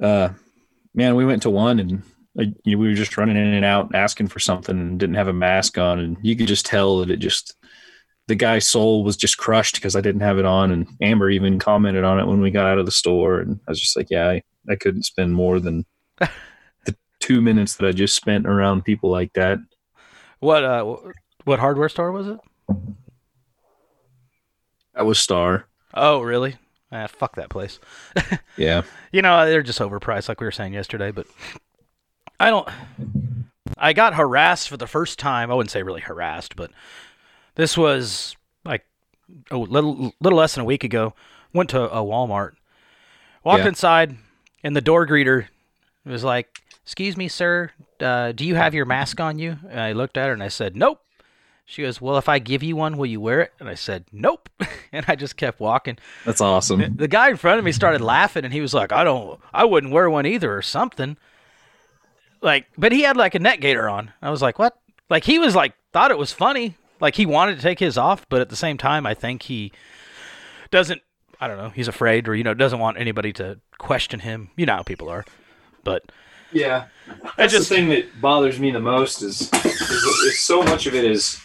Uh, 0.00 0.30
man, 0.94 1.14
we 1.14 1.24
went 1.24 1.42
to 1.42 1.50
one 1.50 1.80
and 1.80 2.02
like, 2.36 2.48
you 2.64 2.76
know, 2.76 2.80
we 2.80 2.88
were 2.88 2.94
just 2.94 3.16
running 3.16 3.36
in 3.36 3.54
and 3.54 3.64
out 3.64 3.94
asking 3.94 4.28
for 4.28 4.38
something 4.38 4.78
and 4.78 5.00
didn't 5.00 5.14
have 5.16 5.28
a 5.28 5.32
mask 5.32 5.78
on, 5.78 5.98
and 5.98 6.18
you 6.22 6.36
could 6.36 6.46
just 6.46 6.66
tell 6.66 6.98
that 6.98 7.10
it 7.10 7.16
just 7.16 7.56
the 8.28 8.34
guy's 8.34 8.66
soul 8.66 9.04
was 9.04 9.16
just 9.16 9.38
crushed 9.38 9.76
because 9.76 9.96
I 9.96 10.00
didn't 10.00 10.20
have 10.20 10.38
it 10.38 10.44
on. 10.44 10.70
And 10.70 10.86
Amber 11.00 11.30
even 11.30 11.58
commented 11.58 12.04
on 12.04 12.18
it 12.18 12.26
when 12.26 12.40
we 12.40 12.50
got 12.50 12.66
out 12.66 12.78
of 12.78 12.86
the 12.86 12.92
store, 12.92 13.40
and 13.40 13.58
I 13.66 13.70
was 13.70 13.80
just 13.80 13.96
like, 13.96 14.08
yeah, 14.10 14.28
I, 14.28 14.42
I 14.68 14.76
couldn't 14.76 15.04
spend 15.04 15.32
more 15.32 15.60
than 15.60 15.86
the 16.18 16.96
two 17.20 17.40
minutes 17.40 17.76
that 17.76 17.86
I 17.86 17.92
just 17.92 18.14
spent 18.14 18.46
around 18.46 18.84
people 18.84 19.10
like 19.10 19.32
that. 19.32 19.58
What 20.40 20.62
uh 20.62 20.96
what 21.44 21.58
hardware 21.58 21.88
store 21.88 22.12
was 22.12 22.28
it? 22.28 22.38
That 24.94 25.06
was 25.06 25.18
Star. 25.18 25.66
Oh, 25.94 26.20
really? 26.20 26.56
Ah, 26.92 27.06
fuck 27.08 27.34
that 27.36 27.50
place. 27.50 27.78
Yeah. 28.56 28.82
You 29.12 29.20
know, 29.22 29.44
they're 29.46 29.62
just 29.62 29.80
overpriced 29.80 30.28
like 30.28 30.40
we 30.40 30.46
were 30.46 30.50
saying 30.52 30.72
yesterday, 30.72 31.10
but 31.10 31.26
I 32.40 32.48
don't 32.50 32.68
I 33.76 33.92
got 33.92 34.14
harassed 34.14 34.68
for 34.68 34.76
the 34.76 34.86
first 34.86 35.18
time. 35.18 35.50
I 35.50 35.54
wouldn't 35.54 35.70
say 35.70 35.82
really 35.82 36.00
harassed, 36.00 36.56
but 36.56 36.70
this 37.56 37.76
was 37.76 38.36
like 38.64 38.86
a 39.50 39.56
little 39.58 40.14
little 40.20 40.38
less 40.38 40.54
than 40.54 40.62
a 40.62 40.66
week 40.66 40.84
ago. 40.84 41.12
Went 41.52 41.68
to 41.70 41.82
a 41.82 41.98
Walmart. 42.02 42.52
Walked 43.44 43.62
Yeah. 43.64 43.68
inside 43.68 44.16
and 44.64 44.74
the 44.74 44.80
door 44.80 45.06
greeter 45.06 45.48
was 46.04 46.24
like, 46.24 46.60
"Excuse 46.84 47.16
me, 47.16 47.28
sir. 47.28 47.70
Uh, 48.00 48.32
do 48.32 48.44
you 48.46 48.54
have 48.54 48.74
your 48.74 48.86
mask 48.86 49.20
on 49.20 49.38
you?" 49.38 49.58
And 49.68 49.80
I 49.80 49.92
looked 49.92 50.16
at 50.16 50.26
her 50.28 50.32
and 50.32 50.42
I 50.42 50.48
said, 50.48 50.76
"Nope." 50.76 51.02
She 51.68 51.82
goes, 51.82 52.00
"Well, 52.00 52.16
if 52.16 52.28
I 52.28 52.38
give 52.38 52.62
you 52.62 52.76
one, 52.76 52.96
will 52.96 53.06
you 53.06 53.20
wear 53.20 53.40
it?" 53.42 53.52
And 53.58 53.68
I 53.68 53.74
said, 53.74 54.04
"Nope." 54.12 54.48
and 54.92 55.04
I 55.08 55.16
just 55.16 55.36
kept 55.36 55.60
walking. 55.60 55.98
That's 56.24 56.40
awesome. 56.40 56.96
The 56.96 57.08
guy 57.08 57.28
in 57.28 57.36
front 57.36 57.58
of 57.58 57.64
me 57.64 57.72
started 57.72 58.00
laughing, 58.00 58.44
and 58.44 58.54
he 58.54 58.60
was 58.60 58.72
like, 58.72 58.92
"I 58.92 59.04
don't, 59.04 59.40
I 59.52 59.64
wouldn't 59.64 59.92
wear 59.92 60.08
one 60.08 60.26
either, 60.26 60.56
or 60.56 60.62
something." 60.62 61.16
Like, 62.40 62.66
but 62.78 62.92
he 62.92 63.02
had 63.02 63.16
like 63.16 63.34
a 63.34 63.40
neck 63.40 63.60
gaiter 63.60 63.88
on. 63.88 64.12
I 64.22 64.30
was 64.30 64.40
like, 64.40 64.58
"What?" 64.58 64.78
Like 65.08 65.24
he 65.24 65.38
was 65.38 65.54
like, 65.54 65.74
thought 65.92 66.10
it 66.10 66.18
was 66.18 66.32
funny. 66.32 66.76
Like 67.00 67.14
he 67.14 67.26
wanted 67.26 67.56
to 67.56 67.62
take 67.62 67.78
his 67.78 67.96
off, 67.98 68.28
but 68.28 68.40
at 68.40 68.48
the 68.48 68.56
same 68.56 68.76
time, 68.78 69.06
I 69.06 69.14
think 69.14 69.42
he 69.42 69.72
doesn't. 70.70 71.02
I 71.40 71.48
don't 71.48 71.58
know. 71.58 71.70
He's 71.70 71.88
afraid, 71.88 72.28
or 72.28 72.34
you 72.34 72.44
know, 72.44 72.54
doesn't 72.54 72.78
want 72.78 72.98
anybody 72.98 73.32
to 73.34 73.58
question 73.78 74.20
him. 74.20 74.50
You 74.56 74.66
know 74.66 74.76
how 74.76 74.82
people 74.82 75.08
are. 75.08 75.24
But 75.84 76.10
Yeah, 76.52 76.86
I 77.08 77.30
that's 77.36 77.52
just 77.52 77.68
the 77.68 77.76
thing 77.76 77.88
that 77.90 78.20
bothers 78.20 78.58
me 78.58 78.70
the 78.70 78.80
most 78.80 79.22
is, 79.22 79.52
is, 79.64 79.80
is 79.90 80.40
so 80.40 80.62
much 80.62 80.86
of 80.86 80.94
it 80.94 81.04
is 81.04 81.40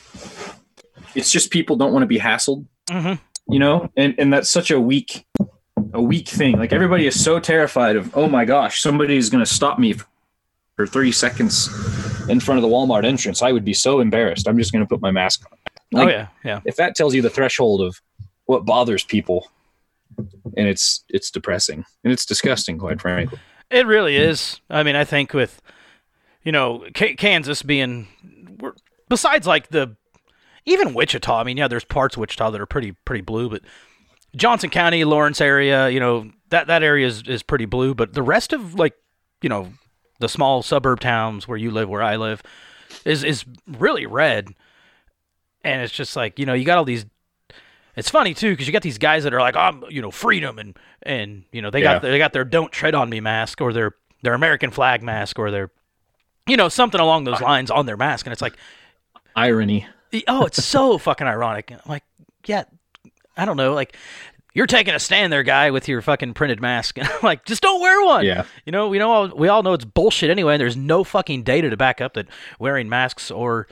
it's 1.15 1.31
just 1.31 1.51
people 1.51 1.75
don't 1.75 1.91
want 1.93 2.03
to 2.03 2.07
be 2.07 2.19
hassled, 2.19 2.65
Mhm. 2.89 3.19
you 3.47 3.59
know, 3.59 3.89
and 3.97 4.15
and 4.17 4.31
that's 4.33 4.49
such 4.49 4.71
a 4.71 4.79
weak 4.79 5.25
a 5.93 6.01
weak 6.01 6.27
thing. 6.29 6.57
Like 6.57 6.71
everybody 6.73 7.05
is 7.07 7.21
so 7.21 7.39
terrified 7.39 7.95
of, 7.95 8.15
oh 8.15 8.27
my 8.29 8.45
gosh, 8.45 8.81
somebody 8.81 9.17
is 9.17 9.29
going 9.29 9.43
to 9.43 9.51
stop 9.51 9.77
me 9.79 9.95
for 10.75 10.85
thirty 10.87 11.11
seconds 11.11 11.67
in 12.29 12.39
front 12.39 12.57
of 12.57 12.61
the 12.61 12.67
Walmart 12.69 13.03
entrance. 13.05 13.41
I 13.41 13.51
would 13.51 13.65
be 13.65 13.73
so 13.73 13.99
embarrassed. 13.99 14.47
I'm 14.47 14.57
just 14.57 14.71
going 14.71 14.83
to 14.83 14.87
put 14.87 15.01
my 15.01 15.11
mask 15.11 15.43
on. 15.93 16.01
oh 16.03 16.07
yeah, 16.07 16.27
yeah. 16.45 16.61
If 16.65 16.75
that 16.77 16.95
tells 16.95 17.13
you 17.13 17.21
the 17.21 17.29
threshold 17.29 17.81
of 17.81 17.99
what 18.45 18.65
bothers 18.65 19.03
people, 19.03 19.49
and 20.17 20.67
it's 20.67 21.03
it's 21.09 21.31
depressing 21.31 21.83
and 22.03 22.13
it's 22.13 22.25
disgusting, 22.25 22.77
quite 22.77 23.01
frankly. 23.01 23.39
It 23.69 23.85
really 23.87 24.17
is. 24.17 24.59
I 24.69 24.83
mean, 24.83 24.95
I 24.95 25.03
think 25.05 25.33
with 25.33 25.61
you 26.43 26.51
know 26.51 26.85
K- 26.93 27.15
Kansas 27.15 27.63
being 27.63 28.07
we're, 28.59 28.73
besides 29.09 29.47
like 29.47 29.69
the 29.69 29.95
even 30.65 30.93
Wichita. 30.93 31.39
I 31.39 31.43
mean, 31.43 31.57
yeah, 31.57 31.67
there's 31.67 31.85
parts 31.85 32.15
of 32.15 32.21
Wichita 32.21 32.51
that 32.51 32.61
are 32.61 32.65
pretty 32.65 32.93
pretty 33.05 33.21
blue, 33.21 33.49
but 33.49 33.61
Johnson 34.35 34.69
County, 34.69 35.03
Lawrence 35.03 35.41
area, 35.41 35.89
you 35.89 35.99
know 35.99 36.31
that 36.49 36.67
that 36.67 36.83
area 36.83 37.07
is 37.07 37.23
is 37.27 37.43
pretty 37.43 37.65
blue. 37.65 37.93
But 37.93 38.13
the 38.13 38.23
rest 38.23 38.53
of 38.53 38.75
like 38.75 38.93
you 39.41 39.49
know 39.49 39.73
the 40.19 40.29
small 40.29 40.61
suburb 40.63 40.99
towns 40.99 41.47
where 41.47 41.57
you 41.57 41.71
live, 41.71 41.89
where 41.89 42.03
I 42.03 42.15
live, 42.15 42.41
is 43.05 43.23
is 43.23 43.45
really 43.67 44.05
red. 44.05 44.49
And 45.63 45.81
it's 45.81 45.93
just 45.93 46.15
like 46.15 46.39
you 46.39 46.45
know 46.45 46.53
you 46.53 46.65
got 46.65 46.77
all 46.77 46.85
these. 46.85 47.05
It's 47.95 48.09
funny 48.09 48.33
too 48.33 48.51
because 48.51 48.67
you 48.67 48.73
got 48.73 48.83
these 48.83 48.97
guys 48.97 49.25
that 49.25 49.33
are 49.33 49.41
like, 49.41 49.55
I'm 49.55 49.83
you 49.89 50.01
know 50.01 50.11
freedom 50.11 50.59
and 50.59 50.77
and 51.03 51.43
you 51.51 51.61
know 51.61 51.69
they 51.69 51.81
got 51.81 52.01
they 52.01 52.17
got 52.17 52.33
their 52.33 52.45
don't 52.45 52.71
tread 52.71 52.95
on 52.95 53.09
me 53.09 53.19
mask 53.19 53.59
or 53.59 53.73
their 53.73 53.95
their 54.23 54.33
American 54.33 54.71
flag 54.71 55.03
mask 55.03 55.37
or 55.39 55.51
their 55.51 55.71
you 56.47 56.55
know 56.55 56.69
something 56.69 57.01
along 57.01 57.25
those 57.25 57.41
lines 57.41 57.69
on 57.69 57.85
their 57.85 57.97
mask 57.97 58.25
and 58.25 58.31
it's 58.33 58.41
like 58.41 58.55
Irony. 59.35 59.87
Oh 60.27 60.45
it's 60.45 60.63
so 60.63 60.97
fucking 60.99 61.27
ironic. 61.27 61.71
I'm 61.71 61.79
like 61.85 62.03
yeah, 62.45 62.63
I 63.37 63.45
don't 63.45 63.57
know 63.57 63.73
like. 63.73 63.95
You're 64.53 64.67
taking 64.67 64.93
a 64.93 64.99
stand 64.99 65.31
there, 65.31 65.43
guy, 65.43 65.71
with 65.71 65.87
your 65.87 66.01
fucking 66.01 66.33
printed 66.33 66.59
mask. 66.59 66.97
And 66.99 67.07
I'm 67.07 67.19
like, 67.23 67.45
just 67.45 67.61
don't 67.61 67.79
wear 67.79 68.03
one. 68.05 68.25
Yeah. 68.25 68.43
You 68.65 68.73
know, 68.73 68.89
we 68.89 68.97
know 68.97 69.09
all, 69.09 69.27
we 69.29 69.47
all 69.47 69.63
know 69.63 69.71
it's 69.71 69.85
bullshit 69.85 70.29
anyway. 70.29 70.55
And 70.55 70.59
There's 70.61 70.75
no 70.75 71.05
fucking 71.05 71.43
data 71.43 71.69
to 71.69 71.77
back 71.77 72.01
up 72.01 72.15
that 72.15 72.27
wearing 72.59 72.89
masks 72.89 73.31
or, 73.31 73.67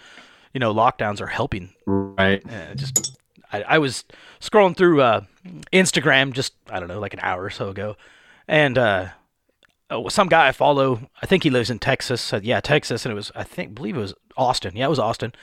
you 0.53 0.59
know, 0.61 0.73
lockdowns 0.73 1.19
are 1.19 1.27
helping 1.27 1.72
Right. 1.85 2.41
uh, 2.50 2.75
just 2.75 3.19
I, 3.51 3.63
I 3.63 3.77
was 3.79 4.06
scrolling 4.39 4.77
through 4.77 5.01
uh, 5.01 5.25
Instagram 5.73 6.31
just 6.31 6.53
I 6.69 6.79
don't 6.79 6.88
know 6.88 7.01
like 7.01 7.13
an 7.13 7.19
hour 7.21 7.44
or 7.44 7.50
so 7.50 7.67
ago, 7.67 7.97
and 8.47 8.77
uh, 8.77 9.07
uh, 9.89 10.07
some 10.09 10.29
guy 10.29 10.47
I 10.47 10.51
follow 10.53 11.01
I 11.21 11.25
think 11.25 11.44
he 11.44 11.50
lives 11.50 11.69
in 11.69 11.79
Texas 11.79 12.33
yeah 12.41 12.61
Texas 12.61 13.06
and 13.06 13.11
it 13.11 13.16
was 13.16 13.33
I 13.35 13.44
think 13.44 13.75
believe 13.75 13.97
it 13.97 14.01
was 14.01 14.13
Austin 14.38 14.77
yeah 14.77 14.85
it 14.85 14.89
was 14.89 15.00
Austin, 15.00 15.33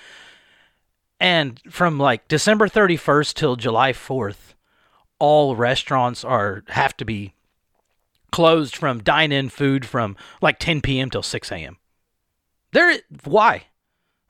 and 1.21 1.61
from 1.71 1.99
like 1.99 2.29
December 2.29 2.69
thirty 2.69 2.97
first 2.97 3.37
till 3.37 3.57
July 3.57 3.93
fourth, 3.93 4.55
all 5.19 5.57
restaurants 5.57 6.25
are 6.25 6.63
have 6.69 6.97
to 6.99 7.05
be 7.05 7.35
closed 8.33 8.77
from 8.77 9.03
dine 9.03 9.33
in 9.33 9.49
food 9.49 9.87
from 9.87 10.17
like 10.43 10.59
ten 10.59 10.81
p.m. 10.81 11.11
till 11.11 11.23
six 11.23 11.51
a.m. 11.51 11.79
There 12.73 12.99
why? 13.25 13.65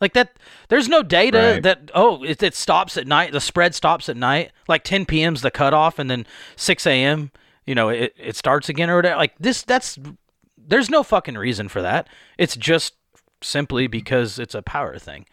Like 0.00 0.12
that, 0.12 0.38
there's 0.68 0.88
no 0.88 1.02
data 1.02 1.38
Right. 1.54 1.62
that 1.62 1.90
oh 1.94 2.22
it, 2.22 2.42
it 2.42 2.54
stops 2.54 2.96
at 2.96 3.06
night. 3.06 3.32
The 3.32 3.40
spread 3.40 3.74
stops 3.74 4.08
at 4.10 4.16
night. 4.16 4.52
Like 4.68 4.84
10 4.84 5.06
p.m.'s 5.06 5.40
the 5.40 5.50
cutoff, 5.50 5.98
and 5.98 6.10
then 6.10 6.26
6 6.56 6.86
a.m. 6.86 7.30
You 7.64 7.74
know 7.74 7.88
it, 7.88 8.14
it 8.18 8.36
starts 8.36 8.68
again 8.68 8.90
or 8.90 8.96
whatever. 8.96 9.16
Like 9.16 9.34
this, 9.40 9.62
that's 9.62 9.98
there's 10.58 10.90
no 10.90 11.02
fucking 11.02 11.36
reason 11.36 11.68
for 11.68 11.80
that. 11.80 12.08
It's 12.36 12.56
just 12.56 12.94
simply 13.42 13.86
because 13.86 14.38
it's 14.38 14.54
a 14.54 14.62
power 14.62 14.98
thing. 14.98 15.24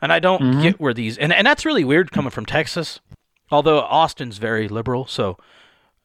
And 0.00 0.12
I 0.12 0.18
don't 0.20 0.60
get 0.62 0.78
where 0.80 0.94
these 0.94 1.18
and 1.18 1.32
and 1.32 1.46
that's 1.46 1.64
really 1.66 1.84
weird 1.84 2.12
coming 2.12 2.30
from 2.30 2.46
Texas. 2.46 3.00
Although 3.50 3.80
Austin's 3.80 4.38
very 4.38 4.68
liberal, 4.68 5.06
so 5.06 5.36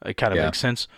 it 0.04 0.16
kind 0.16 0.32
of 0.32 0.38
Yeah. 0.38 0.46
makes 0.46 0.58
sense. 0.58 0.88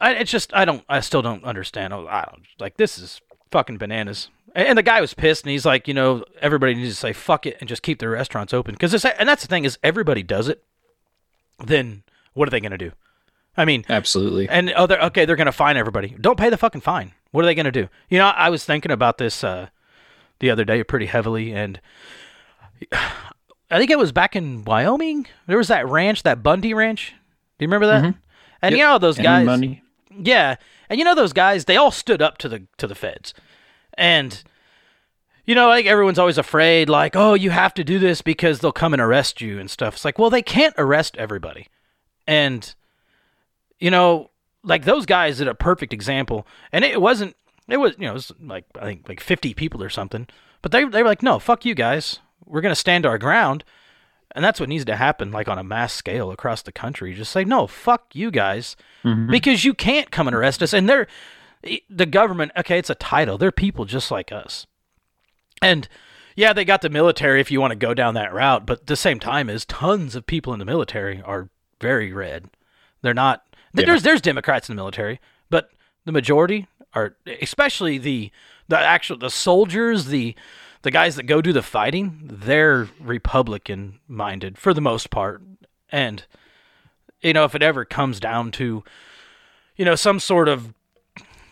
I, 0.00 0.12
it's 0.14 0.30
just 0.30 0.54
I 0.54 0.64
don't 0.64 0.84
I 0.88 1.00
still 1.00 1.22
don't 1.22 1.44
understand. 1.44 1.92
Oh, 1.92 2.06
I 2.08 2.24
don't 2.30 2.44
like 2.58 2.76
this 2.76 2.98
is 2.98 3.20
fucking 3.50 3.78
bananas. 3.78 4.28
And, 4.54 4.68
and 4.68 4.78
the 4.78 4.82
guy 4.82 5.00
was 5.00 5.12
pissed, 5.14 5.44
and 5.44 5.50
he's 5.50 5.66
like, 5.66 5.86
you 5.86 5.94
know, 5.94 6.24
everybody 6.40 6.74
needs 6.74 6.90
to 6.94 6.96
say 6.96 7.12
fuck 7.12 7.46
it 7.46 7.56
and 7.60 7.68
just 7.68 7.82
keep 7.82 7.98
their 7.98 8.10
restaurants 8.10 8.54
open 8.54 8.74
because 8.74 8.92
this 8.92 9.04
and 9.04 9.28
that's 9.28 9.42
the 9.42 9.48
thing 9.48 9.64
is 9.64 9.78
everybody 9.82 10.22
does 10.22 10.48
it. 10.48 10.64
Then 11.64 12.02
what 12.34 12.48
are 12.48 12.50
they 12.50 12.60
gonna 12.60 12.78
do? 12.78 12.92
I 13.56 13.64
mean, 13.64 13.84
Absolutely. 13.88 14.48
and 14.48 14.72
oh, 14.76 14.86
they're, 14.86 15.00
okay, 15.06 15.24
they're 15.24 15.34
gonna 15.36 15.50
fine 15.52 15.76
everybody. 15.76 16.16
Don't 16.20 16.38
pay 16.38 16.48
the 16.48 16.56
fucking 16.56 16.80
fine. 16.80 17.12
What 17.32 17.42
are 17.42 17.46
they 17.46 17.54
gonna 17.56 17.72
do? 17.72 17.88
You 18.08 18.18
know, 18.18 18.26
I 18.28 18.50
was 18.50 18.64
thinking 18.64 18.92
about 18.92 19.18
this 19.18 19.42
uh, 19.42 19.68
the 20.40 20.50
other 20.50 20.64
day 20.64 20.82
pretty 20.84 21.06
heavily, 21.06 21.52
and 21.52 21.80
I 23.70 23.78
think 23.78 23.90
it 23.90 23.98
was 23.98 24.12
back 24.12 24.36
in 24.36 24.64
Wyoming. 24.64 25.26
There 25.46 25.58
was 25.58 25.68
that 25.68 25.88
ranch, 25.88 26.22
that 26.22 26.42
Bundy 26.42 26.74
Ranch. 26.74 27.14
Do 27.58 27.64
you 27.64 27.68
remember 27.68 27.86
that? 27.86 28.04
Mm-hmm. 28.04 28.18
And 28.62 28.76
you 28.76 28.82
know 28.82 28.98
those 28.98 29.18
guys. 29.18 29.46
Bundy. 29.46 29.82
Yeah, 30.10 30.56
and 30.88 30.98
you 30.98 31.04
know 31.04 31.14
those 31.14 31.32
guys, 31.32 31.64
they 31.66 31.76
all 31.76 31.90
stood 31.90 32.22
up 32.22 32.38
to 32.38 32.48
the 32.48 32.66
to 32.78 32.86
the 32.86 32.94
feds, 32.94 33.34
and 33.96 34.42
you 35.44 35.54
know, 35.54 35.68
like 35.68 35.86
everyone's 35.86 36.18
always 36.18 36.38
afraid, 36.38 36.88
like, 36.88 37.16
oh, 37.16 37.34
you 37.34 37.50
have 37.50 37.72
to 37.74 37.84
do 37.84 37.98
this 37.98 38.20
because 38.20 38.60
they'll 38.60 38.72
come 38.72 38.92
and 38.92 39.00
arrest 39.00 39.40
you 39.40 39.58
and 39.58 39.70
stuff. 39.70 39.94
It's 39.94 40.04
like, 40.04 40.18
well, 40.18 40.30
they 40.30 40.42
can't 40.42 40.74
arrest 40.76 41.16
everybody, 41.16 41.68
and 42.26 42.74
you 43.78 43.90
know, 43.90 44.30
like 44.62 44.84
those 44.84 45.06
guys 45.06 45.38
did 45.38 45.48
a 45.48 45.54
perfect 45.54 45.92
example, 45.92 46.46
and 46.72 46.84
it 46.84 47.00
wasn't. 47.00 47.34
It 47.68 47.76
was, 47.76 47.94
you 47.98 48.04
know, 48.06 48.10
it 48.10 48.14
was 48.14 48.32
like 48.40 48.64
I 48.80 48.84
think 48.84 49.08
like 49.08 49.20
50 49.20 49.54
people 49.54 49.82
or 49.82 49.90
something, 49.90 50.26
but 50.62 50.72
they 50.72 50.84
they 50.84 51.02
were 51.02 51.08
like, 51.08 51.22
no, 51.22 51.38
fuck 51.38 51.64
you 51.64 51.74
guys, 51.74 52.18
we're 52.44 52.60
gonna 52.62 52.74
stand 52.74 53.04
our 53.06 53.18
ground. 53.18 53.64
And 54.32 54.44
that's 54.44 54.60
what 54.60 54.68
needs 54.68 54.84
to 54.84 54.96
happen, 54.96 55.32
like 55.32 55.48
on 55.48 55.58
a 55.58 55.64
mass 55.64 55.92
scale 55.94 56.30
across 56.30 56.60
the 56.62 56.70
country. 56.72 57.14
Just 57.14 57.32
say, 57.32 57.44
no, 57.44 57.66
fuck 57.66 58.14
you 58.14 58.30
guys, 58.30 58.76
Mhm. 59.04 59.30
because 59.30 59.64
you 59.64 59.72
can't 59.74 60.10
come 60.10 60.26
and 60.28 60.36
arrest 60.36 60.62
us. 60.62 60.72
And 60.74 60.88
they're 60.88 61.06
the 61.88 62.06
government. 62.06 62.52
Okay, 62.56 62.78
it's 62.78 62.90
a 62.90 62.94
title. 62.94 63.38
They're 63.38 63.50
people 63.50 63.84
just 63.86 64.10
like 64.10 64.30
us. 64.30 64.66
And 65.62 65.88
yeah, 66.36 66.52
they 66.52 66.64
got 66.64 66.82
the 66.82 66.88
military 66.90 67.40
if 67.40 67.50
you 67.50 67.60
want 67.60 67.72
to 67.72 67.76
go 67.76 67.94
down 67.94 68.14
that 68.14 68.32
route. 68.32 68.64
But 68.66 68.80
at 68.80 68.86
the 68.86 68.96
same 68.96 69.18
time, 69.18 69.48
is 69.50 69.64
tons 69.64 70.14
of 70.14 70.26
people 70.26 70.52
in 70.52 70.58
the 70.58 70.64
military 70.64 71.20
are 71.22 71.48
very 71.80 72.12
red. 72.12 72.48
They're 73.02 73.14
not. 73.14 73.44
Yeah. 73.74 73.86
There's 73.86 74.02
there's 74.02 74.20
Democrats 74.20 74.68
in 74.68 74.76
the 74.76 74.80
military, 74.80 75.20
but 75.50 75.70
the 76.04 76.12
majority 76.12 76.66
are, 76.98 77.16
especially 77.40 77.98
the 77.98 78.30
the 78.68 78.78
actual 78.78 79.16
the 79.16 79.30
soldiers, 79.30 80.06
the 80.06 80.34
the 80.82 80.90
guys 80.90 81.16
that 81.16 81.24
go 81.24 81.40
do 81.40 81.52
the 81.52 81.62
fighting, 81.62 82.20
they're 82.22 82.88
Republican 83.00 84.00
minded 84.06 84.58
for 84.58 84.72
the 84.72 84.80
most 84.80 85.10
part. 85.10 85.42
And 85.90 86.24
you 87.20 87.32
know, 87.32 87.44
if 87.44 87.54
it 87.54 87.62
ever 87.62 87.84
comes 87.84 88.20
down 88.20 88.50
to 88.52 88.84
you 89.76 89.84
know 89.84 89.94
some 89.94 90.20
sort 90.20 90.48
of 90.48 90.72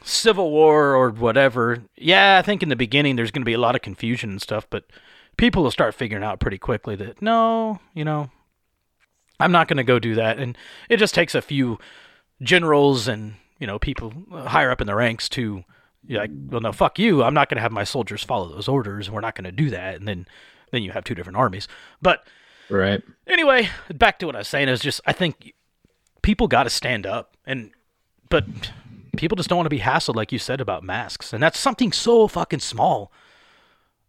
civil 0.02 0.50
war 0.50 0.94
or 0.94 1.10
whatever, 1.10 1.82
yeah, 1.96 2.38
I 2.38 2.42
think 2.42 2.62
in 2.62 2.68
the 2.68 2.76
beginning 2.76 3.16
there's 3.16 3.30
going 3.30 3.42
to 3.42 3.46
be 3.46 3.54
a 3.54 3.58
lot 3.58 3.74
of 3.74 3.82
confusion 3.82 4.30
and 4.30 4.42
stuff, 4.42 4.66
but 4.70 4.84
people 5.36 5.62
will 5.62 5.70
start 5.70 5.94
figuring 5.94 6.24
out 6.24 6.40
pretty 6.40 6.58
quickly 6.58 6.96
that 6.96 7.20
no, 7.22 7.80
you 7.94 8.04
know, 8.04 8.30
I'm 9.40 9.52
not 9.52 9.68
going 9.68 9.78
to 9.78 9.84
go 9.84 9.98
do 9.98 10.14
that, 10.14 10.38
and 10.38 10.56
it 10.88 10.98
just 10.98 11.14
takes 11.14 11.34
a 11.34 11.42
few 11.42 11.78
generals 12.42 13.08
and 13.08 13.34
you 13.58 13.66
know 13.66 13.78
people 13.78 14.12
higher 14.30 14.70
up 14.70 14.80
in 14.80 14.86
the 14.86 14.94
ranks 14.94 15.28
to 15.30 15.64
like, 16.08 16.30
well, 16.48 16.60
no, 16.60 16.72
fuck 16.72 16.98
you. 16.98 17.22
I'm 17.22 17.34
not 17.34 17.48
going 17.48 17.56
to 17.56 17.62
have 17.62 17.72
my 17.72 17.84
soldiers 17.84 18.22
follow 18.22 18.48
those 18.48 18.68
orders, 18.68 19.08
and 19.08 19.14
we're 19.14 19.20
not 19.20 19.34
going 19.34 19.44
to 19.44 19.52
do 19.52 19.70
that. 19.70 19.96
And 19.96 20.06
then, 20.06 20.26
then 20.70 20.82
you 20.84 20.92
have 20.92 21.02
two 21.02 21.14
different 21.16 21.36
armies. 21.36 21.66
But 22.00 22.24
Right. 22.68 23.02
anyway, 23.26 23.70
back 23.92 24.18
to 24.20 24.26
what 24.26 24.36
I 24.36 24.38
was 24.38 24.48
saying 24.48 24.68
is 24.68 24.80
just 24.80 25.00
I 25.06 25.12
think 25.12 25.52
people 26.22 26.48
got 26.48 26.64
to 26.64 26.70
stand 26.70 27.06
up, 27.06 27.36
and 27.44 27.70
but 28.28 28.44
people 29.16 29.36
just 29.36 29.48
don't 29.48 29.56
want 29.56 29.66
to 29.66 29.70
be 29.70 29.80
hassled, 29.80 30.14
like 30.14 30.32
you 30.32 30.38
said 30.38 30.60
about 30.60 30.82
masks, 30.84 31.32
and 31.32 31.42
that's 31.42 31.58
something 31.58 31.92
so 31.92 32.28
fucking 32.28 32.60
small. 32.60 33.10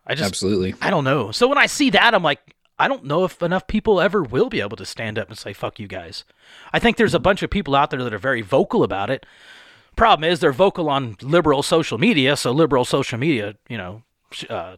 I 0.05 0.15
just 0.15 0.29
Absolutely. 0.29 0.73
I 0.81 0.89
don't 0.89 1.03
know. 1.03 1.31
So 1.31 1.47
when 1.47 1.57
I 1.57 1.65
see 1.65 1.89
that, 1.91 2.13
I'm 2.13 2.23
like, 2.23 2.39
I 2.79 2.87
don't 2.87 3.05
know 3.05 3.23
if 3.23 3.41
enough 3.41 3.67
people 3.67 3.99
ever 3.99 4.21
will 4.21 4.49
be 4.49 4.61
able 4.61 4.77
to 4.77 4.85
stand 4.85 5.17
up 5.17 5.29
and 5.29 5.37
say 5.37 5.53
"fuck 5.53 5.79
you 5.79 5.87
guys." 5.87 6.23
I 6.71 6.79
think 6.79 6.97
there's 6.97 7.15
a 7.15 7.19
bunch 7.19 7.43
of 7.43 7.49
people 7.49 7.75
out 7.75 7.89
there 7.89 8.03
that 8.03 8.13
are 8.13 8.19
very 8.19 8.41
vocal 8.41 8.83
about 8.83 9.09
it. 9.09 9.25
Problem 9.95 10.29
is, 10.29 10.39
they're 10.39 10.51
vocal 10.51 10.89
on 10.89 11.17
liberal 11.21 11.63
social 11.63 11.97
media, 11.97 12.35
so 12.35 12.51
liberal 12.51 12.85
social 12.85 13.17
media, 13.17 13.55
you 13.67 13.77
know, 13.77 14.03
uh, 14.47 14.75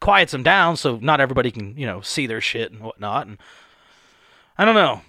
quiets 0.00 0.32
them 0.32 0.42
down, 0.42 0.76
so 0.76 0.98
not 1.02 1.20
everybody 1.20 1.50
can, 1.50 1.76
you 1.76 1.86
know, 1.86 2.00
see 2.00 2.26
their 2.26 2.40
shit 2.40 2.72
and 2.72 2.80
whatnot. 2.80 3.26
And 3.26 3.38
I 4.56 4.64
don't 4.64 4.74
know. 4.74 5.02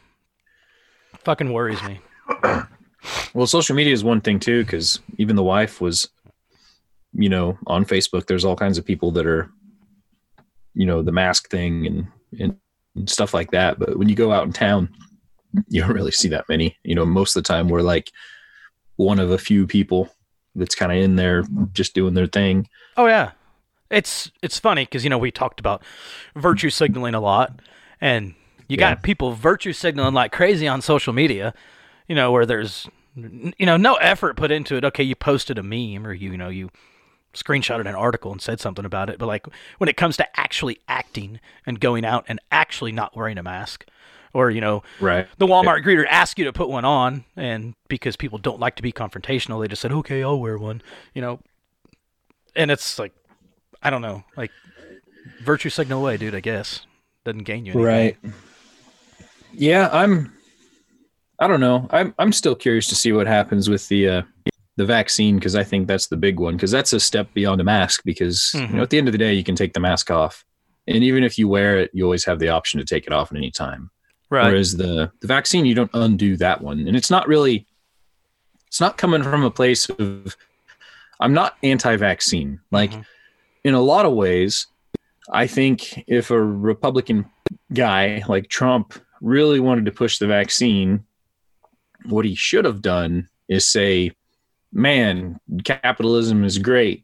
Fucking 1.20 1.52
worries 1.52 1.82
me. 1.84 2.00
Well, 3.36 3.46
social 3.46 3.76
media 3.76 3.94
is 3.94 4.04
one 4.04 4.20
thing 4.20 4.40
too, 4.40 4.64
because 4.64 5.00
even 5.20 5.36
the 5.36 5.44
wife 5.44 5.80
was, 5.80 6.10
you 7.14 7.30
know, 7.30 7.56
on 7.68 7.86
Facebook. 7.86 8.26
There's 8.26 8.44
all 8.44 8.56
kinds 8.56 8.80
of 8.80 8.86
people 8.86 9.12
that 9.12 9.28
are, 9.28 9.48
you 10.74 10.88
know, 10.88 11.04
the 11.04 11.12
mask 11.12 11.52
thing 11.52 11.86
and 11.86 12.08
and, 12.40 12.58
and 12.96 13.10
stuff 13.10 13.34
like 13.34 13.52
that. 13.52 13.80
But 13.80 13.98
when 13.98 14.10
you 14.10 14.16
go 14.16 14.32
out 14.32 14.46
in 14.46 14.54
town, 14.54 14.90
you 15.70 15.82
don't 15.82 15.94
really 15.94 16.12
see 16.12 16.30
that 16.30 16.50
many. 16.50 16.78
You 16.84 16.96
know, 16.96 17.06
most 17.06 17.36
of 17.36 17.44
the 17.44 17.48
time 17.48 17.68
we're 17.68 17.82
like 17.82 18.12
one 18.98 19.20
of 19.20 19.32
a 19.32 19.38
few 19.38 19.68
people 19.68 20.10
that's 20.56 20.76
kind 20.76 20.92
of 20.92 20.98
in 20.98 21.16
there 21.16 21.44
just 21.74 21.94
doing 21.94 22.14
their 22.14 22.28
thing. 22.28 22.68
Oh 22.98 23.08
yeah, 23.08 23.32
it's 23.90 24.32
it's 24.42 24.60
funny 24.60 24.84
because 24.84 25.04
you 25.04 25.10
know 25.10 25.18
we 25.18 25.32
talked 25.32 25.60
about 25.60 25.84
virtue 26.36 26.70
signaling 26.70 27.14
a 27.14 27.20
lot, 27.20 27.60
and 28.02 28.34
you 28.68 28.78
got 28.78 29.04
people 29.04 29.34
virtue 29.34 29.74
signaling 29.74 30.14
like 30.14 30.32
crazy 30.32 30.68
on 30.68 30.82
social 30.82 31.14
media. 31.14 31.54
You 32.08 32.16
know 32.16 32.32
where 32.32 32.46
there's 32.46 32.88
you 33.16 33.66
know 33.66 33.78
no 33.78 33.96
effort 33.96 34.38
put 34.38 34.52
into 34.52 34.76
it. 34.76 34.86
Okay, 34.86 35.04
you 35.04 35.16
posted 35.16 35.58
a 35.58 35.64
meme 35.64 36.06
or 36.08 36.14
you 36.14 36.32
you 36.32 36.38
know 36.38 36.50
you 36.50 36.70
screenshotted 37.36 37.82
an 37.82 37.96
article 37.96 38.32
and 38.32 38.42
said 38.42 38.60
something 38.60 38.86
about 38.86 39.10
it, 39.10 39.20
but 39.20 39.28
like 39.28 39.46
when 39.78 39.88
it 39.90 39.96
comes 39.98 40.18
to 40.18 40.40
actually 40.40 40.80
acting 40.88 41.40
and 41.66 41.80
going 41.80 42.04
out 42.06 42.26
and 42.28 42.40
actually 42.52 42.92
not 42.92 43.16
wearing 43.16 43.38
a 43.38 43.44
mask. 43.44 43.86
Or 44.34 44.50
you 44.52 44.60
know, 44.60 44.84
Right. 45.00 45.28
the 45.38 45.48
Walmart 45.48 45.84
greeter 45.86 46.06
asked 46.10 46.38
you 46.38 46.44
to 46.44 46.52
put 46.52 46.68
one 46.68 46.84
on, 46.84 47.24
and 47.38 47.74
because 47.88 48.18
people 48.18 48.38
don't 48.38 48.60
like 48.60 48.76
to 48.76 48.84
be 48.84 48.92
confrontational, 48.92 49.62
they 49.62 49.70
just 49.70 49.82
said, 49.82 49.94
"Okay, 49.94 50.24
I'll 50.24 50.40
wear 50.42 50.58
one." 50.58 50.82
You 51.14 51.22
know, 51.22 51.40
and 52.54 52.70
it's 52.70 53.00
like, 53.00 53.14
I 53.82 53.90
don't 53.90 54.02
know, 54.02 54.26
like 54.36 54.52
virtue 55.42 55.70
signal 55.70 56.02
away, 56.02 56.18
dude. 56.18 56.36
I 56.36 56.42
guess 56.42 56.86
doesn't 57.24 57.44
gain 57.46 57.66
you 57.66 57.72
anything. 57.72 57.86
Right. 57.86 58.18
Yeah, 59.54 59.90
I'm. 59.94 60.34
I 61.40 61.48
don't 61.48 61.62
know. 61.62 61.88
I'm 61.92 62.14
I'm 62.20 62.34
still 62.34 62.56
curious 62.56 62.88
to 62.88 62.96
see 62.96 63.14
what 63.14 63.28
happens 63.28 63.70
with 63.70 63.88
the 63.88 64.10
uh, 64.10 64.22
the 64.78 64.86
vaccine 64.86 65.36
because 65.36 65.56
I 65.56 65.64
think 65.64 65.88
that's 65.88 66.08
the 66.08 66.18
big 66.18 66.40
one 66.40 66.56
because 66.56 66.72
that's 66.72 66.92
a 66.94 67.00
step 67.00 67.34
beyond 67.34 67.62
a 67.62 67.64
mask 67.64 68.02
because 68.04 68.52
you 68.54 68.62
Mhm. 68.62 68.74
know 68.74 68.84
at 68.84 68.90
the 68.90 68.98
end 68.98 69.08
of 69.08 69.14
the 69.14 69.18
day 69.18 69.34
you 69.34 69.44
can 69.44 69.56
take 69.56 69.74
the 69.74 69.80
mask 69.80 70.12
off 70.12 70.44
and 70.88 71.04
even 71.04 71.24
if 71.24 71.38
you 71.38 71.48
wear 71.48 71.80
it 71.80 71.92
you 71.94 72.04
always 72.04 72.26
have 72.26 72.40
the 72.40 72.50
option 72.50 72.80
to 72.80 72.86
take 72.86 73.08
it 73.08 73.14
off 73.14 73.32
at 73.32 73.38
any 73.38 73.52
time. 73.52 73.90
Right. 74.30 74.48
Whereas 74.48 74.76
the 74.76 75.12
the 75.22 75.28
vaccine 75.28 75.66
you 75.66 75.76
don't 75.76 75.92
undo 75.94 76.36
that 76.38 76.62
one 76.62 76.80
and 76.80 76.96
it's 76.98 77.10
not 77.10 77.28
really 77.28 77.66
it's 78.68 78.82
not 78.82 78.98
coming 78.98 79.24
from 79.24 79.44
a 79.44 79.52
place 79.52 79.90
of 79.90 80.36
I'm 81.22 81.34
not 81.34 81.56
anti-vaccine. 81.64 82.60
Like 82.72 82.92
in 83.64 83.74
a 83.74 83.80
lot 83.82 84.06
of 84.06 84.12
ways, 84.14 84.68
I 85.32 85.48
think 85.48 86.04
if 86.08 86.30
a 86.30 86.42
Republican 86.42 87.26
guy 87.74 88.22
like 88.28 88.50
Trump 88.50 88.94
really 89.22 89.62
wanted 89.62 89.86
to 89.86 89.92
push 89.94 90.18
the 90.18 90.28
vaccine, 90.28 91.06
what 92.04 92.26
he 92.26 92.36
should 92.36 92.66
have 92.66 92.82
done 92.82 93.30
is 93.48 93.66
say, 93.66 94.12
man, 94.76 95.40
capitalism 95.64 96.44
is 96.44 96.60
great. 96.60 97.04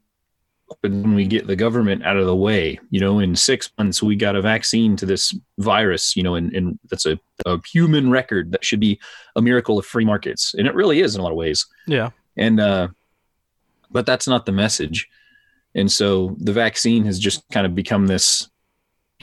But 0.81 0.91
when 0.91 1.15
we 1.15 1.25
get 1.25 1.47
the 1.47 1.55
government 1.55 2.05
out 2.05 2.15
of 2.15 2.25
the 2.25 2.35
way, 2.35 2.79
you 2.91 2.99
know, 2.99 3.19
in 3.19 3.35
six 3.35 3.69
months, 3.77 4.01
we 4.01 4.15
got 4.15 4.35
a 4.37 4.41
vaccine 4.41 4.95
to 4.97 5.05
this 5.05 5.35
virus, 5.57 6.15
you 6.15 6.23
know, 6.23 6.35
and, 6.35 6.53
and 6.53 6.79
that's 6.89 7.05
a, 7.05 7.19
a 7.45 7.59
human 7.67 8.09
record 8.09 8.51
that 8.51 8.63
should 8.63 8.79
be 8.79 8.99
a 9.35 9.41
miracle 9.41 9.77
of 9.77 9.85
free 9.85 10.05
markets. 10.05 10.53
And 10.53 10.67
it 10.67 10.75
really 10.75 11.01
is 11.01 11.15
in 11.15 11.19
a 11.19 11.23
lot 11.23 11.31
of 11.31 11.37
ways. 11.37 11.65
Yeah. 11.87 12.11
And, 12.37 12.59
uh, 12.61 12.89
but 13.89 14.05
that's 14.05 14.27
not 14.27 14.45
the 14.45 14.53
message. 14.53 15.09
And 15.75 15.91
so 15.91 16.37
the 16.39 16.53
vaccine 16.53 17.03
has 17.05 17.19
just 17.19 17.43
kind 17.51 17.65
of 17.65 17.75
become 17.75 18.07
this, 18.07 18.49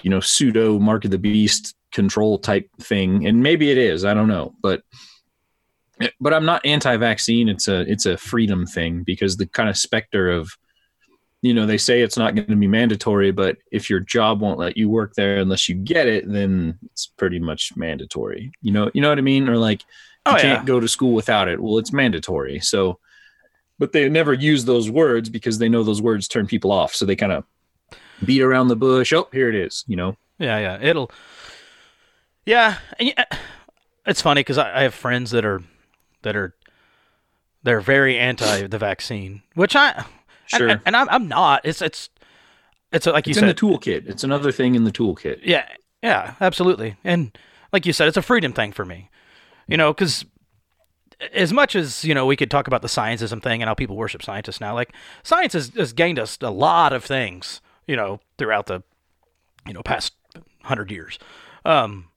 you 0.02 0.10
know, 0.10 0.20
pseudo 0.20 0.78
mark 0.78 1.06
of 1.06 1.10
the 1.10 1.18
beast 1.18 1.74
control 1.92 2.38
type 2.38 2.68
thing. 2.80 3.26
And 3.26 3.42
maybe 3.42 3.70
it 3.70 3.78
is, 3.78 4.04
I 4.04 4.12
don't 4.12 4.28
know, 4.28 4.54
but, 4.60 4.82
but 6.20 6.32
I'm 6.34 6.44
not 6.44 6.64
anti-vaccine. 6.64 7.48
It's 7.48 7.68
a, 7.68 7.80
it's 7.90 8.06
a 8.06 8.16
freedom 8.16 8.66
thing 8.66 9.02
because 9.04 9.36
the 9.36 9.46
kind 9.46 9.68
of 9.68 9.76
specter 9.76 10.30
of, 10.30 10.50
you 11.42 11.54
know, 11.54 11.66
they 11.66 11.78
say 11.78 12.00
it's 12.00 12.16
not 12.18 12.34
going 12.34 12.48
to 12.48 12.56
be 12.56 12.66
mandatory, 12.66 13.30
but 13.30 13.58
if 13.70 13.88
your 13.88 14.00
job 14.00 14.40
won't 14.40 14.58
let 14.58 14.76
you 14.76 14.88
work 14.88 15.14
there 15.14 15.36
unless 15.38 15.68
you 15.68 15.74
get 15.76 16.08
it, 16.08 16.30
then 16.30 16.78
it's 16.90 17.06
pretty 17.06 17.38
much 17.38 17.72
mandatory. 17.76 18.50
You 18.60 18.72
know, 18.72 18.90
you 18.92 19.00
know 19.00 19.08
what 19.08 19.18
I 19.18 19.22
mean? 19.22 19.48
Or 19.48 19.56
like, 19.56 19.82
you 19.82 19.86
Oh, 20.26 20.36
yeah. 20.36 20.42
can't 20.42 20.66
go 20.66 20.80
to 20.80 20.88
school 20.88 21.12
without 21.14 21.48
it. 21.48 21.60
Well, 21.60 21.78
it's 21.78 21.92
mandatory. 21.92 22.58
So, 22.60 22.98
but 23.78 23.92
they 23.92 24.08
never 24.08 24.34
use 24.34 24.64
those 24.64 24.90
words 24.90 25.28
because 25.30 25.58
they 25.58 25.68
know 25.68 25.84
those 25.84 26.02
words 26.02 26.26
turn 26.28 26.46
people 26.46 26.72
off. 26.72 26.92
So 26.94 27.06
they 27.06 27.16
kind 27.16 27.32
of 27.32 27.44
beat 28.24 28.42
around 28.42 28.68
the 28.68 28.76
bush. 28.76 29.12
Oh, 29.12 29.28
here 29.32 29.48
it 29.48 29.54
is. 29.54 29.84
You 29.86 29.96
know, 29.96 30.16
Yeah, 30.38 30.58
yeah. 30.58 30.78
It'll. 30.82 31.10
Yeah, 32.44 32.78
and 32.98 33.08
yeah, 33.08 33.24
uh, 33.30 33.36
it's 34.06 34.20
funny 34.22 34.40
because 34.40 34.58
I, 34.58 34.80
I 34.80 34.82
have 34.82 34.94
friends 34.94 35.30
that 35.30 35.44
are 35.44 35.62
that 36.22 36.36
are 36.36 36.54
they're 37.62 37.80
very 37.80 38.18
anti 38.18 38.66
the 38.66 38.78
vaccine, 38.78 39.42
which 39.54 39.74
I 39.76 39.90
and- 39.92 40.04
Sure. 40.46 40.68
and, 40.68 40.80
and 40.86 40.96
I'm, 40.96 41.08
I'm 41.10 41.28
not. 41.28 41.60
It's 41.64 41.82
it's 41.82 42.08
it's 42.92 43.04
like 43.06 43.26
you 43.26 43.32
it's 43.32 43.38
said. 43.40 43.48
in 43.50 43.54
the 43.54 43.60
toolkit. 43.60 44.08
It's 44.08 44.24
another 44.24 44.50
thing 44.50 44.74
in 44.74 44.84
the 44.84 44.90
toolkit. 44.92 45.40
Yeah, 45.42 45.66
yeah, 46.02 46.34
absolutely. 46.40 46.96
And 47.04 47.36
like 47.72 47.84
you 47.84 47.92
said, 47.92 48.08
it's 48.08 48.16
a 48.16 48.22
freedom 48.22 48.52
thing 48.54 48.72
for 48.72 48.86
me. 48.86 49.10
You 49.66 49.76
know, 49.76 49.92
because 49.92 50.24
as 51.34 51.52
much 51.52 51.76
as 51.76 52.02
you 52.04 52.14
know, 52.14 52.24
we 52.24 52.34
could 52.36 52.50
talk 52.50 52.66
about 52.66 52.80
the 52.80 52.88
scientism 52.88 53.42
thing 53.42 53.60
and 53.60 53.68
how 53.68 53.74
people 53.74 53.96
worship 53.96 54.22
scientists 54.22 54.60
now. 54.60 54.72
Like 54.74 54.94
science 55.22 55.52
has, 55.52 55.68
has 55.76 55.92
gained 55.92 56.18
us 56.18 56.38
a 56.40 56.50
lot 56.50 56.92
of 56.94 57.04
things. 57.04 57.60
You 57.86 57.96
know, 57.96 58.20
throughout 58.38 58.66
the 58.68 58.82
you 59.66 59.74
know 59.74 59.82
past 59.82 60.14
hundred 60.62 60.90
years. 60.90 61.18
Um, 61.66 62.07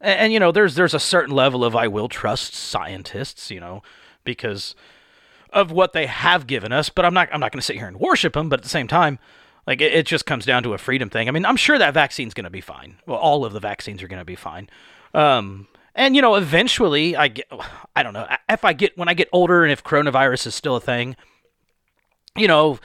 and, 0.00 0.20
and 0.20 0.32
you 0.32 0.40
know, 0.40 0.52
there's 0.52 0.74
there's 0.74 0.94
a 0.94 1.00
certain 1.00 1.34
level 1.34 1.64
of 1.64 1.76
I 1.76 1.88
will 1.88 2.08
trust 2.08 2.54
scientists. 2.54 3.50
You 3.50 3.60
know, 3.60 3.82
because 4.24 4.74
of 5.52 5.70
what 5.70 5.92
they 5.92 6.06
have 6.06 6.46
given 6.46 6.72
us. 6.72 6.88
But 6.88 7.04
I'm 7.04 7.14
not 7.14 7.28
I'm 7.32 7.40
not 7.40 7.52
going 7.52 7.60
to 7.60 7.64
sit 7.66 7.76
here 7.76 7.88
and 7.88 7.98
worship 7.98 8.34
them. 8.34 8.48
But 8.48 8.60
at 8.60 8.62
the 8.62 8.68
same 8.68 8.88
time, 8.88 9.18
like 9.66 9.80
it, 9.80 9.92
it 9.92 10.06
just 10.06 10.26
comes 10.26 10.44
down 10.46 10.62
to 10.64 10.74
a 10.74 10.78
freedom 10.78 11.10
thing. 11.10 11.28
I 11.28 11.32
mean, 11.32 11.44
I'm 11.44 11.56
sure 11.56 11.78
that 11.78 11.94
vaccine's 11.94 12.34
going 12.34 12.44
to 12.44 12.50
be 12.50 12.60
fine. 12.60 12.96
Well, 13.06 13.18
all 13.18 13.44
of 13.44 13.52
the 13.52 13.60
vaccines 13.60 14.02
are 14.02 14.08
going 14.08 14.20
to 14.20 14.24
be 14.24 14.36
fine. 14.36 14.68
Um, 15.14 15.66
and 15.94 16.14
you 16.14 16.22
know, 16.22 16.36
eventually, 16.36 17.16
I 17.16 17.28
get 17.28 17.50
I 17.96 18.02
don't 18.02 18.12
know 18.12 18.26
if 18.48 18.64
I 18.64 18.72
get 18.72 18.96
when 18.96 19.08
I 19.08 19.14
get 19.14 19.28
older 19.32 19.64
and 19.64 19.72
if 19.72 19.82
coronavirus 19.82 20.46
is 20.46 20.54
still 20.54 20.76
a 20.76 20.80
thing, 20.80 21.16
you 22.36 22.48
know, 22.48 22.78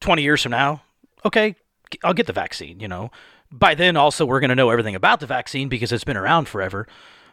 20 0.00 0.22
years 0.22 0.42
from 0.42 0.52
now, 0.52 0.82
okay, 1.24 1.54
I'll 2.02 2.14
get 2.14 2.26
the 2.26 2.32
vaccine. 2.32 2.80
You 2.80 2.88
know, 2.88 3.10
by 3.52 3.74
then 3.74 3.96
also 3.96 4.24
we're 4.24 4.40
going 4.40 4.50
to 4.50 4.56
know 4.56 4.70
everything 4.70 4.94
about 4.94 5.20
the 5.20 5.26
vaccine 5.26 5.68
because 5.68 5.92
it's 5.92 6.04
been 6.04 6.16
around 6.16 6.48
forever. 6.48 6.86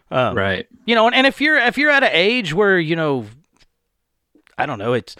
Um, 0.09 0.35
right. 0.35 0.67
You 0.85 0.95
know, 0.95 1.07
and, 1.07 1.15
and 1.15 1.27
if 1.27 1.41
you're 1.41 1.57
if 1.57 1.77
you're 1.77 1.91
at 1.91 2.03
an 2.03 2.11
age 2.13 2.53
where 2.53 2.79
you 2.79 2.95
know, 2.95 3.25
I 4.57 4.65
don't 4.65 4.79
know, 4.79 4.93
it's 4.93 5.15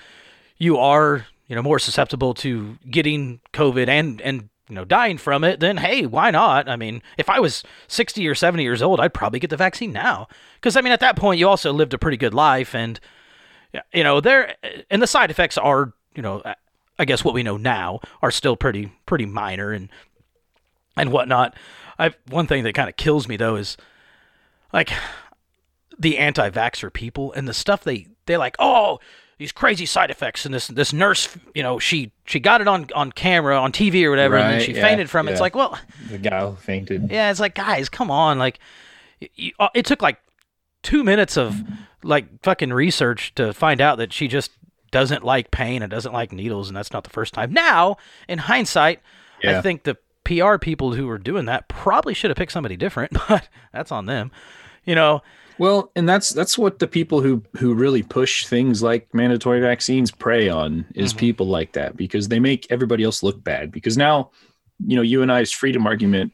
you 0.58 0.78
are 0.78 1.28
you 1.48 1.56
know 1.56 1.62
more 1.62 1.80
susceptible 1.80 2.34
to 2.36 2.78
getting 2.90 3.42
COVID 3.54 3.88
and 3.88 4.22
and 4.22 4.50
you 4.70 4.76
know 4.76 4.86
dying 4.86 5.18
from 5.18 5.44
it, 5.44 5.60
then 5.60 5.78
hey, 5.78 6.06
why 6.06 6.32
not? 6.32 6.70
I 6.70 6.76
mean, 6.76 7.02
if 7.18 7.30
I 7.30 7.40
was 7.40 7.64
60 7.88 8.28
or 8.28 8.36
70 8.36 8.64
years 8.64 8.82
old, 8.82 9.00
I'd 9.00 9.14
probably 9.14 9.40
get 9.40 9.50
the 9.50 9.58
vaccine 9.58 9.92
now 9.92 10.28
because 10.56 10.76
I 10.78 10.82
mean 10.82 10.94
at 10.94 11.02
that 11.02 11.18
point 11.18 11.40
you 11.40 11.48
also 11.48 11.74
lived 11.74 11.94
a 11.94 11.98
pretty 11.98 12.18
good 12.18 12.34
life 12.34 12.74
and 12.74 13.00
you 13.94 14.04
know 14.04 14.22
there 14.22 14.56
and 14.90 15.02
the 15.02 15.08
side 15.08 15.32
effects 15.32 15.58
are 15.58 15.94
you 16.16 16.22
know 16.22 16.42
I 17.00 17.06
guess 17.06 17.24
what 17.24 17.34
we 17.34 17.44
know 17.44 17.58
now 17.58 18.00
are 18.22 18.32
still 18.32 18.56
pretty 18.56 18.92
pretty 19.06 19.26
minor 19.26 19.72
and 19.72 19.90
and 20.98 21.12
whatnot. 21.12 21.56
I 22.00 22.14
one 22.30 22.48
thing 22.48 22.64
that 22.64 22.74
kind 22.74 22.90
of 22.90 22.98
kills 22.98 23.28
me 23.28 23.38
though 23.38 23.56
is 23.56 23.78
like 24.74 24.92
the 25.98 26.18
anti-vaxxer 26.18 26.94
people 26.94 27.34
and 27.34 27.48
the 27.48 27.54
stuff 27.54 27.84
they 27.84 28.08
they 28.26 28.38
like. 28.38 28.56
Oh, 28.60 29.00
these 29.38 29.52
crazy 29.52 29.86
side 29.86 30.10
effects 30.10 30.46
and 30.46 30.54
this 30.54 30.68
this 30.68 30.94
nurse, 30.94 31.36
you 31.54 31.64
know, 31.64 31.80
she 31.80 32.12
she 32.26 32.40
got 32.40 32.62
it 32.62 32.68
on 32.68 32.88
on 32.96 33.12
camera 33.12 33.60
on 33.60 33.72
TV 33.72 34.04
or 34.04 34.10
whatever, 34.10 34.36
and 34.38 34.54
then 34.54 34.62
she 34.62 34.74
yeah, 34.74 34.82
fainted 34.82 35.10
from 35.10 35.28
it. 35.28 35.32
It's 35.32 35.42
like, 35.42 35.56
well, 35.56 35.78
The 36.10 36.18
guy 36.18 36.42
who 36.42 36.56
fainted. 36.56 37.10
yeah, 37.12 37.32
it's 37.32 37.40
like 37.40 37.56
guys, 37.56 37.90
come 37.90 38.10
on, 38.12 38.40
like 38.40 38.60
you, 39.36 39.52
uh, 39.60 39.70
it 39.74 39.86
took 39.86 40.02
like 40.02 40.18
two 40.84 41.04
minutes 41.04 41.38
of 41.38 41.56
like 42.04 42.42
fucking 42.44 42.72
research 42.72 43.34
to 43.36 43.54
find 43.54 43.82
out 43.82 43.98
that 43.98 44.14
she 44.14 44.28
just 44.28 44.52
doesn't 44.92 45.24
like 45.24 45.52
pain 45.52 45.82
and 45.82 45.92
doesn't 45.92 46.14
like 46.14 46.32
needles, 46.32 46.68
and 46.70 46.78
that's 46.78 46.92
not 46.94 47.04
the 47.04 47.10
first 47.10 47.34
time. 47.34 47.52
Now, 47.54 47.98
in 48.28 48.40
hindsight, 48.40 49.02
I 49.44 49.62
think 49.62 49.84
the 49.84 49.98
PR 50.28 50.58
people 50.58 50.94
who 50.94 51.08
were 51.08 51.18
doing 51.18 51.46
that 51.46 51.70
probably 51.70 52.14
should 52.14 52.30
have 52.30 52.38
picked 52.38 52.52
somebody 52.52 52.76
different, 52.76 53.14
but 53.30 53.48
that's 53.72 53.92
on 53.92 54.06
them. 54.06 54.32
You 54.84 54.96
know, 54.96 55.22
Well, 55.58 55.92
and 55.96 56.08
that's 56.08 56.30
that's 56.30 56.58
what 56.58 56.80
the 56.80 56.88
people 56.88 57.22
who 57.22 57.42
who 57.58 57.74
really 57.74 58.04
push 58.04 58.46
things 58.46 58.84
like 58.84 59.14
mandatory 59.14 59.62
vaccines 59.62 60.12
prey 60.12 60.50
on 60.50 60.86
is 60.96 61.12
mm-hmm. 61.12 61.20
people 61.20 61.48
like 61.48 61.74
that 61.74 61.96
because 61.96 62.28
they 62.28 62.40
make 62.40 62.68
everybody 62.70 63.04
else 63.04 63.24
look 63.24 63.42
bad. 63.42 63.72
Because 63.72 63.98
now, 63.98 64.32
you 64.86 64.96
know, 64.98 65.02
you 65.02 65.22
and 65.22 65.32
I's 65.32 65.52
freedom 65.52 65.88
argument 65.88 66.34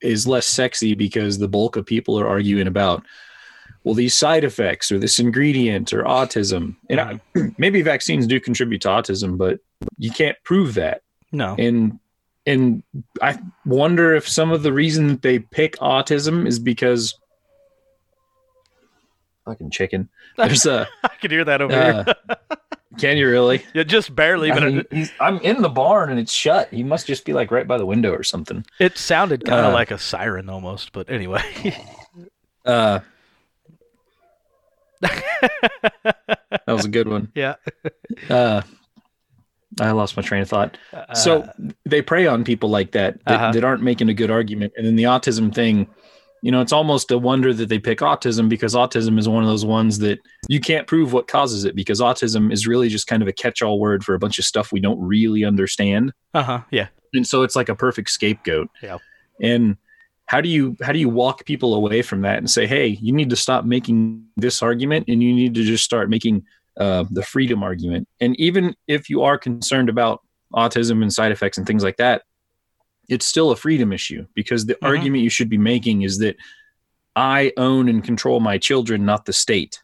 is 0.00 0.26
less 0.26 0.46
sexy 0.46 0.94
because 0.94 1.38
the 1.38 1.48
bulk 1.48 1.76
of 1.76 1.84
people 1.84 2.18
are 2.18 2.28
arguing 2.28 2.66
about 2.66 3.04
well 3.82 3.94
these 3.94 4.14
side 4.14 4.44
effects 4.44 4.90
or 4.90 4.98
this 4.98 5.18
ingredient 5.18 5.92
or 5.92 6.04
autism. 6.04 6.76
And 6.88 7.00
I, 7.00 7.20
mm-hmm. 7.36 7.48
maybe 7.58 7.82
vaccines 7.82 8.26
do 8.26 8.40
contribute 8.40 8.80
to 8.82 8.88
autism, 8.88 9.36
but 9.36 9.60
you 9.98 10.10
can't 10.10 10.38
prove 10.42 10.74
that. 10.74 11.02
no, 11.32 11.54
and 11.58 11.98
and 12.46 12.82
I 13.22 13.38
wonder 13.64 14.14
if 14.14 14.28
some 14.28 14.52
of 14.52 14.62
the 14.62 14.72
reason 14.72 15.08
that 15.08 15.22
they 15.22 15.38
pick 15.38 15.76
autism 15.78 16.46
is 16.46 16.58
because 16.58 17.18
fucking 19.44 19.70
chicken. 19.70 20.08
There's 20.36 20.66
a 20.66 20.86
I 21.04 21.08
could 21.20 21.30
hear 21.30 21.44
that 21.44 21.60
over 21.62 21.72
here. 21.72 22.04
uh, 22.28 22.34
can 22.98 23.16
you 23.16 23.28
really? 23.28 23.64
Yeah, 23.74 23.82
just 23.84 24.14
barely, 24.14 24.50
I 24.50 24.54
but 24.54 24.62
mean, 24.64 24.78
it, 24.78 24.86
he's, 24.90 25.12
I'm 25.20 25.38
in 25.40 25.62
the 25.62 25.68
barn 25.68 26.10
and 26.10 26.18
it's 26.18 26.32
shut. 26.32 26.72
He 26.72 26.82
must 26.82 27.06
just 27.06 27.24
be 27.24 27.32
like 27.32 27.50
right 27.50 27.66
by 27.66 27.78
the 27.78 27.86
window 27.86 28.12
or 28.12 28.22
something. 28.22 28.64
it 28.78 28.98
sounded 28.98 29.44
kind 29.44 29.60
of 29.66 29.72
uh, 29.72 29.74
like 29.74 29.90
a 29.90 29.98
siren 29.98 30.48
almost. 30.50 30.92
But 30.92 31.10
anyway, 31.10 31.42
Uh, 32.66 33.00
that 35.02 36.62
was 36.66 36.86
a 36.86 36.88
good 36.88 37.06
one. 37.08 37.30
yeah. 37.34 37.56
Uh, 38.30 38.62
I 39.80 39.90
lost 39.92 40.16
my 40.16 40.22
train 40.22 40.42
of 40.42 40.48
thought. 40.48 40.76
so 41.14 41.48
they 41.84 42.02
prey 42.02 42.26
on 42.26 42.44
people 42.44 42.68
like 42.70 42.92
that 42.92 43.18
that, 43.26 43.34
Uh-huh. 43.34 43.52
that 43.52 43.64
aren't 43.64 43.82
making 43.82 44.08
a 44.08 44.14
good 44.14 44.30
argument. 44.30 44.72
And 44.76 44.86
then 44.86 44.96
the 44.96 45.04
autism 45.04 45.54
thing, 45.54 45.86
you 46.42 46.50
know, 46.52 46.60
it's 46.60 46.72
almost 46.72 47.10
a 47.10 47.18
wonder 47.18 47.52
that 47.54 47.68
they 47.68 47.78
pick 47.78 47.98
autism 48.00 48.48
because 48.48 48.74
autism 48.74 49.18
is 49.18 49.28
one 49.28 49.42
of 49.42 49.48
those 49.48 49.64
ones 49.64 49.98
that 50.00 50.18
you 50.48 50.60
can't 50.60 50.86
prove 50.86 51.12
what 51.12 51.26
causes 51.26 51.64
it 51.64 51.74
because 51.74 52.00
autism 52.00 52.52
is 52.52 52.66
really 52.66 52.88
just 52.88 53.06
kind 53.06 53.22
of 53.22 53.28
a 53.28 53.32
catch-all 53.32 53.80
word 53.80 54.04
for 54.04 54.14
a 54.14 54.18
bunch 54.18 54.38
of 54.38 54.44
stuff 54.44 54.70
we 54.70 54.80
don't 54.80 55.00
really 55.00 55.44
understand. 55.44 56.12
Uh 56.34 56.42
huh. 56.42 56.60
Yeah. 56.70 56.88
And 57.14 57.26
so 57.26 57.42
it's 57.42 57.56
like 57.56 57.68
a 57.68 57.74
perfect 57.74 58.10
scapegoat. 58.10 58.68
Yeah. 58.82 58.98
And 59.40 59.76
how 60.26 60.40
do 60.40 60.48
you 60.48 60.76
how 60.82 60.92
do 60.92 60.98
you 60.98 61.08
walk 61.08 61.44
people 61.44 61.74
away 61.74 62.00
from 62.02 62.22
that 62.22 62.38
and 62.38 62.50
say, 62.50 62.66
hey, 62.66 62.86
you 62.88 63.12
need 63.12 63.30
to 63.30 63.36
stop 63.36 63.64
making 63.64 64.24
this 64.36 64.62
argument 64.62 65.06
and 65.08 65.22
you 65.22 65.34
need 65.34 65.54
to 65.54 65.62
just 65.64 65.84
start 65.84 66.08
making 66.08 66.44
uh, 66.78 67.04
the 67.10 67.22
freedom 67.22 67.62
argument. 67.62 68.08
And 68.20 68.38
even 68.38 68.74
if 68.88 69.08
you 69.08 69.22
are 69.22 69.38
concerned 69.38 69.88
about 69.88 70.20
autism 70.52 71.02
and 71.02 71.12
side 71.12 71.32
effects 71.32 71.58
and 71.58 71.66
things 71.66 71.82
like 71.84 71.96
that, 71.98 72.22
it's 73.08 73.26
still 73.26 73.50
a 73.50 73.56
freedom 73.56 73.92
issue 73.92 74.26
because 74.34 74.66
the 74.66 74.74
Mhm. 74.76 74.86
argument 74.88 75.22
you 75.22 75.30
should 75.30 75.48
be 75.50 75.58
making 75.58 76.02
is 76.02 76.18
that 76.18 76.36
I 77.16 77.52
own 77.56 77.88
and 77.88 78.02
control 78.02 78.40
my 78.40 78.58
children, 78.58 79.04
not 79.04 79.24
the 79.26 79.32
state. 79.32 79.82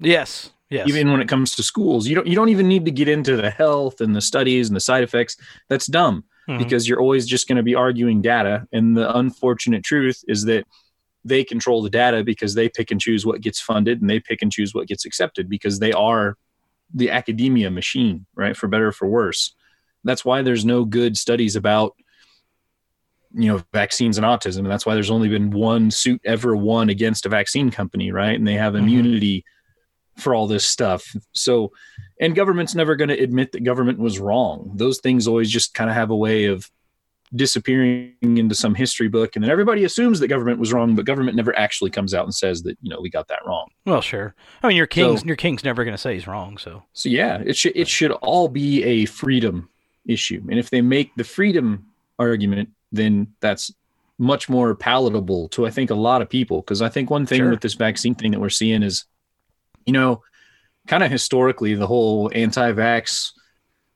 Yes. 0.00 0.50
Yes. 0.70 0.88
Even 0.88 1.12
when 1.12 1.20
it 1.20 1.28
comes 1.28 1.54
to 1.56 1.62
schools, 1.62 2.08
you 2.08 2.14
don't 2.16 2.26
you 2.26 2.34
don't 2.34 2.48
even 2.48 2.66
need 2.66 2.84
to 2.86 2.90
get 2.90 3.08
into 3.08 3.36
the 3.36 3.50
health 3.50 4.00
and 4.00 4.16
the 4.16 4.20
studies 4.20 4.68
and 4.68 4.74
the 4.74 4.80
side 4.80 5.04
effects. 5.04 5.36
That's 5.68 5.86
dumb 5.86 6.24
Mhm. 6.48 6.58
because 6.58 6.88
you're 6.88 7.00
always 7.00 7.26
just 7.26 7.46
going 7.46 7.56
to 7.58 7.62
be 7.62 7.74
arguing 7.76 8.22
data. 8.22 8.66
And 8.72 8.96
the 8.96 9.14
unfortunate 9.16 9.84
truth 9.84 10.24
is 10.26 10.44
that 10.46 10.66
they 11.24 11.42
control 11.44 11.82
the 11.82 11.90
data 11.90 12.22
because 12.22 12.54
they 12.54 12.68
pick 12.68 12.90
and 12.90 13.00
choose 13.00 13.24
what 13.24 13.40
gets 13.40 13.60
funded 13.60 14.00
and 14.00 14.10
they 14.10 14.20
pick 14.20 14.42
and 14.42 14.52
choose 14.52 14.74
what 14.74 14.86
gets 14.88 15.04
accepted 15.04 15.48
because 15.48 15.78
they 15.78 15.92
are 15.92 16.36
the 16.92 17.10
academia 17.10 17.70
machine, 17.70 18.26
right? 18.34 18.56
For 18.56 18.68
better 18.68 18.88
or 18.88 18.92
for 18.92 19.08
worse. 19.08 19.54
That's 20.04 20.24
why 20.24 20.42
there's 20.42 20.64
no 20.64 20.84
good 20.84 21.16
studies 21.16 21.56
about 21.56 21.94
you 23.36 23.48
know 23.48 23.62
vaccines 23.72 24.16
and 24.16 24.24
autism 24.24 24.58
and 24.58 24.70
that's 24.70 24.86
why 24.86 24.94
there's 24.94 25.10
only 25.10 25.28
been 25.28 25.50
one 25.50 25.90
suit 25.90 26.20
ever 26.24 26.54
won 26.54 26.88
against 26.88 27.26
a 27.26 27.28
vaccine 27.28 27.68
company 27.68 28.12
right 28.12 28.38
and 28.38 28.46
they 28.46 28.54
have 28.54 28.74
Mhm. 28.74 28.78
immunity 28.78 29.44
for 30.16 30.36
all 30.36 30.46
this 30.46 30.64
stuff 30.68 31.16
so 31.32 31.72
and 32.20 32.36
government's 32.36 32.76
never 32.76 32.94
going 32.94 33.08
to 33.08 33.18
admit 33.20 33.50
that 33.50 33.64
government 33.64 33.98
was 33.98 34.20
wrong 34.20 34.70
those 34.76 35.00
things 35.00 35.26
always 35.26 35.50
just 35.50 35.74
kind 35.74 35.90
of 35.90 35.96
have 35.96 36.10
a 36.10 36.16
way 36.16 36.44
of 36.44 36.70
disappearing 37.34 38.14
into 38.22 38.54
some 38.54 38.74
history 38.74 39.08
book 39.08 39.34
and 39.34 39.42
then 39.42 39.50
everybody 39.50 39.84
assumes 39.84 40.20
that 40.20 40.28
government 40.28 40.58
was 40.58 40.72
wrong 40.72 40.94
but 40.94 41.04
government 41.04 41.36
never 41.36 41.56
actually 41.58 41.90
comes 41.90 42.14
out 42.14 42.24
and 42.24 42.34
says 42.34 42.62
that 42.62 42.76
you 42.80 42.88
know 42.90 43.00
we 43.00 43.10
got 43.10 43.26
that 43.28 43.40
wrong 43.46 43.66
well, 43.86 44.00
sure. 44.00 44.34
I 44.62 44.68
mean, 44.68 44.76
your 44.76 44.86
king's 44.86 45.20
So- 45.20 45.26
your 45.26 45.36
king's 45.36 45.64
never 45.64 45.84
going 45.84 45.94
to 45.94 45.98
say 46.00 46.14
he's 46.14 46.26
wrong. 46.26 46.58
So 46.58 46.82
so 46.92 47.08
yeah 47.08 47.42
it 47.44 47.56
should 47.56 47.72
it 47.76 47.88
should 47.88 48.12
all 48.12 48.48
be 48.48 48.82
a 48.84 49.04
freedom 49.06 49.68
issue 50.06 50.42
and 50.48 50.58
if 50.58 50.70
they 50.70 50.80
make 50.80 51.14
the 51.16 51.24
freedom 51.24 51.86
argument 52.18 52.68
then 52.92 53.26
that's 53.40 53.72
much 54.18 54.48
more 54.48 54.74
palatable 54.76 55.48
to 55.48 55.66
i 55.66 55.70
think 55.70 55.90
a 55.90 55.94
lot 55.94 56.22
of 56.22 56.28
people 56.30 56.60
because 56.60 56.80
i 56.82 56.88
think 56.88 57.10
one 57.10 57.26
thing 57.26 57.38
Sure. 57.38 57.50
with 57.50 57.60
this 57.60 57.74
vaccine 57.74 58.14
thing 58.14 58.30
that 58.30 58.38
we're 58.38 58.48
seeing 58.50 58.82
is 58.84 59.06
you 59.86 59.92
know 59.92 60.22
kind 60.86 61.02
of 61.02 61.10
historically 61.10 61.74
the 61.74 61.86
whole 61.86 62.30
anti-vax 62.34 63.30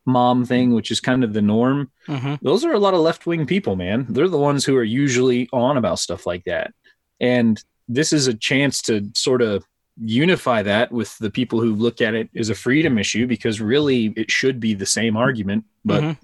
mom 0.08 0.44
thing 0.44 0.74
which 0.74 0.90
is 0.90 1.00
kind 1.00 1.22
of 1.22 1.32
the 1.32 1.42
norm. 1.42 1.90
Hmm 2.06 2.34
those 2.42 2.64
are 2.64 2.72
a 2.72 2.78
lot 2.78 2.94
of 2.94 3.00
left-wing 3.00 3.46
people 3.46 3.76
man. 3.76 4.06
They're 4.08 4.28
the 4.28 4.38
ones 4.38 4.64
who 4.64 4.76
are 4.76 4.82
usually 5.04 5.48
on 5.52 5.76
about 5.76 5.98
stuff 6.00 6.26
like 6.26 6.44
that. 6.44 6.72
And 7.20 7.62
this 7.88 8.12
is 8.12 8.26
a 8.26 8.34
chance 8.34 8.82
to 8.82 9.08
sort 9.14 9.42
of 9.42 9.64
unify 10.00 10.62
that 10.62 10.92
with 10.92 11.16
the 11.18 11.30
people 11.30 11.60
who 11.60 11.74
look 11.74 12.00
at 12.00 12.14
it 12.14 12.28
as 12.36 12.50
a 12.50 12.54
freedom 12.54 12.98
issue 12.98 13.26
because 13.26 13.60
really 13.60 14.12
it 14.16 14.30
should 14.30 14.60
be 14.60 14.72
the 14.74 14.86
same 14.86 15.16
argument 15.16 15.64
but 15.84 16.02
Mhm. 16.02 16.16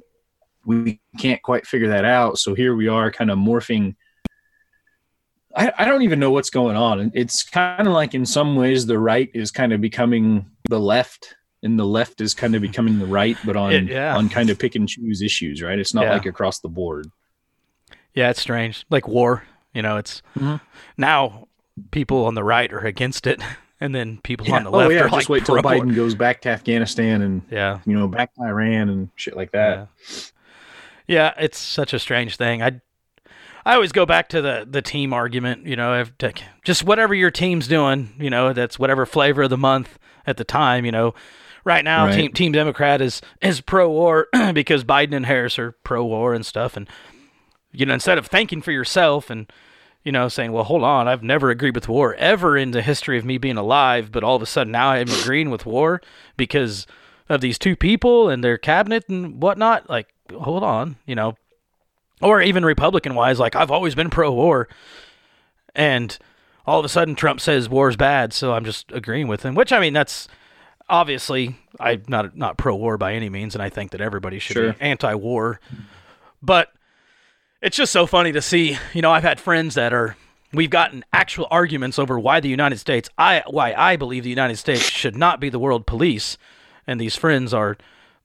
we 0.65 1.01
can't 1.19 1.43
quite 1.43 1.67
figure 1.67 1.89
that 1.89 2.05
out. 2.05 2.39
So 2.39 2.55
here 2.55 2.75
we 2.75 2.89
are 2.89 3.11
kind 3.11 3.31
of 3.31 3.39
morphing. 3.39 3.97
I, 5.57 5.73
I 5.79 5.85
don't 5.85 6.03
even 6.03 6.19
know 6.21 6.31
what's 6.31 6.51
going 6.51 6.77
on. 6.77 7.11
It's 7.15 7.43
kind 7.43 7.87
of 7.87 7.93
like 7.95 8.15
in 8.15 8.27
some 8.27 8.57
ways 8.57 8.87
the 8.87 8.99
right 8.99 9.31
is 9.35 9.51
kind 9.51 9.73
of 9.73 9.81
becoming 9.81 10.47
the 10.69 10.81
left 10.81 11.35
and 11.65 11.77
the 11.79 11.85
left 11.85 12.21
is 12.21 12.33
kind 12.35 12.55
of 12.55 12.63
becoming 12.63 12.99
the 13.01 13.07
right 13.07 13.37
but 13.45 13.57
on 13.57 13.73
It- 13.73 13.85
yeah. 13.89 14.17
on 14.17 14.29
kind 14.29 14.51
of 14.51 14.59
pick 14.61 14.77
and 14.77 14.89
choose 14.89 15.21
issues 15.23 15.61
right 15.63 15.79
it's 15.79 15.93
not 15.95 16.05
Yeah. 16.05 16.13
like 16.13 16.27
across 16.27 16.61
the 16.61 16.69
board 16.69 17.11
yeah, 18.17 18.31
it's 18.31 18.41
strange. 18.41 18.87
Like 18.91 19.09
war, 19.09 19.43
you 19.73 19.83
know, 19.83 19.97
it's 19.97 20.23
Mhm. 20.39 20.61
now 20.97 21.49
people 21.91 22.27
on 22.27 22.35
the 22.37 22.45
right 22.45 22.73
are 22.73 22.87
against 22.87 23.27
it, 23.27 23.43
and 23.81 23.93
then 23.93 24.19
people 24.23 24.55
on 24.55 24.63
the 24.63 24.71
oh 24.71 24.79
left 24.79 24.93
yeah 24.93 25.01
are 25.01 25.09
just 25.09 25.13
like 25.15 25.29
wait 25.29 25.45
till 25.45 25.57
biden 25.57 25.97
goes 25.97 26.15
back 26.15 26.41
to 26.43 26.49
afghanistan 26.49 27.23
and 27.23 27.43
Yeah, 27.51 27.81
you 27.85 27.99
know 27.99 28.07
back 28.07 28.33
to 28.35 28.43
iran 28.43 28.89
and 28.89 29.09
shit 29.17 29.35
like 29.37 29.51
that 29.51 29.89
yeah, 29.99 30.25
yeah. 31.07 31.35
It's 31.45 31.59
such 31.59 31.93
a 31.93 31.99
strange 31.99 32.37
thing. 32.37 32.63
I, 32.63 32.81
I 33.67 33.75
always 33.75 33.91
go 33.93 34.07
back 34.07 34.29
to 34.29 34.41
the 34.41 34.65
the 34.71 34.81
team 34.83 35.13
argument. 35.13 35.67
You 35.67 35.75
know, 35.77 36.01
if, 36.01 36.13
just 36.65 36.85
whatever 36.85 37.15
your 37.15 37.31
team's 37.33 37.67
doing. 37.67 38.15
You 38.19 38.31
know, 38.31 38.53
that's 38.53 38.79
whatever 38.79 39.07
flavor 39.07 39.43
of 39.43 39.51
the 39.51 39.59
month 39.59 39.99
at 40.27 40.37
the 40.37 40.45
time. 40.45 40.85
You 40.87 40.93
know, 40.93 41.15
right 41.65 41.85
now, 41.85 42.07
Right. 42.07 42.15
Team 42.15 42.33
Team 42.33 42.53
Democrat 42.53 43.01
is 43.01 43.21
is 43.41 43.61
pro 43.61 43.89
war 43.89 44.29
because 44.53 44.85
Biden 44.85 45.15
and 45.15 45.27
Harris 45.27 45.59
are 45.59 45.73
pro 45.85 46.05
war 46.05 46.35
and 46.35 46.45
stuff. 46.45 46.77
And 46.77 46.89
you 47.73 47.87
know, 47.87 47.95
instead 47.95 48.19
of 48.19 48.27
thanking 48.27 48.63
for 48.63 48.71
yourself 48.71 49.31
and 49.31 49.51
you 50.05 50.13
know 50.13 50.29
saying, 50.29 50.53
"Well, 50.53 50.65
hold 50.65 50.85
on, 50.85 51.09
I've 51.09 51.23
never 51.23 51.51
agreed 51.51 51.75
with 51.75 51.89
war 51.89 52.15
ever 52.15 52.57
in 52.57 52.71
the 52.71 52.83
history 52.83 53.19
of 53.19 53.25
me 53.25 53.39
being 53.39 53.57
alive," 53.57 54.13
but 54.13 54.23
all 54.23 54.37
of 54.37 54.43
a 54.43 54.47
sudden 54.47 54.73
now 54.73 54.91
I'm 54.91 55.09
agreeing 55.09 55.51
with 55.51 55.67
war 55.67 56.01
because 56.37 56.87
of 57.29 57.41
these 57.41 57.59
two 57.59 57.75
people 57.75 58.29
and 58.29 58.45
their 58.45 58.59
cabinet 58.59 59.05
and 59.09 59.43
whatnot. 59.43 59.89
Like, 59.89 60.09
hold 60.33 60.63
on, 60.63 60.97
you 61.07 61.15
know, 61.15 61.37
or 62.21 62.43
even 62.43 62.65
Republican 62.65 63.15
wise, 63.15 63.41
like 63.41 63.57
I've 63.57 63.71
always 63.71 63.95
been 63.95 64.11
pro 64.11 64.31
war, 64.33 64.69
and 65.75 66.17
all 66.67 66.79
of 66.79 66.85
a 66.85 66.89
sudden 66.89 67.15
Trump 67.15 67.41
says 67.41 67.69
war's 67.69 67.97
bad, 67.97 68.33
so 68.33 68.53
I'm 68.53 68.65
just 68.65 68.93
agreeing 68.93 69.27
with 69.29 69.43
him. 69.43 69.55
Which 69.55 69.73
I 69.73 69.81
mean, 69.81 69.93
that's 69.95 70.29
obviously 70.89 71.57
I'm 71.81 72.03
not 72.09 72.37
not 72.37 72.57
pro 72.57 72.75
war 72.75 72.97
by 72.99 73.15
any 73.15 73.29
means, 73.29 73.55
and 73.55 73.63
I 73.63 73.69
think 73.69 73.91
that 73.93 74.01
everybody 74.01 74.39
should 74.39 74.55
Sure. 74.55 74.73
be 74.73 74.81
anti 74.81 75.15
war, 75.15 75.61
but 76.43 76.73
it's 77.63 77.77
just 77.77 77.93
so 77.93 78.07
funny 78.07 78.33
to 78.33 78.43
see. 78.43 78.77
You 78.93 79.03
know, 79.03 79.11
I've 79.13 79.23
had 79.23 79.41
friends 79.41 79.75
that 79.75 79.93
are. 79.93 80.17
We've 80.53 80.71
gotten 80.71 81.05
actual 81.13 81.49
arguments 81.51 81.99
over 81.99 82.17
why 82.17 82.39
the 82.39 82.49
United 82.49 82.79
States, 82.79 83.09
I 83.19 83.43
why 83.49 83.73
I 83.75 83.97
believe 83.97 84.23
the 84.23 84.31
United 84.31 84.57
States 84.57 84.83
should 84.83 85.17
not 85.17 85.41
be 85.41 85.49
the 85.49 85.59
world 85.59 85.85
police, 85.85 86.39
and 86.87 87.01
these 87.01 87.17
friends 87.17 87.53
are 87.53 87.77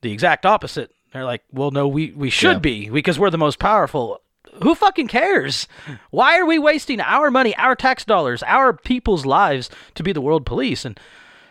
the 0.01 0.11
exact 0.11 0.45
opposite. 0.45 0.91
They're 1.11 1.25
like, 1.25 1.41
well, 1.51 1.71
no, 1.71 1.87
we 1.87 2.11
we 2.11 2.29
should 2.29 2.57
Yeah. 2.57 2.59
be 2.59 2.89
because 2.89 3.17
we're 3.17 3.31
the 3.31 3.37
most 3.39 3.57
powerful. 3.57 4.21
Who 4.61 4.75
fucking 4.75 5.07
cares? 5.07 5.67
Why 6.11 6.37
are 6.37 6.45
we 6.45 6.59
wasting 6.59 6.99
our 7.01 7.31
money, 7.31 7.55
our 7.55 7.75
tax 7.75 8.03
dollars, 8.05 8.43
our 8.43 8.73
people's 8.73 9.25
lives 9.25 9.69
to 9.95 10.03
be 10.03 10.11
the 10.11 10.21
world 10.21 10.45
police? 10.45 10.85
And 10.85 10.99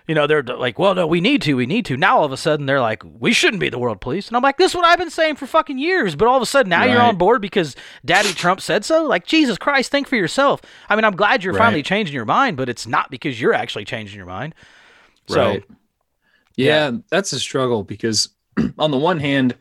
you 0.08 0.14
know, 0.14 0.26
they're 0.26 0.42
like, 0.42 0.78
well, 0.78 0.94
no, 0.94 1.06
we 1.06 1.20
need 1.20 1.42
to, 1.42 1.54
we 1.54 1.66
need 1.66 1.84
to. 1.84 1.96
Now 1.96 2.18
all 2.18 2.24
of 2.24 2.32
a 2.32 2.36
sudden 2.38 2.64
they're 2.64 2.80
like, 2.80 3.02
we 3.04 3.32
shouldn't 3.34 3.60
be 3.60 3.68
the 3.68 3.78
world 3.78 4.00
police. 4.00 4.26
And 4.26 4.36
I'm 4.38 4.42
like, 4.42 4.56
this 4.56 4.72
is 4.72 4.74
what 4.74 4.86
I've 4.86 4.98
been 4.98 5.10
saying 5.10 5.36
for 5.36 5.46
fucking 5.46 5.76
years. 5.78 6.16
But 6.16 6.28
all 6.28 6.36
of 6.36 6.42
a 6.42 6.46
sudden 6.46 6.70
now 6.70 6.84
you're 6.84 7.02
on 7.02 7.18
board 7.18 7.42
because 7.42 7.76
Daddy 8.06 8.32
Trump 8.32 8.62
said 8.62 8.86
so. 8.86 9.04
Like, 9.04 9.26
Jesus 9.26 9.58
Christ, 9.58 9.90
think 9.90 10.08
for 10.08 10.16
yourself. 10.16 10.62
I 10.88 10.96
mean, 10.96 11.04
I'm 11.04 11.14
glad 11.14 11.44
you're 11.44 11.52
Right. 11.52 11.58
finally 11.58 11.82
changing 11.82 12.14
your 12.14 12.24
mind, 12.24 12.56
but 12.56 12.70
it's 12.70 12.86
not 12.86 13.10
because 13.10 13.38
you're 13.38 13.52
actually 13.52 13.84
changing 13.84 14.16
your 14.16 14.26
mind. 14.26 14.54
So, 15.26 15.50
Right. 15.52 15.64
Yeah, 16.56 16.90
that's 17.10 17.32
a 17.32 17.38
struggle 17.38 17.84
because 17.84 18.30
on 18.78 18.90
the 18.90 18.98
one 18.98 19.20
hand, 19.20 19.54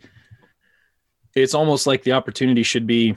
it's 1.36 1.54
almost 1.54 1.86
like 1.86 2.04
the 2.04 2.14
opportunity 2.14 2.64
should 2.64 2.88
be, 2.88 3.16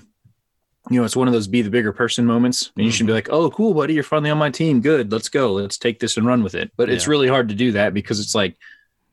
you 0.90 0.98
know, 0.98 1.04
it's 1.04 1.16
one 1.16 1.28
of 1.28 1.32
those 1.32 1.46
be 1.46 1.62
the 1.62 1.70
bigger 1.70 1.92
person 1.92 2.26
moments. 2.26 2.72
And 2.76 2.84
you 2.84 2.90
should 2.90 3.06
be 3.06 3.12
like, 3.12 3.28
oh, 3.30 3.48
cool, 3.50 3.72
buddy, 3.72 3.94
you're 3.94 4.02
finally 4.02 4.30
on 4.30 4.38
my 4.38 4.50
team. 4.50 4.80
Good. 4.80 5.12
Let's 5.12 5.28
go. 5.28 5.52
Let's 5.52 5.78
take 5.78 6.00
this 6.00 6.16
and 6.16 6.26
run 6.26 6.42
with 6.42 6.56
it. 6.56 6.72
But 6.76 6.90
it's 6.90 7.06
really 7.06 7.28
hard 7.28 7.48
to 7.48 7.54
do 7.54 7.72
that 7.72 7.94
because 7.94 8.18
it's 8.18 8.34
like, 8.34 8.56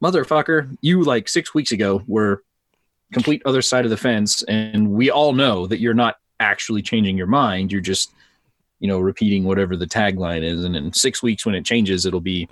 motherfucker, 0.03 0.75
you 0.81 1.03
like 1.03 1.29
six 1.29 1.53
weeks 1.53 1.72
ago 1.72 2.01
were 2.07 2.43
complete 3.13 3.43
other 3.46 3.62
side 3.62 3.86
of 3.86 3.91
the 3.91 3.98
fence. 3.98 4.41
And 4.43 4.91
we 4.91 5.12
all 5.12 5.34
know 5.34 5.67
that 5.67 5.79
you're 5.79 5.93
not 5.93 6.17
actually 6.39 6.81
changing 6.81 7.15
your 7.15 7.27
mind. 7.27 7.72
You're 7.72 7.81
just, 7.81 8.12
you 8.79 8.88
know, 8.88 9.00
repeating 9.00 9.43
whatever 9.43 9.75
the 9.75 9.88
tagline 9.88 10.43
is. 10.43 10.65
And 10.65 10.75
in 10.75 10.91
six 10.93 11.22
weeks 11.22 11.46
when 11.46 11.55
it 11.55 11.63
changes, 11.63 12.05
it'll 12.05 12.22
be, 12.22 12.50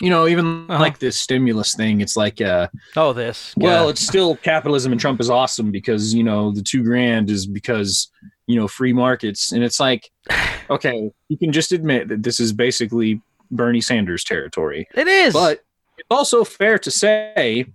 you 0.00 0.10
know, 0.10 0.26
even 0.26 0.66
Uh-huh. 0.68 0.80
like 0.80 0.98
this 0.98 1.18
stimulus 1.18 1.74
thing, 1.74 2.00
it's 2.00 2.16
like, 2.16 2.40
uh, 2.40 2.68
oh, 2.96 3.12
this. 3.12 3.52
well, 3.56 3.84
yeah. 3.84 3.90
it's 3.90 4.00
still 4.00 4.36
capitalism 4.36 4.92
and 4.92 5.00
Trump 5.00 5.20
is 5.20 5.28
awesome 5.28 5.70
because, 5.70 6.14
you 6.14 6.22
know, 6.22 6.52
the 6.52 6.62
two 6.62 6.82
grand 6.82 7.30
is 7.30 7.46
because, 7.46 8.10
you 8.50 8.58
know, 8.58 8.68
free 8.68 8.92
markets. 8.92 9.52
And 9.52 9.62
it's 9.62 9.78
like, 9.80 10.10
okay, 10.70 11.10
you 11.28 11.38
can 11.38 11.52
just 11.52 11.72
admit 11.72 12.08
that 12.08 12.22
this 12.22 12.40
is 12.40 12.52
basically 12.52 13.20
Bernie 13.50 13.80
Sanders 13.80 14.24
territory. 14.24 14.88
it 14.94 15.08
is. 15.08 15.32
But 15.32 15.64
it's 15.98 16.06
also 16.10 16.44
fair 16.44 16.78
to 16.78 16.90
say 16.90 17.66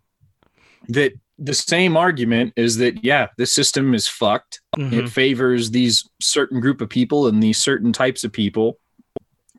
that 0.89 1.13
the 1.37 1.53
same 1.53 1.97
argument 1.97 2.53
is 2.55 2.77
that, 2.77 3.03
yeah, 3.03 3.27
the 3.37 3.45
system 3.45 3.93
is 3.93 4.07
fucked. 4.07 4.61
Mhm. 4.77 4.93
It 4.93 5.09
favors 5.09 5.71
these 5.71 6.07
certain 6.21 6.61
group 6.61 6.79
of 6.79 6.89
people 6.89 7.27
and 7.27 7.43
these 7.43 7.57
certain 7.57 7.91
types 7.91 8.23
of 8.23 8.31
people. 8.31 8.79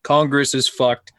Congress 0.02 0.54
is 0.54 0.68
fucked. 0.68 1.12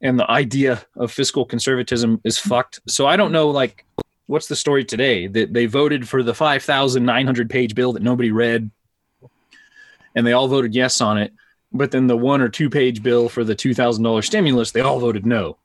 And 0.00 0.18
the 0.18 0.30
idea 0.30 0.82
of 0.96 1.12
fiscal 1.12 1.44
conservatism 1.44 2.20
is 2.24 2.38
fucked. 2.38 2.80
So 2.88 3.06
I 3.06 3.16
don't 3.16 3.32
know, 3.32 3.50
like, 3.50 3.84
what's 4.26 4.48
the 4.48 4.56
story 4.56 4.84
today? 4.84 5.26
That 5.26 5.52
they 5.52 5.66
voted 5.66 6.08
for 6.08 6.22
the 6.22 6.32
5,900 6.32 7.50
page 7.50 7.74
bill 7.74 7.92
that 7.92 8.02
nobody 8.02 8.30
read, 8.30 8.70
and 10.20 10.26
they 10.26 10.34
all 10.34 10.48
voted 10.48 10.74
yes 10.74 11.00
on 11.00 11.16
it. 11.16 11.32
But 11.72 11.92
then 11.92 12.06
the 12.06 12.16
one 12.16 12.42
or 12.42 12.50
two 12.50 12.68
page 12.68 13.02
bill 13.02 13.30
for 13.30 13.42
the 13.42 13.56
$2,000 13.56 14.22
stimulus, 14.22 14.70
they 14.72 14.82
all 14.82 15.00
voted 15.00 15.24
no. 15.24 15.56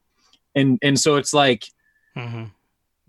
And, 0.56 0.80
and 0.82 0.98
so 0.98 1.18
it's 1.18 1.34
like, 1.34 1.66
Mhm. 2.16 2.52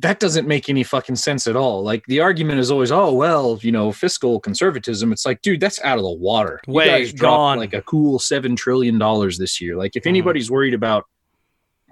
that 0.00 0.18
doesn't 0.18 0.48
make 0.48 0.68
any 0.68 0.82
fucking 0.82 1.14
sense 1.14 1.46
at 1.46 1.54
all. 1.54 1.84
Like 1.84 2.04
the 2.06 2.18
argument 2.18 2.58
is 2.58 2.72
always, 2.72 2.90
oh 2.90 3.12
well, 3.12 3.60
you 3.62 3.70
know, 3.70 3.92
fiscal 3.92 4.40
conservatism. 4.40 5.12
It's 5.12 5.24
like, 5.24 5.40
dude, 5.42 5.60
that's 5.60 5.80
out 5.82 5.98
of 5.98 6.02
the 6.04 6.10
water. 6.10 6.60
You 6.66 6.72
Way 6.74 6.86
guys 6.88 7.12
dropped 7.12 7.30
gone. 7.30 7.58
like 7.58 7.74
a 7.74 7.82
cool 7.82 8.18
seven 8.18 8.56
trillion 8.56 8.98
dollars 8.98 9.38
this 9.38 9.60
year. 9.60 9.76
Like 9.76 9.94
if 9.94 10.02
Mhm. 10.02 10.08
anybody's 10.08 10.50
worried 10.50 10.74
about 10.74 11.04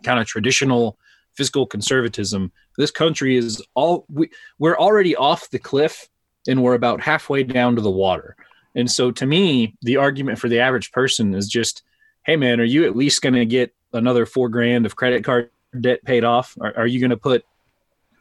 kind 0.02 0.18
of 0.18 0.26
traditional 0.26 0.98
fiscal 1.36 1.66
conservatism, 1.66 2.50
this 2.76 2.90
country 2.90 3.36
is 3.36 3.62
all 3.74 4.04
we, 4.12 4.28
we're 4.58 4.76
already 4.76 5.14
off 5.14 5.48
the 5.50 5.58
cliff 5.60 6.08
and 6.48 6.62
we're 6.62 6.74
about 6.74 7.00
halfway 7.00 7.42
down 7.44 7.76
to 7.76 7.80
the 7.82 7.90
water. 7.90 8.36
And 8.74 8.90
so 8.90 9.10
to 9.12 9.26
me, 9.26 9.76
the 9.82 9.96
argument 9.96 10.38
for 10.38 10.48
the 10.48 10.60
average 10.60 10.92
person 10.92 11.34
is 11.34 11.48
just, 11.48 11.82
hey 12.24 12.36
man, 12.36 12.60
are 12.60 12.64
you 12.64 12.84
at 12.84 12.96
least 12.96 13.22
going 13.22 13.34
to 13.34 13.46
get 13.46 13.74
another 13.92 14.26
four 14.26 14.48
grand 14.48 14.86
of 14.86 14.96
credit 14.96 15.24
card 15.24 15.50
debt 15.80 16.04
paid 16.04 16.24
off? 16.24 16.56
Are, 16.60 16.76
are 16.78 16.86
you 16.86 17.00
going 17.00 17.10
to 17.10 17.16
put 17.16 17.44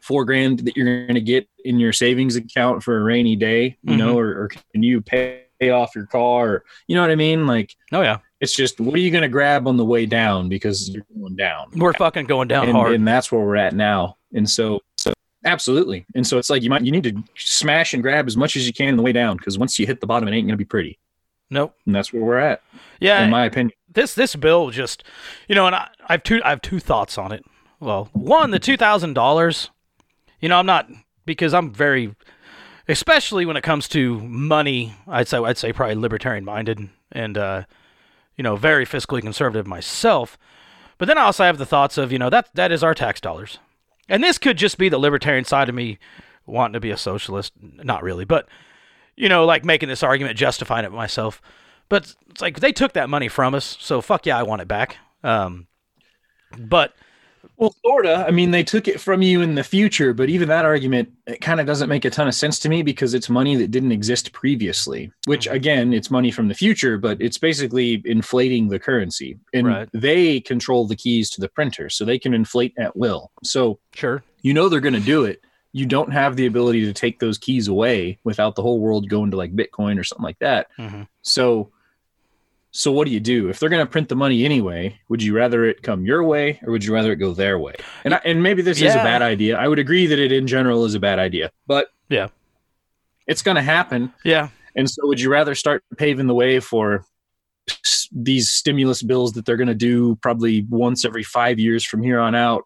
four 0.04 0.24
grand 0.24 0.60
that 0.60 0.76
you're 0.76 1.06
going 1.06 1.14
to 1.14 1.20
get 1.20 1.48
in 1.64 1.80
your 1.80 1.92
savings 1.92 2.36
account 2.36 2.82
for 2.82 2.98
a 2.98 3.02
rainy 3.02 3.36
day, 3.36 3.78
you 3.82 3.90
mm-hmm. 3.90 3.98
know, 3.98 4.18
or, 4.18 4.28
or 4.42 4.48
can 4.72 4.82
you 4.82 5.00
pay, 5.00 5.40
off 5.72 5.94
your 5.94 6.04
car? 6.04 6.48
Or, 6.50 6.64
you 6.88 6.94
know 6.94 7.00
what 7.00 7.10
I 7.10 7.14
mean? 7.14 7.46
Like, 7.46 7.74
oh, 7.90 8.02
yeah. 8.02 8.18
it's 8.38 8.54
just, 8.54 8.78
what 8.80 8.94
are 8.94 8.98
you 8.98 9.10
going 9.10 9.22
to 9.22 9.30
grab 9.30 9.66
on 9.66 9.78
the 9.78 9.84
way 9.84 10.04
down 10.04 10.50
because 10.50 10.90
you're 10.90 11.06
going 11.18 11.36
down? 11.36 11.70
We're 11.74 11.94
fucking 11.94 12.26
going 12.26 12.48
down 12.48 12.64
and, 12.64 12.76
hard. 12.76 12.92
and 12.92 13.08
that's 13.08 13.32
where 13.32 13.40
we're 13.40 13.56
at 13.56 13.74
now. 13.74 14.18
And 14.34 14.50
so 14.50 14.82
absolutely. 15.44 16.06
And 16.14 16.26
so 16.26 16.38
it's 16.38 16.50
like 16.50 16.62
you 16.62 16.70
might 16.70 16.84
you 16.84 16.92
need 16.92 17.04
to 17.04 17.22
smash 17.36 17.94
and 17.94 18.02
grab 18.02 18.26
as 18.26 18.36
much 18.36 18.56
as 18.56 18.66
you 18.66 18.72
can 18.72 18.88
on 18.90 18.96
the 18.96 19.02
way 19.02 19.12
down 19.12 19.36
because 19.36 19.58
once 19.58 19.78
you 19.78 19.86
hit 19.86 20.00
the 20.00 20.06
bottom, 20.06 20.28
it 20.28 20.32
ain't 20.32 20.46
going 20.46 20.54
to 20.54 20.56
be 20.56 20.64
pretty. 20.64 20.98
nope. 21.50 21.74
And 21.86 21.94
that's 21.94 22.12
where 22.12 22.22
we're 22.22 22.38
at, 22.38 22.62
Yeah. 23.00 23.22
in 23.24 23.30
my 23.30 23.44
opinion. 23.44 23.72
this 23.92 24.14
this 24.14 24.34
bill 24.36 24.70
just 24.70 25.04
you 25.48 25.54
know 25.54 25.66
and 25.66 25.74
I, 25.76 25.88
I 26.08 26.12
have 26.14 26.22
two 26.22 26.40
I 26.44 26.50
have 26.50 26.62
two 26.62 26.80
thoughts 26.80 27.16
on 27.18 27.32
it. 27.32 27.44
Well, 27.80 28.08
one 28.12 28.50
the 28.50 28.58
two 28.58 28.76
thousand 28.76 29.14
dollars. 29.14 29.70
You 30.40 30.48
know 30.48 30.58
I'm 30.58 30.66
not 30.66 30.88
because 31.26 31.54
I'm 31.54 31.72
very, 31.72 32.14
especially 32.88 33.46
when 33.46 33.56
it 33.56 33.62
comes 33.62 33.88
to 33.88 34.20
money. 34.20 34.94
I'd 35.06 35.28
say 35.28 35.38
I'd 35.38 35.58
say 35.58 35.72
probably 35.72 35.94
libertarian 35.96 36.44
minded 36.44 36.88
and 37.12 37.38
uh, 37.38 37.62
you 38.36 38.42
know 38.42 38.56
very 38.56 38.84
fiscally 38.86 39.20
conservative 39.22 39.66
myself. 39.66 40.36
But 40.98 41.06
then 41.06 41.18
I 41.18 41.22
also 41.22 41.44
have 41.44 41.58
the 41.58 41.66
thoughts 41.66 41.98
of 41.98 42.12
you 42.12 42.18
know 42.18 42.30
that 42.30 42.48
that 42.54 42.72
is 42.72 42.82
our 42.84 42.94
tax 42.94 43.20
dollars, 43.20 43.58
and 44.08 44.22
this 44.22 44.38
could 44.38 44.58
just 44.58 44.78
be 44.78 44.88
the 44.88 44.98
libertarian 44.98 45.44
side 45.44 45.68
of 45.68 45.74
me 45.74 45.98
wanting 46.46 46.74
to 46.74 46.80
be 46.80 46.90
a 46.90 46.96
socialist. 46.96 47.52
Not 47.60 48.02
really, 48.02 48.24
but 48.24 48.48
you 49.16 49.28
know 49.28 49.44
like 49.44 49.64
making 49.64 49.88
this 49.88 50.02
argument, 50.02 50.36
justifying 50.36 50.84
it 50.84 50.92
myself. 50.92 51.40
But 51.88 52.14
it's 52.30 52.40
like 52.40 52.60
they 52.60 52.72
took 52.72 52.92
that 52.94 53.10
money 53.10 53.28
from 53.28 53.54
us, 53.54 53.76
so 53.80 54.00
fuck 54.00 54.26
yeah, 54.26 54.38
I 54.38 54.42
want 54.42 54.62
it 54.62 54.68
back. 54.68 54.96
Um, 55.22 55.66
but 56.58 56.94
Well, 57.56 57.74
sorta. 57.84 58.24
I 58.26 58.30
mean, 58.30 58.50
they 58.50 58.62
took 58.64 58.88
it 58.88 59.00
from 59.00 59.22
you 59.22 59.40
in 59.42 59.54
the 59.54 59.64
future, 59.64 60.12
but 60.12 60.28
even 60.28 60.48
that 60.48 60.64
argument 60.64 61.10
it 61.26 61.40
kind 61.40 61.60
of 61.60 61.66
doesn't 61.66 61.88
make 61.88 62.04
a 62.04 62.10
ton 62.10 62.28
of 62.28 62.34
sense 62.34 62.58
to 62.60 62.68
me 62.68 62.82
because 62.82 63.14
it's 63.14 63.28
money 63.30 63.56
that 63.56 63.70
didn't 63.70 63.92
exist 63.92 64.32
previously. 64.32 65.10
Which 65.26 65.46
Mm-hmm. 65.46 65.54
again, 65.56 65.92
it's 65.94 66.10
money 66.10 66.30
from 66.30 66.48
the 66.48 66.54
future, 66.54 66.98
but 66.98 67.20
it's 67.20 67.38
basically 67.38 68.02
inflating 68.04 68.68
the 68.68 68.78
currency, 68.78 69.38
and 69.52 69.66
Right. 69.66 69.88
they 69.92 70.40
control 70.40 70.86
the 70.86 70.96
keys 70.96 71.30
to 71.30 71.40
the 71.40 71.48
printer, 71.48 71.88
so 71.90 72.04
they 72.04 72.18
can 72.18 72.34
inflate 72.34 72.74
at 72.78 72.96
will. 72.96 73.30
So 73.42 73.78
sure, 73.94 74.22
you 74.42 74.52
know 74.54 74.68
they're 74.68 74.80
going 74.80 74.94
to 74.94 75.00
do 75.00 75.24
it. 75.24 75.40
You 75.72 75.86
don't 75.86 76.12
have 76.12 76.36
the 76.36 76.46
ability 76.46 76.84
to 76.84 76.92
take 76.92 77.18
those 77.18 77.36
keys 77.38 77.66
away 77.68 78.18
without 78.24 78.54
the 78.54 78.62
whole 78.62 78.78
world 78.78 79.08
going 79.08 79.30
to 79.32 79.36
like 79.36 79.56
Bitcoin 79.56 79.98
or 79.98 80.04
something 80.04 80.22
like 80.24 80.38
that. 80.38 80.68
Mhm. 80.78 81.08
So, 81.22 81.70
so 82.76 82.90
what 82.90 83.06
do 83.06 83.12
you 83.12 83.20
do 83.20 83.48
if 83.48 83.60
they're 83.60 83.68
going 83.68 83.86
to 83.86 83.90
print 83.90 84.08
the 84.08 84.16
money 84.16 84.44
anyway? 84.44 84.98
Would 85.08 85.22
you 85.22 85.32
rather 85.34 85.64
it 85.64 85.82
come 85.84 86.04
your 86.04 86.24
way 86.24 86.58
or 86.64 86.72
would 86.72 86.84
you 86.84 86.92
rather 86.92 87.12
it 87.12 87.16
go 87.16 87.32
their 87.32 87.56
way? 87.56 87.76
And 88.02 88.14
I, 88.14 88.20
and 88.24 88.42
maybe 88.42 88.62
this 88.62 88.82
is 88.82 88.94
a 88.94 88.98
bad 88.98 89.22
idea. 89.22 89.56
I 89.56 89.68
would 89.68 89.78
agree 89.78 90.06
that 90.08 90.18
it 90.18 90.32
in 90.32 90.48
general 90.48 90.84
is 90.84 90.94
a 90.96 91.00
bad 91.00 91.20
idea, 91.20 91.52
but 91.68 91.88
Yeah. 92.08 92.28
it's 93.28 93.42
going 93.42 93.54
to 93.54 93.62
happen. 93.62 94.12
yeah, 94.24 94.48
And 94.74 94.90
so, 94.90 95.06
would 95.06 95.20
you 95.20 95.30
rather 95.30 95.54
start 95.54 95.84
paving 95.96 96.26
the 96.26 96.34
way 96.34 96.58
for 96.58 97.04
these 98.10 98.52
stimulus 98.52 99.02
bills 99.04 99.32
that 99.34 99.46
they're 99.46 99.56
going 99.56 99.68
to 99.68 99.74
do 99.74 100.16
probably 100.16 100.66
once 100.68 101.04
every 101.04 101.22
five 101.22 101.60
years 101.60 101.84
from 101.84 102.02
here 102.02 102.18
on 102.18 102.34
out 102.34 102.64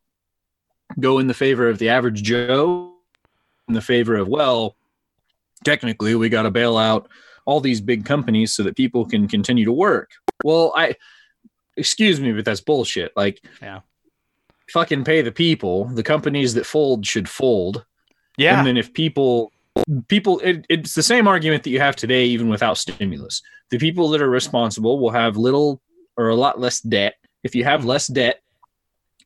go 0.98 1.18
in 1.18 1.26
the 1.26 1.34
favor 1.34 1.68
of 1.68 1.78
the 1.78 1.90
average 1.90 2.22
Joe, 2.22 2.94
in 3.68 3.74
the 3.74 3.82
favor 3.82 4.16
of, 4.16 4.26
well, 4.26 4.74
technically, 5.64 6.14
we 6.14 6.30
got 6.30 6.42
to 6.42 6.50
bail 6.50 6.78
out 6.78 7.10
all 7.48 7.61
these 7.62 7.80
big 7.80 8.04
companies 8.04 8.52
so 8.52 8.62
that 8.62 8.76
people 8.76 9.06
can 9.06 9.26
continue 9.26 9.64
to 9.64 9.72
work. 9.72 10.11
Well, 10.44 10.70
I 10.76 10.96
excuse 11.78 12.20
me, 12.20 12.30
but 12.32 12.44
that's 12.44 12.61
bullshit. 12.61 13.11
Like, 13.16 13.40
Yeah. 13.62 13.80
fucking 14.70 15.04
pay 15.04 15.22
the 15.22 15.32
people. 15.32 15.87
The 15.87 16.02
companies 16.02 16.52
that 16.54 16.66
fold 16.66 17.06
should 17.06 17.26
fold. 17.26 17.87
Yeah. 18.37 18.58
And 18.58 18.66
then 18.66 18.76
if 18.76 18.92
people 18.92 19.50
people 20.08 20.40
it, 20.40 20.66
it's 20.68 20.94
the 20.94 21.02
same 21.02 21.26
argument 21.26 21.62
that 21.62 21.70
you 21.70 21.80
have 21.80 21.96
today 21.96 22.26
even 22.26 22.50
without 22.50 22.76
stimulus. 22.76 23.40
The 23.70 23.78
people 23.78 24.11
that 24.11 24.20
are 24.20 24.28
responsible 24.28 25.00
will 25.00 25.11
have 25.22 25.38
little 25.38 25.80
or 26.18 26.28
a 26.28 26.34
lot 26.34 26.61
less 26.61 26.80
debt. 26.80 27.14
If 27.44 27.54
you 27.54 27.64
have 27.64 27.87
less 27.87 28.08
debt, 28.08 28.42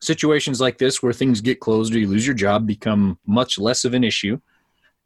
situations 0.00 0.60
like 0.60 0.78
this 0.78 1.02
where 1.02 1.12
things 1.12 1.40
get 1.40 1.58
closed 1.58 1.92
or 1.92 1.98
you 1.98 2.06
lose 2.06 2.24
your 2.26 2.36
job 2.36 2.68
become 2.68 3.18
much 3.26 3.58
less 3.58 3.84
of 3.84 3.94
an 3.94 4.04
issue 4.04 4.38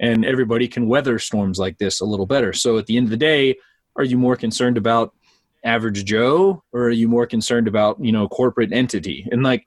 and 0.00 0.24
everybody 0.24 0.68
can 0.68 0.88
weather 0.88 1.18
storms 1.18 1.58
like 1.58 1.78
this 1.78 2.00
a 2.00 2.04
little 2.04 2.26
better. 2.26 2.52
So 2.52 2.78
at 2.78 2.86
the 2.86 2.96
end 2.96 3.06
of 3.06 3.10
the 3.10 3.16
day, 3.16 3.56
are 3.96 4.04
you 4.04 4.18
more 4.18 4.36
concerned 4.36 4.76
about 4.76 5.14
average 5.64 6.04
Joe 6.04 6.62
or 6.72 6.84
are 6.84 6.90
you 6.90 7.08
more 7.08 7.26
concerned 7.26 7.66
about, 7.66 8.02
you 8.02 8.12
know, 8.12 8.28
corporate 8.28 8.72
entity? 8.72 9.26
And 9.30 9.42
like 9.42 9.66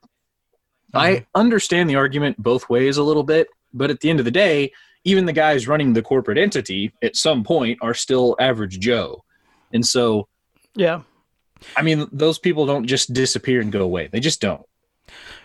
I 0.94 1.12
mm-hmm. 1.12 1.24
understand 1.34 1.90
the 1.90 1.96
argument 1.96 2.42
both 2.42 2.68
ways 2.68 2.96
a 2.96 3.02
little 3.02 3.22
bit, 3.22 3.48
but 3.72 3.90
at 3.90 4.00
the 4.00 4.10
end 4.10 4.18
of 4.18 4.24
the 4.24 4.30
day, 4.30 4.72
even 5.04 5.24
the 5.24 5.32
guys 5.32 5.68
running 5.68 5.92
the 5.92 6.02
corporate 6.02 6.38
entity 6.38 6.92
at 7.02 7.16
some 7.16 7.42
point 7.42 7.78
are 7.80 7.94
still 7.94 8.36
average 8.38 8.78
Joe. 8.80 9.24
And 9.72 9.84
so, 9.86 10.28
yeah. 10.74 11.02
I 11.76 11.82
mean, 11.82 12.08
those 12.12 12.38
people 12.38 12.66
don't 12.66 12.86
just 12.86 13.12
disappear 13.12 13.60
and 13.60 13.72
go 13.72 13.82
away. 13.82 14.08
They 14.08 14.20
just 14.20 14.40
don't. 14.40 14.64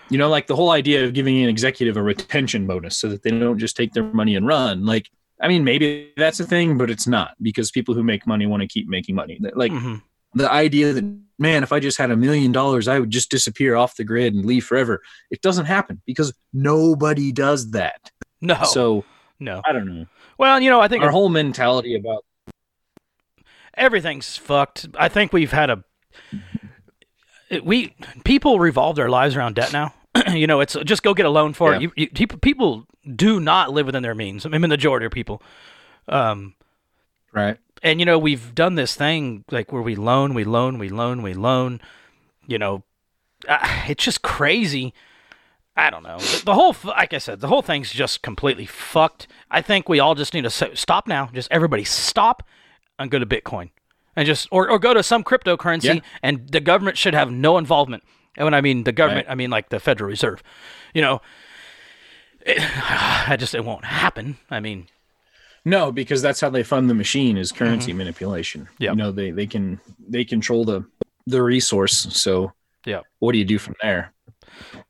You 0.09 0.17
know, 0.17 0.29
like 0.29 0.47
the 0.47 0.55
whole 0.55 0.69
idea 0.71 1.03
of 1.05 1.13
giving 1.13 1.41
an 1.43 1.49
executive 1.49 1.97
a 1.97 2.03
retention 2.03 2.67
bonus 2.67 2.95
so 2.97 3.09
that 3.09 3.23
they 3.23 3.31
don't 3.31 3.57
just 3.59 3.75
take 3.75 3.93
their 3.93 4.03
money 4.03 4.35
and 4.35 4.45
run. 4.45 4.85
Like, 4.85 5.09
I 5.41 5.47
mean, 5.47 5.63
maybe 5.63 6.11
that's 6.15 6.39
a 6.39 6.45
thing, 6.45 6.77
but 6.77 6.89
it's 6.89 7.07
not 7.07 7.31
because 7.41 7.71
people 7.71 7.95
who 7.95 8.03
make 8.03 8.25
money 8.27 8.45
want 8.45 8.61
to 8.61 8.67
keep 8.67 8.87
making 8.87 9.15
money. 9.15 9.39
Like, 9.53 9.71
Mm-hmm. 9.71 9.95
the 10.35 10.51
idea 10.51 10.93
that 10.93 11.03
man 11.37 11.63
if 11.63 11.73
i 11.73 11.81
just 11.81 11.97
had 11.97 12.11
a 12.11 12.15
million 12.15 12.53
dollars 12.53 12.87
i 12.87 12.97
would 12.97 13.11
just 13.11 13.29
disappear 13.29 13.75
off 13.75 13.97
the 13.97 14.05
grid 14.05 14.33
and 14.33 14.45
leave 14.45 14.63
forever 14.65 15.01
it 15.31 15.41
doesn't 15.41 15.65
happen 15.65 16.01
because 16.05 16.33
nobody 16.53 17.33
does 17.33 17.71
that 17.71 18.09
No. 18.39 18.63
so 18.63 19.03
no. 19.37 19.61
i 19.65 19.73
don't 19.73 19.85
know 19.85 20.05
Well, 20.37 20.61
you 20.61 20.69
know, 20.69 20.79
I 20.79 20.87
think 20.87 21.03
our 21.03 21.11
whole 21.11 21.27
mentality 21.27 21.93
about 21.95 22.23
everything's 23.75 24.37
fucked. 24.37 24.87
I 24.97 25.09
think 25.09 25.33
we've 25.33 25.51
had 25.51 25.69
a 25.69 25.83
we 27.63 27.95
people 28.23 28.59
revolve 28.59 28.95
their 28.95 29.09
lives 29.09 29.35
around 29.35 29.55
debt 29.55 29.73
now. 29.73 29.93
you 30.31 30.47
know, 30.47 30.61
it's 30.61 30.75
just 30.85 31.03
go 31.03 31.13
get 31.13 31.25
a 31.25 31.29
loan 31.29 31.53
for 31.53 31.73
it. 31.73 31.81
You, 31.81 31.91
you, 31.95 32.09
people, 32.09 32.39
people 32.39 32.87
do 33.15 33.39
not 33.39 33.73
live 33.73 33.85
within 33.85 34.01
their 34.01 34.15
means. 34.15 34.45
I 34.45 34.49
mean, 34.49 34.61
the 34.61 34.67
majority 34.67 35.05
of 35.05 35.11
people. 35.11 35.41
Um, 36.07 36.55
right 37.33 37.57
and 37.85 37.99
you 37.99 38.05
know, 38.05 38.17
we've 38.17 38.55
done 38.55 38.75
this 38.75 38.95
thing 38.95 39.45
like 39.51 39.71
where 39.71 39.81
we 39.81 39.95
loan, 39.95 40.33
we 40.33 40.43
loan, 40.43 40.79
we 40.79 40.89
loan, 40.89 41.21
we 41.21 41.33
loan. 41.33 41.79
You 42.47 42.57
know, 42.57 42.83
uh, 43.47 43.83
it's 43.87 44.03
just 44.03 44.23
crazy. 44.23 44.93
I 45.77 45.91
don't 45.91 46.03
know. 46.03 46.17
The, 46.17 46.45
the 46.45 46.53
whole, 46.55 46.75
like 46.83 47.13
I 47.13 47.19
said, 47.19 47.41
the 47.41 47.47
whole 47.47 47.61
thing's 47.61 47.91
just 47.91 48.23
completely 48.23 48.65
fucked. 48.65 49.27
I 49.51 49.61
think 49.61 49.87
we 49.87 49.99
all 49.99 50.15
just 50.15 50.33
need 50.33 50.45
to 50.45 50.49
stop 50.49 51.07
now. 51.07 51.29
Just 51.33 51.51
everybody 51.51 51.83
stop 51.83 52.43
and 52.97 53.11
go 53.11 53.19
to 53.19 53.25
Bitcoin, 53.25 53.69
and 54.15 54.25
just 54.25 54.47
or, 54.51 54.69
or 54.69 54.79
go 54.79 54.93
to 54.93 55.03
some 55.03 55.23
cryptocurrency, 55.23 55.95
Yeah. 55.95 55.99
and 56.23 56.47
the 56.49 56.59
government 56.59 56.97
should 56.97 57.13
have 57.13 57.31
no 57.31 57.57
involvement. 57.57 58.03
And 58.37 58.45
when 58.45 58.53
I 58.53 58.61
mean 58.61 58.83
the 58.83 58.91
government, 58.91 59.27
I 59.29 59.35
mean 59.35 59.49
like 59.49 59.69
the 59.69 59.79
Federal 59.79 60.09
Reserve. 60.09 60.43
You 60.93 61.01
know, 61.01 61.21
it, 62.45 62.57
I 63.29 63.35
just 63.37 63.55
it 63.55 63.65
won't 63.65 63.85
happen. 63.85 64.37
I 64.49 64.59
mean, 64.59 64.87
no 65.65 65.91
because 65.91 66.21
that's 66.21 66.39
how 66.39 66.49
they 66.49 66.63
fund 66.63 66.89
the 66.89 66.93
machine 66.93 67.37
is 67.37 67.51
mm-hmm. 67.51 67.65
currency 67.65 67.91
manipulation 67.91 68.69
Yep. 68.79 68.91
you 68.91 68.95
know 68.95 69.11
they 69.11 69.31
they 69.31 69.47
can 69.47 69.81
they 70.07 70.23
control 70.23 70.63
the 70.63 70.85
the 71.25 71.41
resource 71.41 72.07
so 72.11 72.53
yeah, 72.85 73.01
what 73.17 73.31
do 73.31 73.39
you 73.39 73.45
do 73.45 73.57
from 73.57 73.73
there 73.81 74.13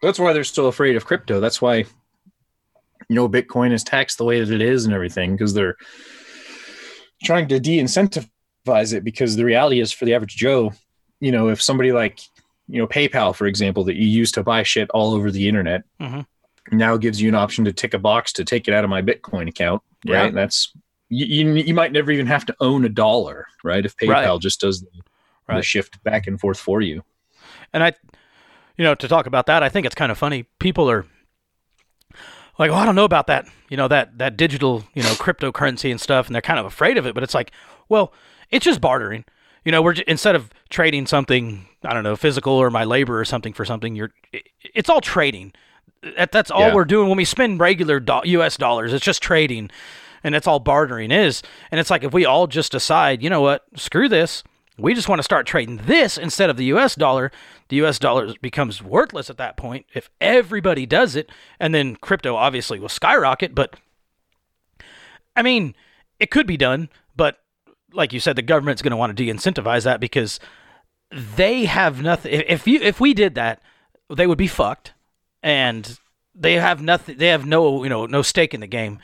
that's 0.01 0.19
why 0.19 0.33
they're 0.33 0.43
still 0.43 0.67
afraid 0.67 0.97
of 0.97 1.05
crypto 1.05 1.39
that's 1.39 1.61
why 1.61 1.77
you 1.77 3.15
know 3.15 3.29
bitcoin 3.29 3.71
is 3.71 3.85
taxed 3.85 4.17
the 4.17 4.25
way 4.25 4.43
that 4.43 4.53
it 4.53 4.61
is 4.61 4.83
and 4.83 4.93
everything 4.93 5.31
because 5.31 5.53
they're 5.53 5.77
trying 7.23 7.47
to 7.47 7.59
de-incentivize 7.59 8.29
it 8.67 9.03
because 9.03 9.35
the 9.35 9.45
reality 9.45 9.79
is 9.79 9.91
for 9.91 10.05
the 10.05 10.13
average 10.13 10.35
joe 10.35 10.73
you 11.19 11.31
know 11.31 11.49
if 11.49 11.61
somebody 11.61 11.91
like 11.91 12.19
you 12.67 12.79
know 12.79 12.87
paypal 12.87 13.33
for 13.35 13.45
example 13.47 13.83
that 13.83 13.95
you 13.95 14.07
use 14.07 14.31
to 14.31 14.43
buy 14.43 14.63
shit 14.63 14.89
all 14.91 15.13
over 15.13 15.31
the 15.31 15.47
internet 15.47 15.83
Mhm. 16.01 16.25
now 16.71 16.97
gives 16.97 17.21
you 17.21 17.29
an 17.29 17.35
option 17.35 17.63
to 17.65 17.73
tick 17.73 17.93
a 17.93 17.99
box 17.99 18.33
to 18.33 18.43
take 18.43 18.67
it 18.67 18.73
out 18.73 18.83
of 18.83 18.89
my 18.89 19.01
bitcoin 19.01 19.47
account 19.47 19.81
Yeah. 20.03 20.23
right 20.23 20.33
that's 20.33 20.71
you, 21.09 21.25
you, 21.27 21.53
you 21.53 21.73
might 21.75 21.91
never 21.91 22.11
even 22.11 22.25
have 22.25 22.45
to 22.47 22.55
own 22.59 22.83
a 22.85 22.89
dollar 22.89 23.45
right 23.63 23.85
if 23.85 23.95
paypal 23.97 24.09
Right. 24.09 24.41
just 24.41 24.59
does 24.61 24.81
the, 24.81 24.87
the 25.47 25.61
shift 25.61 26.03
back 26.03 26.25
and 26.27 26.39
forth 26.39 26.57
for 26.59 26.81
you 26.81 27.03
And 27.73 27.83
I, 27.83 27.93
you 28.77 28.83
know, 28.83 28.95
to 28.95 29.07
talk 29.07 29.25
about 29.27 29.45
that, 29.45 29.61
I 29.63 29.69
think 29.69 29.85
it's 29.85 29.95
kind 29.95 30.11
of 30.11 30.17
funny. 30.17 30.43
People 30.59 30.89
are 30.89 31.05
like, 32.57 32.71
"Oh, 32.71 32.75
I 32.75 32.85
don't 32.85 32.95
know 32.95 33.03
about 33.05 33.27
that." 33.27 33.45
You 33.69 33.77
know, 33.77 33.87
that 33.87 34.17
that 34.17 34.37
digital, 34.37 34.83
you 34.93 35.03
know, 35.03 35.09
cryptocurrency 35.13 35.91
and 35.91 35.99
stuff, 36.01 36.27
and 36.27 36.35
they're 36.35 36.41
kind 36.41 36.59
of 36.59 36.65
afraid 36.65 36.97
of 36.97 37.05
it. 37.05 37.13
But 37.13 37.23
it's 37.23 37.33
like, 37.33 37.51
well, 37.89 38.11
it's 38.51 38.65
just 38.65 38.81
bartering. 38.81 39.25
You 39.63 39.71
know, 39.71 39.81
we're 39.81 39.93
j- 39.93 40.03
instead 40.07 40.35
of 40.35 40.51
trading 40.69 41.07
something, 41.07 41.67
I 41.83 41.93
don't 41.93 42.03
know, 42.03 42.15
physical 42.15 42.53
or 42.53 42.69
my 42.69 42.83
labor 42.83 43.19
or 43.19 43.25
something 43.25 43.53
for 43.53 43.65
something, 43.65 43.95
you're, 43.95 44.11
it's 44.73 44.89
all 44.89 45.01
trading. 45.01 45.53
That, 46.17 46.31
that's 46.31 46.51
all 46.51 46.67
Yeah. 46.67 46.73
we're 46.75 46.85
doing 46.85 47.07
when 47.07 47.17
we 47.17 47.25
spend 47.25 47.59
regular 47.59 47.99
do- 47.99 48.21
U.S. 48.25 48.57
dollars. 48.57 48.93
It's 48.93 49.03
just 49.03 49.23
trading, 49.23 49.71
and 50.23 50.35
that's 50.35 50.45
all 50.45 50.59
bartering 50.59 51.11
is. 51.11 51.41
And 51.71 51.79
it's 51.79 51.89
like 51.89 52.03
if 52.03 52.13
we 52.13 52.25
all 52.25 52.45
just 52.45 52.71
decide, 52.71 53.23
you 53.23 53.29
know 53.29 53.41
what, 53.41 53.63
screw 53.75 54.07
this, 54.07 54.43
we 54.77 54.93
just 54.93 55.09
want 55.09 55.17
to 55.19 55.23
start 55.23 55.47
trading 55.47 55.77
this 55.77 56.17
instead 56.17 56.49
of 56.51 56.57
the 56.57 56.65
U.S. 56.65 56.93
dollar. 56.93 57.31
The 57.69 57.77
U.S. 57.77 57.97
dollar 57.97 58.33
becomes 58.41 58.83
worthless 58.83 59.31
at 59.31 59.37
that 59.37 59.57
point 59.57 59.87
if 59.95 60.11
everybody 60.21 60.85
does 60.85 61.15
it, 61.15 61.31
and 61.59 61.73
then 61.73 61.95
crypto 61.95 62.35
obviously 62.35 62.79
will 62.79 62.89
skyrocket. 62.89 63.55
But 63.55 63.77
I 65.35 65.41
mean, 65.41 65.75
it 66.19 66.29
could 66.31 66.45
be 66.45 66.57
done, 66.57 66.89
but 67.15 67.39
like 67.95 68.13
you 68.13 68.19
said, 68.19 68.35
the 68.35 68.41
government's 68.41 68.81
going 68.81 68.91
to 68.91 68.97
want 68.97 69.15
to 69.15 69.23
de-incentivize 69.25 69.83
that 69.83 69.99
because 69.99 70.39
they 71.11 71.65
have 71.65 72.01
nothing. 72.01 72.33
if- 72.33 72.45
If 72.49 72.67
you 72.67 72.79
if 72.81 72.99
we 72.99 73.13
did 73.13 73.35
that, 73.35 73.61
they 74.13 74.27
would 74.27 74.37
be 74.37 74.47
fucked, 74.47 74.93
and 75.41 75.97
they 76.33 76.53
have 76.55 76.81
nothing. 76.81 77.17
They 77.17 77.27
have 77.27 77.45
no 77.45 77.83
you 77.83 77.89
know 77.89 78.05
no 78.05 78.21
stake 78.21 78.53
in 78.53 78.59
the 78.61 78.67
game. 78.67 78.99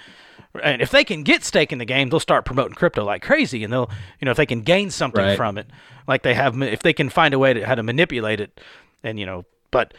And 0.62 0.82
if 0.82 0.92
they 0.92 1.06
can 1.06 1.24
get 1.24 1.46
stake 1.46 1.72
in 1.72 1.78
the 1.80 1.86
game, 1.86 2.10
they'll 2.10 2.20
start 2.20 2.44
promoting 2.44 2.74
crypto 2.76 3.06
like 3.06 3.22
crazy, 3.22 3.64
and 3.64 3.72
they'll 3.72 3.90
you 4.20 4.26
know 4.26 4.32
if 4.32 4.38
they 4.38 4.46
can 4.46 4.62
gain 4.62 4.92
something 4.92 5.24
Right. 5.24 5.38
from 5.38 5.58
it, 5.58 5.68
like 6.08 6.24
they 6.24 6.34
have 6.34 6.62
if 6.62 6.82
they 6.84 6.92
can 6.94 7.10
find 7.10 7.34
a 7.34 7.40
way 7.40 7.54
to 7.54 7.66
how 7.66 7.76
to 7.76 7.84
manipulate 7.84 8.40
it, 8.42 8.60
and 9.04 9.20
you 9.20 9.26
know, 9.26 9.46
but. 9.72 9.94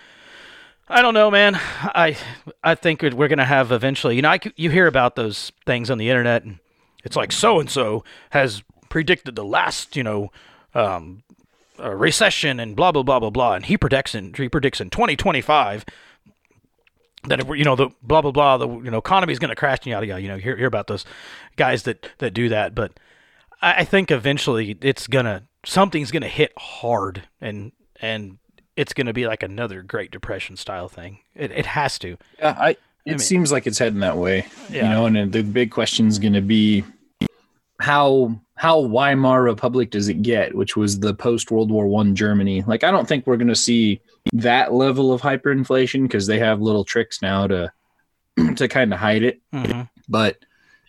I 0.89 1.01
don't 1.01 1.15
know, 1.15 1.31
man. 1.31 1.55
I 1.85 2.19
I 2.63 2.75
think 2.75 3.01
we're 3.03 3.29
gonna 3.29 3.47
have 3.47 3.73
eventually. 3.73 4.17
You 4.17 4.21
know, 4.23 4.29
I 4.31 4.41
you 4.57 4.69
hear 4.69 4.87
about 4.87 5.17
those 5.17 5.51
things 5.65 5.91
on 5.91 5.97
the 5.97 6.11
internet, 6.11 6.43
and 6.43 6.59
it's 7.03 7.17
like 7.17 7.33
so 7.33 7.61
and 7.61 7.71
so 7.71 8.05
has 8.31 8.63
predicted 8.93 9.35
the 9.35 9.45
last, 9.45 9.97
you 9.97 10.03
know, 10.03 10.31
um, 10.75 11.23
uh, 11.83 11.95
recession 11.95 12.61
and 12.61 12.77
blah 12.77 12.93
blah 12.93 13.03
blah 13.03 13.19
blah 13.19 13.31
blah, 13.31 13.55
and 13.55 13.65
he 13.65 13.79
predicts 13.79 14.15
in 14.15 14.35
he 14.35 14.51
predicts 14.51 14.83
in 14.83 14.91
2025 14.91 15.87
that 17.25 17.41
if 17.41 17.49
you 17.49 17.65
know 17.65 17.75
the 17.75 17.89
blah 18.03 18.21
blah 18.21 18.31
blah 18.31 18.59
the 18.59 18.69
you 18.69 18.91
know 18.91 18.99
economy 18.99 19.33
is 19.33 19.39
going 19.39 19.49
to 19.49 19.57
crash 19.57 19.79
and 19.79 19.87
yada 19.87 20.07
yada. 20.07 20.21
You 20.21 20.29
know, 20.29 20.37
hear 20.37 20.59
hear 20.59 20.67
about 20.67 20.89
those 20.89 21.07
guys 21.57 21.85
that 21.85 22.07
that 22.19 22.35
do 22.35 22.51
that, 22.51 22.75
but 22.75 23.01
I, 23.63 23.77
I 23.79 23.85
think 23.85 24.11
eventually 24.11 24.77
it's 24.83 25.07
gonna 25.07 25.45
something's 25.65 26.11
gonna 26.11 26.29
hit 26.29 26.53
hard 26.59 27.23
and 27.41 27.73
and 28.03 28.37
it's 28.77 28.93
gonna 28.93 29.15
be 29.15 29.27
like 29.27 29.43
another 29.43 29.81
Great 29.81 30.11
Depression 30.11 30.59
style 30.59 30.91
thing. 30.91 31.21
It 31.35 31.51
it 31.51 31.65
has 31.65 31.99
to. 32.01 32.19
Yeah, 32.39 32.57
I. 32.59 32.77
It 33.05 33.13
mean- 33.13 33.19
seems 33.21 33.51
like 33.51 33.67
it's 33.67 33.79
heading 33.79 34.01
that 34.01 34.19
way. 34.19 34.47
Yeah. 34.71 34.85
You 34.85 34.89
know, 34.91 35.07
and 35.07 35.33
the 35.33 35.43
big 35.43 35.71
question 35.71 36.07
is 36.09 36.21
going 36.21 36.35
to 36.35 36.41
be 36.41 36.85
how 37.83 38.41
how 38.55 38.81
Weimar 38.81 39.43
Republic 39.43 39.91
does 39.91 40.09
it 40.09 40.23
get, 40.23 40.55
which 40.55 40.77
was 40.77 41.01
the 41.01 41.13
post 41.13 41.51
World 41.51 41.71
War 41.71 41.89
One 41.89 42.15
Germany. 42.15 42.63
Like, 42.63 42.85
I 42.85 42.93
don't 42.93 43.09
think 43.09 43.27
we're 43.27 43.37
going 43.37 43.49
to 43.49 43.57
see 43.57 44.01
that 44.33 44.73
level 44.73 45.13
of 45.13 45.21
hyperinflation 45.21 46.03
because 46.03 46.29
they 46.29 46.39
have 46.39 46.61
little 46.61 46.85
tricks 46.85 47.21
now 47.21 47.49
to 47.49 47.73
to 48.57 48.69
kind 48.69 48.93
of 48.93 49.01
hide 49.01 49.25
it. 49.25 49.41
Mhm. 49.53 49.89
But 50.09 50.39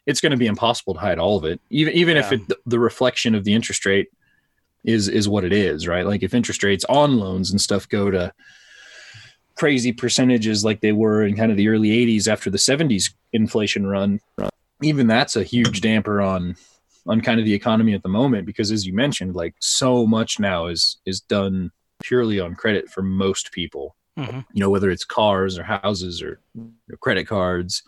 it's 0.05 0.21
going 0.21 0.33
to 0.33 0.37
be 0.37 0.45
impossible 0.45 0.93
to 0.93 0.99
hide 0.99 1.17
all 1.17 1.37
of 1.37 1.45
it, 1.45 1.59
even 1.71 1.93
even 1.93 2.15
if 2.15 2.31
it, 2.31 2.41
the 2.65 2.79
reflection 2.79 3.33
of 3.33 3.43
the 3.43 3.53
interest 3.53 3.85
rate 3.87 4.09
is 4.83 5.07
is 5.07 5.27
what 5.27 5.43
it 5.43 5.53
is, 5.53 5.87
right? 5.87 6.05
Like 6.05 6.21
if 6.21 6.35
interest 6.35 6.63
rates 6.63 6.85
on 6.87 7.17
loans 7.17 7.49
and 7.49 7.59
stuff 7.59 7.89
go 7.89 8.11
to 8.11 8.31
crazy 9.55 9.93
percentages 9.93 10.63
like 10.63 10.81
they 10.81 10.91
were 10.91 11.23
in 11.23 11.35
kind 11.35 11.49
of 11.49 11.57
the 11.57 11.69
early 11.69 11.89
80s 11.89 12.27
after 12.27 12.49
the 12.49 12.57
70s 12.57 13.13
inflation 13.33 13.85
run 13.85 14.19
even 14.81 15.05
that's 15.05 15.35
a 15.35 15.43
huge 15.43 15.81
damper 15.81 16.21
on 16.21 16.55
on 17.07 17.21
kind 17.21 17.39
of 17.39 17.45
the 17.45 17.53
economy 17.53 17.93
at 17.93 18.01
the 18.03 18.09
moment 18.09 18.45
because 18.45 18.71
as 18.71 18.85
you 18.87 18.93
mentioned 18.93 19.35
like 19.35 19.55
so 19.59 20.05
much 20.07 20.39
now 20.39 20.67
is 20.67 20.97
is 21.05 21.19
done 21.21 21.71
purely 22.01 22.39
on 22.39 22.55
credit 22.55 22.89
for 22.89 23.01
most 23.01 23.51
people 23.51 23.95
Mhm. 24.17 24.45
you 24.53 24.59
know 24.61 24.69
whether 24.69 24.89
it's 24.91 25.03
cars 25.05 25.57
or 25.57 25.63
houses 25.63 26.21
or 26.21 26.39
you 26.53 26.71
know, 26.87 26.97
credit 26.97 27.25
cards 27.27 27.81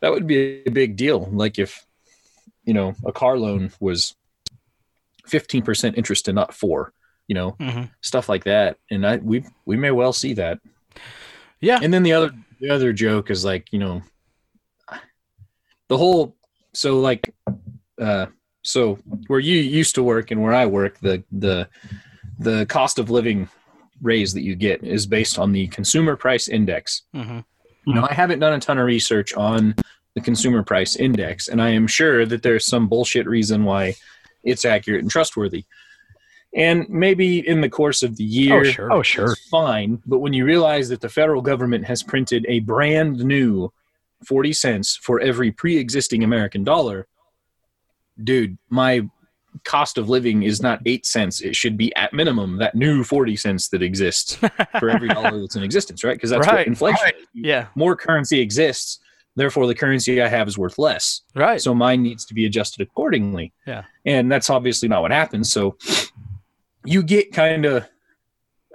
that 0.00 0.10
would 0.10 0.26
be 0.26 0.62
a 0.66 0.70
big 0.70 0.96
deal 0.96 1.28
like 1.32 1.58
if 1.58 1.86
you 2.64 2.72
know 2.74 2.94
a 3.04 3.12
car 3.12 3.36
loan 3.38 3.70
was 3.78 4.14
15% 5.28 5.96
interest 5.96 6.28
and 6.28 6.36
not 6.36 6.52
four, 6.52 6.92
you 7.28 7.34
know, 7.34 7.52
Mhm. 7.52 7.90
stuff 8.02 8.28
like 8.28 8.44
that. 8.44 8.76
And 8.90 9.06
I, 9.06 9.16
we, 9.16 9.42
we 9.64 9.74
may 9.76 9.90
well 9.90 10.12
see 10.12 10.34
that. 10.34 10.60
Yeah. 11.60 11.78
And 11.82 11.94
then 11.94 12.02
the 12.02 12.12
other, 12.12 12.32
the 12.60 12.68
other 12.68 12.92
joke 12.92 13.30
is 13.30 13.42
like, 13.42 13.72
you 13.72 13.78
know, 13.78 14.02
the 15.88 15.96
whole, 15.96 16.36
so 16.74 17.00
like, 17.00 17.23
uh, 18.00 18.26
so 18.62 18.96
where 19.26 19.40
you 19.40 19.56
used 19.60 19.94
to 19.96 20.02
work 20.02 20.30
and 20.30 20.42
where 20.42 20.54
I 20.54 20.66
work, 20.66 20.98
the, 21.00 21.22
the, 21.32 21.68
the 22.38 22.66
cost 22.66 22.98
of 22.98 23.10
living 23.10 23.48
raise 24.02 24.32
that 24.34 24.42
you 24.42 24.54
get 24.54 24.82
is 24.82 25.06
based 25.06 25.38
on 25.38 25.52
the 25.52 25.66
consumer 25.68 26.16
price 26.16 26.48
index. 26.48 27.02
hmm 27.14 27.40
You 27.86 27.94
know, 27.94 28.06
I 28.08 28.14
haven't 28.14 28.38
done 28.40 28.54
a 28.54 28.60
ton 28.60 28.78
of 28.78 28.86
research 28.86 29.34
on 29.34 29.74
the 30.14 30.20
consumer 30.20 30.62
price 30.62 30.96
index, 30.96 31.48
and 31.48 31.60
I 31.60 31.70
am 31.70 31.86
sure 31.86 32.24
that 32.26 32.42
there's 32.42 32.66
some 32.66 32.88
bullshit 32.88 33.26
reason 33.26 33.64
why 33.64 33.94
it's 34.42 34.64
accurate 34.64 35.02
and 35.02 35.10
trustworthy. 35.10 35.64
And 36.54 36.88
maybe 36.88 37.46
in 37.46 37.60
the 37.60 37.68
course 37.68 38.02
of 38.04 38.16
the 38.16 38.24
year, 38.24 38.60
Oh, 38.60 38.62
sure. 38.62 38.92
Oh, 38.92 39.02
sure. 39.02 39.32
it's 39.32 39.48
fine. 39.48 40.00
But 40.06 40.20
when 40.20 40.32
you 40.32 40.44
realize 40.44 40.88
that 40.90 41.00
the 41.00 41.08
federal 41.08 41.42
government 41.42 41.84
has 41.86 42.02
printed 42.02 42.46
a 42.48 42.60
brand 42.60 43.18
new 43.24 43.72
40 44.24 44.52
cents 44.52 44.96
for 44.96 45.18
every 45.20 45.50
pre 45.50 45.76
existing 45.78 46.22
American 46.22 46.62
dollar, 46.64 47.06
dude, 48.22 48.56
my 48.70 49.08
cost 49.64 49.98
of 49.98 50.08
living 50.08 50.42
is 50.42 50.60
not 50.60 50.80
eight 50.84 51.06
cents. 51.06 51.40
It 51.40 51.54
should 51.54 51.76
be 51.76 51.94
at 51.94 52.12
minimum 52.12 52.58
that 52.58 52.74
new 52.74 53.04
40 53.04 53.36
cents 53.36 53.68
that 53.68 53.82
exists 53.82 54.34
for 54.80 54.90
every 54.90 55.08
dollar 55.08 55.40
that's 55.40 55.56
in 55.56 55.62
existence, 55.62 56.02
right? 56.02 56.16
Because 56.16 56.30
that's 56.30 56.46
Right. 56.46 56.58
what 56.58 56.66
inflation 56.66 57.06
is. 57.08 57.26
Yeah. 57.34 57.66
More 57.76 57.94
currency 57.94 58.40
exists, 58.40 58.98
therefore 59.36 59.66
the 59.68 59.74
currency 59.74 60.20
I 60.20 60.26
have 60.28 60.48
is 60.48 60.58
worth 60.58 60.76
less. 60.78 61.22
Right. 61.36 61.60
So 61.60 61.72
mine 61.74 62.02
needs 62.02 62.24
to 62.26 62.34
be 62.34 62.46
adjusted 62.46 62.82
accordingly. 62.82 63.52
Yeah. 63.66 63.84
And 64.04 64.30
that's 64.30 64.50
obviously 64.50 64.88
not 64.88 65.02
what 65.02 65.12
happens. 65.12 65.52
So 65.52 65.76
you 66.84 67.02
get 67.02 67.32
kind 67.32 67.64
of 67.64 67.88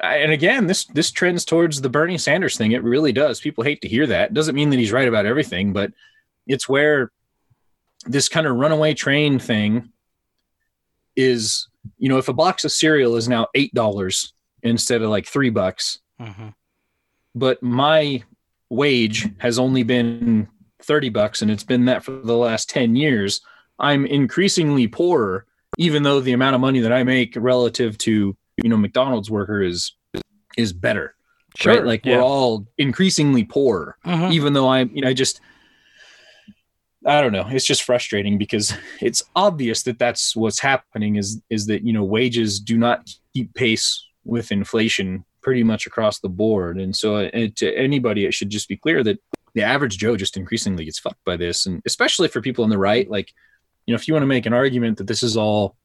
and 0.02 0.32
again, 0.32 0.68
this 0.68 0.86
this 0.86 1.12
trends 1.12 1.44
towards 1.44 1.82
the 1.82 1.90
Bernie 1.90 2.18
Sanders 2.18 2.56
thing. 2.58 2.72
It 2.72 2.84
really 2.84 3.12
does. 3.12 3.42
People 3.42 3.66
hate 3.66 3.82
to 3.82 3.90
hear 3.90 4.08
that. 4.08 4.34
Doesn't 4.34 4.56
mean 4.56 4.70
that 4.70 4.78
he's 4.80 4.94
right 4.94 5.10
about 5.10 5.26
everything, 5.26 5.74
but 5.74 5.92
it's 6.48 6.70
where 6.70 7.12
this 8.06 8.30
kind 8.30 8.48
of 8.48 8.56
runaway 8.56 8.94
train 8.94 9.40
thing 9.40 9.90
is, 11.16 11.68
you 11.98 12.10
know, 12.10 12.18
if 12.18 12.28
a 12.28 12.34
box 12.34 12.64
of 12.66 12.72
cereal 12.72 13.16
is 13.16 13.28
now 13.28 13.48
eight 13.56 13.74
dollars 13.74 14.34
instead 14.64 15.02
of 15.02 15.10
like 15.10 15.26
three 15.26 15.50
bucks, 15.50 16.00
hmm 16.20 16.50
but 17.36 17.62
my 17.62 18.24
wage 18.72 19.30
has 19.38 19.60
only 19.60 19.84
been 19.84 20.48
30 20.82 21.10
bucks 21.10 21.44
and 21.44 21.52
it's 21.52 21.64
been 21.64 21.86
that 21.86 22.04
for 22.04 22.12
the 22.12 22.36
last 22.36 22.68
10 22.72 22.96
years 22.96 23.40
i'm 23.78 24.04
increasingly 24.08 24.88
poorer 24.88 25.46
even 25.78 26.02
though 26.02 26.20
the 26.20 26.32
amount 26.32 26.56
of 26.56 26.60
money 26.62 26.80
that 26.80 26.92
i 26.92 27.04
make 27.04 27.36
relative 27.38 28.00
to 28.00 28.36
you 28.58 28.68
know 28.70 28.76
mcdonald's 28.76 29.30
worker 29.30 29.62
is 29.62 29.94
is 30.58 30.74
better 30.74 31.14
Sure. 31.56 31.76
right 31.76 31.86
like 31.86 32.04
yeah. 32.04 32.18
we're 32.18 32.24
all 32.24 32.66
increasingly 32.80 33.44
poorer 33.44 33.96
Mhm. 34.04 34.32
even 34.34 34.54
though 34.54 34.68
i'm 34.68 34.90
you 34.92 35.04
know 35.04 35.10
I 35.10 35.14
just 35.14 35.40
i 37.06 37.22
don't 37.22 37.32
know. 37.32 37.48
It's 37.50 37.66
just 37.66 37.84
frustrating 37.84 38.38
because 38.38 38.74
it's 39.02 39.24
obvious 39.36 39.84
that 39.84 40.00
that's 40.00 40.36
what's 40.36 40.60
happening 40.60 41.16
is 41.16 41.42
is 41.50 41.66
that 41.68 41.84
you 41.84 41.94
know 41.94 42.04
wages 42.04 42.60
do 42.60 42.78
not 42.78 43.10
keep 43.34 43.54
pace 43.54 44.06
with 44.26 44.52
inflation 44.52 45.24
pretty 45.42 45.64
much 45.64 45.88
across 45.88 46.20
the 46.20 46.30
board. 46.30 46.80
And 46.80 46.96
so 46.96 47.16
uh, 47.16 47.48
to 47.56 47.74
anybody 47.76 48.26
it 48.26 48.34
should 48.34 48.50
just 48.50 48.68
be 48.68 48.78
clear 48.78 49.04
that 49.04 49.20
the 49.54 49.64
average 49.64 49.98
joe 49.98 50.16
just 50.18 50.38
increasingly 50.38 50.86
gets 50.86 51.00
fucked 51.00 51.24
by 51.26 51.38
this. 51.38 51.66
And 51.66 51.82
especially 51.86 52.28
for 52.28 52.42
people 52.42 52.64
on 52.64 52.70
the 52.70 52.78
right 52.78 53.10
like 53.10 53.32
you 53.86 53.94
know 53.94 53.96
if 53.96 54.08
you 54.08 54.14
want 54.14 54.24
to 54.24 54.28
make 54.28 54.46
an 54.46 54.54
argument 54.54 54.98
that 54.98 55.08
this 55.08 55.24
is 55.24 55.38
all 55.38 55.76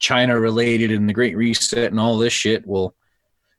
china 0.00 0.38
related 0.38 0.90
and 0.90 1.08
the 1.08 1.12
great 1.12 1.36
reset 1.36 1.92
and 1.92 2.00
all 2.00 2.18
this 2.18 2.32
shit 2.32 2.66
well 2.66 2.94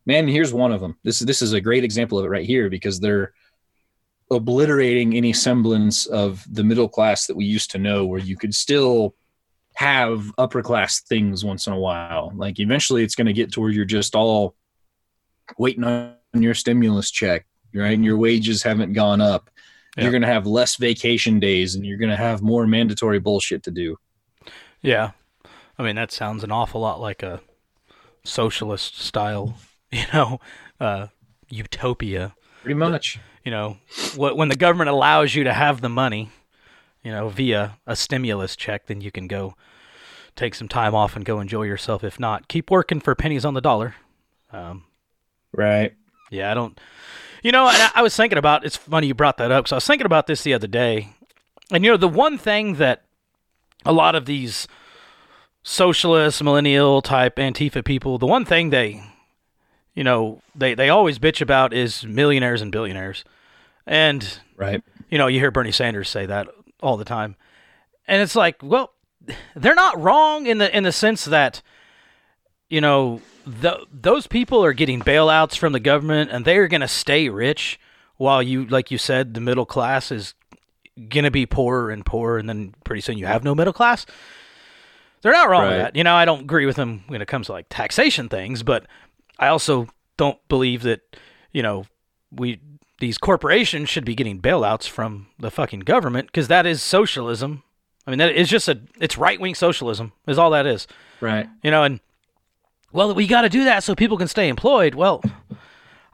man 0.05 0.27
here's 0.27 0.53
one 0.53 0.71
of 0.71 0.81
them. 0.81 0.97
This 1.03 1.19
this 1.19 1.41
is 1.41 1.53
a 1.53 1.61
great 1.61 1.83
example 1.83 2.19
of 2.19 2.25
it 2.25 2.29
right 2.29 2.45
here 2.45 2.69
because 2.69 2.99
they're 2.99 3.33
obliterating 4.31 5.15
any 5.15 5.31
semblance 5.33 6.05
of 6.07 6.43
the 6.51 6.63
middle 6.63 6.89
class 6.89 7.27
that 7.27 7.35
we 7.35 7.45
used 7.45 7.69
to 7.71 7.77
know 7.77 8.05
where 8.05 8.19
you 8.19 8.35
could 8.35 8.53
still 8.55 9.15
have 9.75 10.31
upper 10.37 10.61
class 10.63 11.01
things 11.01 11.43
once 11.45 11.67
in 11.67 11.73
a 11.73 11.79
while 11.79 12.31
like 12.35 12.59
eventually 12.59 13.03
it's 13.03 13.13
going 13.15 13.27
to 13.27 13.33
get 13.33 13.51
to 13.51 13.59
where 13.61 13.69
you're 13.69 13.85
just 13.85 14.15
all 14.15 14.55
waiting 15.57 15.83
on 15.83 16.15
your 16.33 16.53
stimulus 16.53 17.11
check 17.11 17.45
right 17.73 17.93
and 17.93 18.05
your 18.05 18.17
wages 18.17 18.63
haven't 18.63 18.93
gone 18.93 19.19
up 19.21 19.49
Yeah. 19.95 20.03
you're 20.03 20.11
going 20.11 20.21
to 20.23 20.27
have 20.27 20.47
less 20.47 20.77
vacation 20.77 21.39
days 21.39 21.75
and 21.75 21.85
you're 21.85 21.97
going 21.97 22.09
to 22.09 22.15
have 22.15 22.41
more 22.41 22.65
mandatory 22.65 23.19
bullshit 23.19 23.63
to 23.63 23.71
do 23.71 23.97
Yeah. 24.81 25.11
I 25.77 25.83
mean, 25.83 25.97
that 25.97 26.11
sounds 26.13 26.41
an 26.45 26.51
awful 26.53 26.79
lot 26.79 27.01
like 27.01 27.21
a 27.21 27.41
socialist 28.23 28.97
style, 29.01 29.57
you 29.91 30.05
know, 30.13 30.39
uh, 30.79 31.07
utopia. 31.49 32.33
pretty 32.61 32.75
much 32.75 33.19
You 33.45 33.51
know, 33.51 33.77
wh- 34.15 34.35
when 34.35 34.49
the 34.49 34.57
government 34.57 34.89
allows 34.89 35.33
you 35.33 35.45
to 35.45 35.53
have 35.53 35.79
the 35.79 35.89
money, 35.89 36.29
you 37.03 37.11
know, 37.11 37.29
via 37.29 37.77
a 37.87 37.95
stimulus 37.95 38.57
check, 38.57 38.87
then 38.87 38.99
you 38.99 39.11
can 39.11 39.27
go 39.27 39.55
take 40.35 40.55
some 40.55 40.67
time 40.67 40.93
off 40.93 41.15
and 41.15 41.23
go 41.23 41.39
enjoy 41.39 41.63
yourself. 41.63 42.03
If 42.03 42.19
not, 42.19 42.49
keep 42.49 42.69
working 42.69 42.99
for 42.99 43.15
pennies 43.15 43.45
on 43.45 43.53
the 43.53 43.61
dollar. 43.61 43.95
Um, 44.51 44.83
right 45.53 45.93
yeah, 46.29 46.51
I 46.51 46.53
don't. 46.53 46.79
You 47.43 47.51
know, 47.51 47.67
and 47.67 47.77
I, 47.77 47.91
I 47.95 48.01
was 48.01 48.15
thinking 48.15 48.37
about. 48.37 48.65
It's 48.65 48.75
funny 48.75 49.07
you 49.07 49.13
brought 49.13 49.37
that 49.37 49.51
up. 49.51 49.67
So 49.67 49.75
I 49.75 49.77
was 49.77 49.87
thinking 49.87 50.05
about 50.05 50.27
this 50.27 50.43
the 50.43 50.53
other 50.53 50.67
day, 50.67 51.09
and 51.71 51.83
you 51.83 51.91
know, 51.91 51.97
the 51.97 52.07
one 52.07 52.37
thing 52.37 52.75
that 52.75 53.03
a 53.85 53.93
lot 53.93 54.15
of 54.15 54.25
these 54.25 54.67
socialist, 55.63 56.43
millennial 56.43 57.01
type 57.01 57.35
Antifa 57.37 57.83
people, 57.83 58.17
the 58.17 58.25
one 58.25 58.45
thing 58.45 58.69
they, 58.69 59.03
you 59.93 60.03
know, 60.03 60.41
they 60.55 60.73
they 60.73 60.89
always 60.89 61.19
bitch 61.19 61.41
about 61.41 61.73
is 61.73 62.03
millionaires 62.03 62.61
and 62.61 62.71
billionaires, 62.71 63.23
and 63.85 64.39
right 64.55 64.83
you 65.09 65.17
know, 65.17 65.27
you 65.27 65.39
hear 65.39 65.51
Bernie 65.51 65.71
Sanders 65.71 66.09
say 66.09 66.25
that 66.25 66.47
all 66.81 66.97
the 66.97 67.05
time. 67.05 67.35
And 68.07 68.21
it's 68.21 68.35
like, 68.35 68.57
well, 68.61 68.93
they're 69.55 69.75
not 69.75 69.99
wrong 69.99 70.45
in 70.45 70.57
the 70.57 70.75
in 70.75 70.83
the 70.83 70.91
sense 70.91 71.25
that 71.25 71.61
you 72.67 72.81
know, 72.81 73.21
th- 73.61 73.85
those 73.91 74.25
people 74.27 74.63
are 74.65 74.73
getting 74.73 74.99
bailouts 74.99 75.55
from 75.55 75.71
the 75.71 75.79
government 75.79 76.31
and 76.31 76.45
they're 76.45 76.67
going 76.67 76.81
to 76.81 76.87
stay 76.87 77.29
rich 77.29 77.79
while 78.17 78.41
you 78.41 78.65
like 78.65 78.91
you 78.91 78.97
said 78.97 79.33
the 79.33 79.41
middle 79.41 79.65
class 79.65 80.11
is 80.11 80.33
going 81.09 81.25
to 81.25 81.31
be 81.31 81.45
poorer 81.45 81.91
and 81.91 82.05
poorer 82.05 82.37
and 82.37 82.49
then 82.49 82.73
pretty 82.83 83.01
soon 83.01 83.17
you 83.17 83.25
have 83.25 83.43
no 83.43 83.53
middle 83.53 83.73
class. 83.73 84.05
They're 85.21 85.31
not 85.31 85.49
wrong 85.49 85.69
with 85.69 85.77
that. 85.77 85.95
You 85.95 86.03
know, 86.03 86.13
I 86.13 86.25
don't 86.25 86.41
agree 86.41 86.65
with 86.65 86.75
them 86.75 87.03
when 87.07 87.21
it 87.21 87.27
comes 87.27 87.47
to 87.47 87.53
like 87.53 87.65
taxation 87.69 88.29
things, 88.29 88.61
but 88.61 88.85
I 89.39 89.47
also 89.47 89.87
don't 90.17 90.39
believe 90.47 90.83
that, 90.83 91.01
you 91.51 91.63
know, 91.63 91.85
we 92.31 92.59
these 92.99 93.17
corporations 93.17 93.89
should 93.89 94.05
be 94.05 94.15
getting 94.15 94.39
bailouts 94.41 94.87
from 94.87 95.27
the 95.39 95.51
fucking 95.51 95.81
government 95.81 96.27
because 96.27 96.47
that 96.47 96.65
is 96.65 96.81
socialism. 96.81 97.63
I 98.07 98.11
mean, 98.11 98.19
that 98.19 98.35
is 98.35 98.49
just 98.49 98.67
a 98.69 98.79
it's 98.99 99.17
right 99.17 99.39
wing 99.39 99.55
socialism 99.55 100.11
is 100.27 100.37
all 100.37 100.51
that 100.51 100.65
is. 100.65 100.87
right 101.21 101.47
You 101.63 101.71
know, 101.71 101.83
and 101.83 101.99
well, 102.91 103.13
we 103.13 103.27
got 103.27 103.41
to 103.41 103.49
do 103.49 103.65
that 103.65 103.83
so 103.83 103.95
people 103.95 104.17
can 104.17 104.27
stay 104.27 104.47
employed. 104.47 104.95
Well, 104.95 105.21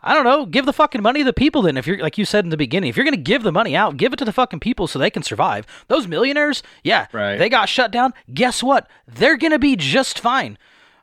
I 0.01 0.15
don't 0.15 0.23
know. 0.23 0.47
Give 0.47 0.65
the 0.65 0.73
fucking 0.73 1.03
money 1.03 1.19
to 1.19 1.25
the 1.25 1.33
people 1.33 1.61
then. 1.61 1.77
If 1.77 1.85
you're 1.85 1.99
like 1.99 2.17
you 2.17 2.25
said 2.25 2.43
in 2.43 2.49
the 2.49 2.57
beginning, 2.57 2.89
if 2.89 2.97
you're 2.97 3.03
gonna 3.05 3.17
give 3.17 3.43
the 3.43 3.51
money 3.51 3.75
out, 3.75 3.97
give 3.97 4.13
it 4.13 4.15
to 4.17 4.25
the 4.25 4.33
fucking 4.33 4.59
people 4.59 4.87
so 4.87 4.97
they 4.97 5.11
can 5.11 5.21
survive. 5.21 5.67
Those 5.89 6.07
millionaires, 6.07 6.63
yeah, 6.83 7.05
Right. 7.11 7.37
they 7.37 7.49
got 7.49 7.69
shut 7.69 7.91
down. 7.91 8.13
Guess 8.33 8.63
what? 8.63 8.89
They're 9.07 9.37
gonna 9.37 9.59
be 9.59 9.75
just 9.75 10.17
fine. 10.17 10.57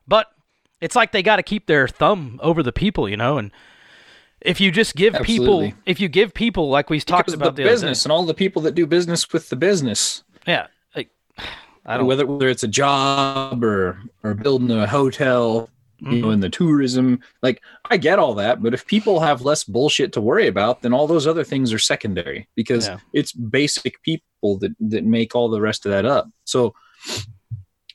But 0.05 0.27
it's 0.81 0.95
like 0.97 1.11
they 1.13 1.23
got 1.23 1.37
to 1.37 1.43
keep 1.43 1.67
their 1.67 1.87
thumb 1.87 2.39
over 2.43 2.61
the 2.63 2.73
people, 2.73 3.07
you 3.07 3.15
know. 3.15 3.37
And 3.37 3.51
if 4.41 4.61
you 4.61 4.71
just 4.71 4.95
give 4.95 5.15
Absolutely. 5.15 5.67
people, 5.69 5.81
if 5.85 5.99
you 5.99 6.07
give 6.07 6.33
people 6.33 6.69
like 6.69 6.89
we 6.89 6.99
talked 6.99 7.33
about 7.33 7.55
the 7.55 7.63
the, 7.63 7.69
business 7.69 8.05
and 8.05 8.11
all 8.11 8.25
the 8.25 8.33
people 8.33 8.61
that 8.63 8.75
do 8.75 8.85
business 8.85 9.31
with 9.33 9.49
the 9.49 9.55
business 9.55 10.23
yeah, 10.47 10.67
like, 10.95 11.09
I 11.85 11.97
don't. 11.97 12.07
whether 12.07 12.25
whether 12.25 12.47
it's 12.49 12.63
a 12.63 12.67
job 12.67 13.63
or 13.63 14.01
or 14.23 14.33
building 14.33 14.71
a 14.71 14.87
hotel 14.87 15.69
you 16.01 16.07
Mm-hmm. 16.07 16.21
know 16.21 16.29
in 16.31 16.39
the 16.39 16.47
tourism 16.49 17.19
like 17.43 17.61
i 17.89 17.97
get 17.97 18.19
all 18.19 18.33
that 18.35 18.63
but 18.63 18.73
if 18.73 18.87
people 18.87 19.19
have 19.19 19.41
less 19.41 19.65
bullshit 19.65 20.13
to 20.13 20.21
worry 20.21 20.47
about 20.47 20.81
then 20.81 20.93
all 20.93 21.07
those 21.07 21.27
other 21.27 21.43
things 21.43 21.73
are 21.73 21.77
secondary 21.79 22.47
because 22.55 22.87
Yeah. 22.87 22.99
it's 23.11 23.33
basic 23.33 24.01
people 24.03 24.57
that 24.59 24.73
that 24.79 25.03
make 25.03 25.35
all 25.35 25.49
the 25.49 25.59
rest 25.59 25.85
of 25.85 25.91
that 25.91 26.05
up 26.05 26.29
so 26.45 26.73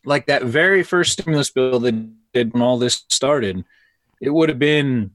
like 0.05 0.27
that 0.27 0.43
very 0.43 0.83
first 0.83 1.13
stimulus 1.15 1.49
bill 1.49 1.81
that 1.81 1.95
did 2.35 2.53
when 2.53 2.61
all 2.61 2.77
this 2.77 3.05
started 3.09 3.65
it 4.21 4.29
would 4.29 4.51
have 4.51 4.59
been 4.59 5.11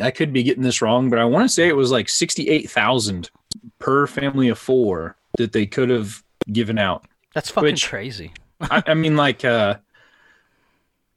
i 0.00 0.10
could 0.10 0.32
be 0.32 0.42
getting 0.42 0.62
this 0.62 0.80
wrong 0.82 1.10
but 1.10 1.18
i 1.18 1.24
want 1.24 1.44
to 1.44 1.52
say 1.52 1.68
it 1.68 1.76
was 1.76 1.90
like 1.90 2.08
68000 2.08 3.30
per 3.78 4.06
family 4.06 4.48
of 4.48 4.58
four 4.58 5.16
that 5.38 5.52
they 5.52 5.66
could 5.66 5.88
have 5.90 6.22
given 6.52 6.78
out 6.78 7.04
That's 7.34 7.50
fucking 7.50 7.64
which- 7.72 7.88
crazy. 7.88 8.32
I, 8.60 8.82
I 8.88 8.94
mean, 8.94 9.16
like, 9.16 9.44
uh, 9.44 9.76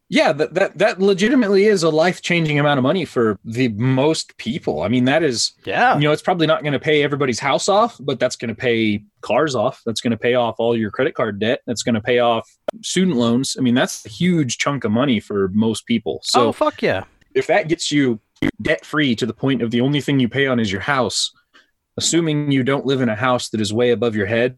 yeah, 0.10 0.34
that, 0.34 0.54
that 0.56 0.78
that 0.78 1.00
legitimately 1.02 1.66
is 1.66 1.84
a 1.84 1.90
life 1.90 2.22
changing 2.22 2.60
amount 2.60 2.78
of 2.78 2.84
money 2.84 3.06
for 3.06 3.40
the 3.46 3.70
most 3.70 4.36
people. 4.38 4.82
I 4.84 4.90
mean, 4.90 5.06
that 5.06 5.24
is, 5.24 5.54
Yeah. 5.66 5.96
you 5.96 6.02
know, 6.02 6.12
it's 6.12 6.22
probably 6.22 6.46
not 6.48 6.64
going 6.64 6.74
to 6.74 6.80
pay 6.80 7.02
everybody's 7.02 7.40
house 7.40 7.70
off, 7.70 7.96
but 8.02 8.20
that's 8.20 8.36
going 8.36 8.50
to 8.50 8.56
pay 8.56 9.04
cars 9.22 9.56
off. 9.56 9.82
That's 9.86 10.02
going 10.02 10.12
to 10.12 10.18
pay 10.18 10.34
off 10.36 10.56
all 10.60 10.76
your 10.78 10.92
credit 10.92 11.16
card 11.16 11.40
debt. 11.40 11.62
That's 11.66 11.82
going 11.82 11.96
to 11.96 12.02
pay 12.02 12.20
off 12.20 12.48
student 12.82 13.16
loans. 13.16 13.56
I 13.58 13.62
mean, 13.62 13.74
that's 13.74 14.06
a 14.06 14.10
huge 14.10 14.58
chunk 14.58 14.84
of 14.84 14.92
money 14.92 15.20
for 15.22 15.48
most 15.54 15.86
people. 15.88 16.20
So 16.24 16.50
oh 16.50 16.52
fuck 16.52 16.82
yeah! 16.82 17.06
if 17.34 17.48
that 17.48 17.70
gets 17.70 17.90
you 17.92 18.20
debt 18.62 18.86
free 18.86 19.16
to 19.16 19.26
the 19.26 19.34
point 19.34 19.62
of 19.62 19.72
the 19.72 19.82
only 19.82 20.02
thing 20.02 20.20
you 20.20 20.30
pay 20.30 20.48
on 20.48 20.60
is 20.60 20.72
your 20.72 20.82
house, 20.82 21.32
assuming 21.98 22.52
you 22.52 22.64
don't 22.64 22.86
live 22.86 23.02
in 23.02 23.10
a 23.10 23.16
house 23.16 23.50
that 23.50 23.62
is 23.62 23.74
way 23.74 23.92
above 23.92 24.16
your 24.16 24.26
head, 24.26 24.58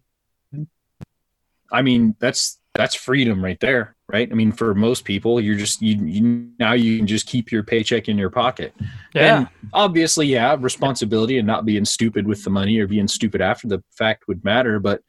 I 1.72 1.82
mean, 1.82 2.16
that's 2.20 2.60
that's 2.76 2.96
freedom 2.96 3.44
right 3.44 3.60
there, 3.60 3.96
right? 4.08 4.28
I 4.32 4.34
mean, 4.36 4.52
for 4.52 4.74
most 4.74 5.06
people, 5.06 5.40
you're 5.40 5.58
just 5.58 5.82
you, 5.82 5.96
you 6.06 6.50
now 6.60 6.74
you 6.74 6.98
can 6.98 7.08
just 7.08 7.28
keep 7.28 7.52
your 7.52 7.64
paycheck 7.64 8.10
in 8.10 8.18
your 8.18 8.30
pocket. 8.30 8.74
Yeah. 9.14 9.38
And 9.40 9.48
obviously, 9.74 10.28
yeah, 10.28 10.56
responsibility 10.60 11.38
and 11.38 11.48
not 11.48 11.66
being 11.66 11.86
stupid 11.86 12.28
with 12.28 12.44
the 12.44 12.50
money 12.50 12.80
or 12.80 12.88
being 12.88 13.08
stupid 13.08 13.42
after 13.42 13.68
the 13.68 13.84
fact 13.92 14.28
would 14.28 14.44
matter, 14.44 14.80
but 14.80 15.02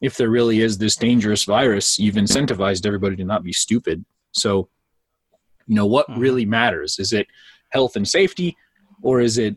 if 0.00 0.16
there 0.16 0.30
really 0.30 0.60
is 0.60 0.78
this 0.78 0.96
dangerous 0.96 1.44
virus, 1.44 1.98
you've 1.98 2.16
incentivized 2.16 2.86
everybody 2.86 3.14
to 3.16 3.24
not 3.24 3.44
be 3.44 3.52
stupid. 3.52 4.04
So, 4.32 4.68
you 5.68 5.76
know, 5.76 5.86
what 5.86 6.08
Mhm. 6.08 6.18
really 6.18 6.44
matters? 6.44 6.98
Is 6.98 7.12
it 7.12 7.28
health 7.72 7.96
and 7.96 8.06
safety 8.08 8.56
or 9.02 9.20
is 9.20 9.38
it, 9.38 9.56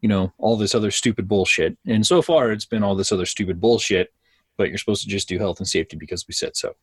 you 0.00 0.08
know, 0.08 0.32
all 0.38 0.56
this 0.56 0.74
other 0.74 0.90
stupid 0.90 1.26
bullshit? 1.28 1.76
And 1.86 2.06
so 2.06 2.22
far 2.22 2.52
it's 2.52 2.66
been 2.66 2.82
all 2.82 2.94
this 2.94 3.10
other 3.12 3.26
stupid 3.26 3.60
bullshit, 3.60 4.12
but 4.56 4.68
you're 4.68 4.78
supposed 4.78 5.02
to 5.02 5.08
just 5.08 5.28
do 5.28 5.38
health 5.38 5.58
and 5.58 5.68
safety 5.68 5.96
because 5.96 6.26
we 6.28 6.34
said 6.34 6.56
so. 6.56 6.74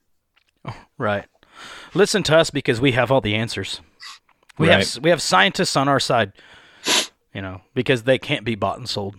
Oh, 0.66 0.76
right. 0.98 1.26
Listen 1.94 2.24
to 2.24 2.38
us 2.38 2.50
because 2.50 2.82
we 2.82 2.92
have 2.94 3.12
all 3.12 3.22
the 3.22 3.36
answers. 3.36 3.82
We 4.58 4.68
Right. 4.70 4.86
have 4.86 5.04
we 5.04 5.10
have 5.10 5.22
scientists 5.22 5.76
on 5.76 5.88
our 5.88 6.00
side. 6.00 6.34
You 7.34 7.42
know, 7.42 7.62
because 7.74 8.04
they 8.04 8.18
can't 8.18 8.44
be 8.44 8.56
bought 8.56 8.78
and 8.78 8.90
sold. 8.90 9.16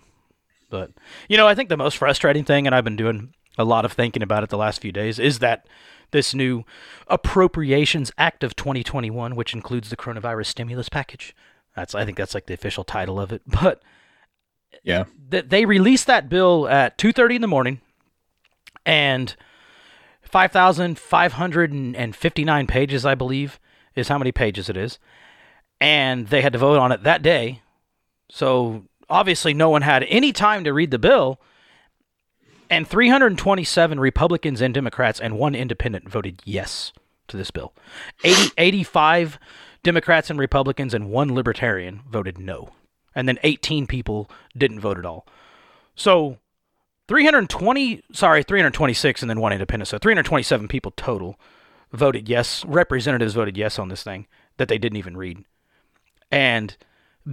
But 0.69 0.91
you 1.29 1.37
know, 1.37 1.47
I 1.49 1.55
think 1.55 1.69
the 1.71 1.77
most 1.79 1.97
frustrating 1.97 2.45
thing, 2.45 2.67
and 2.67 2.75
I've 2.75 2.85
been 2.85 2.97
doing 2.97 3.33
a 3.57 3.65
lot 3.65 3.85
of 3.85 3.93
thinking 3.93 4.23
about 4.23 4.43
it 4.43 4.51
the 4.51 4.59
last 4.59 4.81
few 4.83 4.93
days, 4.93 5.19
is 5.19 5.39
that 5.39 5.67
this 6.11 6.35
new 6.35 6.65
Appropriations 7.09 8.13
Act 8.19 8.45
of 8.45 8.55
2021, 8.57 9.35
which 9.35 9.55
includes 9.55 9.89
the 9.91 9.97
coronavirus 9.97 10.47
stimulus 10.47 10.89
package. 10.89 11.35
That's 11.77 11.95
I 11.95 12.05
think 12.05 12.17
that's 12.17 12.35
like 12.35 12.47
the 12.47 12.55
official 12.55 12.85
title 12.85 13.21
of 13.21 13.33
it. 13.33 13.43
But 13.63 13.83
Yeah. 14.83 15.05
that 15.31 15.51
they 15.51 15.65
released 15.65 16.07
that 16.07 16.29
bill 16.29 16.69
at 16.69 16.99
2:30 16.99 17.37
in 17.37 17.43
the 17.43 17.49
morning 17.49 17.81
and 18.85 19.35
5559 20.23 22.67
pages 22.67 23.07
I 23.07 23.15
believe 23.15 23.61
is 23.95 24.09
how 24.09 24.19
many 24.19 24.33
pages 24.33 24.69
it 24.69 24.77
is 24.77 24.99
and 25.81 26.29
they 26.29 26.43
had 26.43 26.53
to 26.53 26.59
vote 26.59 26.79
on 26.79 26.93
it 26.93 27.03
that 27.03 27.23
day 27.23 27.63
so 28.31 28.85
obviously 29.11 29.53
no 29.55 29.69
one 29.71 29.83
had 29.83 30.05
any 30.09 30.33
time 30.33 30.65
to 30.65 30.73
read 30.73 30.91
the 30.91 30.99
bill 30.99 31.41
and 32.71 32.89
327 32.89 34.01
Republicans 34.01 34.63
and 34.63 34.73
Democrats 34.73 35.21
and 35.21 35.39
one 35.39 35.55
independent 35.55 36.09
voted 36.09 36.41
yes 36.45 36.93
to 37.29 37.37
this 37.37 37.51
bill 37.51 37.75
80, 38.25 38.53
85 38.59 39.39
Democrats 39.83 40.31
and 40.31 40.39
Republicans 40.39 40.95
and 40.95 41.11
one 41.11 41.35
libertarian 41.35 42.03
voted 42.09 42.39
no. 42.39 42.71
And 43.15 43.29
then 43.29 43.39
18 43.43 43.87
people 43.87 44.31
didn't 44.57 44.81
vote 44.81 44.99
at 44.99 45.07
all. 45.07 45.27
So 45.95 46.39
320 47.09 48.03
sorry 48.13 48.43
326 48.43 49.23
and 49.23 49.31
then 49.31 49.41
one 49.41 49.53
independent. 49.53 49.89
So 49.89 49.99
327 49.99 50.69
people 50.69 50.93
total 50.97 51.39
voted 51.93 52.29
yes 52.29 52.65
representatives 52.65 53.35
voted 53.35 53.57
yes 53.57 53.79
on 53.79 53.89
this 53.89 54.03
thing 54.03 54.27
that 54.57 54.69
they 54.69 54.79
didn't 54.79 54.99
even 54.99 55.17
read. 55.17 55.45
And 56.31 56.77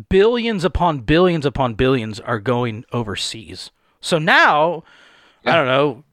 billions 0.09 0.65
upon 0.65 0.99
billions 0.99 1.45
upon 1.45 1.75
billions 1.75 2.19
are 2.19 2.39
going 2.39 2.83
overseas. 2.91 3.71
So 4.01 4.17
now 4.17 4.83
i 5.45 5.55
don't 5.55 5.67
know 5.67 6.03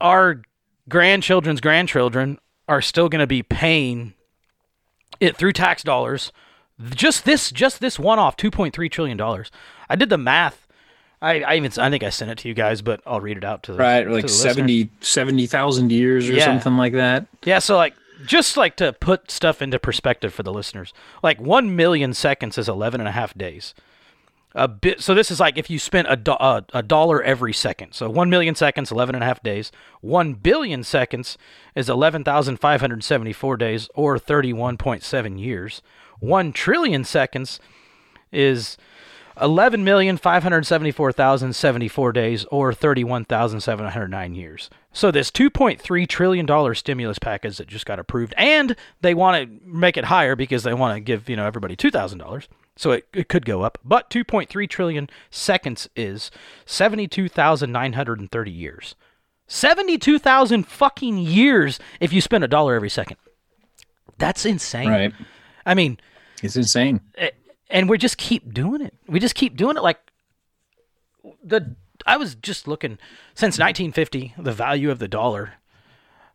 our 0.00 0.40
grandchildren's 0.88 1.60
grandchildren 1.60 2.38
are 2.68 2.80
still 2.80 3.08
going 3.08 3.20
to 3.20 3.26
be 3.26 3.42
paying 3.42 4.14
it 5.20 5.36
through 5.36 5.52
tax 5.52 5.82
dollars 5.82 6.32
just 6.90 7.24
this 7.24 7.50
just 7.50 7.80
this 7.80 7.98
one 7.98 8.18
off 8.18 8.36
2.3 8.36 8.90
trillion 8.90 9.16
dollars 9.16 9.50
i 9.88 9.94
did 9.96 10.08
the 10.10 10.18
math 10.18 10.60
I, 11.22 11.40
I 11.40 11.54
even 11.56 11.70
I 11.78 11.88
think 11.88 12.02
I 12.02 12.10
sent 12.10 12.30
it 12.32 12.36
to 12.38 12.48
you 12.48 12.54
guys, 12.54 12.82
but 12.82 13.00
I'll 13.06 13.20
read 13.20 13.38
it 13.38 13.44
out 13.44 13.62
to 13.62 13.72
the 13.72 13.78
Right. 13.78 14.04
to 14.04 14.10
Like 14.12 14.22
the 14.26 14.26
listeners. 14.26 14.56
70 14.56 14.90
70,000 15.00 15.90
years 15.90 16.28
or 16.28 16.34
Yeah. 16.34 16.44
something 16.44 16.76
like 16.76 16.92
that. 16.92 17.26
Yeah, 17.44 17.60
so 17.60 17.76
like 17.78 17.94
just 18.26 18.58
like 18.58 18.76
to 18.76 18.92
put 18.92 19.30
stuff 19.30 19.62
into 19.62 19.78
perspective 19.78 20.34
for 20.34 20.42
the 20.42 20.52
listeners, 20.52 20.92
like 21.22 21.40
one 21.40 21.74
million 21.76 22.12
seconds 22.12 22.58
is 22.58 22.68
11 22.68 23.00
and 23.00 23.08
a 23.08 23.12
half 23.12 23.32
days. 23.38 23.72
A 24.56 24.68
bit. 24.68 25.00
So 25.00 25.14
this 25.14 25.32
is 25.32 25.40
like 25.40 25.58
if 25.58 25.68
you 25.68 25.80
spent 25.80 26.06
a, 26.08 26.14
do- 26.16 26.30
uh, 26.32 26.60
a 26.72 26.82
dollar 26.82 27.20
every 27.22 27.52
second. 27.52 27.92
So 27.92 28.08
one 28.08 28.30
million 28.30 28.54
seconds, 28.54 28.92
11 28.92 29.16
and 29.16 29.24
a 29.24 29.26
half 29.26 29.42
days. 29.42 29.72
One 30.00 30.34
billion 30.34 30.84
seconds 30.84 31.36
is 31.74 31.88
11,574 31.88 33.56
days, 33.56 33.88
or 33.94 34.16
31.7 34.16 35.40
years. 35.40 35.82
One 36.20 36.52
trillion 36.52 37.02
seconds 37.02 37.58
is 38.30 38.78
11,574,074 39.38 42.12
days 42.12 42.44
or 42.44 42.72
31,709 42.72 44.34
years. 44.34 44.70
So 44.92 45.10
this 45.10 45.32
2.3 45.32 46.08
trillion 46.08 46.46
dollar 46.46 46.74
stimulus 46.74 47.18
package 47.18 47.58
that 47.58 47.66
just 47.66 47.86
got 47.86 47.98
approved 47.98 48.34
and 48.36 48.76
they 49.00 49.14
want 49.14 49.42
to 49.42 49.48
make 49.66 49.96
it 49.96 50.04
higher 50.04 50.36
because 50.36 50.62
they 50.62 50.74
want 50.74 50.94
to 50.94 51.00
give, 51.00 51.28
you 51.28 51.34
know, 51.34 51.46
everybody 51.46 51.74
$2,000. 51.74 52.46
So 52.76 52.90
it, 52.92 53.06
it 53.12 53.28
could 53.28 53.46
go 53.46 53.62
up, 53.62 53.78
but 53.84 54.10
2.3 54.10 54.68
trillion 54.68 55.08
seconds 55.30 55.88
is 55.94 56.30
72,930 56.66 58.50
years. 58.50 58.94
72,000 59.46 60.66
fucking 60.66 61.18
years 61.18 61.78
if 62.00 62.12
you 62.12 62.20
spend 62.20 62.42
a 62.42 62.48
dollar 62.48 62.74
every 62.74 62.90
second. 62.90 63.16
That's 64.18 64.44
insane. 64.44 64.88
Right. 64.88 65.12
I 65.66 65.74
mean, 65.74 65.98
It's 66.42 66.56
insane. 66.56 67.00
Eh, 67.16 67.30
and 67.70 67.88
we 67.88 67.98
just 67.98 68.18
keep 68.18 68.52
doing 68.52 68.80
it. 68.80 68.94
We 69.06 69.20
just 69.20 69.34
keep 69.34 69.56
doing 69.56 69.76
it. 69.76 69.82
Like 69.82 69.98
the 71.42 71.76
I 72.06 72.16
was 72.16 72.34
just 72.34 72.68
looking 72.68 72.98
since 73.34 73.58
1950, 73.58 74.34
the 74.38 74.52
value 74.52 74.90
of 74.90 74.98
the 74.98 75.08
dollar. 75.08 75.54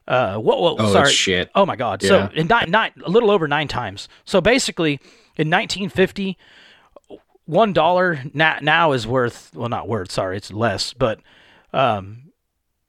Uh, 0.09 0.37
what? 0.37 0.59
what 0.59 0.75
Oh, 0.79 0.91
sorry. 0.91 1.11
shit. 1.11 1.49
Oh 1.55 1.65
my 1.65 1.75
God. 1.75 2.01
Yeah. 2.03 2.09
So 2.09 2.29
in 2.33 2.47
nine, 2.47 2.71
nine, 2.71 2.91
a 3.05 3.09
little 3.09 3.29
over 3.31 3.47
nine 3.47 3.67
times. 3.69 4.09
So 4.25 4.41
basically, 4.41 4.93
in 5.37 5.49
1950, 5.49 6.35
one 7.45 7.73
dollar 7.73 8.19
now, 8.33 8.57
now 8.61 8.91
is 8.91 9.07
worth 9.07 9.51
well, 9.53 9.69
not 9.69 9.87
worth. 9.87 10.11
Sorry, 10.11 10.35
it's 10.37 10.51
less. 10.51 10.93
But 10.93 11.19
um, 11.73 12.31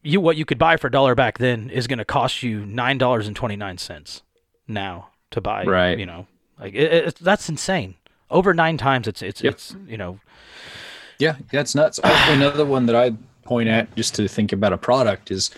you 0.02 0.20
what 0.20 0.37
you 0.37 0.44
could 0.44 0.59
buy 0.59 0.76
for 0.76 0.87
a 0.88 0.90
dollar 0.90 1.14
back 1.14 1.38
then 1.38 1.70
is 1.70 1.87
going 1.87 1.98
to 1.98 2.04
cost 2.04 2.42
you 2.42 2.64
nine 2.66 2.98
dollars 2.98 3.26
and 3.26 3.37
twenty 3.37 3.56
nine 3.56 3.78
cents 3.78 4.22
now 4.66 5.09
to 5.30 5.40
buy. 5.40 5.64
Right. 5.64 5.98
You 5.98 6.06
know, 6.06 6.26
like 6.59 6.74
it, 6.74 6.92
it, 6.92 7.14
that's 7.16 7.48
insane. 7.48 7.96
Over 8.30 8.54
nine 8.54 8.76
times, 8.78 9.06
it's 9.09 9.22
it's 9.22 9.42
Yep. 9.42 9.52
it's 9.52 9.76
you 9.87 9.96
know 9.96 10.20
Yeah, 11.18 11.37
that's 11.52 11.74
nuts. 11.74 12.00
I- 12.02 12.33
Another 12.33 12.64
one 12.64 12.87
that 12.87 12.96
I 12.96 13.12
point 13.44 13.68
at 13.68 13.94
just 13.96 14.14
to 14.14 14.28
think 14.28 14.52
about 14.52 14.72
a 14.72 14.78
product 14.78 15.30
is 15.30 15.50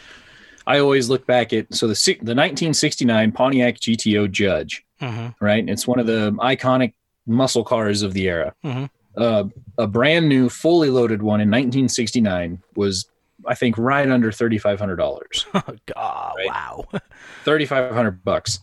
I 0.67 0.79
always 0.79 1.09
look 1.11 1.27
back 1.27 1.53
at 1.53 1.73
so 1.75 1.87
the 1.87 1.95
the 2.23 2.35
1969 2.35 3.33
Pontiac 3.33 3.81
GTO 3.81 4.31
Judge, 4.31 4.85
Mhm. 5.01 5.35
right? 5.41 5.69
It's 5.69 5.87
one 5.87 5.99
of 5.99 6.07
the 6.07 6.33
iconic 6.33 6.93
muscle 7.27 7.65
cars 7.65 8.03
of 8.03 8.13
the 8.15 8.29
era. 8.29 8.55
Mhm. 8.65 8.91
Uh, 9.17 9.45
a 9.79 9.87
brand 9.87 10.29
new, 10.29 10.49
fully 10.49 10.89
loaded 10.91 11.23
one 11.23 11.41
in 11.41 11.51
1969 11.51 12.61
was, 12.77 13.07
I 13.47 13.55
think, 13.55 13.77
right 13.77 14.09
under 14.09 14.33
thirty 14.33 14.59
five 14.59 14.79
hundred 14.79 14.97
dollars. 14.97 15.47
God, 15.87 16.35
wow. 16.47 16.85
3500 17.45 18.25
bucks. 18.25 18.61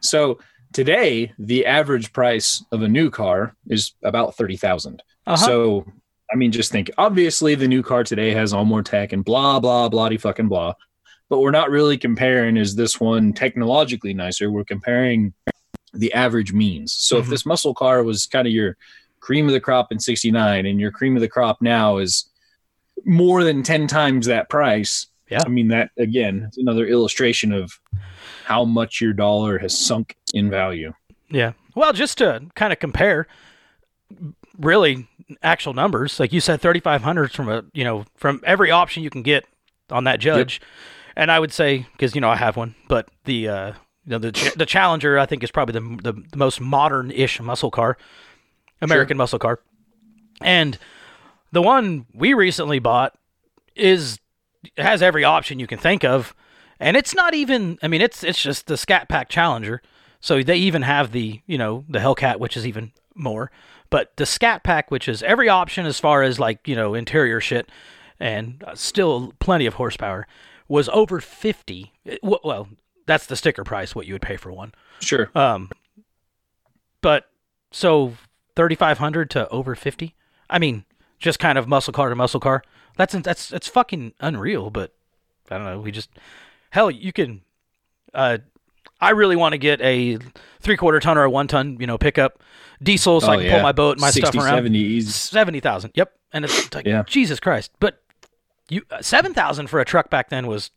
So 0.00 0.38
today, 0.72 1.32
the 1.38 1.66
average 1.66 2.12
price 2.12 2.64
of 2.72 2.82
a 2.82 2.88
new 2.88 3.10
car 3.10 3.54
is 3.68 3.92
about 4.02 4.34
30,000. 4.36 5.02
Uh-huh. 5.26 5.36
So, 5.36 5.86
I 6.32 6.36
mean, 6.36 6.52
just 6.52 6.72
think 6.72 6.90
obviously 6.98 7.54
the 7.54 7.68
new 7.68 7.82
car 7.82 8.04
today 8.04 8.32
has 8.32 8.52
all 8.52 8.64
more 8.64 8.82
tech 8.82 9.12
and 9.12 9.24
blah, 9.24 9.60
blah, 9.60 9.88
bloody 9.88 10.16
fucking 10.16 10.48
blah. 10.48 10.74
But 11.30 11.38
we're 11.40 11.52
not 11.52 11.70
really 11.70 11.96
comparing 11.96 12.58
is 12.58 12.74
this 12.74 13.00
one 13.00 13.32
technologically 13.32 14.12
nicer? 14.12 14.50
We're 14.50 14.64
comparing 14.64 15.32
the 15.94 16.12
average 16.12 16.52
means. 16.52 16.92
So 16.92 17.16
if 17.18 17.26
Mhm. 17.26 17.30
this 17.30 17.46
muscle 17.46 17.72
car 17.72 18.02
was 18.02 18.26
kind 18.26 18.46
of 18.46 18.52
your 18.52 18.76
cream 19.20 19.46
of 19.46 19.52
the 19.52 19.60
crop 19.60 19.90
in 19.92 19.98
69 20.00 20.66
and 20.66 20.78
your 20.80 20.90
cream 20.90 21.16
of 21.16 21.22
the 21.22 21.28
crop 21.28 21.62
now 21.62 21.98
is 21.98 22.28
more 23.04 23.44
than 23.44 23.62
10 23.62 23.86
times 23.86 24.26
that 24.26 24.48
price. 24.50 25.06
Yeah. 25.30 25.42
I 25.46 25.48
mean, 25.48 25.68
that 25.68 25.90
again, 25.96 26.44
it's 26.48 26.58
another 26.58 26.86
illustration 26.86 27.52
of 27.52 27.78
how 28.44 28.64
much 28.64 29.00
your 29.00 29.12
dollar 29.12 29.58
has 29.58 29.78
sunk 29.78 30.16
in 30.34 30.50
value. 30.50 30.92
Yeah. 31.30 31.52
Well, 31.76 31.92
just 31.92 32.18
to 32.18 32.42
kind 32.56 32.72
of 32.72 32.80
compare, 32.80 33.28
really 34.58 35.06
actual 35.42 35.72
numbers, 35.74 36.18
like 36.18 36.32
you 36.32 36.40
said, 36.40 36.60
thirty 36.60 36.80
five 36.80 37.02
hundred 37.02 37.30
from 37.30 37.48
a 37.48 37.64
you 37.72 37.84
know 37.84 38.04
from 38.16 38.40
every 38.44 38.72
option 38.72 39.04
you 39.04 39.10
can 39.10 39.22
get 39.22 39.44
on 39.90 40.02
that 40.04 40.18
judge, 40.18 40.60
and 41.16 41.30
I 41.30 41.38
would 41.38 41.52
say 41.52 41.86
because 41.92 42.14
you 42.14 42.20
know 42.20 42.30
I 42.30 42.36
have 42.36 42.56
one, 42.56 42.74
but 42.88 43.08
the 43.24 43.48
uh, 43.48 43.66
you 44.04 44.10
know 44.10 44.18
the 44.18 44.32
Ch- 44.32 44.54
the 44.54 44.66
Challenger 44.66 45.18
I 45.18 45.26
think 45.26 45.42
is 45.42 45.50
probably 45.50 45.72
the 45.72 46.12
the, 46.12 46.22
the 46.30 46.36
most 46.36 46.60
modern 46.60 47.10
ish 47.10 47.40
muscle 47.40 47.70
car, 47.70 47.96
American 48.80 49.16
muscle 49.16 49.38
car, 49.38 49.60
and 50.40 50.78
the 51.52 51.62
one 51.62 52.06
we 52.14 52.34
recently 52.34 52.78
bought 52.78 53.16
is 53.74 54.18
has 54.76 55.02
every 55.02 55.24
option 55.24 55.58
you 55.58 55.66
can 55.66 55.78
think 55.78 56.04
of. 56.04 56.34
and 56.78 56.96
it's 56.96 57.14
not 57.14 57.34
even. 57.34 57.78
I 57.82 57.88
mean, 57.88 58.00
it's 58.00 58.22
it's 58.24 58.42
just 58.42 58.66
the 58.66 58.76
Scat 58.76 59.08
Pack 59.08 59.28
Challenger. 59.28 59.82
So 60.20 60.42
they 60.42 60.56
even 60.56 60.82
have 60.82 61.12
the 61.12 61.40
you 61.46 61.58
know 61.58 61.84
the 61.88 61.98
Hellcat, 61.98 62.38
which 62.38 62.56
is 62.56 62.66
even 62.66 62.92
more. 63.14 63.50
But 63.90 64.16
the 64.16 64.26
Scat 64.26 64.62
Pack, 64.62 64.90
which 64.90 65.08
is 65.08 65.22
every 65.22 65.48
option 65.48 65.84
as 65.86 65.98
far 65.98 66.22
as 66.22 66.38
like 66.38 66.68
you 66.68 66.76
know 66.76 66.94
interior 66.94 67.40
shit, 67.40 67.68
and 68.18 68.62
uh, 68.66 68.74
still 68.74 69.32
plenty 69.40 69.66
of 69.66 69.74
horsepower, 69.74 70.26
was 70.70 70.88
over 70.90 71.20
fifty. 71.20 71.92
Well, 72.22 72.68
that's 73.06 73.26
the 73.26 73.36
sticker 73.36 73.64
price, 73.64 73.94
what 73.94 74.06
you 74.06 74.14
would 74.14 74.22
pay 74.22 74.36
for 74.36 74.50
one. 74.52 74.72
Sure. 75.00 75.30
Um, 75.34 75.68
but 77.02 77.28
so 77.72 78.14
thirty 78.56 78.74
five 78.76 78.98
hundred 78.98 79.28
to 79.30 79.48
over 79.48 79.74
fifty. 79.74 80.14
I 80.48 80.58
mean, 80.58 80.84
just 81.18 81.38
kind 81.38 81.58
of 81.58 81.68
muscle 81.68 81.92
car 81.92 82.08
to 82.08 82.14
muscle 82.14 82.40
car. 82.40 82.62
That's 82.96 83.14
that's 83.14 83.48
that's 83.48 83.68
fucking 83.68 84.14
unreal. 84.20 84.70
But 84.70 84.94
I 85.50 85.56
don't 85.58 85.66
know. 85.66 85.80
We 85.80 85.90
just 85.90 86.08
hell, 86.70 86.90
you 86.90 87.12
can. 87.12 87.42
Uh, 88.14 88.38
I 89.00 89.10
really 89.10 89.36
want 89.36 89.52
to 89.54 89.58
get 89.58 89.80
a 89.80 90.18
three 90.60 90.76
quarter 90.76 91.00
ton 91.00 91.16
or 91.18 91.24
a 91.24 91.30
one 91.30 91.48
ton, 91.48 91.78
you 91.80 91.86
know, 91.86 91.96
pickup 91.98 92.42
diesel 92.82 93.20
so 93.20 93.28
Oh, 93.28 93.30
I 93.32 93.36
can 93.36 93.46
yeah. 93.46 93.52
pull 93.54 93.62
my 93.62 93.72
boat 93.72 93.92
and 93.92 94.00
my 94.02 94.10
60, 94.10 94.20
stuff 94.38 94.44
around. 94.44 94.56
70 94.58 94.78
easy. 94.78 95.10
Seventy 95.10 95.60
thousand. 95.60 95.92
Yep. 95.94 96.12
And 96.32 96.44
it's 96.44 96.72
like 96.74 96.86
Yeah. 96.86 97.02
Jesus 97.06 97.40
Christ. 97.40 97.72
But 97.80 98.02
you 98.70 98.82
uh, 98.90 99.02
seven 99.02 99.34
thousand 99.34 99.68
for 99.68 99.80
a 99.80 99.84
truck 99.84 100.10
back 100.10 100.30
then 100.30 100.46
was 100.46 100.70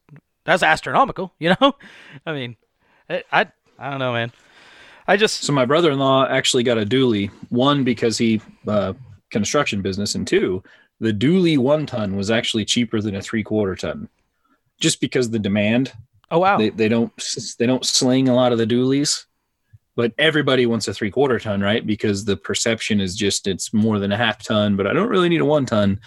that's 0.45 0.63
astronomical. 0.63 1.33
You 1.39 1.55
know. 1.59 1.73
I 2.25 2.33
mean, 2.33 2.55
I, 3.09 3.23
I 3.31 3.47
I 3.79 3.89
don't 3.89 3.99
know, 3.99 4.13
man. 4.13 4.31
I 5.07 5.17
just 5.17 5.43
So 5.43 5.53
my 5.53 5.65
brother-in-law 5.65 6.27
actually 6.27 6.63
got 6.63 6.77
a 6.77 6.85
dually. 6.85 7.29
One 7.49 7.83
because 7.83 8.17
he 8.17 8.41
uh, 8.67 8.93
construction 9.31 9.81
business, 9.81 10.15
and 10.15 10.25
two, 10.25 10.63
the 10.99 11.13
dually 11.13 11.57
one 11.57 11.85
ton 11.85 12.15
was 12.15 12.31
actually 12.31 12.65
cheaper 12.65 13.01
than 13.01 13.15
a 13.15 13.21
three 13.21 13.43
quarter 13.43 13.75
ton, 13.75 14.07
just 14.79 15.01
because 15.01 15.29
the 15.29 15.39
demand. 15.39 15.91
oh 16.31 16.39
wow. 16.39 16.57
They 16.57 16.69
they 16.69 16.87
don't 16.87 17.11
they 17.59 17.65
don't 17.65 17.85
sling 17.85 18.29
a 18.29 18.35
lot 18.35 18.53
of 18.53 18.57
the 18.57 18.67
dualies, 18.67 19.25
but 19.95 20.13
everybody 20.17 20.65
wants 20.65 20.87
a 20.87 20.93
three 20.93 21.11
quarter 21.11 21.39
ton, 21.39 21.61
right? 21.61 21.85
Because 21.85 22.23
the 22.23 22.37
perception 22.37 23.01
is 23.01 23.15
just 23.15 23.47
it's 23.47 23.73
more 23.73 23.99
than 23.99 24.13
a 24.13 24.17
half 24.17 24.41
ton, 24.41 24.77
but 24.77 24.87
I 24.87 24.93
don't 24.93 25.09
really 25.09 25.29
need 25.29 25.41
a 25.41 25.45
one 25.45 25.65
ton, 25.65 25.99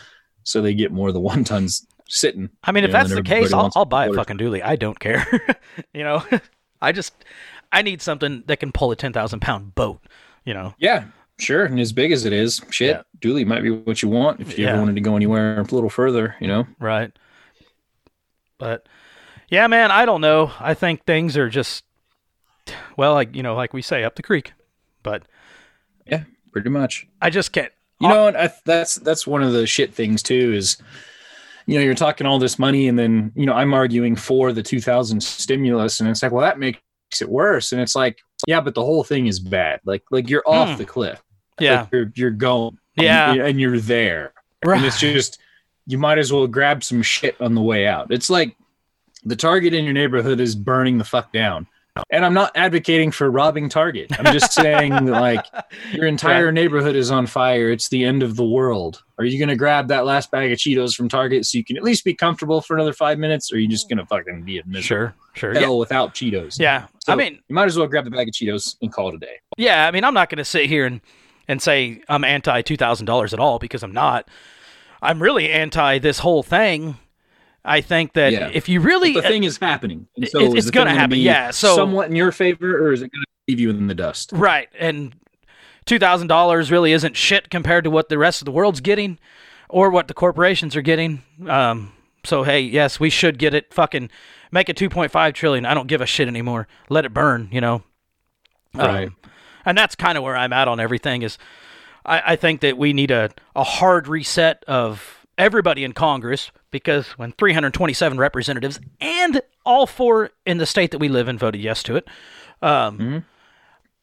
so 0.46 0.62
they 0.62 0.72
get 0.74 0.92
more 0.92 1.08
of 1.08 1.14
the 1.14 1.20
one 1.32 1.44
tons 1.44 1.86
sitting. 2.08 2.48
I 2.64 2.72
mean, 2.72 2.84
if 2.84 2.92
know, 2.92 2.98
that's 2.98 3.14
the 3.14 3.22
case, 3.22 3.52
I'll, 3.52 3.70
I'll 3.74 3.84
buy 3.84 4.06
a 4.06 4.12
fucking 4.12 4.38
dually. 4.38 4.62
I 4.62 4.76
don't 4.76 4.98
care. 4.98 5.26
you 5.92 6.04
know, 6.04 6.24
I 6.80 6.92
just 6.92 7.12
I 7.72 7.82
need 7.82 8.00
something 8.00 8.44
that 8.46 8.60
can 8.60 8.70
pull 8.72 8.90
a 8.92 8.96
ten 8.96 9.12
thousand 9.12 9.40
pound 9.40 9.74
boat. 9.74 10.00
You 10.44 10.54
know, 10.54 10.74
Yeah, 10.78 11.06
sure. 11.40 11.64
And 11.64 11.80
as 11.80 11.92
big 11.92 12.12
as 12.12 12.24
it 12.24 12.32
is, 12.32 12.60
shit, 12.70 12.90
Yeah. 12.96 13.02
dually 13.20 13.44
might 13.44 13.62
be 13.62 13.70
what 13.70 14.00
you 14.02 14.08
want 14.08 14.40
if 14.40 14.56
you 14.56 14.64
Yeah. 14.64 14.70
ever 14.72 14.78
wanted 14.80 14.94
to 14.94 15.00
go 15.00 15.16
anywhere 15.16 15.58
a 15.58 15.62
little 15.64 15.90
further, 15.90 16.36
you 16.40 16.46
know? 16.46 16.66
right? 16.78 17.10
But 18.58 18.88
yeah, 19.48 19.66
man, 19.66 19.90
I 19.90 20.04
don't 20.06 20.20
know. 20.20 20.52
I 20.60 20.74
think 20.74 21.04
things 21.04 21.36
are 21.36 21.48
just 21.48 21.84
well, 22.96 23.14
like 23.14 23.34
you 23.34 23.42
know, 23.42 23.54
like 23.56 23.72
we 23.74 23.82
say, 23.82 24.04
up 24.04 24.14
the 24.14 24.22
creek. 24.22 24.52
But 25.02 25.22
Yeah, 26.06 26.24
pretty 26.52 26.70
much. 26.70 27.06
I 27.20 27.30
just 27.30 27.52
can't. 27.52 27.72
You 28.00 28.08
know, 28.08 28.26
and 28.28 28.36
I, 28.36 28.52
that's 28.64 28.96
that's 28.96 29.26
one 29.26 29.42
of 29.42 29.52
the 29.52 29.66
shit 29.66 29.94
things 29.94 30.22
too 30.22 30.52
is, 30.54 30.76
you 31.66 31.76
know, 31.78 31.84
you're 31.84 31.94
talking 31.94 32.26
all 32.26 32.38
this 32.38 32.58
money, 32.58 32.88
and 32.88 32.98
then 32.98 33.32
you 33.34 33.46
know 33.46 33.54
I'm 33.54 33.72
arguing 33.72 34.16
for 34.16 34.52
the 34.52 34.62
2000 34.62 35.22
stimulus, 35.22 36.00
and 36.00 36.08
it's 36.08 36.22
like, 36.22 36.30
well, 36.32 36.42
that 36.42 36.58
makes 36.58 36.78
it 37.20 37.28
worse, 37.28 37.72
and 37.72 37.80
it's 37.80 37.96
like, 37.96 38.18
yeah, 38.46 38.60
but 38.60 38.74
the 38.74 38.84
whole 38.84 39.02
thing 39.02 39.26
is 39.28 39.40
bad. 39.40 39.80
Like, 39.84 40.04
like 40.10 40.28
you're 40.28 40.42
off 40.46 40.70
Hmm. 40.72 40.76
the 40.76 40.84
cliff. 40.84 41.22
Yeah. 41.58 41.80
Like, 41.82 41.88
you're 41.92 42.12
you're 42.14 42.30
going. 42.30 42.76
Yeah. 42.96 43.32
and, 43.32 43.40
and 43.40 43.60
you're 43.60 43.78
there, 43.80 44.32
Right. 44.64 44.76
and 44.78 44.86
it's 44.86 45.00
just 45.00 45.38
you 45.86 45.96
might 45.98 46.18
as 46.18 46.32
well 46.32 46.46
grab 46.46 46.82
some 46.84 47.00
shit 47.02 47.40
on 47.40 47.54
the 47.54 47.62
way 47.62 47.86
out. 47.86 48.08
It's 48.10 48.28
like 48.28 48.56
the 49.24 49.36
Target 49.36 49.72
in 49.72 49.84
your 49.84 49.94
neighborhood 49.94 50.38
is 50.40 50.54
burning 50.54 50.98
the 50.98 51.04
fuck 51.04 51.32
down. 51.32 51.66
And 52.10 52.24
I'm 52.24 52.34
not 52.34 52.52
advocating 52.54 53.10
for 53.10 53.30
robbing 53.30 53.68
Target. 53.68 54.18
I'm 54.18 54.32
just 54.32 54.52
saying 54.52 55.06
like 55.06 55.44
your 55.92 56.06
entire 56.06 56.52
neighborhood 56.52 56.96
is 56.96 57.10
on 57.10 57.26
fire. 57.26 57.70
It's 57.70 57.88
the 57.88 58.04
end 58.04 58.22
of 58.22 58.36
the 58.36 58.44
world. 58.44 59.02
Are 59.18 59.24
you 59.24 59.38
going 59.38 59.48
to 59.48 59.56
grab 59.56 59.88
that 59.88 60.04
last 60.04 60.30
bag 60.30 60.52
of 60.52 60.58
Cheetos 60.58 60.94
from 60.94 61.08
Target 61.08 61.46
so 61.46 61.56
you 61.58 61.64
can 61.64 61.76
at 61.76 61.82
least 61.82 62.04
be 62.04 62.14
comfortable 62.14 62.60
for 62.60 62.74
another 62.76 62.92
five 62.92 63.18
minutes? 63.18 63.50
Or 63.52 63.56
are 63.56 63.58
you 63.58 63.68
just 63.68 63.88
going 63.88 63.98
to 63.98 64.06
fucking 64.06 64.42
be 64.42 64.58
a 64.58 64.62
miserable 64.66 64.82
Sure, 64.82 65.14
sure. 65.34 65.52
hell 65.54 65.62
Yeah, 65.62 65.78
without 65.78 66.14
Cheetos? 66.14 66.58
yeah. 66.58 66.86
So 67.00 67.12
I 67.12 67.16
mean, 67.16 67.38
you 67.48 67.54
might 67.54 67.66
as 67.66 67.78
well 67.78 67.86
grab 67.86 68.04
the 68.04 68.10
bag 68.10 68.28
of 68.28 68.34
Cheetos 68.34 68.76
and 68.82 68.92
call 68.92 69.08
it 69.10 69.14
a 69.14 69.18
day. 69.18 69.36
Yeah, 69.56 69.86
I 69.86 69.90
mean, 69.90 70.04
I'm 70.04 70.14
not 70.14 70.28
going 70.28 70.38
to 70.38 70.44
sit 70.44 70.66
here 70.66 70.84
and, 70.86 71.00
and 71.48 71.62
say 71.62 72.02
I'm 72.08 72.24
anti 72.24 72.62
$2,000 72.62 73.32
at 73.32 73.38
all 73.40 73.58
because 73.58 73.82
I'm 73.82 73.92
not. 73.92 74.28
I'm 75.00 75.22
really 75.22 75.50
anti 75.50 75.98
this 75.98 76.18
whole 76.18 76.42
thing. 76.42 76.96
I 77.66 77.80
think 77.80 78.12
that 78.14 78.32
Yeah. 78.32 78.50
if 78.52 78.68
you 78.68 78.80
really. 78.80 79.12
the 79.12 79.22
thing 79.22 79.44
is 79.44 79.58
happening. 79.58 80.06
And 80.16 80.28
so 80.28 80.38
It's- 80.40 80.54
it's 80.54 80.70
gonna 80.70 80.94
happen, 80.94 81.18
yeah, 81.18 81.50
so- 81.50 81.74
somewhat 81.76 82.08
in 82.08 82.16
your 82.16 82.30
favor, 82.32 82.78
or 82.86 82.92
is 82.92 83.02
it 83.02 83.10
going 83.12 83.22
to 83.22 83.26
leave 83.48 83.60
you 83.60 83.70
in 83.70 83.86
the 83.88 83.94
dust? 83.94 84.30
Right. 84.32 84.68
And 84.78 85.14
$2,000 85.86 86.70
really 86.70 86.92
isn't 86.92 87.16
shit 87.16 87.50
compared 87.50 87.84
to 87.84 87.90
what 87.90 88.08
the 88.08 88.18
rest 88.18 88.40
of 88.40 88.44
the 88.46 88.50
world's 88.52 88.80
getting 88.80 89.18
or 89.68 89.90
what 89.90 90.08
the 90.08 90.14
corporations 90.14 90.74
are 90.76 90.82
getting. 90.82 91.22
Um, 91.48 91.92
so, 92.24 92.42
hey, 92.44 92.60
yes, 92.60 92.98
we 93.00 93.10
should 93.10 93.38
get 93.38 93.54
it. 93.54 93.72
Fucking 93.72 94.10
make 94.52 94.68
it 94.68 94.76
2.5 94.76 95.32
trillion. 95.34 95.64
I 95.66 95.74
don't 95.74 95.86
give 95.86 96.00
a 96.00 96.06
shit 96.06 96.28
anymore. 96.28 96.66
Let 96.88 97.04
it 97.04 97.12
burn, 97.14 97.48
you 97.52 97.60
know? 97.60 97.82
Um, 98.74 98.80
Right. 98.86 99.08
and 99.64 99.76
that's 99.78 99.94
kind 99.94 100.16
of 100.18 100.24
where 100.24 100.36
I'm 100.36 100.52
at 100.52 100.68
on 100.68 100.78
everything 100.80 101.22
is 101.22 101.38
I, 102.04 102.22
I 102.32 102.36
think 102.36 102.60
that 102.60 102.78
we 102.78 102.92
need 102.92 103.10
a, 103.10 103.30
a 103.56 103.64
hard 103.64 104.06
reset 104.06 104.64
of 104.68 105.26
everybody 105.38 105.82
in 105.82 105.92
Congress 105.92 106.50
because 106.76 107.08
when 107.12 107.32
327 107.32 108.18
representatives 108.18 108.78
and 109.00 109.40
all 109.64 109.86
four 109.86 110.30
in 110.44 110.58
the 110.58 110.66
state 110.66 110.90
that 110.90 110.98
we 110.98 111.08
live 111.08 111.26
in 111.26 111.38
voted 111.38 111.62
yes 111.62 111.82
to 111.84 111.96
it, 111.96 112.06
um, 112.60 113.24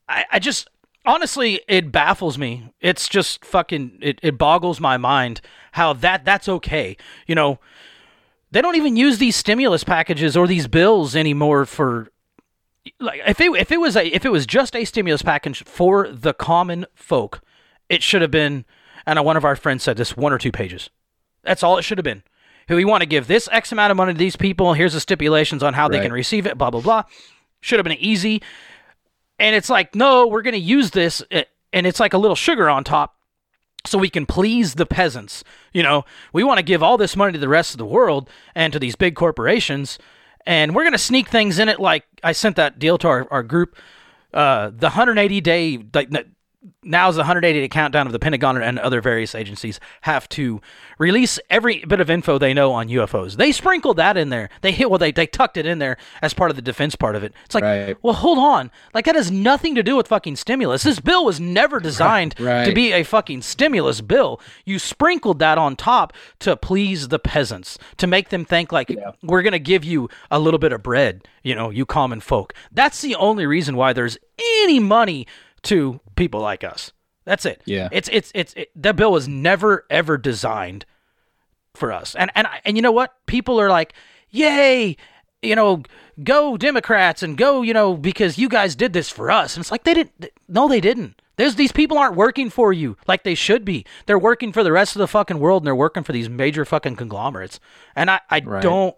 I, 0.09 0.26
I 0.32 0.39
just 0.39 0.69
honestly 1.05 1.61
it 1.67 1.91
baffles 1.91 2.39
me. 2.39 2.74
It's 2.82 3.07
just 3.07 3.45
fucking 3.45 3.99
it, 4.01 4.19
it 4.24 4.39
boggles 4.39 4.80
my 4.80 4.97
mind 4.97 5.39
how 5.74 5.93
that 5.93 6.26
that's 6.26 6.49
okay. 6.49 6.97
You 7.28 7.36
know, 7.36 7.59
they 8.49 8.61
don't 8.61 8.76
even 8.76 8.95
use 8.95 9.19
these 9.19 9.36
stimulus 9.36 9.84
packages 9.84 10.36
or 10.36 10.47
these 10.47 10.67
bills 10.67 11.15
anymore 11.15 11.65
for 11.65 12.07
like 12.99 13.21
if 13.28 13.39
it 13.39 13.51
if 13.55 13.71
it 13.71 13.80
was 13.80 13.95
a 13.95 14.07
if 14.07 14.26
it 14.26 14.32
was 14.32 14.47
just 14.47 14.76
a 14.76 14.84
stimulus 14.84 15.21
package 15.21 15.63
for 15.63 16.09
the 16.09 16.34
common 16.34 16.88
folk, 16.95 17.41
it 17.88 18.01
should 18.01 18.24
have 18.24 18.32
been. 18.32 18.65
And 19.05 19.24
one 19.24 19.38
of 19.38 19.45
our 19.45 19.57
friends 19.57 19.84
said 19.84 19.97
this 19.97 20.17
one 20.17 20.34
or 20.34 20.39
two 20.39 20.51
pages. 20.51 20.89
That's 21.43 21.61
all 21.61 21.78
it 21.78 21.84
should 21.84 21.97
have 21.97 22.05
been. 22.05 22.24
We 22.70 22.86
want 22.86 23.01
to 23.01 23.05
give 23.07 23.28
this 23.28 23.47
X 23.51 23.72
amount 23.72 23.91
of 23.91 23.97
money 23.97 24.14
to 24.14 24.18
these 24.18 24.36
people. 24.36 24.74
Here's 24.74 24.93
the 24.93 24.99
stipulations 24.99 25.64
on 25.64 25.74
how 25.74 25.88
they 25.88 25.97
Right. 25.97 26.03
can 26.03 26.14
receive 26.14 26.45
it. 26.47 26.57
Blah 26.57 26.72
blah 26.72 26.82
blah. 26.82 27.03
Should 27.61 27.80
have 27.80 27.84
been 27.86 27.97
easy. 27.99 28.41
And 29.39 29.55
it's 29.55 29.70
like, 29.70 29.95
no, 29.95 30.28
we're 30.28 30.41
going 30.43 30.53
to 30.53 30.59
use 30.59 30.91
this, 30.91 31.24
eh, 31.32 31.43
and 31.74 31.88
it's 31.88 31.99
like 31.99 32.14
a 32.14 32.18
little 32.18 32.36
sugar 32.36 32.70
on 32.70 32.84
top 32.84 33.16
so 33.86 33.97
we 33.97 34.09
can 34.09 34.26
please 34.26 34.76
the 34.76 34.86
peasants. 34.86 35.43
You 35.74 35.84
know, 35.84 36.05
we 36.32 36.43
want 36.43 36.59
to 36.59 36.64
give 36.64 36.84
all 36.84 36.97
this 36.97 37.16
money 37.16 37.34
to 37.34 37.39
the 37.39 37.49
rest 37.49 37.74
of 37.74 37.78
the 37.80 37.86
world 37.86 38.30
and 38.55 38.72
to 38.74 38.80
these 38.80 38.95
big 38.95 39.16
corporations, 39.16 39.97
and 40.45 40.76
we're 40.76 40.84
going 40.84 40.93
to 40.93 40.97
sneak 40.99 41.30
things 41.30 41.57
in 41.59 41.68
it. 41.68 41.80
Like 41.80 42.05
I 42.24 42.32
sent 42.32 42.55
that 42.57 42.80
deal 42.80 42.97
to 42.99 43.07
our, 43.07 43.28
our 43.32 43.43
group, 43.43 43.76
uh, 44.34 44.68
the 44.70 44.88
180 44.88 45.41
day, 45.41 45.84
like 45.93 46.09
now's 46.82 47.16
the 47.16 47.20
180 47.22 47.59
day 47.61 47.68
countdown 47.68 48.05
of 48.07 48.14
the 48.14 48.20
Pentagon 48.20 48.61
and 48.61 48.80
other 48.80 49.01
various 49.01 49.36
agencies 49.36 49.80
have 50.01 50.28
to 50.30 50.61
release 50.97 51.39
every 51.49 51.84
bit 51.86 51.99
of 51.99 52.09
info 52.09 52.38
they 52.38 52.53
know 52.53 52.72
on 52.72 52.88
UFOs. 52.88 53.36
They 53.36 53.51
sprinkled 53.51 53.97
that 53.97 54.16
in 54.18 54.30
there. 54.30 54.49
They 54.61 54.72
hit 54.72 54.89
well, 54.89 54.99
they 54.99 55.11
they 55.11 55.28
tucked 55.28 55.57
it 55.57 55.66
in 55.66 55.80
there 55.80 55.97
as 56.22 56.34
part 56.34 56.49
of 56.51 56.55
the 56.55 56.61
defense 56.61 56.95
part 56.95 57.16
of 57.16 57.24
it. 57.24 57.34
It's 57.45 57.55
like, 57.55 57.64
Right. 57.64 57.97
well, 58.01 58.14
hold 58.14 58.38
on, 58.38 58.72
like 58.93 59.05
that 59.05 59.16
has 59.16 59.32
nothing 59.32 59.76
to 59.76 59.84
do 59.84 59.95
with 59.95 60.07
fucking 60.07 60.36
stimulus. 60.36 60.84
This 60.84 60.99
bill 60.99 61.26
was 61.26 61.39
never 61.39 61.80
designed 61.80 62.36
Right. 62.39 62.66
to 62.66 62.74
be 62.74 62.91
a 62.93 63.03
fucking 63.03 63.41
stimulus 63.41 64.01
bill. 64.01 64.39
You 64.66 64.80
sprinkled 64.80 65.39
that 65.39 65.57
on 65.57 65.76
top 65.76 66.14
to 66.39 66.55
please 66.55 67.09
the 67.09 67.20
peasants, 67.20 67.78
to 67.97 68.07
make 68.07 68.30
them 68.30 68.45
think 68.45 68.72
like 68.72 68.95
we're 69.22 69.41
going 69.41 69.51
to 69.53 69.59
give 69.59 69.84
you 69.84 70.09
a 70.32 70.39
little 70.39 70.59
bit 70.59 70.72
of 70.72 70.82
bread, 70.84 71.28
you 71.43 71.55
know, 71.55 71.70
you 71.70 71.86
common 71.86 72.20
folk. 72.22 72.53
That's 72.72 73.01
the 73.01 73.16
only 73.16 73.45
reason 73.45 73.76
why 73.76 73.93
there's 73.93 74.18
any 74.61 74.80
money 74.80 75.28
to 75.64 75.99
people 76.16 76.39
like 76.41 76.64
us. 76.64 76.91
That's 77.26 77.45
it. 77.45 77.61
Yeah. 77.66 77.89
It's 77.91 78.09
it's 78.11 78.32
it's 78.36 78.53
it, 78.55 78.70
that 78.76 78.95
bill 78.95 79.11
was 79.11 79.28
never 79.28 79.86
ever 79.89 80.18
designed 80.18 80.86
for 81.74 81.91
us. 81.91 82.16
And 82.16 82.32
and 82.36 82.47
and 82.66 82.78
you 82.78 82.82
know 82.82 82.91
what? 82.91 83.14
People 83.28 83.59
are 83.61 83.70
like, 83.70 83.93
"Yay, 84.30 84.97
you 85.41 85.55
know, 85.55 85.84
go 86.24 86.57
Democrats 86.57 87.24
and 87.24 87.38
go, 87.38 87.61
you 87.61 87.74
know, 87.74 87.95
because 87.95 88.38
you 88.38 88.49
guys 88.49 88.76
did 88.76 88.91
this 88.93 89.09
for 89.09 89.32
us." 89.32 89.55
And 89.55 89.64
it's 89.64 89.72
like 89.72 89.84
they 89.86 89.93
didn't 89.93 90.30
no 90.49 90.68
they 90.68 90.82
didn't. 90.82 91.22
There's 91.38 91.55
these 91.55 91.72
people 91.72 91.97
aren't 91.97 92.16
working 92.16 92.49
for 92.51 92.72
you 92.74 92.95
like 93.07 93.24
they 93.24 93.36
should 93.36 93.64
be. 93.66 93.86
They're 94.05 94.20
working 94.20 94.51
for 94.51 94.61
the 94.64 94.72
rest 94.72 94.95
of 94.95 94.99
the 94.99 95.07
fucking 95.07 95.39
world 95.39 95.64
and 95.64 95.68
they're 95.68 95.76
working 95.76 96.03
for 96.03 96.11
these 96.11 96.30
major 96.30 96.64
fucking 96.66 96.95
conglomerates. 96.97 97.59
And 97.95 98.11
I 98.11 98.20
I 98.30 98.41
Right. 98.45 98.61
don't 98.61 98.95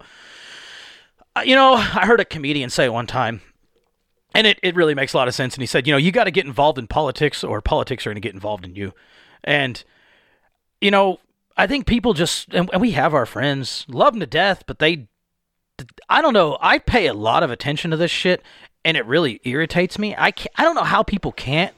you 1.44 1.54
know, 1.54 1.74
I 1.74 2.06
heard 2.06 2.20
a 2.20 2.24
comedian 2.24 2.70
say 2.70 2.88
one 2.88 3.06
time 3.06 3.40
and 4.36 4.46
it, 4.46 4.58
it 4.62 4.74
really 4.74 4.94
makes 4.94 5.12
a 5.12 5.16
lot 5.16 5.28
of 5.28 5.34
sense. 5.34 5.54
And 5.54 5.62
he 5.62 5.66
said, 5.66 5.86
you 5.86 5.92
know, 5.92 5.98
you 5.98 6.12
got 6.12 6.24
to 6.24 6.30
get 6.30 6.46
involved 6.46 6.78
in 6.78 6.86
politics 6.86 7.42
or 7.42 7.60
politics 7.60 8.06
are 8.06 8.10
going 8.10 8.16
to 8.16 8.20
get 8.20 8.34
involved 8.34 8.64
in 8.64 8.74
you. 8.74 8.92
And, 9.44 9.82
you 10.80 10.90
know, 10.90 11.20
I 11.56 11.66
think 11.66 11.86
people 11.86 12.12
just, 12.12 12.52
and, 12.52 12.68
and 12.72 12.80
we 12.80 12.92
have 12.92 13.14
our 13.14 13.26
friends, 13.26 13.84
love 13.88 14.12
them 14.12 14.20
to 14.20 14.26
death, 14.26 14.64
but 14.66 14.78
they 14.78 15.08
I 16.08 16.22
don't 16.22 16.32
know. 16.32 16.56
I 16.60 16.78
pay 16.78 17.06
a 17.06 17.14
lot 17.14 17.42
of 17.42 17.50
attention 17.50 17.90
to 17.90 17.96
this 17.96 18.10
shit, 18.10 18.42
and 18.84 18.96
it 18.96 19.04
really 19.06 19.40
irritates 19.44 19.98
me. 19.98 20.14
I 20.16 20.30
can't, 20.30 20.52
I 20.56 20.62
don't 20.62 20.74
know 20.74 20.84
how 20.84 21.02
people 21.02 21.32
can't 21.32 21.74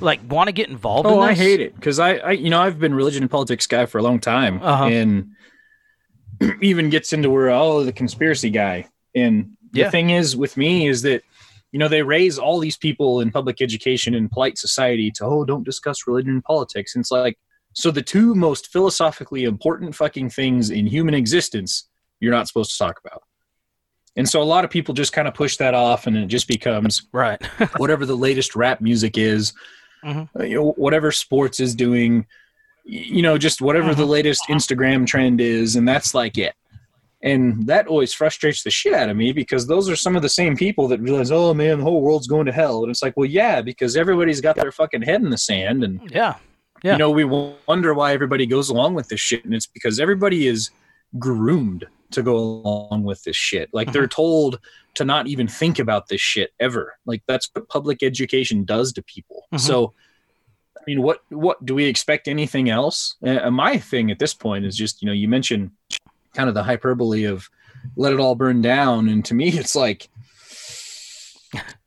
like 0.00 0.20
want 0.28 0.48
to 0.48 0.52
get 0.52 0.68
involved. 0.68 1.06
Oh, 1.06 1.22
in 1.22 1.28
I 1.28 1.34
hate 1.34 1.60
it 1.60 1.74
because 1.74 1.98
I, 1.98 2.16
I, 2.16 2.30
you 2.32 2.50
know, 2.50 2.60
I've 2.60 2.78
been 2.78 2.94
religion 2.94 3.22
and 3.22 3.30
politics 3.30 3.66
guy 3.66 3.86
for 3.86 3.98
a 3.98 4.02
long 4.02 4.20
time, 4.20 4.60
Uh-huh. 4.62 4.86
and 4.86 5.30
even 6.60 6.90
gets 6.90 7.12
into 7.12 7.30
where 7.30 7.50
all 7.50 7.78
oh 7.78 7.84
the 7.84 7.92
conspiracy 7.92 8.50
guy. 8.50 8.88
And 9.14 9.56
the 9.72 9.90
thing 9.90 10.10
is 10.10 10.36
with 10.36 10.56
me 10.56 10.88
is 10.88 11.02
that 11.02 11.22
you 11.72 11.78
know 11.78 11.88
they 11.88 12.02
raise 12.02 12.38
all 12.38 12.58
these 12.58 12.76
people 12.76 13.20
in 13.20 13.30
public 13.30 13.60
education 13.62 14.14
and 14.14 14.30
polite 14.30 14.58
society 14.58 15.10
to 15.12 15.24
oh 15.24 15.44
don't 15.44 15.64
discuss 15.64 16.06
religion 16.06 16.30
and 16.32 16.44
politics. 16.44 16.94
And 16.94 17.02
it's 17.02 17.10
like 17.10 17.38
so 17.72 17.90
the 17.90 18.02
two 18.02 18.34
most 18.34 18.68
philosophically 18.72 19.44
important 19.44 19.94
fucking 19.94 20.30
things 20.30 20.70
in 20.70 20.86
human 20.86 21.14
existence 21.14 21.88
you're 22.18 22.32
not 22.32 22.48
supposed 22.48 22.72
to 22.72 22.78
talk 22.78 23.00
about. 23.04 23.22
And 24.16 24.28
so 24.28 24.42
a 24.42 24.44
lot 24.44 24.64
of 24.64 24.70
people 24.70 24.92
just 24.92 25.12
kind 25.12 25.28
of 25.28 25.34
push 25.34 25.56
that 25.58 25.72
off, 25.72 26.06
and 26.08 26.16
it 26.16 26.26
just 26.26 26.48
becomes 26.48 27.06
Right. 27.12 27.40
whatever 27.76 28.04
the 28.04 28.16
latest 28.16 28.56
rap 28.56 28.80
music 28.80 29.16
is, 29.16 29.52
Mhm. 30.04 30.28
uh, 30.38 30.42
you 30.42 30.56
know, 30.56 30.72
whatever 30.72 31.12
sports 31.12 31.60
is 31.60 31.74
doing, 31.74 32.26
you 32.84 33.22
know, 33.22 33.38
just 33.38 33.60
whatever 33.62 33.94
the 33.94 34.04
latest 34.06 34.42
Instagram 34.48 35.06
trend 35.06 35.40
is, 35.40 35.76
and 35.76 35.86
that's 35.86 36.12
like 36.14 36.36
it. 36.38 36.54
And 37.22 37.66
that 37.66 37.86
always 37.86 38.14
frustrates 38.14 38.62
the 38.62 38.70
shit 38.70 38.94
out 38.94 39.10
of 39.10 39.16
me 39.16 39.32
because 39.32 39.66
those 39.66 39.90
are 39.90 39.96
some 39.96 40.16
of 40.16 40.22
the 40.22 40.28
same 40.28 40.56
people 40.56 40.88
that 40.88 41.00
realize, 41.00 41.30
oh 41.30 41.52
man, 41.52 41.78
the 41.78 41.84
whole 41.84 42.00
world's 42.00 42.26
going 42.26 42.46
to 42.46 42.52
hell. 42.52 42.82
And 42.82 42.90
it's 42.90 43.02
like, 43.02 43.14
well, 43.16 43.28
yeah, 43.28 43.60
because 43.60 43.94
everybody's 43.94 44.40
got 44.40 44.56
their 44.56 44.72
fucking 44.72 45.02
head 45.02 45.20
in 45.22 45.30
the 45.30 45.38
sand, 45.38 45.84
and 45.84 46.00
yeah. 46.10 46.36
Yeah. 46.82 46.92
you 46.92 46.98
know, 46.98 47.10
we 47.10 47.24
wonder 47.24 47.92
why 47.92 48.14
everybody 48.14 48.46
goes 48.46 48.70
along 48.70 48.94
with 48.94 49.08
this 49.08 49.20
shit, 49.20 49.44
and 49.44 49.54
it's 49.54 49.66
because 49.66 50.00
everybody 50.00 50.46
is 50.46 50.70
groomed 51.18 51.84
to 52.12 52.22
go 52.22 52.36
along 52.36 53.04
with 53.04 53.22
this 53.24 53.36
shit. 53.36 53.68
Like 53.72 53.92
they're 53.92 54.06
told 54.06 54.58
to 54.94 55.04
not 55.04 55.26
even 55.26 55.46
think 55.46 55.78
about 55.78 56.08
this 56.08 56.20
shit 56.20 56.52
ever. 56.58 56.94
Like 57.06 57.22
that's 57.28 57.48
what 57.52 57.68
public 57.68 58.02
education 58.02 58.64
does 58.64 58.92
to 58.94 59.02
people. 59.02 59.46
Mhm. 59.52 59.60
So, 59.60 59.92
I 60.78 60.82
mean, 60.86 61.02
what 61.02 61.22
what 61.28 61.64
do 61.64 61.74
we 61.74 61.84
expect 61.84 62.28
anything 62.28 62.70
else? 62.70 63.16
Uh, 63.24 63.50
my 63.50 63.76
thing 63.76 64.10
at 64.10 64.18
this 64.18 64.34
point 64.34 64.64
is 64.64 64.76
just 64.76 65.02
you 65.02 65.06
know 65.06 65.12
you 65.12 65.28
mentioned 65.28 65.70
kind 66.34 66.48
of 66.48 66.54
the 66.54 66.62
hyperbole 66.62 67.24
of 67.24 67.48
let 67.96 68.12
it 68.12 68.20
all 68.20 68.34
burn 68.34 68.60
down, 68.62 69.08
and 69.08 69.24
to 69.26 69.34
me 69.34 69.48
it's 69.48 69.74
like. 69.76 70.08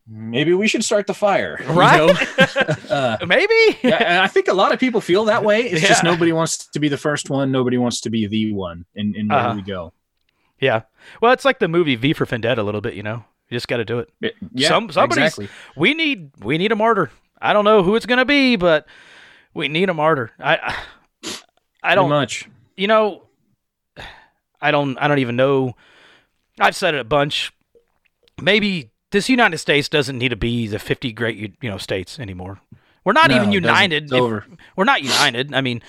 Maybe 0.06 0.54
we 0.54 0.68
should 0.68 0.84
start 0.84 1.08
the 1.08 1.14
fire, 1.14 1.58
you 1.66 1.72
Right? 1.74 1.98
know? 1.98 2.14
uh, 2.90 3.18
Maybe. 3.26 3.54
yeah, 3.84 4.22
I 4.22 4.28
think 4.28 4.50
a 4.50 4.54
lot 4.54 4.74
of 4.74 4.80
people 4.80 5.00
feel 5.00 5.24
that 5.26 5.46
way. 5.46 5.62
It's 5.62 5.88
just 5.88 6.04
nobody 6.04 6.34
wants 6.34 6.68
to 6.68 6.80
be 6.80 6.90
the 6.90 6.98
first 6.98 7.30
one. 7.30 7.52
Nobody 7.54 7.78
wants 7.78 8.02
to 8.02 8.10
be 8.10 8.28
the 8.28 8.52
one. 8.54 8.84
And, 8.96 9.16
and 9.16 9.30
where 9.30 9.40
Uh-huh. 9.40 9.52
do 9.52 9.56
we 9.56 9.62
go? 9.62 9.94
Yeah. 10.60 10.82
Well, 11.22 11.32
it's 11.32 11.46
like 11.46 11.60
the 11.60 11.70
movie 11.70 11.96
V 11.96 12.12
for 12.14 12.26
Vendetta 12.26 12.62
a 12.62 12.64
little 12.64 12.82
bit, 12.82 12.96
you 12.96 13.04
know. 13.04 13.24
You 13.50 13.56
just 13.56 13.70
got 13.70 13.78
to 13.78 13.86
do 13.86 14.00
it. 14.00 14.10
It- 14.22 14.36
yeah, 14.54 14.68
Some 14.68 14.92
somebody's 14.92 15.24
exactly. 15.24 15.48
we 15.78 15.94
need 15.94 16.32
we 16.44 16.58
need 16.58 16.74
a 16.74 16.76
martyr. 16.76 17.10
I 17.42 17.54
don't 17.54 17.66
know 17.66 17.82
who 17.82 17.96
it's 17.96 18.06
going 18.06 18.18
to 18.20 18.26
be, 18.26 18.58
but 18.58 18.86
we 19.54 19.70
need 19.70 19.88
a 19.90 19.94
martyr. 19.94 20.32
I 20.38 20.56
I, 20.58 20.58
I 20.68 20.76
Pretty 21.82 21.96
don't 21.96 22.10
much. 22.10 22.50
you 22.76 22.88
know 22.88 23.24
I 24.64 24.72
don't 24.72 24.98
I 24.98 25.08
don't 25.08 25.20
even 25.20 25.36
know. 25.36 25.76
I've 26.60 26.76
said 26.76 26.94
it 26.96 27.00
a 27.02 27.04
bunch. 27.04 27.52
Maybe 28.42 28.92
this 29.12 29.30
United 29.30 29.58
States 29.60 29.90
doesn't 29.90 30.18
need 30.18 30.30
to 30.30 30.36
be 30.36 30.68
the 30.68 30.80
50 30.80 31.12
great 31.14 31.38
you 31.62 31.70
know 31.70 31.78
states 31.78 32.20
anymore. 32.20 32.60
We're 33.06 33.14
not 33.14 33.30
No, 33.30 33.36
even 33.36 33.52
united. 33.52 34.04
It's 34.04 34.12
if- 34.14 34.20
over. 34.22 34.46
we're 34.76 34.86
not 34.86 35.04
united. 35.04 35.54
I 35.54 35.62
mean, 35.62 35.82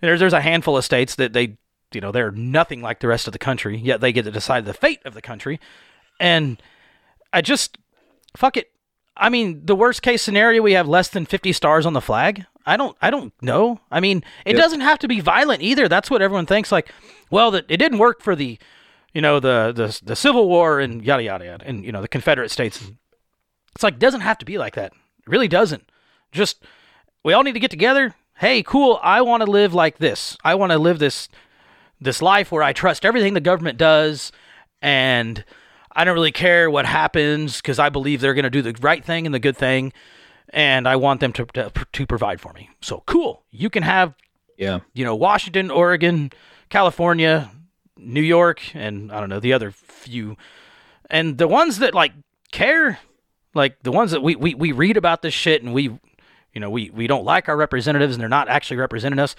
there's 0.00 0.20
there's 0.20 0.32
a 0.32 0.40
handful 0.40 0.76
of 0.76 0.84
states 0.84 1.14
that 1.16 1.32
they 1.32 1.56
you 1.92 2.00
know 2.00 2.12
they're 2.12 2.30
nothing 2.30 2.82
like 2.82 3.00
the 3.00 3.08
rest 3.08 3.26
of 3.26 3.32
the 3.32 3.38
country, 3.38 3.78
yet 3.78 4.00
they 4.00 4.12
get 4.12 4.24
to 4.24 4.30
decide 4.30 4.64
the 4.66 4.74
fate 4.74 5.00
of 5.04 5.14
the 5.14 5.22
country. 5.22 5.58
And 6.20 6.62
I 7.32 7.40
just 7.40 7.78
fuck 8.36 8.56
it. 8.56 8.70
I 9.16 9.28
mean, 9.28 9.64
the 9.64 9.76
worst 9.76 10.02
case 10.02 10.22
scenario, 10.22 10.60
we 10.60 10.72
have 10.72 10.88
less 10.88 11.08
than 11.08 11.24
50 11.24 11.52
stars 11.52 11.86
on 11.86 11.92
the 11.92 12.00
flag. 12.00 12.46
I 12.66 12.76
don't, 12.76 12.96
I 13.02 13.10
don't 13.10 13.32
know. 13.42 13.80
I 13.90 14.00
mean, 14.00 14.24
it 14.44 14.52
Yep. 14.54 14.62
doesn't 14.62 14.80
have 14.80 14.98
to 15.00 15.08
be 15.08 15.20
violent 15.20 15.62
either. 15.62 15.88
That's 15.88 16.10
what 16.10 16.22
everyone 16.22 16.46
thinks. 16.46 16.72
Like, 16.72 16.90
well, 17.30 17.50
that 17.50 17.66
it 17.68 17.76
didn't 17.76 17.98
work 17.98 18.22
for 18.22 18.34
the, 18.34 18.58
you 19.12 19.20
know, 19.20 19.38
the 19.40 19.72
the 19.74 20.00
the 20.02 20.16
Civil 20.16 20.48
War 20.48 20.80
and 20.80 21.04
yada 21.04 21.22
yada 21.22 21.44
yada, 21.44 21.64
and 21.66 21.84
you 21.84 21.92
know 21.92 22.00
the 22.00 22.08
Confederate 22.08 22.50
States. 22.50 22.90
It's 23.74 23.82
like 23.82 23.98
doesn't 23.98 24.22
have 24.22 24.38
to 24.38 24.44
be 24.44 24.56
like 24.58 24.74
that. 24.76 24.92
It 24.92 25.28
really 25.28 25.48
doesn't. 25.48 25.90
Just 26.32 26.64
we 27.24 27.32
all 27.32 27.42
need 27.42 27.52
to 27.54 27.60
get 27.60 27.70
together. 27.70 28.14
Hey, 28.36 28.62
cool. 28.62 28.98
I 29.02 29.20
want 29.22 29.44
to 29.44 29.50
live 29.50 29.74
like 29.74 29.98
this. 29.98 30.36
I 30.42 30.54
want 30.56 30.72
to 30.72 30.78
live 30.78 30.98
this 30.98 31.28
this 32.00 32.20
life 32.22 32.50
where 32.50 32.62
I 32.62 32.72
trust 32.72 33.04
everything 33.04 33.34
the 33.34 33.40
government 33.40 33.78
does, 33.78 34.32
and 34.82 35.44
I 35.92 36.04
don't 36.04 36.14
really 36.14 36.32
care 36.32 36.68
what 36.70 36.86
happens 36.86 37.58
because 37.58 37.78
I 37.78 37.88
believe 37.88 38.20
they're 38.20 38.34
going 38.34 38.42
to 38.44 38.50
do 38.50 38.62
the 38.62 38.74
right 38.80 39.04
thing 39.04 39.26
and 39.26 39.34
the 39.34 39.38
good 39.38 39.56
thing, 39.56 39.92
and 40.54 40.86
I 40.88 40.96
want 40.96 41.20
them 41.20 41.32
to, 41.34 41.44
to 41.46 41.70
to 41.92 42.06
provide 42.06 42.40
for 42.40 42.52
me. 42.54 42.70
So 42.80 43.02
cool. 43.06 43.42
You 43.50 43.68
can 43.68 43.82
have 43.82 44.14
Yeah. 44.56 44.80
you 44.94 45.04
know 45.04 45.14
Washington, 45.16 45.70
Oregon, 45.70 46.30
California, 46.70 47.50
New 47.98 48.22
York, 48.22 48.74
and 48.74 49.12
I 49.12 49.20
don't 49.20 49.28
know 49.28 49.40
the 49.40 49.52
other 49.52 49.70
few, 49.72 50.36
and 51.10 51.36
the 51.38 51.48
ones 51.48 51.78
that 51.80 51.92
like 51.92 52.12
care, 52.52 52.98
like 53.52 53.82
the 53.82 53.92
ones 53.92 54.12
that 54.12 54.22
we 54.22 54.36
we, 54.36 54.54
we 54.54 54.72
read 54.72 54.96
about 54.96 55.22
this 55.22 55.34
shit 55.34 55.62
and 55.62 55.74
we, 55.74 55.82
you 56.52 56.60
know, 56.60 56.70
we 56.70 56.88
we 56.90 57.06
don't 57.08 57.24
like 57.24 57.48
our 57.48 57.56
representatives 57.56 58.14
and 58.14 58.20
they're 58.22 58.28
not 58.28 58.48
actually 58.48 58.76
representing 58.76 59.18
us. 59.18 59.34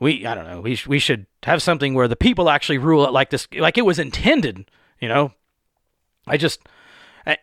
We 0.00 0.26
I 0.26 0.34
don't 0.34 0.46
know. 0.46 0.60
We 0.60 0.74
sh- 0.74 0.88
we 0.88 0.98
should 0.98 1.26
have 1.44 1.62
something 1.62 1.94
where 1.94 2.08
the 2.08 2.16
people 2.16 2.50
actually 2.50 2.78
rule 2.78 3.06
it 3.06 3.12
like 3.12 3.30
this, 3.30 3.46
like 3.56 3.78
it 3.78 3.86
was 3.86 4.00
intended. 4.00 4.68
You 5.00 5.08
know, 5.08 5.32
I 6.26 6.36
just 6.36 6.60
I, 7.24 7.38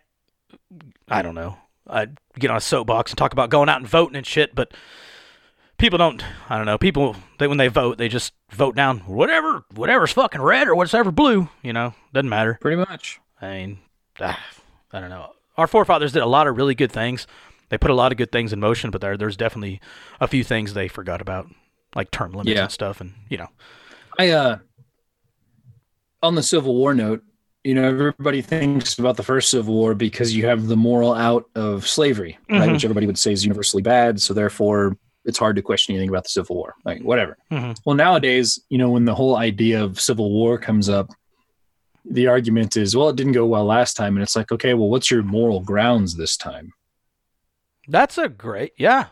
I 1.08 1.22
don't 1.22 1.36
know. 1.36 1.58
I 1.88 2.08
get 2.40 2.52
on 2.52 2.58
a 2.58 2.62
soapbox 2.62 3.12
and 3.12 3.18
talk 3.18 3.34
about 3.34 3.50
going 3.50 3.70
out 3.70 3.78
and 3.80 3.88
voting 3.88 4.16
and 4.16 4.26
shit, 4.26 4.54
but 4.56 4.74
people 5.78 5.98
don't 5.98 6.24
i 6.48 6.58
don't 6.58 6.68
know 6.68 6.78
people 6.78 7.16
they 7.40 7.48
when 7.48 7.58
they 7.58 7.68
vote 7.68 7.98
they 7.98 8.08
just 8.08 8.34
vote 8.52 8.76
down 8.76 9.00
whatever 9.00 9.66
whatever's 9.74 10.12
fucking 10.12 10.40
red 10.40 10.68
or 10.68 10.76
whatever 10.76 11.12
blue 11.12 11.50
you 11.64 11.74
know 11.74 11.96
doesn't 12.14 12.30
matter 12.30 12.60
Pretty 12.62 12.78
much. 12.78 13.20
i 13.42 13.48
mean 13.52 13.80
ah, 14.20 14.40
i 14.94 15.00
don't 15.00 15.10
know 15.10 15.32
our 15.58 15.66
forefathers 15.66 16.12
did 16.12 16.22
a 16.22 16.28
lot 16.28 16.46
of 16.46 16.56
really 16.56 16.76
good 16.76 16.92
things 16.92 17.26
they 17.70 17.80
put 17.80 17.90
a 17.90 17.96
lot 17.96 18.12
of 18.12 18.20
good 18.20 18.32
things 18.32 18.54
in 18.54 18.60
motion 18.60 18.92
but 18.92 19.02
there 19.02 19.18
there's 19.18 19.36
definitely 19.36 19.82
a 20.20 20.28
few 20.28 20.44
things 20.44 20.76
they 20.76 20.88
forgot 20.88 21.20
about 21.20 21.48
like 21.96 22.12
term 22.12 22.32
limits 22.32 22.56
Yeah. 22.56 22.62
and 22.66 22.72
stuff 22.72 23.02
and 23.02 23.14
you 23.28 23.40
know 23.40 23.48
I, 24.20 24.30
uh, 24.30 24.58
on 26.22 26.36
the 26.36 26.44
Civil 26.44 26.76
War 26.76 26.94
note, 26.94 27.24
you 27.64 27.76
know, 27.76 27.88
everybody 27.88 28.42
thinks 28.42 28.98
about 28.98 29.18
the 29.18 29.24
first 29.24 29.50
Civil 29.52 29.74
War 29.76 29.94
because 29.94 30.36
you 30.36 30.46
have 30.48 30.68
the 30.68 30.76
moral 30.78 31.14
out 31.14 31.46
of 31.56 31.88
slavery, 31.88 32.38
right? 32.50 32.70
Mhm. 32.70 32.74
Which 32.74 32.84
everybody 32.84 33.06
would 33.06 33.20
say 33.20 33.32
is 33.34 33.44
universally 33.46 33.84
bad. 33.84 34.20
So 34.22 34.34
therefore, 34.34 34.98
it's 35.26 35.38
hard 35.38 35.56
to 35.58 35.62
question 35.62 35.94
anything 35.94 36.10
about 36.10 36.24
the 36.24 36.30
Civil 36.30 36.56
War. 36.56 36.74
Like, 36.86 37.02
whatever. 37.04 37.38
Mhm. 37.52 37.78
Well, 37.86 37.96
nowadays, 37.96 38.60
you 38.70 38.78
know, 38.80 38.90
when 38.90 39.06
the 39.06 39.14
whole 39.14 39.36
idea 39.38 39.84
of 39.84 40.00
Civil 40.02 40.32
War 40.32 40.58
comes 40.58 40.90
up, 40.90 41.10
the 42.04 42.26
argument 42.28 42.76
is, 42.78 42.96
well, 42.96 43.10
it 43.10 43.16
didn't 43.16 43.34
go 43.34 43.46
well 43.46 43.66
last 43.66 43.94
time. 43.96 44.16
And 44.16 44.24
it's 44.24 44.36
like, 44.36 44.52
okay, 44.52 44.74
well, 44.74 44.90
what's 44.90 45.12
your 45.12 45.22
moral 45.22 45.60
grounds 45.62 46.16
this 46.16 46.36
time? 46.38 46.74
that's 47.88 48.18
a 48.20 48.30
great 48.30 48.72
yeah 48.78 49.08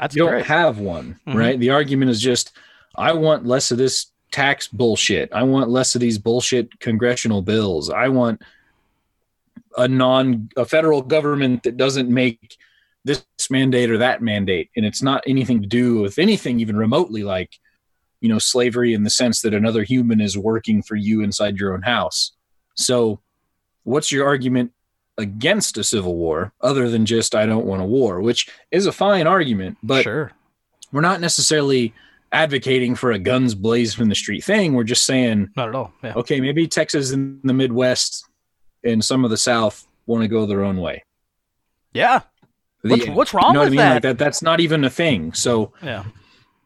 that's 0.00 0.16
you 0.16 0.24
don't 0.26 0.44
have 0.46 0.78
one, 0.78 1.20
Mhm. 1.28 1.34
right? 1.34 1.60
The 1.60 1.70
argument 1.70 2.10
is 2.10 2.20
just, 2.20 2.52
I 2.96 3.12
want 3.12 3.44
less 3.46 3.70
of 3.70 3.76
this 3.78 4.06
tax 4.34 4.66
bullshit. 4.66 5.32
I 5.32 5.44
want 5.44 5.70
less 5.70 5.94
of 5.94 6.00
these 6.00 6.18
bullshit 6.18 6.80
congressional 6.80 7.40
bills. 7.40 7.88
I 7.88 8.08
want 8.08 8.42
a 9.76 9.86
non 9.86 10.48
a 10.56 10.64
federal 10.64 11.02
government 11.02 11.62
that 11.62 11.76
doesn't 11.76 12.08
make 12.08 12.56
this 13.04 13.24
mandate 13.48 13.92
or 13.92 13.98
that 13.98 14.22
mandate, 14.22 14.70
and 14.76 14.84
it's 14.84 15.02
not 15.02 15.22
anything 15.24 15.62
to 15.62 15.68
do 15.68 16.00
with 16.00 16.18
anything 16.18 16.58
even 16.58 16.76
remotely 16.76 17.22
like, 17.22 17.60
you 18.20 18.28
know, 18.28 18.40
slavery 18.40 18.92
in 18.92 19.04
the 19.04 19.10
sense 19.10 19.40
that 19.42 19.54
another 19.54 19.84
human 19.84 20.20
is 20.20 20.36
working 20.36 20.82
for 20.82 20.96
you 20.96 21.22
inside 21.22 21.58
your 21.58 21.72
own 21.72 21.82
house. 21.82 22.32
So, 22.74 23.20
what's 23.84 24.10
your 24.10 24.26
argument 24.26 24.72
against 25.16 25.78
a 25.78 25.84
civil 25.84 26.16
war 26.16 26.52
other 26.60 26.90
than 26.90 27.06
just 27.06 27.36
I 27.36 27.46
don't 27.46 27.66
want 27.66 27.82
a 27.82 27.86
war, 27.86 28.20
which 28.20 28.48
is 28.72 28.86
a 28.86 28.92
fine 28.92 29.28
argument, 29.28 29.78
but 29.80 30.02
sure 30.02 30.32
we're 30.90 31.02
not 31.02 31.20
necessarily 31.20 31.94
advocating 32.34 32.94
for 32.94 33.12
a 33.12 33.18
guns 33.18 33.54
blazing 33.54 34.02
in 34.02 34.08
the 34.08 34.14
street 34.14 34.44
thing. 34.44 34.74
We're 34.74 34.84
just 34.84 35.06
saying, 35.06 35.50
not 35.56 35.68
at 35.70 35.74
all 35.74 35.92
yeah 36.02 36.14
okay, 36.16 36.40
maybe 36.40 36.66
Texas 36.66 37.12
and 37.12 37.40
the 37.44 37.54
Midwest 37.54 38.26
and 38.82 39.02
some 39.02 39.24
of 39.24 39.30
the 39.30 39.36
South 39.36 39.86
want 40.06 40.22
to 40.22 40.28
go 40.28 40.44
their 40.44 40.62
own 40.64 40.78
way. 40.78 41.04
yeah 41.92 42.20
The 42.82 42.90
What's- 42.90 43.08
what's 43.08 43.34
wrong 43.34 43.48
you 43.48 43.52
know 43.54 43.60
with 43.60 43.68
I 43.68 43.70
mean? 43.70 43.76
that? 43.78 43.92
Like 43.94 44.02
that 44.02 44.18
that's 44.18 44.42
not 44.42 44.60
even 44.60 44.84
a 44.84 44.90
thing. 44.90 45.32
So 45.32 45.72
yeah 45.82 46.04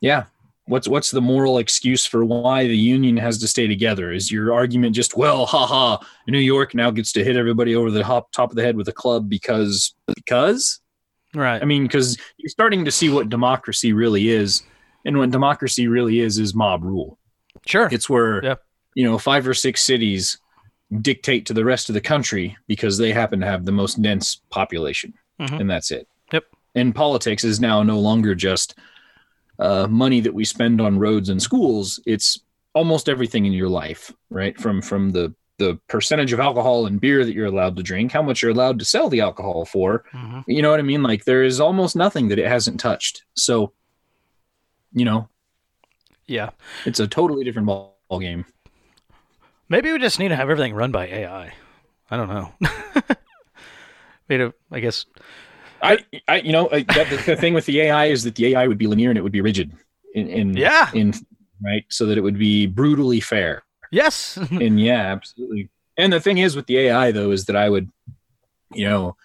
yeah. 0.01 0.25
What's 0.67 0.87
what's 0.87 1.11
the 1.11 1.23
moral 1.23 1.57
excuse 1.59 2.05
for 2.05 2.25
why 2.27 2.67
the 2.67 2.77
union 2.77 3.17
has 3.17 3.39
to 3.39 3.49
stay 3.49 3.67
together? 3.67 4.13
Is 4.13 4.31
your 4.31 4.53
argument 4.53 4.95
just 4.95 5.17
well, 5.17 5.47
haha, 5.47 5.97
New 6.27 6.39
York 6.39 6.75
now 6.75 6.91
gets 6.91 7.11
to 7.13 7.25
hit 7.25 7.37
everybody 7.37 7.75
over 7.75 7.91
the 7.91 8.05
hop, 8.05 8.31
top 8.33 8.51
of 8.51 8.57
the 8.57 8.63
head 8.63 8.77
with 8.77 8.87
a 8.89 8.93
club 8.93 9.31
because 9.31 9.95
because 10.15 10.81
right 11.35 11.63
I 11.63 11.65
mean, 11.65 11.85
because 11.85 12.19
you're 12.37 12.51
starting 12.51 12.85
to 12.85 12.91
see 12.91 13.09
what 13.09 13.31
democracy 13.31 13.95
really 13.95 14.29
is, 14.29 14.63
and 15.09 15.19
what 15.19 15.31
democracy 15.31 15.89
really 15.89 16.21
is 16.21 16.39
is 16.39 16.55
mob 16.55 16.85
rule. 16.85 17.19
sure 17.67 17.89
It's 17.91 18.09
where 18.09 18.45
Yeah. 18.45 18.55
you 18.95 19.05
know 19.05 19.19
five 19.19 19.49
or 19.49 19.55
six 19.55 19.83
cities 19.83 20.39
dictate 21.01 21.45
to 21.47 21.53
the 21.53 21.65
rest 21.65 21.89
of 21.91 21.95
the 21.95 22.01
country 22.01 22.57
because 22.67 22.97
they 22.99 23.13
happen 23.13 23.41
to 23.41 23.47
have 23.47 23.65
the 23.65 23.73
most 23.73 24.01
dense 24.01 24.41
population, 24.51 25.13
Mhm. 25.41 25.61
and 25.61 25.69
that's 25.71 25.91
it. 25.91 26.07
Yep. 26.33 26.45
And 26.75 26.95
politics 26.95 27.45
is 27.45 27.59
now 27.61 27.83
no 27.83 27.99
longer 27.99 28.35
just 28.35 28.75
uh, 29.59 29.89
money 29.89 30.21
that 30.21 30.33
we 30.33 30.45
spend 30.45 30.81
on 30.81 30.99
roads 31.01 31.29
and 31.31 31.43
schools. 31.43 31.99
It's 32.07 32.41
almost 32.75 33.09
everything 33.09 33.45
in 33.45 33.53
your 33.53 33.69
life, 33.69 34.13
right? 34.31 34.57
From 34.61 34.81
from 34.81 35.11
the 35.11 35.35
the 35.59 35.77
percentage 35.89 36.33
of 36.33 36.39
alcohol 36.39 36.87
and 36.87 37.01
beer 37.01 37.25
that 37.25 37.35
you're 37.35 37.47
allowed 37.55 37.75
to 37.77 37.83
drink, 37.83 38.13
how 38.13 38.23
much 38.23 38.41
you're 38.41 38.53
allowed 38.53 38.79
to 38.79 38.85
sell 38.85 39.09
the 39.09 39.21
alcohol 39.21 39.65
for. 39.65 40.05
Mhm. 40.15 40.45
You 40.47 40.63
know 40.63 40.71
what 40.71 40.79
I 40.79 40.85
mean? 40.85 41.03
Like 41.03 41.25
there 41.25 41.43
is 41.43 41.59
almost 41.59 41.97
nothing 41.97 42.29
that 42.29 42.39
it 42.39 42.47
hasn't 42.47 42.79
touched. 42.79 43.25
So, 43.35 43.73
you 44.93 45.05
know, 45.05 45.29
Yeah. 46.27 46.51
it's 46.85 47.01
a 47.01 47.07
totally 47.07 47.45
different 47.45 47.67
ball, 47.67 47.99
ball 48.09 48.21
game. 48.21 48.45
Maybe 49.69 49.93
we 49.93 49.99
just 49.99 50.19
need 50.19 50.29
to 50.29 50.37
have 50.37 50.49
everything 50.49 50.75
run 50.75 50.93
by 50.93 51.07
AI. 51.07 51.53
I 52.11 52.17
don't 52.17 52.29
know. 52.29 52.53
Made 54.29 54.41
a, 54.41 54.55
I 54.71 54.81
guess. 54.81 55.07
I, 55.83 55.99
I, 56.27 56.41
you 56.41 56.53
know, 56.53 56.69
I, 56.71 56.83
that, 56.83 57.09
the, 57.11 57.17
the 57.17 57.37
thing 57.37 57.55
with 57.55 57.67
the 57.67 57.81
AI 57.83 58.07
is 58.07 58.25
that 58.25 58.35
the 58.35 58.47
AI 58.49 58.67
would 58.67 58.79
be 58.79 58.87
linear 58.87 59.11
and 59.11 59.19
it 59.19 59.23
would 59.23 59.33
be 59.33 59.41
rigid, 59.41 59.73
in, 60.15 60.29
in 60.29 60.57
Yeah. 60.57 60.91
in 60.93 61.13
right, 61.63 61.85
so 61.89 62.07
that 62.07 62.19
it 62.19 62.21
would 62.23 62.39
be 62.39 62.67
brutally 62.67 63.21
fair. 63.21 63.63
Yes. 63.91 64.37
and 64.51 64.81
yeah, 64.81 65.13
absolutely. 65.13 65.69
And 65.97 66.13
the 66.13 66.21
thing 66.21 66.39
is 66.39 66.57
with 66.57 66.67
the 66.67 66.79
AI 66.79 67.11
though 67.13 67.31
is 67.31 67.45
that 67.47 67.57
I 67.57 67.69
would, 67.71 67.91
you 68.75 68.89
know, 68.89 69.17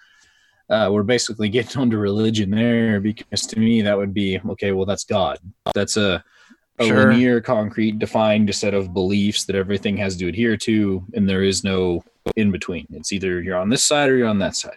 uh, 0.70 0.88
we're 0.92 1.02
basically 1.02 1.48
getting 1.48 1.80
onto 1.82 1.96
religion 1.98 2.50
there 2.50 3.00
because 3.00 3.46
to 3.46 3.58
me 3.58 3.82
that 3.82 3.96
would 3.96 4.14
be 4.14 4.40
okay. 4.50 4.72
Well, 4.72 4.86
that's 4.86 5.04
God. 5.04 5.38
That's 5.74 5.96
a, 5.96 6.22
a 6.78 6.84
Sure. 6.86 7.10
linear, 7.12 7.40
concrete, 7.40 7.98
defined 7.98 8.52
set 8.54 8.74
of 8.74 8.92
beliefs 8.92 9.44
that 9.44 9.54
everything 9.56 9.96
has 9.98 10.16
to 10.16 10.28
adhere 10.28 10.56
to, 10.58 11.04
and 11.14 11.28
there 11.28 11.42
is 11.42 11.62
no 11.64 12.02
in 12.36 12.50
between. 12.50 12.86
It's 12.90 13.12
either 13.12 13.40
you're 13.42 13.56
on 13.58 13.68
this 13.68 13.84
side 13.84 14.08
or 14.10 14.16
you're 14.16 14.28
on 14.28 14.38
that 14.40 14.56
side. 14.56 14.76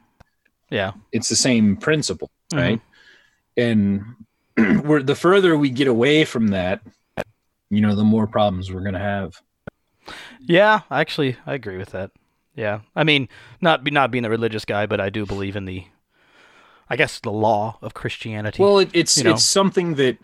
yeah. 0.70 0.92
It's 1.14 1.30
the 1.30 1.36
same 1.36 1.78
principle, 1.78 2.30
Mhm. 2.52 2.58
right? 2.58 2.82
And 3.56 4.04
we're 4.86 5.02
the 5.02 5.16
further 5.16 5.58
we 5.58 5.70
get 5.70 5.88
away 5.88 6.26
from 6.26 6.50
that, 6.50 6.82
you 7.70 7.82
know, 7.82 7.96
the 7.96 8.04
more 8.04 8.28
problems 8.28 8.72
we're 8.72 8.84
gonna 8.84 9.00
have. 9.00 9.42
Yeah. 10.42 10.82
Actually, 10.92 11.38
I 11.46 11.54
agree 11.56 11.78
with 11.78 11.90
that. 11.92 12.12
Yeah. 12.58 12.82
I 12.96 13.04
mean, 13.06 13.30
not 13.62 13.90
not 13.90 14.12
being 14.12 14.26
a 14.26 14.30
religious 14.30 14.66
guy, 14.66 14.86
but 14.88 15.00
I 15.00 15.10
do 15.10 15.26
believe 15.26 15.56
in 15.56 15.64
the, 15.66 15.86
I 16.90 16.96
guess, 16.98 17.20
the 17.20 17.32
law 17.32 17.78
of 17.82 17.94
Christianity. 17.94 18.62
Well, 18.62 18.80
it, 18.80 18.90
it's 18.94 19.18
you 19.18 19.24
know? 19.24 19.34
it's 19.36 19.44
something 19.46 19.96
that 19.96 20.18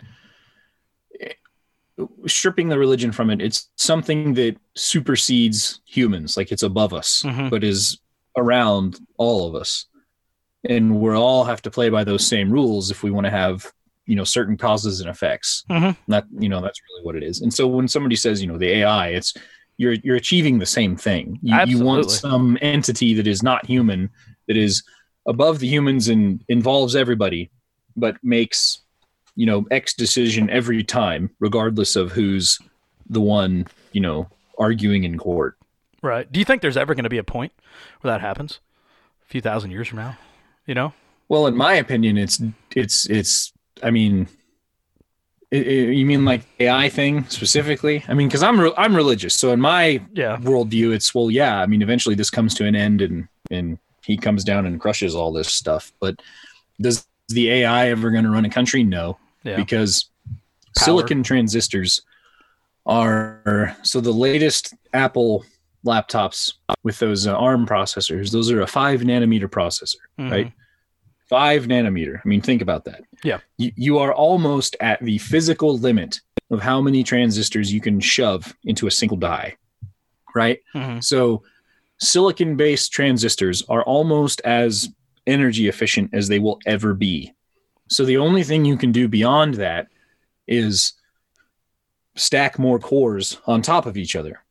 stripping 2.26 2.70
the 2.70 2.80
religion 2.80 3.12
from 3.12 3.30
it, 3.30 3.40
it's 3.42 3.70
something 3.78 4.34
that 4.34 4.58
supersedes 4.76 5.80
humans, 5.86 6.36
like 6.36 6.52
it's 6.52 6.64
above 6.64 6.92
us, 6.94 7.22
Mhm. 7.24 7.50
but 7.52 7.64
is 7.64 8.00
around 8.36 9.00
all 9.18 9.48
of 9.48 9.54
us, 9.54 9.86
and 10.68 11.00
we 11.00 11.12
all 11.14 11.44
have 11.44 11.62
to 11.62 11.72
play 11.72 11.90
by 11.90 12.04
those 12.04 12.26
same 12.26 12.50
rules 12.52 12.90
if 12.90 13.04
we 13.04 13.12
want 13.12 13.26
to 13.26 13.32
have 13.32 13.72
you 14.06 14.16
know 14.16 14.24
certain 14.24 14.58
causes 14.58 15.00
and 15.02 15.10
effects. 15.10 15.64
Mhm. 15.70 15.96
That 16.08 16.26
you 16.38 16.50
know 16.50 16.62
that's 16.62 16.82
really 16.90 17.06
what 17.06 17.16
it 17.16 17.22
is. 17.24 17.42
And 17.42 17.54
so 17.54 17.68
when 17.68 17.88
somebody 17.88 18.16
says 18.16 18.42
you 18.42 18.48
know 18.48 18.58
the 18.58 18.70
AI, 18.80 19.10
it's 19.10 19.34
you're 19.78 19.94
you're 19.94 20.16
achieving 20.16 20.60
the 20.60 20.66
same 20.66 20.96
thing. 20.96 21.40
You, 21.42 21.58
you 21.66 21.84
want 21.84 22.12
some 22.12 22.58
entity 22.62 23.14
that 23.16 23.28
is 23.28 23.42
not 23.42 23.66
human, 23.66 24.10
that 24.48 24.58
is 24.58 24.84
above 25.26 25.60
the 25.60 25.68
humans 25.68 26.08
and 26.08 26.44
involves 26.50 26.96
everybody, 26.96 27.50
but 27.96 28.18
makes 28.24 28.82
you 29.36 29.46
know 29.46 29.66
X 29.72 29.94
decision 29.94 30.50
every 30.50 30.84
time, 30.84 31.30
regardless 31.40 31.96
of 31.96 32.12
who's 32.12 32.60
the 33.10 33.22
one 33.22 33.66
you 33.92 34.02
know 34.02 34.28
arguing 34.58 35.04
in 35.04 35.18
court. 35.18 35.58
right. 36.02 36.32
Do 36.32 36.40
you 36.40 36.46
think 36.46 36.62
there's 36.62 36.78
ever 36.78 36.94
going 36.94 37.04
to 37.04 37.10
be 37.10 37.18
a 37.18 37.24
point 37.24 37.52
where 38.02 38.14
that 38.14 38.22
happens? 38.22 38.60
A 39.24 39.26
few 39.26 39.42
thousand 39.42 39.72
years 39.72 39.88
from 39.88 39.98
now, 39.98 40.18
you 40.68 40.76
know? 40.76 40.94
Well, 41.30 41.48
in 41.48 41.56
my 41.56 41.74
opinion, 41.74 42.18
it's 42.18 42.42
it's 42.76 43.10
it's. 43.10 43.52
I 43.82 43.90
mean, 43.90 44.28
i- 45.54 45.58
i- 45.58 45.92
you 46.00 46.06
mean 46.06 46.26
like 46.26 46.42
AI 46.60 46.90
thing 46.90 47.26
specifically? 47.30 48.04
I 48.08 48.14
mean, 48.14 48.28
because 48.28 48.44
I'm 48.44 48.60
re- 48.60 48.74
I'm 48.78 48.96
religious, 48.96 49.36
so 49.36 49.52
in 49.52 49.62
my 49.62 50.02
Yeah. 50.14 50.38
worldview, 50.38 50.94
it's 50.94 51.14
well, 51.14 51.30
yeah. 51.32 51.62
I 51.62 51.66
mean, 51.68 51.82
eventually 51.82 52.16
this 52.16 52.30
comes 52.30 52.54
to 52.56 52.66
an 52.66 52.76
end, 52.76 53.02
and 53.02 53.28
and 53.52 53.78
he 54.06 54.18
comes 54.18 54.44
down 54.44 54.66
and 54.66 54.80
crushes 54.82 55.16
all 55.16 55.32
this 55.32 55.52
stuff. 55.54 55.94
But 56.00 56.16
does 56.82 57.06
the 57.30 57.50
AI 57.52 57.90
ever 57.90 58.12
going 58.12 58.24
to 58.26 58.30
run 58.32 58.46
a 58.46 58.50
country? 58.50 58.84
No, 58.84 59.18
Yeah. 59.44 59.56
because 59.56 60.10
Power. 60.78 60.86
silicon 60.86 61.24
transistors 61.24 62.02
are 62.86 63.76
so 63.84 64.02
the 64.02 64.12
latest 64.12 64.74
Apple 64.94 65.46
laptops 65.86 66.54
with 66.84 67.00
those 67.00 67.28
uh, 67.28 67.36
ARM 67.36 67.66
processors. 67.66 68.32
Those 68.32 68.52
are 68.52 68.62
a 68.62 68.68
five 68.68 69.02
nanometer 69.02 69.48
processor, 69.48 69.98
Mhm. 70.20 70.32
right? 70.32 70.52
Five 71.34 71.66
nanometer. 71.66 72.20
I 72.24 72.28
mean, 72.28 72.42
think 72.42 72.62
about 72.62 72.86
that. 72.86 73.02
Yeah. 73.24 73.40
You, 73.58 73.72
you 73.76 73.98
are 73.98 74.14
almost 74.14 74.76
at 74.80 75.04
the 75.04 75.18
physical 75.18 75.78
limit 75.78 76.22
of 76.52 76.62
how 76.62 76.80
many 76.80 77.04
transistors 77.04 77.74
you 77.74 77.82
can 77.82 78.00
shove 78.00 78.56
into 78.66 78.86
a 78.86 78.92
single 78.92 79.18
die, 79.18 79.56
right? 80.36 80.60
Mhm. 80.76 81.04
So, 81.04 81.42
silicon 82.00 82.56
based 82.56 82.92
transistors 82.92 83.64
are 83.68 83.84
almost 83.84 84.42
as 84.46 84.90
energy 85.26 85.68
efficient 85.68 86.12
as 86.14 86.28
they 86.28 86.38
will 86.38 86.60
ever 86.68 86.94
be. 86.94 87.34
So, 87.90 88.06
the 88.06 88.18
only 88.18 88.44
thing 88.44 88.64
you 88.64 88.78
can 88.78 88.92
do 88.92 89.08
beyond 89.08 89.56
that 89.56 89.88
is 90.48 90.94
stack 92.16 92.60
more 92.60 92.78
cores 92.78 93.40
on 93.48 93.64
top 93.64 93.88
of 93.88 93.98
each 93.98 94.16
other. 94.16 94.44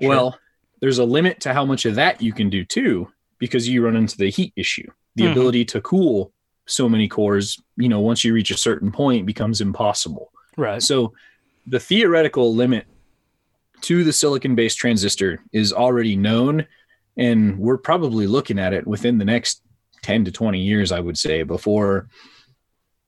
Sure. 0.00 0.08
Well, 0.08 0.38
there's 0.80 0.98
a 0.98 1.04
limit 1.04 1.40
to 1.40 1.52
how 1.52 1.66
much 1.66 1.84
of 1.84 1.96
that 1.96 2.22
you 2.22 2.32
can 2.32 2.48
do 2.48 2.64
too, 2.64 3.12
because 3.38 3.68
you 3.68 3.84
run 3.84 3.96
into 3.96 4.16
the 4.16 4.30
heat 4.30 4.54
issue. 4.56 4.90
The 5.16 5.24
Mhm. 5.24 5.30
ability 5.32 5.64
to 5.66 5.80
cool 5.80 6.32
so 6.66 6.88
many 6.88 7.08
cores, 7.08 7.60
you 7.76 7.88
know, 7.88 8.00
once 8.00 8.22
you 8.24 8.32
reach 8.32 8.50
a 8.50 8.56
certain 8.56 8.92
point, 8.92 9.26
becomes 9.26 9.60
impossible. 9.60 10.32
Right. 10.56 10.82
So 10.82 11.12
the 11.66 11.80
theoretical 11.80 12.54
limit 12.54 12.86
to 13.82 14.04
the 14.04 14.12
silicon 14.12 14.54
based 14.54 14.78
transistor 14.78 15.42
is 15.52 15.72
already 15.72 16.14
known. 16.16 16.66
And 17.16 17.58
we're 17.58 17.76
probably 17.76 18.26
looking 18.26 18.58
at 18.58 18.72
it 18.72 18.86
within 18.86 19.18
the 19.18 19.24
next 19.24 19.62
10 20.02 20.24
to 20.24 20.30
20 20.30 20.60
years, 20.60 20.92
I 20.92 21.00
would 21.00 21.18
say, 21.18 21.42
before 21.42 22.08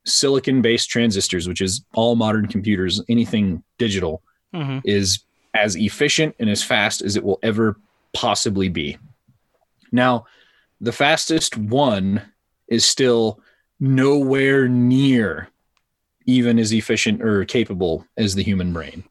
silicon 0.05 0.61
based 0.61 0.91
transistors, 0.91 1.47
which 1.47 1.61
is 1.61 1.85
all 1.95 2.17
modern 2.17 2.49
computers, 2.49 3.01
anything 3.09 3.63
digital, 3.79 4.23
hmm 4.53 4.79
is 4.85 5.25
as 5.55 5.77
efficient 5.77 6.35
and 6.41 6.49
as 6.51 6.63
fast 6.63 7.03
as 7.03 7.15
it 7.15 7.23
will 7.23 7.39
ever 7.43 7.79
possibly 8.15 8.69
be. 8.69 8.97
Now, 9.93 10.25
the 10.83 10.93
fastest 10.93 11.57
one 11.57 12.21
is 12.69 12.85
still 12.85 13.41
nowhere 13.81 14.69
near 14.69 15.49
even 16.27 16.59
as 16.59 16.73
efficient 16.73 17.23
or 17.23 17.45
capable 17.45 18.05
as 18.17 18.35
the 18.35 18.43
human 18.43 18.73
brain. 18.73 19.05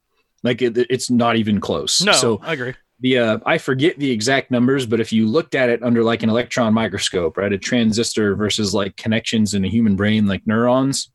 Like 0.43 0.61
it, 0.61 0.77
it's 0.77 1.09
not 1.09 1.35
even 1.37 1.59
close. 1.59 2.01
No, 2.01 2.11
So 2.11 2.39
I 2.43 2.53
agree. 2.53 2.73
the 2.99 3.19
uh, 3.19 3.37
I 3.45 3.57
forget 3.57 3.97
the 3.97 4.11
exact 4.11 4.51
numbers, 4.51 4.85
but 4.85 4.99
if 4.99 5.11
you 5.13 5.27
looked 5.27 5.55
at 5.55 5.69
it 5.69 5.81
under 5.83 6.03
like 6.03 6.23
an 6.23 6.29
electron 6.29 6.73
microscope, 6.73 7.37
right, 7.37 7.51
a 7.51 7.57
transistor 7.57 8.35
versus 8.35 8.73
like 8.73 8.95
connections 8.97 9.53
in 9.53 9.65
a 9.65 9.69
human 9.69 9.95
brain, 9.95 10.27
like 10.27 10.45
neurons, 10.45 11.11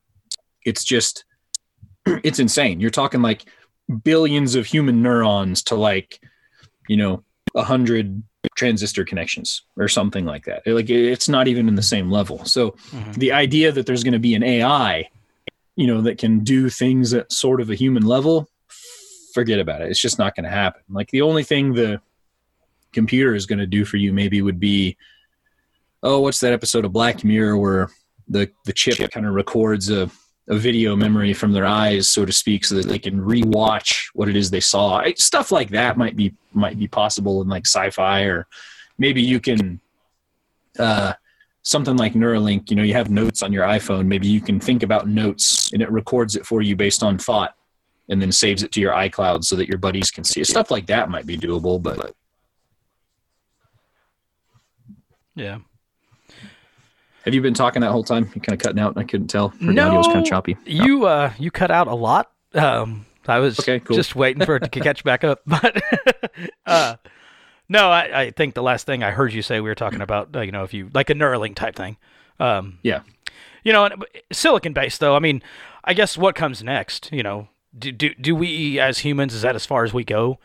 it's 0.65 0.85
just 0.85 1.25
it's 2.07 2.39
insane. 2.39 2.81
You're 2.81 2.91
talking 2.91 3.23
like 3.23 3.45
billions 4.05 4.55
of 4.55 4.67
human 4.67 5.03
neurons 5.03 5.63
to 5.65 5.75
like 5.77 6.21
you 6.89 6.97
know 6.97 7.25
a 7.55 7.63
hundred 7.65 8.23
transistor 8.55 9.05
connections 9.05 9.63
or 9.77 9.89
something 9.89 10.25
like 10.25 10.45
that. 10.45 10.67
Like 10.67 10.89
it's 10.91 11.29
not 11.29 11.49
even 11.49 11.69
in 11.69 11.75
the 11.75 11.83
same 11.83 12.11
level. 12.11 12.45
So 12.45 12.73
Mhm. 12.93 13.15
the 13.15 13.33
idea 13.33 13.73
that 13.73 13.87
there's 13.87 14.05
going 14.05 14.13
to 14.13 14.19
be 14.19 14.35
an 14.35 14.43
AI, 14.43 15.09
you 15.77 15.87
know, 15.87 16.01
that 16.03 16.19
can 16.19 16.41
do 16.45 16.69
things 16.71 17.13
at 17.15 17.33
sort 17.33 17.61
of 17.61 17.71
a 17.71 17.75
human 17.75 18.05
level, 18.05 18.49
forget 19.35 19.59
about 19.59 19.83
it. 19.83 19.91
It's 19.91 20.01
just 20.01 20.19
not 20.19 20.35
going 20.35 20.45
to 20.45 20.51
happen. 20.51 20.83
Like 20.89 21.11
the 21.11 21.23
only 21.23 21.45
thing 21.45 21.75
the 21.75 22.01
computer 22.93 23.35
is 23.35 23.45
going 23.47 23.59
to 23.59 23.67
do 23.67 23.85
for 23.85 23.97
you 23.99 24.13
maybe 24.13 24.41
would 24.41 24.59
be, 24.61 24.97
oh, 26.03 26.21
what's 26.21 26.41
that 26.41 26.53
episode 26.53 26.85
of 26.85 26.93
Black 26.93 27.25
Mirror 27.25 27.59
where 27.59 27.91
the 28.29 28.51
the 28.65 28.73
chip 28.73 28.99
kind 29.11 29.27
of 29.27 29.35
records 29.35 29.91
a 29.91 30.11
a 30.49 30.57
video 30.57 30.95
memory 30.95 31.33
from 31.33 31.53
their 31.53 31.67
eyes, 31.67 32.09
so 32.09 32.25
to 32.25 32.33
speak, 32.33 32.65
so 32.65 32.77
that 32.77 32.87
they 32.87 32.99
can 32.99 33.21
rewatch 33.21 34.07
what 34.15 34.29
it 34.29 34.37
is 34.37 34.51
they 34.51 34.61
saw. 34.61 35.03
Stuff 35.17 35.51
like 35.51 35.71
that 35.71 35.97
might 35.97 36.17
be 36.17 36.35
might 36.53 36.79
be 36.79 36.89
possible 36.89 37.43
in 37.43 37.49
like 37.49 37.67
sci-fi, 37.67 38.23
or 38.23 38.47
maybe 38.99 39.21
you 39.21 39.41
can 39.41 39.81
uh, 40.79 41.13
something 41.63 41.97
like 41.97 42.15
Neuralink. 42.15 42.71
You 42.71 42.77
know, 42.77 42.83
you 42.83 42.95
have 42.95 43.11
notes 43.11 43.43
on 43.43 43.53
your 43.53 43.65
iPhone. 43.65 44.07
Maybe 44.07 44.29
you 44.29 44.41
can 44.41 44.61
think 44.61 44.83
about 44.83 45.09
notes, 45.09 45.73
and 45.73 45.83
it 45.83 45.91
records 45.91 46.37
it 46.37 46.47
for 46.47 46.63
you 46.63 46.77
based 46.77 47.03
on 47.03 47.19
thought, 47.19 47.55
and 48.09 48.23
then 48.23 48.31
saves 48.31 48.63
it 48.63 48.73
to 48.73 48.81
your 48.81 48.93
iCloud 48.93 49.45
so 49.45 49.57
that 49.57 49.69
your 49.69 49.79
buddies 49.79 50.11
can 50.11 50.25
see 50.25 50.41
it. 50.41 50.47
Stuff 50.47 50.71
like 50.71 50.87
that 50.87 51.11
might 51.11 51.27
be 51.27 51.37
doable, 51.37 51.83
but 51.83 52.15
Yeah. 55.37 55.59
Have 57.27 57.35
you 57.35 57.43
been 57.43 57.53
talking 57.55 57.83
that 57.83 57.91
whole 57.91 58.03
time? 58.05 58.31
You 58.35 58.41
kind 58.41 58.55
of 58.55 58.59
cutting 58.59 58.79
out. 58.81 58.97
I 58.97 59.05
couldn't 59.05 59.29
tell. 59.29 59.47
Or 59.61 59.73
the 59.75 59.81
audio 59.83 59.99
was 59.99 60.07
kind 60.07 60.21
of 60.21 60.25
choppy. 60.25 60.57
You 60.65 61.05
uh 61.07 61.33
you 61.39 61.51
cut 61.51 61.71
out 61.71 61.87
a 61.89 61.95
lot. 61.95 62.31
Um 62.55 63.05
I 63.29 63.41
was 63.41 63.59
Okay, 63.61 63.81
cool. 63.81 63.97
just 63.97 64.15
waiting 64.17 64.45
for 64.47 64.57
it 64.57 64.61
to 64.73 64.81
catch 64.81 65.05
back 65.05 65.25
up. 65.25 65.41
But 65.47 65.83
uh 66.65 66.97
No, 67.69 67.91
I, 67.91 68.21
I 68.23 68.31
think 68.31 68.55
the 68.55 68.63
last 68.63 68.87
thing 68.87 69.03
I 69.03 69.11
heard 69.11 69.33
you 69.33 69.43
say 69.43 69.61
we 69.61 69.69
were 69.69 69.75
talking 69.75 70.01
about, 70.01 70.35
uh, 70.35 70.41
you 70.41 70.53
know, 70.53 70.63
if 70.63 70.73
you 70.73 70.91
like 70.95 71.11
a 71.11 71.15
Neuralink 71.15 71.57
type 71.57 71.75
thing. 71.75 71.97
Um, 72.39 72.79
Yeah. 72.83 73.01
you 73.65 73.73
know, 73.73 73.89
silicon 74.33 74.73
based 74.73 75.01
though. 75.01 75.17
I 75.17 75.19
mean, 75.19 75.43
I 75.85 75.93
guess 75.95 76.17
what 76.17 76.35
comes 76.35 76.63
next? 76.63 77.11
You 77.13 77.23
know, 77.25 77.49
do 77.77 77.91
do, 77.93 78.15
do 78.15 78.35
we 78.37 78.79
as 78.79 78.99
humans 78.99 79.35
is 79.35 79.43
that 79.43 79.55
as 79.57 79.67
far 79.67 79.83
as 79.85 79.93
we 79.93 80.05
go 80.05 80.39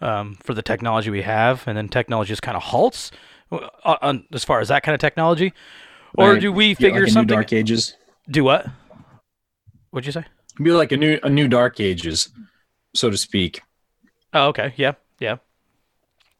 um, 0.00 0.36
for 0.42 0.54
the 0.54 0.62
technology 0.62 1.10
we 1.10 1.22
have, 1.22 1.66
and 1.68 1.76
then 1.76 1.88
technology 1.88 2.28
just 2.30 2.42
kind 2.42 2.56
of 2.56 2.62
halts 2.64 3.10
uh, 3.52 3.68
on, 4.02 4.26
as 4.32 4.44
far 4.44 4.60
as 4.60 4.68
that 4.68 4.82
kind 4.82 4.94
of 4.94 5.00
technology, 5.00 5.52
or 6.16 6.38
do 6.38 6.52
we 6.52 6.74
figure 6.74 7.02
like 7.02 7.12
something? 7.12 7.34
Dark 7.34 7.52
Ages. 7.52 7.94
Do 8.28 8.44
what? 8.44 8.66
What'd 9.90 10.06
you 10.06 10.12
say? 10.12 10.24
Be 10.62 10.70
like 10.72 10.92
a 10.92 10.96
new 10.96 11.18
a 11.22 11.28
new 11.28 11.48
Dark 11.48 11.80
Ages, 11.80 12.28
so 12.94 13.10
to 13.10 13.16
speak. 13.16 13.62
Oh, 14.32 14.48
okay, 14.48 14.74
yeah, 14.76 14.92
yeah. 15.18 15.36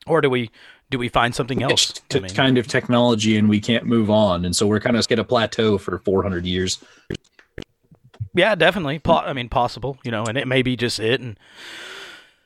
Or 0.07 0.20
do 0.20 0.31
we 0.31 0.51
do 0.91 0.99
we 0.99 1.09
find 1.09 1.35
something 1.35 1.62
else? 1.62 1.91
It's 1.91 2.01
I 2.01 2.03
t- 2.09 2.20
mean, 2.20 2.35
kind 2.35 2.59
of 2.59 2.66
technology, 2.68 3.37
and 3.37 3.49
we 3.49 3.61
can't 3.61 3.85
move 3.85 4.11
on, 4.11 4.45
and 4.45 4.55
so 4.55 4.66
we're 4.66 4.81
kind 4.81 4.97
of 4.97 5.07
at 5.11 5.18
a 5.18 5.25
plateau 5.25 5.79
for 5.79 5.99
400 5.99 6.45
years. 6.47 6.83
Yeah, 8.35 8.55
definitely. 8.55 8.99
Po- 8.99 9.18
I 9.18 9.33
mean, 9.33 9.49
possible, 9.49 9.99
you 10.05 10.11
know, 10.11 10.25
and 10.25 10.37
it 10.37 10.49
may 10.49 10.62
be 10.62 10.77
just 10.77 10.99
it. 10.99 11.20
And 11.20 11.39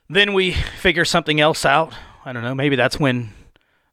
then 0.08 0.34
we 0.34 0.52
figure 0.52 1.04
something 1.04 1.40
else 1.40 1.64
out. 1.64 1.94
I 2.24 2.32
don't 2.32 2.42
know. 2.42 2.54
Maybe 2.54 2.76
that's 2.76 3.00
when 3.00 3.30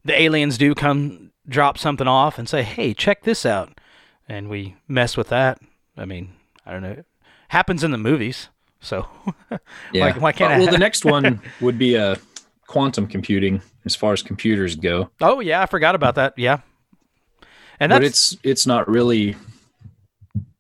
the 0.04 0.20
aliens 0.20 0.58
do 0.58 0.76
come 0.76 1.32
drop 1.48 1.78
something 1.78 2.08
off 2.08 2.38
and 2.40 2.48
say, 2.50 2.64
hey, 2.64 2.94
check 2.94 3.24
this 3.24 3.46
out. 3.46 3.80
And 4.28 4.50
we 4.50 4.76
mess 4.88 5.16
with 5.18 5.30
that. 5.30 5.60
I 5.98 6.06
mean, 6.06 6.34
I 6.66 6.72
don't 6.72 6.82
know. 6.82 6.92
It 6.92 7.06
happens 7.50 7.84
in 7.84 7.92
the 7.92 7.98
movies. 7.98 8.50
So 8.80 9.02
why, 9.92 10.12
why 10.14 10.32
can't 10.32 10.52
Uh, 10.52 10.56
I? 10.56 10.60
well, 10.60 10.72
the 10.72 10.78
next 10.78 11.06
one 11.06 11.42
would 11.62 11.78
be 11.78 11.98
uh, 11.98 12.16
quantum 12.68 13.08
computing, 13.08 13.62
as 13.86 13.96
far 13.96 14.14
as 14.14 14.22
computers 14.24 14.76
go. 14.76 15.10
oh, 15.22 15.40
yeah. 15.40 15.62
I 15.62 15.66
forgot 15.68 15.96
about 15.96 16.16
that. 16.16 16.34
Yeah. 16.38 16.60
And 17.80 17.90
but 17.92 18.04
it's 18.04 18.38
it's 18.44 18.66
not 18.66 18.88
really 18.88 19.36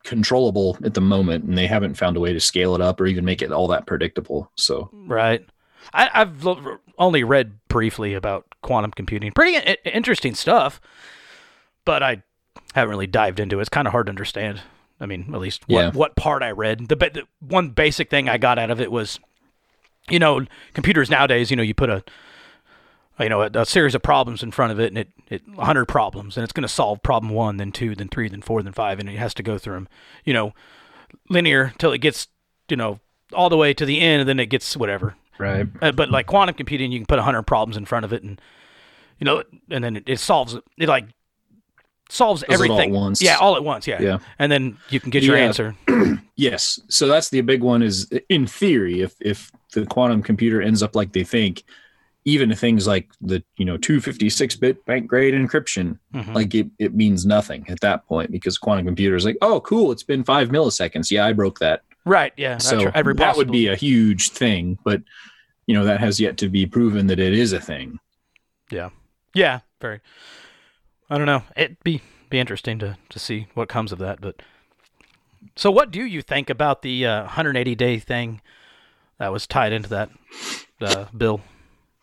controllable 0.03 0.77
at 0.83 0.93
the 0.93 1.01
moment, 1.01 1.45
and 1.45 1.57
they 1.57 1.67
haven't 1.67 1.95
found 1.95 2.17
a 2.17 2.19
way 2.19 2.33
to 2.33 2.39
scale 2.39 2.75
it 2.75 2.81
up 2.81 2.99
or 3.01 3.05
even 3.07 3.25
make 3.25 3.41
it 3.41 3.51
all 3.51 3.67
that 3.69 3.88
predictable. 3.88 4.51
So 4.55 4.89
Right. 4.93 5.45
I, 5.93 6.09
I've 6.13 6.43
lo- 6.43 6.77
only 6.98 7.24
read 7.24 7.60
briefly 7.68 8.14
about 8.14 8.46
quantum 8.62 8.91
computing. 8.91 9.32
Pretty 9.32 9.58
I- 9.58 9.78
interesting 9.89 10.36
stuff, 10.36 10.80
but 11.86 12.02
I 12.04 12.24
haven't 12.74 12.89
really 12.89 13.08
dived 13.08 13.39
into 13.39 13.60
it. 13.60 13.62
It's 13.62 13.70
kind 13.70 13.88
of 13.88 13.91
hard 13.91 14.08
to 14.08 14.10
understand. 14.12 14.62
I 15.00 15.06
mean, 15.06 15.32
at 15.34 15.39
least 15.39 15.64
what, 15.68 15.82
Yeah. 15.82 15.91
what 15.91 16.16
part 16.16 16.41
I 16.43 16.52
read. 16.52 16.88
The, 16.88 16.96
ba- 16.96 17.10
the 17.14 17.24
one 17.39 17.70
basic 17.70 18.10
thing 18.10 18.30
I 18.30 18.38
got 18.38 18.58
out 18.58 18.72
of 18.72 18.80
it 18.80 18.91
was, 18.91 19.20
you 20.10 20.20
know, 20.20 20.46
computers 20.74 21.10
nowadays. 21.10 21.52
You 21.52 21.58
know, 21.58 21.64
you 21.64 21.74
put 21.74 21.89
a 21.89 22.04
you 23.20 23.30
know, 23.30 23.43
a, 23.43 23.50
a 23.54 23.66
series 23.66 23.96
of 23.96 24.02
problems 24.02 24.43
in 24.43 24.52
front 24.52 24.74
of 24.74 24.80
it, 24.80 24.88
and 24.88 24.98
it, 24.98 25.10
it 25.30 25.48
100 25.48 25.86
problems, 25.86 26.36
and 26.36 26.43
it's 26.43 26.52
going 26.52 26.64
to 26.64 26.68
solve 26.68 27.02
problem 27.02 27.32
one, 27.32 27.56
then 27.56 27.72
two, 27.72 27.96
then 27.96 28.10
three, 28.10 28.28
then 28.28 28.41
four, 28.41 28.62
then 28.62 28.74
five, 28.74 29.00
and 29.00 29.08
it 29.10 29.18
has 29.18 29.34
to 29.36 29.41
go 29.43 29.58
through 29.58 29.76
them, 29.76 29.88
you 30.26 30.34
know, 30.34 30.54
linear 31.30 31.72
till 31.78 31.93
it 31.93 32.00
gets, 32.00 32.28
you 32.68 32.76
know, 32.76 33.00
all 33.32 33.50
the 33.50 33.56
way 33.56 33.74
to 33.74 33.86
the 33.86 34.02
end, 34.02 34.20
and 34.20 34.28
then 34.30 34.38
it 34.38 34.48
gets 34.48 34.76
whatever. 34.76 35.16
Right, 35.38 35.67
Uh, 35.81 35.91
but 35.91 36.09
like 36.09 36.25
quantum 36.27 36.55
computing, 36.55 36.91
you 36.91 36.99
can 36.99 37.05
put 37.05 37.17
100 37.17 37.43
problems 37.43 37.77
in 37.77 37.86
front 37.86 38.05
of 38.05 38.13
it, 38.13 38.23
and 38.23 38.39
you 39.19 39.25
know, 39.25 39.43
and 39.69 39.83
then 39.83 39.97
it, 39.97 40.03
it 40.07 40.19
solves 40.19 40.53
it. 40.55 40.63
It 40.77 40.88
like 40.89 41.05
solves 42.09 42.41
Does 42.41 42.59
it 42.61 42.69
all 42.69 42.75
at 42.75 42.79
everything. 42.81 42.93
once. 42.93 43.21
Yeah, 43.21 43.38
all 43.38 43.55
at 43.55 43.63
once. 43.63 43.88
Yeah. 43.88 44.01
Yeah. 44.01 44.17
And 44.39 44.51
then 44.51 44.77
you 44.89 44.99
can 44.99 45.09
get 45.09 45.23
your 45.23 45.38
Yeah. 45.38 45.45
answer. 45.45 45.75
yes. 46.36 46.79
So 46.88 47.07
that's 47.07 47.29
the 47.29 47.41
big 47.41 47.61
one. 47.63 47.81
Is 47.81 48.09
in 48.29 48.45
theory, 48.47 49.01
if 49.01 49.15
if 49.21 49.51
the 49.73 49.86
quantum 49.86 50.21
computer 50.21 50.61
ends 50.61 50.83
up 50.83 50.95
like 50.95 51.13
they 51.13 51.23
think, 51.23 51.63
even 52.25 52.53
things 52.55 52.86
like 52.88 53.09
the 53.21 53.43
you 53.57 53.65
know 53.65 53.77
256 53.77 54.55
bit 54.57 54.86
bank 54.86 55.07
grade 55.07 55.33
encryption, 55.33 55.97
Mhm. 56.13 56.33
like 56.36 56.53
it, 56.53 56.67
it 56.79 56.93
means 56.93 57.25
nothing 57.25 57.65
at 57.69 57.79
that 57.81 58.05
point 58.07 58.31
because 58.31 58.57
quantum 58.57 58.86
computer 58.86 59.15
is 59.15 59.25
like, 59.25 59.38
oh, 59.41 59.59
cool, 59.61 59.91
it's 59.91 60.03
been 60.03 60.23
five 60.23 60.49
milliseconds. 60.49 61.09
Yeah, 61.09 61.25
I 61.25 61.33
broke 61.33 61.59
that. 61.59 61.81
Right. 62.06 62.34
Yeah. 62.38 62.60
So. 62.60 62.91
Every 62.93 63.16
that 63.16 63.36
would 63.36 63.51
be 63.51 63.68
a 63.68 63.76
huge 63.76 64.30
thing, 64.30 64.78
but 64.84 65.01
you 65.66 65.74
know 65.74 65.86
that 65.86 65.99
has 65.99 66.20
yet 66.20 66.38
to 66.38 66.49
be 66.49 66.66
proven 66.66 67.08
that 67.08 67.20
it 67.20 67.34
is 67.34 67.51
a 67.51 67.60
thing. 67.60 67.99
Yeah. 68.70 68.89
Yeah. 69.34 69.62
Very. 69.82 70.01
I 71.10 71.18
don't 71.18 71.28
know. 71.28 71.43
It'd 71.56 71.84
be 71.84 72.01
be 72.30 72.39
interesting 72.39 72.80
to 72.80 72.97
to 73.10 73.20
see 73.20 73.47
what 73.53 73.70
comes 73.70 73.91
of 73.91 73.99
that. 73.99 74.22
But 74.22 74.41
so, 75.56 75.72
what 75.72 75.91
do 75.91 76.03
you 76.03 76.22
think 76.22 76.49
about 76.49 76.82
the 76.82 77.06
uh, 77.06 77.22
180 77.24 77.76
day 77.76 77.99
thing 77.99 78.41
that 79.18 79.32
was 79.32 79.47
tied 79.47 79.74
into 79.74 79.89
that 79.89 80.10
uh, 80.82 81.06
bill? 81.16 81.41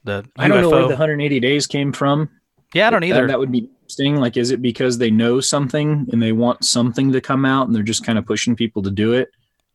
The 0.05 0.25
I 0.37 0.49
don't 0.49 0.63
know 0.63 0.71
where 0.71 0.83
the 0.83 0.89
180 0.89 1.41
days 1.41 1.67
came 1.67 1.93
from. 1.93 2.29
Yeah, 2.75 2.89
I 2.89 2.91
don't 2.91 3.01
That- 3.03 3.07
either. 3.09 3.27
That, 3.27 3.39
would 3.39 3.53
be 3.53 3.69
interesting. 3.83 4.17
Like, 4.17 4.37
is 4.37 4.51
it 4.51 4.63
because 4.63 4.99
they 4.99 5.11
know 5.11 5.41
something 5.41 6.09
and 6.11 6.23
they 6.23 6.33
want 6.33 6.65
something 6.65 7.13
to 7.13 7.21
come 7.21 7.45
out 7.45 7.67
and 7.67 7.77
they're 7.77 7.83
just 7.83 8.05
kind 8.05 8.19
of 8.19 8.27
pushing 8.27 8.57
people 8.57 8.83
to 8.83 8.91
do 8.91 9.13
it? 9.13 9.31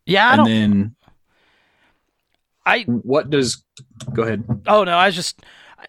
Yeah, 0.08 0.30
I 0.30 0.34
and 0.36 0.48
then 0.48 0.96
I 2.66 2.82
what 2.84 3.30
does? 3.30 3.64
Go 4.14 4.24
ahead. 4.24 4.44
Oh 4.68 4.84
no, 4.84 4.92
I 4.98 5.06
was 5.08 5.16
just 5.16 5.42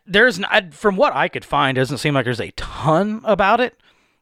there's 0.07 0.41
I 0.43 0.69
from 0.71 0.97
what 0.97 1.15
I 1.15 1.29
could 1.29 1.45
find, 1.45 1.77
doesn't 1.77 1.99
seem 1.99 2.15
like 2.15 2.25
there's 2.25 2.41
a 2.41 2.51
ton 2.53 3.21
about 3.25 3.61
it. 3.61 3.75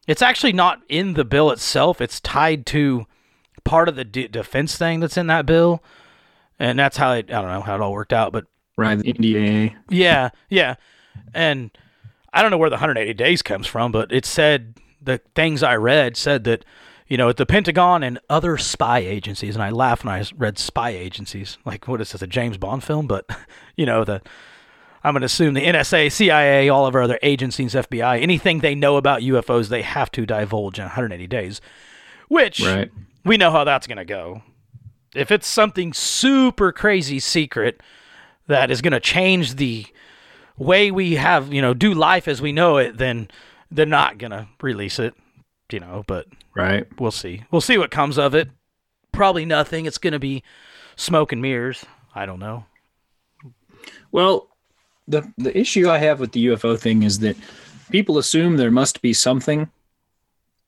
It's 0.07 0.21
actually 0.21 0.53
not 0.53 0.81
in 0.87 1.13
the 1.13 1.25
bill 1.25 1.51
itself. 1.51 1.99
It's 2.01 2.19
tied 2.21 2.65
to 2.67 3.05
part 3.65 3.89
of 3.89 3.95
the 3.97 4.05
d- 4.05 4.27
defense 4.29 4.77
thing 4.77 5.01
that's 5.01 5.17
in 5.17 5.27
that 5.27 5.45
bill, 5.45 5.83
and 6.57 6.79
that's 6.79 6.97
how 6.97 7.11
it. 7.13 7.29
I 7.29 7.41
don't 7.41 7.51
know 7.51 7.61
how 7.61 7.75
it 7.75 7.81
all 7.81 7.91
worked 7.93 8.13
out, 8.13 8.31
but 8.31 8.45
Right, 8.77 8.97
the 8.97 9.11
NDAA. 9.11 9.75
yeah, 9.89 10.29
yeah, 10.49 10.75
and 11.33 11.71
I 12.31 12.41
don't 12.41 12.51
know 12.51 12.57
where 12.59 12.69
the 12.69 12.75
180 12.75 13.13
days 13.15 13.41
comes 13.41 13.65
from, 13.67 13.91
but 13.91 14.11
it 14.11 14.23
said 14.25 14.75
the 15.01 15.19
things 15.35 15.63
I 15.63 15.75
read 15.75 16.15
said 16.15 16.43
that 16.45 16.63
you 17.07 17.17
know 17.17 17.29
at 17.29 17.37
the 17.37 17.45
Pentagon 17.45 18.03
and 18.03 18.19
other 18.29 18.57
spy 18.57 18.99
agencies, 18.99 19.55
and 19.55 19.63
I 19.63 19.69
laugh 19.69 20.03
when 20.03 20.13
I 20.13 20.23
read 20.35 20.57
spy 20.57 20.89
agencies. 20.91 21.57
Like 21.65 21.87
what 21.87 22.01
is 22.01 22.11
this, 22.11 22.21
a 22.21 22.27
James 22.27 22.57
Bond 22.57 22.83
film? 22.83 23.07
But 23.07 23.29
you 23.75 23.85
know 23.85 24.03
the 24.03 24.21
I'm 25.03 25.13
going 25.13 25.21
to 25.21 25.27
assume 25.27 25.53
the 25.53 25.65
NSA, 25.65 26.11
CIA, 26.11 26.67
all 26.69 26.85
of 26.85 26.95
our 26.95 27.03
other 27.03 27.19
agencies, 27.21 27.73
FBI, 27.75 28.21
anything 28.21 28.59
they 28.59 28.75
know 28.75 28.97
about 28.97 29.21
UFOs, 29.21 29.69
they 29.69 29.83
have 29.83 30.11
to 30.11 30.25
divulge 30.25 30.79
in 30.79 30.83
180 30.83 31.27
days. 31.27 31.61
Which 32.27 32.59
Right. 32.59 32.91
we 33.23 33.37
know 33.37 33.51
how 33.51 33.63
that's 33.63 33.87
going 33.87 33.99
to 33.99 34.05
go. 34.05 34.41
If 35.15 35.31
it's 35.31 35.47
something 35.47 35.93
super 35.93 36.73
crazy 36.73 37.19
secret 37.19 37.81
that 38.47 38.69
is 38.69 38.81
going 38.81 38.91
to 38.91 38.99
change 38.99 39.55
the 39.55 39.85
way 40.57 40.91
we 40.91 41.15
have, 41.15 41.53
you 41.53 41.61
know, 41.61 41.73
do 41.73 41.93
life 41.93 42.27
as 42.27 42.41
we 42.41 42.51
know 42.51 42.75
it, 42.77 42.97
then 42.97 43.29
they're 43.71 43.85
not 43.85 44.17
going 44.17 44.31
to 44.31 44.47
release 44.61 44.99
it, 44.99 45.13
you 45.71 45.79
know, 45.79 46.03
but 46.07 46.27
Right. 46.55 46.87
we'll 46.99 47.11
see. 47.11 47.43
We'll 47.51 47.61
see 47.61 47.77
what 47.77 47.91
comes 47.91 48.17
of 48.17 48.33
it. 48.35 48.49
Probably 49.11 49.45
nothing. 49.45 49.85
It's 49.85 49.97
going 49.97 50.13
to 50.13 50.19
be 50.19 50.43
smoke 50.95 51.31
and 51.31 51.41
mirrors. 51.41 51.85
I 52.15 52.25
don't 52.25 52.39
know. 52.39 52.65
Well, 54.11 54.49
the 55.07 55.31
the 55.37 55.57
issue 55.57 55.89
I 55.89 55.97
have 55.99 56.19
with 56.19 56.31
the 56.31 56.47
UFO 56.47 56.77
thing 56.79 57.03
is 57.03 57.19
that 57.19 57.35
people 57.91 58.17
assume 58.17 58.57
there 58.57 58.71
must 58.71 59.01
be 59.01 59.13
something, 59.13 59.69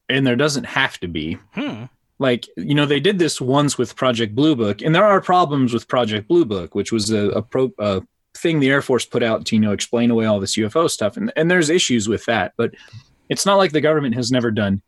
and 0.08 0.26
there 0.26 0.36
doesn't 0.36 0.66
have 0.66 0.98
to 1.00 1.08
be. 1.08 1.38
Hmm. 1.54 1.86
Like 2.20 2.48
you 2.58 2.76
know, 2.76 2.86
they 2.86 3.00
did 3.00 3.20
this 3.20 3.40
once 3.42 3.78
with 3.78 3.96
Project 3.96 4.36
Blue 4.36 4.56
Book, 4.56 4.82
and 4.82 4.94
there 4.94 5.06
are 5.06 5.22
problems 5.22 5.74
with 5.74 5.88
Project 5.88 6.28
Blue 6.28 6.46
Book, 6.46 6.76
which 6.76 6.92
was 6.92 7.12
a, 7.12 7.30
a 7.30 7.42
pro 7.42 7.72
a 7.80 8.02
thing 8.36 8.60
the 8.60 8.70
Air 8.70 8.82
Force 8.82 9.06
put 9.06 9.24
out 9.24 9.46
to 9.48 9.56
you 9.56 9.62
know 9.62 9.72
explain 9.72 10.12
away 10.12 10.26
all 10.26 10.40
this 10.40 10.58
UFO 10.58 10.90
stuff, 10.90 11.18
and 11.18 11.32
and 11.36 11.50
there's 11.50 11.70
issues 11.70 12.08
with 12.08 12.26
that, 12.26 12.54
but 12.58 12.74
it's 13.30 13.46
not 13.46 13.56
like 13.56 13.72
the 13.72 13.82
government 13.82 14.16
has 14.16 14.32
never 14.32 14.52
done 14.52 14.82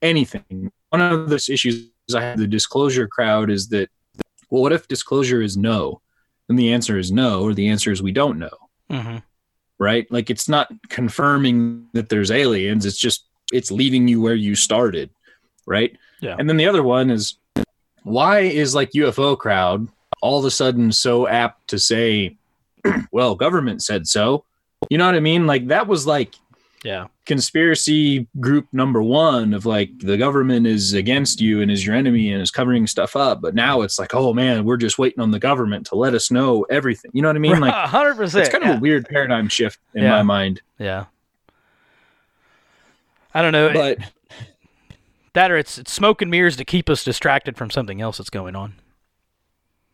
anything. 0.00 0.72
One 0.90 1.00
of 1.00 1.28
those 1.28 1.48
issues 1.48 1.90
I 2.14 2.20
have 2.20 2.38
the 2.38 2.46
disclosure 2.46 3.06
crowd 3.06 3.50
is 3.50 3.68
that, 3.68 3.88
well, 4.50 4.62
what 4.62 4.72
if 4.72 4.88
disclosure 4.88 5.40
is 5.40 5.56
no? 5.56 6.00
And 6.48 6.58
the 6.58 6.72
answer 6.72 6.98
is 6.98 7.12
no, 7.12 7.42
or 7.42 7.54
the 7.54 7.68
answer 7.68 7.92
is 7.92 8.02
we 8.02 8.12
don't 8.12 8.38
know 8.38 8.50
Mm-hmm. 8.90 9.18
right? 9.78 10.06
Like 10.10 10.28
it's 10.28 10.50
not 10.50 10.70
confirming 10.90 11.86
that 11.94 12.10
there's 12.10 12.30
aliens. 12.30 12.84
It's 12.84 12.98
just 12.98 13.24
it's 13.52 13.70
leaving 13.70 14.06
you 14.06 14.20
where 14.20 14.34
you 14.34 14.54
started, 14.54 15.08
right? 15.66 15.96
Yeah. 16.20 16.36
And 16.38 16.46
then 16.46 16.58
the 16.58 16.66
other 16.66 16.82
one 16.82 17.10
is 17.10 17.36
why 18.02 18.40
is 18.40 18.74
like 18.74 18.90
UFO 18.92 19.38
crowd 19.38 19.88
all 20.20 20.38
of 20.38 20.44
a 20.44 20.50
sudden 20.50 20.92
so 20.92 21.26
apt 21.26 21.68
to 21.68 21.78
say, 21.78 22.36
well, 23.12 23.34
government 23.34 23.82
said 23.82 24.06
so. 24.06 24.44
You 24.90 24.98
know 24.98 25.06
what 25.06 25.14
I 25.14 25.20
mean? 25.20 25.46
Like 25.46 25.68
that 25.68 25.86
was 25.86 26.06
like 26.06 26.34
Yeah. 26.84 27.06
conspiracy 27.26 28.26
group 28.40 28.66
number 28.72 29.00
one 29.02 29.54
of 29.54 29.64
like 29.66 29.90
the 30.00 30.16
government 30.16 30.66
is 30.66 30.94
against 30.94 31.40
you 31.40 31.60
and 31.60 31.70
is 31.70 31.86
your 31.86 31.94
enemy 31.94 32.32
and 32.32 32.42
is 32.42 32.50
covering 32.50 32.88
stuff 32.88 33.14
up. 33.14 33.40
But 33.40 33.54
now 33.54 33.82
it's 33.82 34.00
like, 34.00 34.14
oh 34.14 34.32
man, 34.34 34.64
we're 34.64 34.76
just 34.76 34.98
waiting 34.98 35.20
on 35.20 35.30
the 35.30 35.38
government 35.38 35.86
to 35.86 35.94
let 35.94 36.12
us 36.12 36.30
know 36.32 36.64
everything. 36.70 37.12
You 37.14 37.22
know 37.22 37.28
what 37.28 37.36
I 37.36 37.38
mean? 37.38 37.52
Like 37.60 37.72
100%. 37.88 38.34
it's 38.40 38.48
kind 38.48 38.64
of 38.64 38.76
a 38.76 38.80
weird 38.80 39.06
paradigm 39.08 39.48
shift 39.48 39.78
in 39.94 40.02
Yeah. 40.02 40.10
my 40.10 40.22
mind. 40.22 40.60
Yeah. 40.80 41.04
I 43.34 43.42
don't 43.42 43.52
know. 43.52 43.72
But 43.72 43.98
that 45.34 45.50
or 45.50 45.56
it's, 45.56 45.78
it's 45.78 45.92
smoke 45.92 46.20
and 46.20 46.30
mirrors 46.30 46.56
to 46.56 46.64
keep 46.64 46.90
us 46.90 47.04
distracted 47.04 47.56
from 47.56 47.70
something 47.70 48.00
else 48.00 48.18
that's 48.18 48.30
going 48.30 48.56
on. 48.56 48.74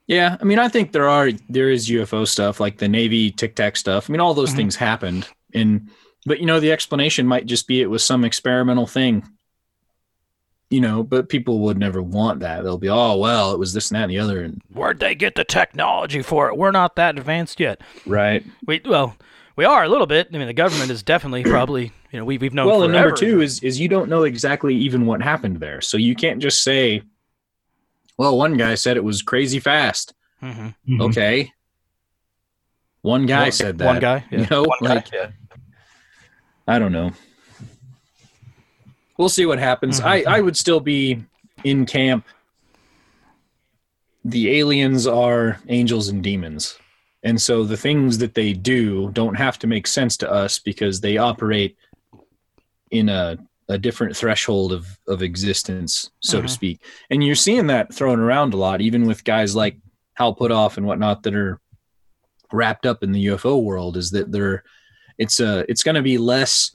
Yeah, 0.07 0.39
I 0.41 0.45
mean, 0.45 0.59
I 0.59 0.69
think 0.69 0.93
there 0.93 1.07
are 1.09 1.31
there 1.51 1.69
is 1.71 1.91
UFO 1.91 2.27
stuff 2.27 2.61
like 2.61 2.79
the 2.79 2.89
Navy 2.89 3.31
Tic 3.31 3.55
Tac 3.55 3.77
stuff. 3.77 4.09
I 4.09 4.13
mean, 4.13 4.21
all 4.21 4.33
those 4.33 4.53
Mhm. 4.53 4.57
things 4.57 4.77
happened, 4.77 5.29
and 5.53 5.91
but 6.29 6.39
you 6.41 6.47
know, 6.47 6.61
the 6.61 6.71
explanation 6.73 7.27
might 7.27 7.47
just 7.47 7.67
be 7.67 7.81
it 7.83 7.91
was 7.91 8.05
some 8.05 8.25
experimental 8.25 8.87
thing. 8.87 9.27
You 10.71 10.83
know, 10.83 11.03
but 11.03 11.31
people 11.31 11.61
would 11.61 11.79
never 11.79 12.03
want 12.03 12.41
that. 12.41 12.63
They'll 12.63 12.77
be, 12.77 12.91
oh 12.91 13.17
well, 13.17 13.53
it 13.53 13.59
was 13.59 13.73
this 13.73 13.91
and 13.91 13.97
that 13.97 14.03
and 14.03 14.11
the 14.11 14.19
other, 14.19 14.43
and 14.43 14.61
Where'd 14.73 15.01
they 15.01 15.15
get 15.15 15.35
the 15.35 15.45
technology 15.45 16.21
for 16.21 16.49
it? 16.49 16.59
We're 16.59 16.73
not 16.73 16.95
that 16.97 17.17
advanced 17.17 17.59
yet. 17.59 17.81
right. 18.07 18.45
We 18.67 18.83
well, 18.85 19.17
we 19.57 19.65
are 19.65 19.83
a 19.83 19.89
little 19.89 20.07
bit. 20.07 20.29
I 20.33 20.37
mean, 20.37 20.47
the 20.47 20.53
government 20.53 20.91
is 20.91 21.03
definitely 21.03 21.43
probably 21.51 21.91
you 22.13 22.19
know 22.19 22.25
we 22.27 22.37
we've 22.37 22.53
known. 22.53 22.67
well, 22.67 22.83
and 22.83 22.93
number 22.93 23.13
two 23.17 23.41
is 23.41 23.63
is 23.63 23.81
you 23.81 23.89
don't 23.89 24.11
know 24.11 24.25
exactly 24.25 24.75
even 24.77 25.07
what 25.07 25.23
happened 25.23 25.59
there, 25.59 25.81
so 25.81 25.97
you 25.97 26.15
can't 26.15 26.39
just 26.43 26.63
say, 26.63 27.01
well, 28.19 28.37
one 28.37 28.59
guy 28.59 28.75
said 28.75 28.99
it 28.99 29.05
was 29.05 29.23
crazy 29.23 29.61
fast. 29.61 30.13
Mhm. 30.43 30.75
Okay, 31.01 31.51
one 33.01 33.25
guy 33.25 33.45
One- 33.45 33.53
said 33.53 33.79
that. 33.79 33.87
one 33.87 34.01
guy, 34.01 34.25
yeah. 34.31 34.41
You 34.41 34.47
know, 34.51 34.63
One 34.65 34.79
guy, 34.83 34.95
like 34.97 35.13
yeah. 35.13 35.31
I 36.69 36.79
don't 36.79 36.93
know. 36.93 37.11
We'll 39.17 39.29
see 39.31 39.47
what 39.47 39.59
happens. 39.59 40.01
I, 40.01 40.23
I 40.29 40.41
would 40.41 40.57
still 40.57 40.79
be 40.79 41.25
in 41.65 41.87
camp. 41.87 42.25
The 44.25 44.59
aliens 44.59 45.07
are 45.07 45.59
angels 45.69 46.09
and 46.09 46.23
demons. 46.23 46.79
And 47.25 47.41
so 47.41 47.65
the 47.65 47.77
things 47.77 48.19
that 48.19 48.35
they 48.35 48.53
do 48.53 49.11
don't 49.11 49.35
have 49.35 49.59
to 49.61 49.67
make 49.67 49.87
sense 49.89 50.17
to 50.19 50.31
us 50.31 50.59
because 50.61 51.01
they 51.01 51.17
operate 51.17 51.77
in 52.93 53.09
a, 53.09 53.39
a 53.69 53.77
different 53.79 54.17
threshold 54.17 54.73
of, 54.73 54.87
of 55.09 55.23
existence, 55.23 56.11
so 56.21 56.41
to 56.41 56.47
Mhm. 56.47 56.51
speak. 56.51 56.83
And 57.11 57.25
you're 57.25 57.35
seeing 57.35 57.67
that 57.69 57.93
thrown 57.93 58.21
around 58.21 58.55
a 58.55 58.57
lot, 58.57 58.81
even 58.81 59.05
with 59.07 59.25
guys 59.25 59.57
like 59.57 59.79
Hal 60.15 60.37
Puthoff 60.37 60.77
and 60.77 60.87
whatnot 60.87 61.23
that 61.25 61.35
are 61.35 61.61
wrapped 62.53 62.87
up 62.87 63.03
in 63.03 63.11
the 63.13 63.25
UFO 63.27 63.59
world, 63.63 63.97
is 63.97 64.11
that 64.13 64.31
they're 64.31 64.63
it's 65.19 65.41
a 65.41 65.65
it's 65.69 65.83
going 65.83 65.95
to 65.95 66.03
be 66.03 66.19
less 66.19 66.71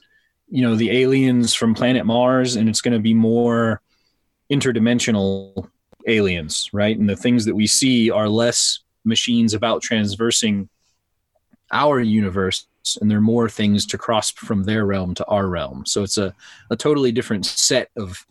you 0.48 0.62
know 0.62 0.74
the 0.74 0.90
aliens 0.90 1.54
from 1.54 1.74
planet 1.74 2.04
mars 2.04 2.56
and 2.56 2.68
it's 2.68 2.80
going 2.80 2.92
to 2.92 3.00
be 3.00 3.14
more 3.14 3.80
interdimensional 4.50 5.68
aliens 6.06 6.70
right? 6.72 6.98
And 6.98 7.08
the 7.08 7.16
things 7.16 7.44
that 7.44 7.54
we 7.54 7.66
see 7.66 8.10
are 8.10 8.28
less 8.28 8.80
machines 9.04 9.54
about 9.54 9.82
transversing 9.82 10.68
our 11.72 12.00
universe 12.00 12.66
and 13.00 13.10
they're 13.10 13.20
more 13.20 13.48
things 13.48 13.86
to 13.86 13.98
cross 13.98 14.30
from 14.30 14.64
their 14.64 14.84
realm 14.84 15.14
to 15.14 15.24
our 15.26 15.48
realm. 15.48 15.86
So 15.86 16.02
it's 16.02 16.18
a, 16.18 16.34
a 16.70 16.76
totally 16.76 17.12
different 17.12 17.46
set 17.46 17.88
of 17.96 18.26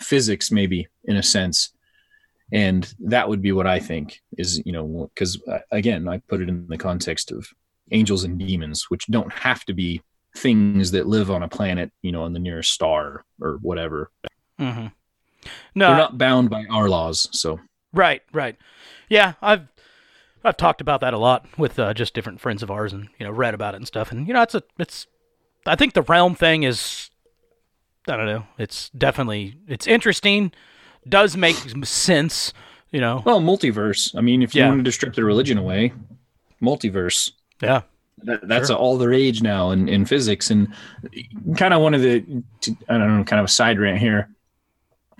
physics 0.00 0.50
maybe 0.50 0.88
in 1.04 1.16
a 1.16 1.22
sense. 1.22 1.70
And 2.52 2.92
that 3.00 3.28
would 3.28 3.42
be 3.42 3.52
what 3.52 3.66
i 3.66 3.78
think 3.78 4.22
is 4.36 4.62
you 4.66 4.72
know 4.72 5.10
because 5.14 5.40
uh, 5.48 5.60
again 5.70 6.06
i 6.06 6.18
put 6.18 6.42
it 6.42 6.48
in 6.48 6.66
the 6.68 6.76
context 6.76 7.32
of 7.32 7.48
angels 7.90 8.24
and 8.24 8.38
demons, 8.38 8.86
which 8.88 9.06
don't 9.06 9.32
have 9.32 9.64
to 9.66 9.74
be 9.74 10.00
things 10.36 10.90
that 10.92 11.06
live 11.06 11.30
on 11.30 11.42
a 11.42 11.48
planet, 11.48 11.92
you 12.02 12.10
know, 12.12 12.22
on 12.24 12.32
the 12.32 12.38
nearest 12.38 12.72
star 12.72 13.24
or 13.40 13.58
whatever. 13.62 14.10
Mm-hmm. 14.60 14.86
No, 15.74 15.88
They're 15.88 15.96
not 15.96 16.18
bound 16.18 16.50
by 16.50 16.64
our 16.70 16.88
laws. 16.88 17.28
So 17.32 17.60
Right, 17.92 18.22
right. 18.32 18.56
Yeah, 19.08 19.34
I've 19.42 19.68
I've 20.42 20.56
talked 20.56 20.80
about 20.80 21.00
that 21.02 21.14
a 21.14 21.18
lot 21.18 21.46
with 21.56 21.78
uh, 21.78 21.94
just 21.94 22.12
different 22.14 22.40
friends 22.40 22.62
of 22.62 22.70
ours, 22.70 22.92
and 22.92 23.08
you 23.18 23.24
know, 23.26 23.30
read 23.32 23.54
about 23.54 23.74
it 23.74 23.78
and 23.78 23.86
stuff. 23.86 24.10
And 24.10 24.26
you 24.26 24.34
know, 24.34 24.42
it's 24.42 24.54
a 24.54 24.62
it's. 24.78 25.06
I 25.66 25.76
think 25.76 25.94
the 25.94 26.02
realm 26.02 26.34
thing 26.34 26.64
is, 26.64 27.08
I 28.08 28.16
don't 28.16 28.26
know. 28.26 28.46
It's 28.58 28.90
definitely 28.90 29.56
it's 29.68 29.86
interesting. 29.86 30.52
Does 31.08 31.36
make 31.36 31.56
sense. 31.84 32.52
You 32.90 33.00
know. 33.00 33.22
well, 33.24 33.40
multiverse. 33.40 34.16
I 34.16 34.20
mean, 34.20 34.42
if 34.42 34.54
you 34.54 34.62
Yeah. 34.62 34.68
wanted 34.68 34.84
to 34.86 34.92
strip 34.92 35.14
the 35.14 35.24
religion 35.24 35.58
away, 35.58 35.92
multiverse. 36.62 37.32
Yeah. 37.62 37.82
That, 38.18 38.46
that's 38.48 38.70
all 38.70 38.96
the 38.96 39.08
rage 39.08 39.42
now 39.42 39.70
in, 39.70 39.88
in 39.88 40.04
physics. 40.06 40.50
And 40.50 40.72
kind 41.56 41.74
of 41.74 41.82
one 41.82 41.94
of 41.94 42.00
the, 42.00 42.24
I 42.88 42.98
don't 42.98 43.18
know, 43.18 43.24
kind 43.24 43.40
of 43.40 43.46
a 43.46 43.48
side 43.48 43.78
rant 43.78 43.98
here. 43.98 44.30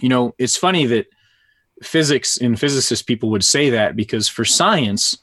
You 0.01 0.09
know, 0.09 0.35
it's 0.39 0.57
funny 0.57 0.87
that 0.87 1.07
physics 1.83 2.37
and 2.39 2.59
physicists 2.59 3.03
people 3.03 3.31
would 3.31 3.45
say 3.45 3.71
that 3.71 3.97
because 3.97 4.29
for 4.29 4.45
science, 4.45 5.19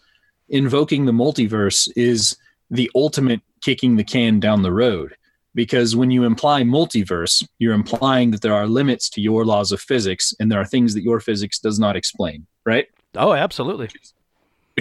invoking 0.49 1.05
the 1.05 1.11
multiverse 1.11 1.89
is 1.95 2.37
the 2.69 2.91
ultimate 2.93 3.41
kicking 3.61 3.95
the 3.95 4.03
can 4.03 4.39
down 4.39 4.61
the 4.61 4.71
road. 4.71 5.15
Because 5.53 5.95
when 5.95 6.11
you 6.11 6.23
imply 6.23 6.63
multiverse, 6.63 7.45
you're 7.59 7.73
implying 7.73 8.31
that 8.31 8.41
there 8.41 8.53
are 8.53 8.67
limits 8.67 9.09
to 9.11 9.21
your 9.21 9.43
laws 9.43 9.71
of 9.71 9.81
physics 9.81 10.33
and 10.39 10.51
there 10.51 10.59
are 10.59 10.65
things 10.65 10.93
that 10.93 11.03
your 11.03 11.19
physics 11.19 11.59
does 11.59 11.79
not 11.79 11.95
explain, 11.95 12.45
right? 12.65 12.87
Oh, 13.15 13.33
absolutely. 13.33 13.89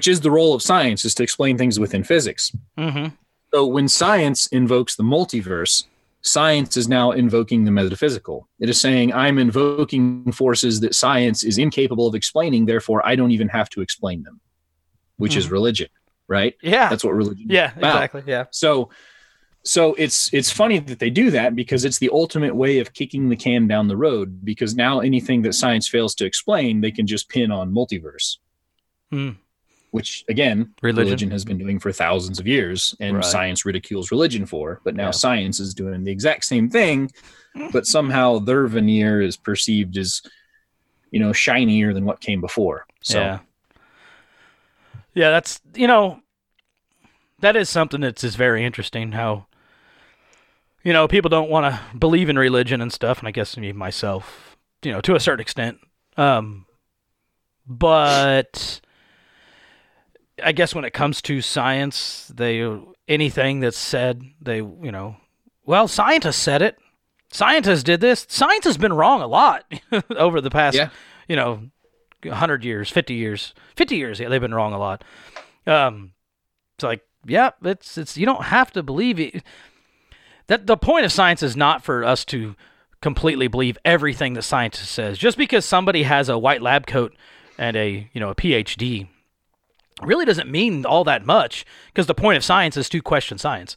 Which 0.01 0.09
is 0.09 0.23
the 0.23 0.31
role 0.31 0.55
of 0.55 0.63
science 0.63 1.05
is 1.05 1.15
to 1.17 1.23
explain 1.23 1.59
things 1.59 1.79
within 1.79 2.05
physics. 2.05 2.57
Mm-hmm. 2.79 3.15
So 3.53 3.67
when 3.67 3.87
science 3.87 4.47
invokes 4.47 4.97
the 4.97 5.03
multiverse, 5.03 5.85
science 6.23 6.79
is 6.79 6.89
now 6.89 7.11
invoking 7.11 7.67
the 7.67 7.71
metaphysical. 7.71 8.49
It 8.61 8.71
is 8.71 8.81
saying, 8.81 9.13
I'm 9.13 9.37
invoking 9.39 10.33
forces 10.33 10.81
that 10.81 10.95
science 10.95 11.45
is 11.45 11.59
incapable 11.59 12.07
of 12.07 12.15
explaining, 12.15 12.65
therefore 12.65 13.07
I 13.07 13.15
don't 13.15 13.31
even 13.31 13.49
have 13.49 13.69
to 13.71 13.83
explain 13.83 14.23
them, 14.23 14.41
which 15.19 15.37
is 15.37 15.51
religion, 15.51 15.91
right? 16.29 16.55
Yeah. 16.63 16.89
That's 16.89 17.05
what 17.05 17.13
religion 17.13 17.49
yeah. 17.51 17.73
Exactly. 17.77 18.23
Yeah. 18.27 18.47
So 18.53 18.89
so 19.65 19.93
it's 19.99 20.33
it's 20.33 20.51
funny 20.51 20.79
that 20.79 20.99
they 20.99 21.11
do 21.11 21.31
that 21.33 21.55
because 21.55 21.85
it's 21.85 21.99
the 21.99 22.09
ultimate 22.11 22.57
way 22.57 22.79
of 22.79 22.95
kicking 22.95 23.29
the 23.29 23.37
can 23.37 23.69
down 23.69 23.89
the 23.89 23.99
road 23.99 24.47
because 24.47 24.75
now 24.75 25.01
anything 25.01 25.43
that 25.43 25.53
science 25.53 25.87
fails 25.89 26.15
to 26.15 26.25
explain, 26.25 26.81
they 26.81 26.91
can 26.91 27.07
just 27.07 27.29
pin 27.29 27.51
on 27.51 27.71
multiverse. 27.71 28.39
Hmm. 29.11 29.33
Which 29.93 30.25
again, 30.29 30.73
Religion. 30.83 31.07
religion. 31.07 31.31
has 31.33 31.45
been 31.45 31.59
doing 31.59 31.79
for 31.81 31.91
thousands 31.93 32.39
of 32.39 32.47
years 32.47 32.95
and 33.01 33.17
Right. 33.17 33.25
science 33.25 33.65
ridicules 33.65 34.11
religion 34.13 34.47
for, 34.47 34.81
but 34.85 34.95
now 34.95 35.07
Yeah. 35.07 35.11
science 35.13 35.59
is 35.59 35.75
doing 35.75 36.05
the 36.05 36.13
exact 36.13 36.45
same 36.45 36.71
thing, 36.71 37.11
but 37.73 37.87
somehow 37.87 38.39
their 38.39 38.67
veneer 38.69 39.21
is 39.21 39.37
perceived 39.37 39.97
as 39.99 40.23
you 41.11 41.19
know, 41.19 41.33
shinier 41.33 41.93
than 41.93 42.05
what 42.05 42.21
came 42.21 42.41
before. 42.41 42.87
So 43.03 43.21
Yeah. 43.21 43.39
Yeah, 45.13 45.31
that's 45.31 45.61
you 45.75 45.89
know, 45.89 46.21
that 47.41 47.57
is 47.57 47.69
something 47.69 48.01
that's 48.01 48.23
is 48.23 48.37
very 48.37 48.65
interesting. 48.65 49.11
How 49.13 49.47
you 50.85 50.93
know 50.93 51.09
people 51.09 51.29
don't 51.29 51.51
want 51.51 51.67
to 51.75 51.97
believe 51.99 52.29
in 52.29 52.39
religion 52.39 52.81
and 52.81 52.93
stuff, 52.93 53.19
and 53.19 53.27
I 53.27 53.33
guess 53.33 53.57
me 53.57 53.73
myself, 53.73 54.57
you 54.85 54.93
know, 54.93 55.01
to 55.01 55.17
a 55.17 55.21
certain 55.21 55.41
extent. 55.41 55.79
Um, 56.17 56.67
but 57.67 58.81
I 60.43 60.53
guess 60.53 60.75
when 60.75 60.85
it 60.85 60.93
comes 60.93 61.21
to 61.23 61.41
science, 61.41 62.31
they 62.35 62.67
anything 63.09 63.61
that's 63.61 63.79
said, 63.79 64.23
they 64.41 64.57
you 64.59 64.91
know, 64.93 65.17
well, 65.65 65.89
scientists 65.89 66.37
said 66.37 66.63
it. 66.63 66.79
Scientists 67.33 67.83
did 67.85 68.01
this. 68.01 68.27
Science 68.29 68.65
has 68.65 68.77
been 68.77 68.93
wrong 68.93 69.23
a 69.23 69.27
lot 69.27 69.65
over 70.17 70.41
the 70.41 70.51
past, 70.51 70.77
Yeah. 70.77 70.91
you 71.29 71.37
know, 71.37 71.63
100 72.25 72.65
years, 72.65 72.91
50 72.91 73.15
years. 73.15 73.55
50 73.77 73.97
years, 73.97 74.19
yeah, 74.21 74.29
they've 74.29 74.41
been 74.41 74.55
wrong 74.55 74.73
a 74.73 74.79
lot. 74.79 75.05
Um 75.67 76.13
it's 76.77 76.85
like, 76.85 77.03
yeah, 77.27 77.51
it's 77.63 77.99
it's 77.99 78.17
you 78.17 78.27
don't 78.27 78.45
have 78.45 78.73
to 78.73 78.83
believe 78.83 79.21
it. 79.21 79.43
That 80.49 80.67
the 80.67 80.77
point 80.77 81.05
of 81.05 81.13
science 81.13 81.43
is 81.43 81.57
not 81.57 81.85
for 81.85 82.03
us 82.05 82.25
to 82.27 82.57
completely 83.01 83.47
believe 83.47 83.79
everything 83.85 84.35
that 84.35 84.43
scientist 84.43 84.91
says. 84.91 85.17
Just 85.17 85.39
because 85.39 85.65
somebody 85.65 86.03
has 86.03 86.29
a 86.29 86.39
white 86.39 86.61
lab 86.63 86.87
coat 86.87 87.15
and 87.57 87.77
a, 87.77 88.09
you 88.13 88.21
know, 88.21 88.31
a 88.31 88.35
PhD 88.35 89.07
really 90.03 90.25
doesn't 90.25 90.51
mean 90.51 90.85
all 90.87 91.05
that 91.05 91.25
much 91.25 91.65
because 91.89 92.07
the 92.07 92.15
point 92.15 92.37
of 92.37 92.45
science 92.45 92.77
is 92.77 92.89
to 92.91 93.03
question 93.03 93.39
science. 93.39 93.77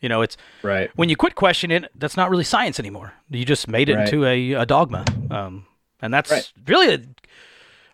You 0.00 0.08
know, 0.08 0.22
it's 0.22 0.36
right. 0.62 0.90
when 0.96 1.08
you 1.08 1.16
quit 1.16 1.34
questioning 1.36 1.84
it, 1.84 1.92
that's 1.94 2.16
not 2.16 2.28
really 2.30 2.42
science 2.44 2.80
anymore. 2.80 3.12
You 3.30 3.44
just 3.44 3.68
made 3.68 3.88
it 3.88 3.94
Right. 3.94 4.06
into 4.08 4.26
a, 4.26 4.52
a 4.54 4.66
dogma. 4.66 5.04
Um, 5.30 5.66
and 6.00 6.12
that's 6.12 6.30
Right. 6.30 6.52
really, 6.66 6.94
a, 6.94 7.00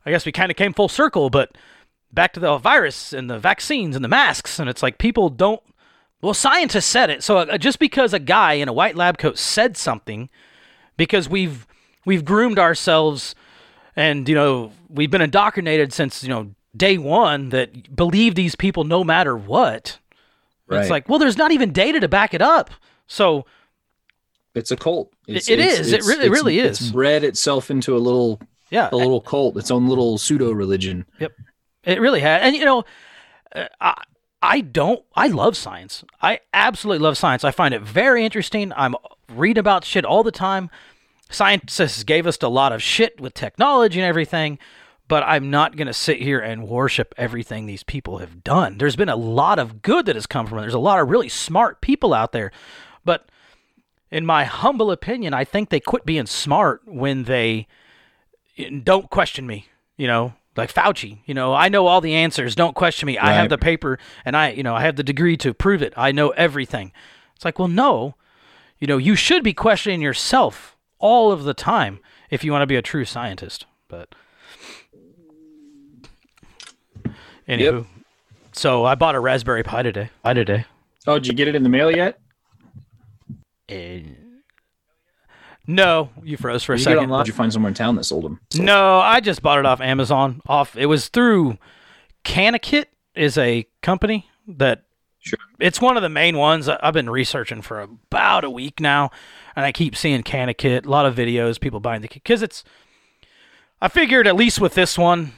I 0.07 0.11
guess 0.11 0.25
we 0.25 0.33
kind 0.33 0.51
of 0.51 0.57
came 0.57 0.73
full 0.73 0.89
circle, 0.89 1.29
but 1.29 1.57
back 2.11 2.33
to 2.33 2.41
the 2.41 2.57
virus 2.57 3.13
and 3.13 3.29
the 3.29 3.39
vaccines 3.39 3.95
and 3.95 4.03
the 4.03 4.09
masks. 4.09 4.59
And 4.59 4.71
it's 4.71 4.83
like 4.83 4.97
people 4.97 5.29
don't, 5.29 5.63
well, 6.23 6.33
scientists 6.33 6.87
said 6.87 7.11
it. 7.11 7.23
So 7.23 7.37
uh, 7.39 7.59
just 7.59 7.79
because 7.79 8.15
a 8.15 8.19
guy 8.19 8.55
in 8.55 8.69
a 8.69 8.73
white 8.73 8.97
lab 8.97 9.19
coat 9.19 9.37
said 9.37 9.77
something, 9.77 10.31
because 10.97 11.29
we've, 11.29 11.67
we've 12.07 12.25
groomed 12.25 12.59
ourselves 12.59 13.35
and, 13.95 14.27
you 14.27 14.35
know, 14.35 14.73
we've 14.89 15.11
been 15.11 15.21
indoctrinated 15.21 15.93
since, 15.93 16.23
you 16.23 16.31
know, 16.31 16.55
day 16.79 16.97
one 16.99 17.51
that 17.51 17.95
believe 17.95 18.35
these 18.35 18.55
people 18.55 18.85
no 18.85 19.05
matter 19.05 19.37
what. 19.37 19.99
It's 20.71 20.91
like, 20.91 21.09
well, 21.09 21.19
there's 21.19 21.39
not 21.39 21.51
even 21.53 21.73
data 21.73 21.99
to 22.01 22.09
back 22.09 22.35
it 22.35 22.43
up. 22.43 22.71
So 23.07 23.47
It's 24.55 24.71
a 24.71 24.77
cult. 24.77 25.13
It's, 25.27 25.49
It 25.49 25.59
it's- 25.59 25.79
is. 25.81 25.93
It 25.93 26.01
it's- 26.01 26.09
really- 26.09 26.25
it 26.25 26.27
it's- 26.27 26.43
really 26.45 26.59
It's 26.59 26.91
bred 26.91 27.25
itself 27.25 27.71
into 27.71 27.97
a 27.97 27.99
little 27.99 28.41
yeah, 28.71 28.91
a 28.93 28.97
little 28.97 29.21
cult, 29.23 29.57
its 29.57 29.71
own 29.71 29.89
little 29.89 30.19
pseudo 30.19 30.51
religion. 30.53 31.07
Yep. 31.21 31.33
It 31.85 32.01
really 32.01 32.21
had. 32.21 32.43
And 32.43 32.55
you 32.55 32.65
know, 32.67 32.85
uh, 33.55 33.65
I 33.81 34.03
I 34.43 34.61
don't. 34.61 35.03
I 35.17 35.29
love 35.29 35.57
science. 35.57 36.05
I 36.23 36.41
absolutely 36.53 37.03
love 37.03 37.17
science. 37.17 37.45
I 37.45 37.51
find 37.51 37.73
it 37.73 37.81
very 37.83 38.25
interesting. 38.25 38.73
I'm 38.77 38.95
reading 39.35 39.59
about 39.61 39.85
shit 39.85 40.05
all 40.05 40.23
the 40.23 40.31
time. 40.31 40.69
Scientists 41.31 42.05
gave 42.05 42.27
us 42.27 42.37
a 42.43 42.49
lot 42.49 42.73
of 42.73 42.83
shit 42.83 43.19
with 43.21 43.33
technology 43.35 44.01
and 44.01 44.07
everything, 44.07 44.59
but 45.09 45.25
I'm 45.27 45.51
not 45.51 45.77
going 45.77 45.87
to 45.87 45.95
sit 45.95 46.21
here 46.21 46.39
and 46.39 46.69
worship 46.69 47.15
everything 47.17 47.65
these 47.65 47.83
people 47.83 48.19
have 48.19 48.45
done. 48.45 48.77
There's 48.77 48.97
been 48.97 49.09
a 49.09 49.17
lot 49.17 49.59
of 49.59 49.81
good 49.81 50.07
that 50.07 50.17
has 50.17 50.27
come 50.27 50.47
from 50.47 50.59
it. 50.59 50.61
There's 50.61 50.75
a 50.75 50.79
lot 50.79 51.01
of 51.01 51.09
really 51.09 51.31
smart 51.31 51.81
people 51.81 52.13
out 52.13 52.33
there. 52.33 52.53
But 53.05 53.29
in 54.11 54.27
my 54.27 54.45
humble 54.45 54.91
opinion, 54.91 55.33
I 55.33 55.45
think 55.45 55.71
they 55.71 55.81
quit 55.81 56.05
being 56.05 56.27
smart 56.27 56.83
when 56.85 57.25
they 57.25 57.67
eh, 58.59 58.69
don't 58.83 59.09
question 59.09 59.47
me, 59.47 59.67
you 59.97 60.07
know, 60.07 60.35
like 60.57 60.73
Fauci, 60.73 61.19
you 61.25 61.35
know, 61.35 61.55
I 61.55 61.69
know 61.69 61.87
all 61.87 62.01
the 62.01 62.15
answers. 62.15 62.55
Don't 62.55 62.75
question 62.75 63.07
me. 63.07 63.17
I 63.17 63.33
have 63.33 63.49
the 63.49 63.57
paper 63.57 63.99
and 64.25 64.37
I, 64.37 64.51
you 64.51 64.63
know, 64.63 64.75
I 64.75 64.83
have 64.83 64.97
the 64.97 65.05
degree 65.05 65.37
to 65.39 65.55
prove 65.55 65.83
it. 65.83 65.95
I 65.97 66.11
know 66.11 66.31
everything. 66.31 66.93
It's 67.37 67.45
like, 67.45 67.59
well, 67.59 67.69
no, 67.69 68.17
you 68.79 68.87
know, 68.87 68.99
you 68.99 69.15
should 69.15 69.45
be 69.45 69.55
questioning 69.55 70.03
yourself 70.03 70.77
all 70.99 71.31
of 71.31 71.45
the 71.45 71.55
time 71.55 72.01
if 72.29 72.43
you 72.43 72.51
want 72.51 72.63
to 72.63 72.67
be 72.67 72.77
a 72.77 72.83
true 72.83 73.05
scientist. 73.05 73.67
But 73.87 74.15
anywho, 77.49 77.79
Yep. 77.79 77.85
so 78.53 78.85
I 78.85 78.95
bought 78.95 79.15
a 79.15 79.21
Raspberry 79.21 79.63
Pi 79.63 79.83
today. 79.83 80.11
Pi 80.23 80.35
today. 80.35 80.65
Oh, 81.07 81.15
did 81.19 81.27
you 81.29 81.33
get 81.35 81.49
it 81.49 81.55
in 81.55 81.63
the 81.63 81.69
mail 81.69 81.91
yet? 81.91 82.19
Eh, 83.69 84.01
no, 85.67 86.11
you 86.23 86.37
froze 86.39 86.63
for 86.65 86.73
a 86.73 86.77
Did 86.77 86.81
you 86.81 86.85
second. 86.85 86.99
online? 87.05 87.25
Did 87.25 87.29
you 87.29 87.35
find 87.35 87.53
somewhere 87.53 87.69
in 87.69 87.75
town 87.75 87.97
that 87.97 88.05
sold 88.05 88.25
them? 88.25 88.41
No, 88.57 88.99
I 89.01 89.21
just 89.21 89.43
bought 89.43 89.59
it 89.59 89.67
off 89.67 89.81
Amazon. 89.81 90.41
Off 90.47 90.77
it 90.77 90.87
was 90.87 91.09
through 91.09 91.59
Canakit 92.25 92.87
is 93.15 93.37
a 93.37 93.67
company 93.83 94.29
that 94.47 94.85
Sure. 95.21 95.39
it's 95.61 95.81
one 95.81 95.97
of 95.97 96.03
the 96.03 96.09
main 96.09 96.39
ones. 96.39 96.69
I- 96.69 96.79
I've 96.83 96.95
been 96.95 97.11
researching 97.11 97.61
for 97.61 97.81
about 97.81 98.45
a 98.45 98.51
week 98.51 98.81
now, 98.81 99.11
and 99.57 99.67
I 99.67 99.73
keep 99.73 99.95
seeing 99.95 100.23
Canakit. 100.23 100.87
A 100.87 100.89
lot 100.89 101.05
of 101.05 101.15
videos, 101.15 101.61
people 101.61 101.81
buying 101.81 102.01
the 102.01 102.09
kit 102.09 102.23
because 102.23 102.43
it's. 102.43 102.65
I 103.81 103.89
figured 103.89 104.27
at 104.27 104.37
least 104.37 104.61
with 104.61 104.75
this 104.75 104.97
one, 104.97 105.33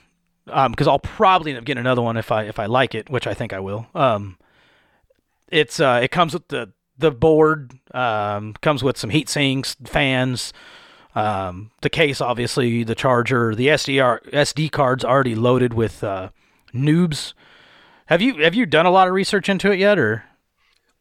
because 0.47 0.89
I'll 0.89 0.99
probably 0.99 1.53
end 1.53 1.59
up 1.59 1.65
getting 1.65 1.81
another 1.81 2.03
one 2.03 2.17
if 2.17 2.33
I 2.33 2.45
if 2.45 2.59
I 2.59 2.67
like 2.67 2.95
it, 2.95 3.09
which 3.11 3.27
I 3.27 3.35
think 3.35 3.53
I 3.53 3.61
will. 3.61 3.87
Um, 3.95 4.37
it's 5.49 5.81
uh, 5.81 6.01
it 6.03 6.11
comes 6.11 6.35
with 6.35 6.49
the 6.49 6.73
the 6.99 7.11
board, 7.11 7.73
um, 7.95 8.55
comes 8.61 8.83
with 8.83 8.99
some 8.99 9.11
heat 9.11 9.29
sinks, 9.29 9.77
fans, 9.85 10.53
um, 11.15 11.71
the 11.81 11.91
case, 11.91 12.21
obviously, 12.21 12.85
the 12.85 12.95
charger, 12.95 13.55
the 13.55 13.69
SDR 13.69 14.23
SD 14.31 14.71
cards 14.71 15.05
already 15.05 15.35
loaded 15.35 15.75
with 15.75 16.05
uh, 16.05 16.31
NOOBS. 16.73 17.35
Have 18.07 18.23
you 18.23 18.37
have 18.43 18.55
you 18.55 18.67
done 18.67 18.87
a 18.87 18.91
lot 18.91 19.09
of 19.09 19.15
research 19.15 19.49
into 19.49 19.71
it 19.71 19.79
yet, 19.79 19.99
or 19.99 20.25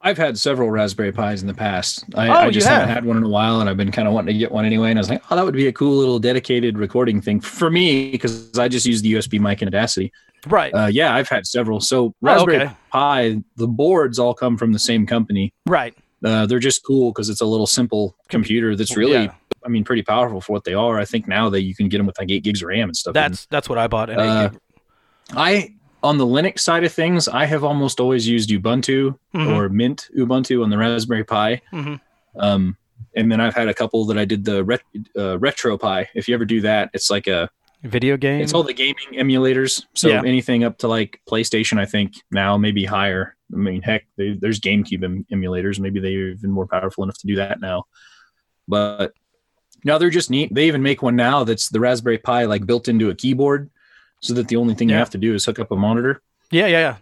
I've 0.01 0.17
had 0.17 0.37
several 0.37 0.71
Raspberry 0.71 1.11
Pis 1.11 1.41
in 1.41 1.47
the 1.47 1.53
past. 1.53 2.05
I, 2.15 2.29
Oh, 2.29 2.31
I 2.47 2.49
just 2.51 2.67
haven't 2.67 2.87
have? 2.87 2.95
had 2.97 3.05
one 3.05 3.17
in 3.17 3.23
a 3.23 3.27
while, 3.29 3.59
and 3.59 3.69
I've 3.69 3.75
been 3.75 3.91
kind 3.91 4.07
of 4.07 4.13
wanting 4.13 4.33
to 4.33 4.39
get 4.39 4.51
one 4.51 4.63
anyway. 4.65 4.89
And 4.91 4.97
I 4.99 5.01
was 5.01 5.09
like, 5.09 5.21
oh, 5.29 5.35
that 5.35 5.43
would 5.43 5.53
be 5.55 5.67
a 5.67 5.73
cool 5.73 5.97
little 5.97 6.19
dedicated 6.19 6.77
recording 6.77 7.21
thing 7.21 7.41
for 7.41 7.69
me 7.69 8.09
because 8.11 8.57
I 8.57 8.69
just 8.69 8.85
use 8.85 9.01
the 9.01 9.13
USB 9.13 9.39
mic 9.41 9.61
and 9.61 9.67
Audacity. 9.67 10.11
right? 10.47 10.73
Uh, 10.73 10.85
yeah, 10.87 11.13
I've 11.13 11.27
had 11.27 11.45
several. 11.45 11.81
So 11.81 12.13
Raspberry 12.21 12.57
Oh, 12.59 12.61
okay. 12.63 12.73
Pi, 12.91 13.43
the 13.57 13.67
boards 13.67 14.19
all 14.19 14.33
come 14.33 14.57
from 14.57 14.71
the 14.71 14.79
same 14.79 15.05
company. 15.05 15.53
right. 15.65 15.93
Uh, 16.23 16.45
they're 16.45 16.59
just 16.59 16.83
cool 16.83 17.13
because 17.13 17.29
it's 17.29 17.39
a 17.39 17.45
little 17.45 17.65
simple 17.67 18.13
computer 18.27 18.75
that's 18.75 18.97
really, 18.97 19.13
Yeah. 19.23 19.33
I 19.65 19.69
mean, 19.69 19.85
pretty 19.85 20.01
powerful 20.03 20.41
for 20.41 20.51
what 20.51 20.65
they 20.65 20.73
are. 20.73 20.99
I 20.99 21.05
think 21.05 21.27
now 21.29 21.49
that 21.49 21.61
you 21.63 21.73
can 21.73 21.87
get 21.87 21.97
them 21.97 22.05
with 22.05 22.19
like 22.19 22.29
eight 22.29 22.43
gigs 22.43 22.61
of 22.61 22.67
RAM 22.67 22.89
and 22.89 22.95
stuff. 22.95 23.11
in 23.11 23.13
That's 23.21 23.45
that's 23.47 23.69
what 23.69 23.77
I 23.77 23.87
bought. 23.87 24.09
And 24.09 24.19
Uh, 24.19 24.49
I 25.31 25.75
on 26.03 26.17
the 26.17 26.25
Linux 26.25 26.59
side 26.59 26.83
of 26.83 26.93
things, 26.93 27.27
I 27.27 27.45
have 27.45 27.63
almost 27.63 27.99
always 27.99 28.27
used 28.27 28.49
Ubuntu 28.49 29.17
Mhm. 29.35 29.55
or 29.55 29.69
Mint 29.69 30.07
Ubuntu 30.17 30.63
on 30.63 30.69
the 30.69 30.77
Raspberry 30.77 31.23
Pi. 31.23 31.61
Mhm. 31.73 31.99
Um, 32.37 32.77
and 33.15 33.31
then 33.31 33.41
I've 33.41 33.55
had 33.55 33.67
a 33.67 33.73
couple 33.73 34.05
that 34.05 34.17
I 34.17 34.25
did 34.25 34.45
the 34.45 34.63
ret- 34.63 34.83
uh, 35.17 35.37
RetroPie. 35.37 36.07
If 36.15 36.27
you 36.27 36.35
ever 36.35 36.45
do 36.45 36.61
that, 36.61 36.89
it's 36.93 37.09
like 37.09 37.27
a 37.27 37.49
video 37.83 38.17
game. 38.17 38.41
it's 38.41 38.53
all 38.53 38.63
the 38.63 38.73
gaming 38.73 39.07
emulators. 39.13 39.85
So 39.95 40.09
Yeah. 40.09 40.21
anything 40.25 40.63
up 40.65 40.77
to 40.79 40.87
like 40.87 41.21
PlayStation, 41.29 41.79
I 41.79 41.85
think 41.85 42.13
now 42.31 42.57
maybe 42.57 42.83
higher. 42.85 43.35
I 43.53 43.57
mean, 43.57 43.81
heck, 43.81 44.05
they, 44.17 44.33
there's 44.39 44.59
GameCube 44.59 45.03
em- 45.03 45.25
emulators. 45.33 45.79
Maybe 45.79 45.99
they're 45.99 46.29
even 46.31 46.51
more 46.51 46.67
powerful 46.67 47.03
enough 47.03 47.17
to 47.19 47.27
do 47.27 47.35
that 47.37 47.59
now. 47.61 47.85
But 48.67 49.13
no, 49.85 49.97
they're 49.97 50.09
just 50.09 50.29
neat. 50.29 50.53
They 50.53 50.67
even 50.67 50.83
make 50.83 51.01
one 51.01 51.15
now 51.15 51.43
that's 51.45 51.69
the 51.69 51.79
Raspberry 51.79 52.17
Pi 52.17 52.43
like 52.45 52.65
built 52.65 52.87
into 52.89 53.09
a 53.09 53.15
keyboard, 53.15 53.69
so 54.21 54.33
that 54.33 54.47
the 54.47 54.55
only 54.55 54.73
thing 54.75 54.89
you 54.89 54.95
have 54.95 55.09
to 55.11 55.17
do 55.17 55.33
is 55.33 55.45
hook 55.45 55.59
up 55.59 55.71
a 55.71 55.75
monitor. 55.75 56.21
yeah, 56.51 56.67
yeah, 56.67 56.79
yeah. 56.79 56.95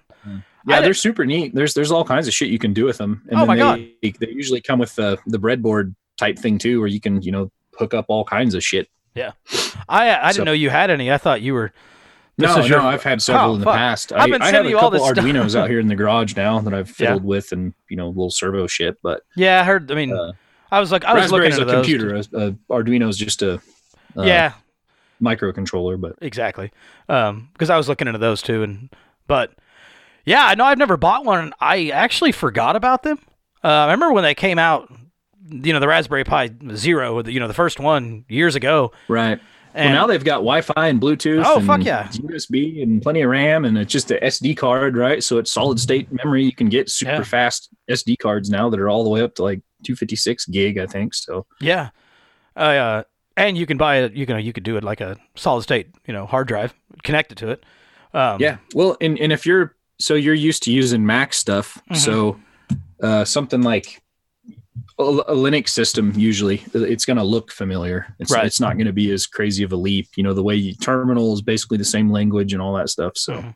Yeah, 0.67 0.79
I 0.79 0.81
they're 0.81 0.93
super 0.93 1.25
neat. 1.25 1.55
There's 1.55 1.73
there's 1.73 1.91
all 1.91 2.03
kinds 2.03 2.27
of 2.27 2.33
shit 2.33 2.49
you 2.49 2.59
can 2.59 2.73
do 2.73 2.83
with 2.83 2.97
them. 2.97 3.21
And 3.29 3.39
Oh 3.39 3.45
my 3.45 3.55
they, 3.55 3.59
God. 3.61 4.19
They 4.19 4.27
usually 4.31 4.59
come 4.59 4.79
with 4.79 4.93
the 4.95 5.17
the 5.25 5.39
breadboard 5.39 5.95
type 6.17 6.37
thing 6.37 6.57
too, 6.57 6.79
where 6.79 6.89
you 6.89 6.99
can 6.99 7.21
you 7.21 7.31
know 7.31 7.51
hook 7.79 7.93
up 7.93 8.05
all 8.09 8.25
kinds 8.25 8.53
of 8.53 8.61
shit. 8.63 8.89
Yeah, 9.15 9.31
I 9.87 10.13
I 10.15 10.31
didn't 10.33 10.43
know 10.45 10.51
you 10.51 10.69
had 10.69 10.89
any. 10.89 11.09
I 11.09 11.17
thought 11.17 11.41
you 11.41 11.53
were. 11.53 11.71
This 12.39 12.53
no, 12.53 12.59
is 12.61 12.69
your- 12.69 12.79
no, 12.81 12.87
I've 12.87 13.01
had 13.01 13.19
several 13.21 13.51
Oh, 13.51 13.53
in 13.55 13.59
the 13.61 13.65
fuck. 13.65 13.75
past. 13.77 14.11
I've 14.13 14.19
I, 14.21 14.29
been 14.29 14.41
I 14.43 14.51
sending 14.51 14.67
a 14.67 14.69
you 14.75 14.77
all 14.79 14.91
this 14.91 15.01
stuff. 15.03 15.17
Arduinos 15.17 15.55
out 15.55 15.69
here 15.69 15.79
in 15.79 15.87
the 15.87 15.95
garage 15.95 16.35
now 16.35 16.59
that 16.59 16.73
I've 16.73 16.87
Yeah. 16.99 17.07
fiddled 17.07 17.23
with, 17.23 17.51
and 17.53 17.73
you 17.89 17.95
know, 17.97 18.09
little 18.09 18.29
servo 18.29 18.67
shit. 18.67 18.97
But 19.01 19.21
Yeah, 19.37 19.61
I 19.61 19.63
heard. 19.63 19.89
I 19.91 19.95
mean, 19.95 20.11
Uh, 20.13 20.33
I 20.69 20.79
was 20.81 20.91
like, 20.91 21.03
I 21.05 21.13
was 21.13 21.31
looking 21.31 21.49
into 21.51 21.63
a 21.63 21.65
those. 21.65 21.73
computer. 21.75 22.15
A, 22.15 22.19
a 22.47 22.51
Arduino's 22.69 23.17
just 23.17 23.41
a 23.41 23.53
uh, 24.17 24.23
yeah, 24.23 24.53
microcontroller. 25.21 25.99
But 25.99 26.15
exactly. 26.21 26.71
Um, 27.09 27.49
because 27.53 27.69
I 27.69 27.77
was 27.77 27.87
looking 27.89 28.07
into 28.07 28.19
those 28.19 28.41
too, 28.41 28.63
and 28.63 28.89
but 29.27 29.51
yeah, 30.25 30.45
I 30.45 30.55
know 30.55 30.65
I've 30.65 30.77
never 30.77 30.97
bought 30.97 31.25
one. 31.25 31.53
I 31.59 31.89
actually 31.89 32.31
forgot 32.31 32.75
about 32.75 33.03
them. 33.03 33.19
Uh, 33.63 33.67
I 33.67 33.85
remember 33.91 34.13
when 34.13 34.23
they 34.23 34.35
came 34.35 34.59
out. 34.59 34.91
You 35.49 35.71
know, 35.71 35.79
the 35.79 35.87
Raspberry 35.87 36.25
Pi 36.25 36.49
Zero, 36.75 37.23
you 37.25 37.39
know, 37.39 37.47
the 37.47 37.53
first 37.53 37.79
one 37.79 38.25
years 38.27 38.55
ago. 38.55 38.91
right. 39.07 39.39
And 39.73 39.93
well, 39.93 40.01
now 40.01 40.07
they've 40.07 40.23
got 40.23 40.37
Wi-Fi 40.37 40.87
and 40.87 40.99
Bluetooth. 40.99 41.43
Oh, 41.45 41.57
and 41.57 41.65
fuck 41.67 41.83
yeah. 41.85 42.07
USB 42.07 42.81
and 42.81 42.99
plenty 43.01 43.21
of 43.21 43.29
RAM, 43.29 43.63
and 43.63 43.77
it's 43.77 43.91
just 43.91 44.09
a 44.11 44.15
SD 44.15 44.57
card, 44.57 44.97
right? 44.97 45.23
So 45.23 45.37
it's 45.37 45.51
solid 45.51 45.79
state 45.79 46.11
memory. 46.11 46.43
You 46.43 46.51
can 46.51 46.67
get 46.67 46.89
super 46.89 47.11
Yeah. 47.11 47.23
fast 47.23 47.69
SD 47.89 48.17
cards 48.17 48.49
now 48.49 48.69
that 48.71 48.79
are 48.79 48.89
all 48.89 49.03
the 49.03 49.09
way 49.11 49.21
up 49.21 49.35
to 49.35 49.43
like 49.43 49.59
256 49.85 50.47
gig, 50.47 50.79
I 50.79 50.87
think. 50.87 51.13
So 51.13 51.45
Yeah. 51.61 51.89
Uh, 52.55 53.03
and 53.37 53.57
you 53.57 53.65
can 53.65 53.77
buy 53.77 53.97
it. 53.97 54.13
You 54.13 54.25
can 54.25 54.43
you 54.43 54.51
could 54.51 54.63
do 54.63 54.75
it 54.75 54.83
like 54.83 54.99
a 54.99 55.15
solid 55.35 55.61
state, 55.61 55.87
you 56.05 56.13
know, 56.13 56.25
hard 56.25 56.47
drive, 56.49 56.73
connect 57.03 57.31
it 57.31 57.37
to 57.37 57.49
it. 57.51 57.63
Um, 58.13 58.41
yeah. 58.41 58.57
Well, 58.73 58.97
and 58.99 59.17
and 59.19 59.31
if 59.31 59.45
you're 59.45 59.75
so 59.99 60.13
you're 60.15 60.33
used 60.33 60.63
to 60.63 60.71
using 60.73 61.05
Mac 61.05 61.33
stuff, 61.33 61.81
Mhm. 61.89 61.95
so 61.97 62.39
uh, 63.01 63.23
something 63.25 63.61
like 63.61 64.01
a, 64.99 65.03
a 65.03 65.35
Linux 65.35 65.69
system 65.69 66.11
usually 66.15 66.63
it's 66.73 67.05
going 67.05 67.17
to 67.17 67.23
look 67.23 67.51
familiar. 67.51 68.13
It's 68.19 68.31
Right. 68.31 68.45
it's 68.45 68.59
not 68.59 68.73
going 68.73 68.87
to 68.87 68.93
be 68.93 69.11
as 69.11 69.27
crazy 69.27 69.63
of 69.63 69.71
a 69.71 69.75
leap. 69.75 70.07
You 70.17 70.23
know, 70.23 70.33
the 70.33 70.43
way 70.43 70.55
you, 70.55 70.73
terminal 70.73 71.33
is 71.33 71.41
basically 71.41 71.77
the 71.77 71.85
same 71.85 72.09
language 72.11 72.53
and 72.53 72.61
all 72.61 72.73
that 72.75 72.89
stuff. 72.89 73.13
So 73.17 73.33
Mhm. 73.33 73.55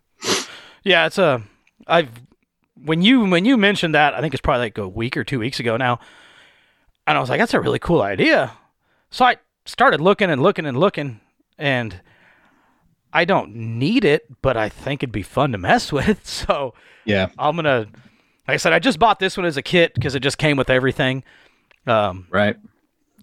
Yeah, 0.83 1.05
it's 1.07 1.17
a. 1.17 1.41
I've 1.87 2.09
when 2.83 3.01
you 3.01 3.21
when 3.25 3.45
you 3.45 3.57
mentioned 3.57 3.93
that, 3.95 4.13
I 4.13 4.21
think 4.21 4.33
it's 4.33 4.41
probably 4.41 4.65
like 4.65 4.77
a 4.77 4.87
week 4.87 5.15
or 5.17 5.23
two 5.23 5.39
weeks 5.39 5.59
ago 5.59 5.77
now, 5.77 5.99
and 7.05 7.17
I 7.17 7.21
was 7.21 7.29
like, 7.29 7.39
that's 7.39 7.53
a 7.53 7.59
really 7.59 7.79
cool 7.79 8.01
idea. 8.01 8.51
So 9.11 9.25
I 9.25 9.37
started 9.71 10.01
looking 10.01 10.29
and 10.29 10.43
looking 10.43 10.65
and 10.65 10.77
looking, 10.77 11.21
and 11.57 12.01
I 13.13 13.25
don't 13.25 13.55
need 13.55 14.05
it, 14.05 14.25
but 14.41 14.57
I 14.57 14.69
think 14.69 15.01
it'd 15.01 15.11
be 15.11 15.23
fun 15.23 15.53
to 15.53 15.57
mess 15.57 15.91
with. 15.91 16.25
So 16.27 16.73
yeah, 17.05 17.29
I'm 17.39 17.55
gonna, 17.55 17.87
like 18.47 18.55
I 18.55 18.57
said, 18.57 18.73
I 18.73 18.79
just 18.79 18.99
bought 18.99 19.19
this 19.19 19.37
one 19.37 19.45
as 19.45 19.57
a 19.57 19.61
kit 19.61 19.93
because 19.93 20.13
it 20.13 20.19
just 20.19 20.37
came 20.37 20.57
with 20.57 20.69
everything. 20.69 21.23
Um, 21.87 22.27
right. 22.29 22.57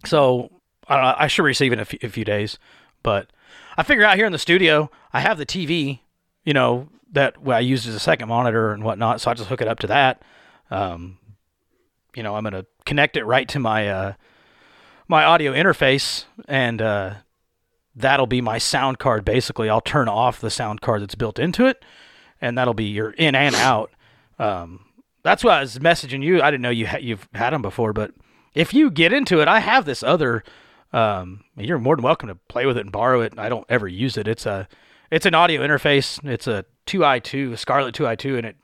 so 0.04 0.50
I 0.88 0.96
don't 0.96 1.04
know, 1.04 1.14
I 1.16 1.28
should 1.28 1.44
receive 1.44 1.72
it 1.72 1.74
in 1.74 1.80
a 1.80 2.08
few, 2.10 2.24
days, 2.24 2.58
but 3.04 3.30
I 3.76 3.84
figure 3.84 4.04
out 4.04 4.16
here 4.16 4.26
in 4.26 4.32
the 4.32 4.38
studio, 4.38 4.90
I 5.12 5.20
have 5.20 5.38
the 5.38 5.46
TV, 5.46 6.00
you 6.44 6.52
know, 6.52 6.88
that 7.12 7.40
well, 7.40 7.56
I 7.56 7.60
use 7.60 7.86
as 7.86 7.94
a 7.94 8.00
second 8.00 8.28
monitor 8.28 8.72
and 8.72 8.82
whatnot. 8.82 9.20
So 9.20 9.30
I 9.30 9.34
just 9.34 9.48
hook 9.48 9.60
it 9.60 9.68
up 9.68 9.78
to 9.80 9.86
that. 9.88 10.22
Um, 10.70 11.18
you 12.16 12.22
know, 12.22 12.34
I'm 12.34 12.42
gonna 12.42 12.66
connect 12.84 13.16
it 13.16 13.24
right 13.24 13.48
to 13.50 13.58
my 13.58 13.88
uh, 13.88 14.12
my 15.08 15.24
audio 15.24 15.52
interface, 15.52 16.24
and 16.46 16.80
uh, 16.80 17.14
that'll 17.96 18.26
be 18.26 18.40
my 18.40 18.58
sound 18.58 18.98
card. 18.98 19.24
Basically, 19.24 19.68
I'll 19.68 19.80
turn 19.80 20.08
off 20.08 20.40
the 20.40 20.50
sound 20.50 20.80
card 20.80 21.02
that's 21.02 21.14
built 21.14 21.38
into 21.38 21.66
it, 21.66 21.84
and 22.40 22.56
that'll 22.56 22.74
be 22.74 22.84
your 22.84 23.10
in 23.12 23.34
and 23.34 23.54
out. 23.54 23.90
Um, 24.38 24.84
that's 25.22 25.42
why 25.42 25.58
I 25.58 25.60
was 25.60 25.78
messaging 25.78 26.22
you. 26.22 26.40
I 26.42 26.50
didn't 26.50 26.62
know 26.62 26.70
you 26.70 26.86
ha- 26.86 26.98
you've 26.98 27.28
had 27.34 27.50
them 27.50 27.62
before, 27.62 27.92
but 27.92 28.12
if 28.54 28.72
you 28.72 28.90
get 28.90 29.12
into 29.12 29.40
it, 29.40 29.48
I 29.48 29.60
have 29.60 29.84
this 29.84 30.02
other. 30.02 30.44
Um, 30.92 31.44
you're 31.56 31.78
more 31.78 31.96
than 31.96 32.02
welcome 32.02 32.28
to 32.28 32.34
play 32.34 32.64
with 32.64 32.78
it 32.78 32.82
and 32.82 32.92
borrow 32.92 33.20
it. 33.20 33.34
I 33.38 33.48
don't 33.48 33.66
ever 33.68 33.86
use 33.86 34.16
it. 34.16 34.26
It's 34.26 34.46
a, 34.46 34.68
it's 35.10 35.26
an 35.26 35.34
audio 35.34 35.60
interface. 35.60 36.24
It's 36.24 36.46
a 36.46 36.64
two 36.86 37.04
i 37.04 37.18
two, 37.18 37.56
Scarlett 37.56 37.94
two 37.94 38.06
i 38.06 38.16
two, 38.16 38.36
and 38.36 38.46
it, 38.46 38.56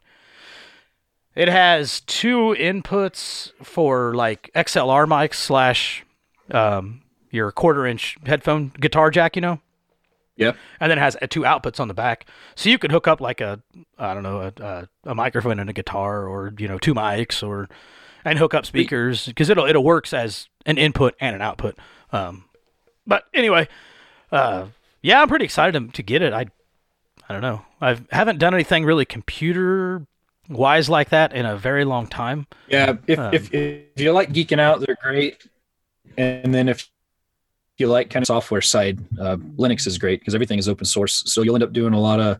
it 1.34 1.48
has 1.48 2.00
two 2.00 2.56
inputs 2.58 3.52
for 3.62 4.14
like 4.14 4.50
XLR 4.54 5.06
mics 5.06 5.34
slash, 5.34 6.03
um, 6.50 7.02
your 7.30 7.50
quarter 7.52 7.86
inch 7.86 8.16
headphone 8.26 8.72
guitar 8.80 9.10
jack. 9.10 9.36
You 9.36 9.42
know, 9.42 9.60
Yeah. 10.36 10.52
and 10.80 10.90
then 10.90 10.98
it 10.98 11.02
has 11.02 11.16
uh, 11.22 11.26
two 11.28 11.40
outputs 11.42 11.80
on 11.80 11.88
the 11.88 11.94
back, 11.94 12.26
so 12.54 12.68
you 12.68 12.78
could 12.78 12.90
hook 12.92 13.06
up 13.08 13.20
like 13.20 13.40
a, 13.40 13.60
I 13.98 14.14
don't 14.14 14.22
know, 14.22 14.40
a, 14.58 14.62
a, 14.62 14.88
a 15.10 15.14
microphone 15.14 15.58
and 15.60 15.70
a 15.70 15.72
guitar, 15.72 16.26
or 16.26 16.52
you 16.58 16.68
know, 16.68 16.78
two 16.78 16.94
mics, 16.94 17.46
or 17.46 17.68
and 18.24 18.38
hook 18.38 18.54
up 18.54 18.64
speakers 18.66 19.26
because 19.26 19.48
it'll 19.50 19.66
it'll 19.66 19.84
works 19.84 20.12
as 20.12 20.48
an 20.66 20.78
input 20.78 21.14
and 21.20 21.36
an 21.36 21.42
output. 21.42 21.76
Um, 22.12 22.44
but 23.06 23.24
anyway, 23.34 23.68
uh, 24.32 24.66
yeah, 25.02 25.20
I'm 25.20 25.28
pretty 25.28 25.44
excited 25.44 25.78
to, 25.78 25.92
to 25.92 26.02
get 26.02 26.22
it. 26.22 26.32
I 26.32 26.46
I 27.28 27.32
don't 27.32 27.42
know. 27.42 27.62
I 27.80 27.98
haven't 28.12 28.38
done 28.38 28.54
anything 28.54 28.84
really 28.84 29.04
computer 29.04 30.06
wise 30.48 30.88
like 30.90 31.08
that 31.10 31.32
in 31.34 31.46
a 31.46 31.56
very 31.56 31.84
long 31.84 32.06
time. 32.06 32.46
Yeah, 32.68 32.96
if, 33.06 33.18
Um, 33.18 33.34
if 33.34 33.52
if 33.52 33.98
you 34.00 34.12
like 34.12 34.30
geeking 34.32 34.60
out, 34.60 34.80
they're 34.80 34.96
great. 35.02 35.46
And 36.16 36.54
then 36.54 36.68
if 36.68 36.88
you 37.78 37.86
like 37.86 38.10
kind 38.10 38.22
of 38.22 38.26
software 38.26 38.60
side, 38.60 38.98
uh, 39.20 39.36
Linux 39.36 39.86
is 39.86 39.98
great 39.98 40.20
because 40.20 40.34
everything 40.34 40.58
is 40.58 40.68
open 40.68 40.84
source. 40.86 41.22
So 41.26 41.42
you'll 41.42 41.56
end 41.56 41.64
up 41.64 41.72
doing 41.72 41.92
a 41.94 42.00
lot 42.00 42.20
of 42.20 42.38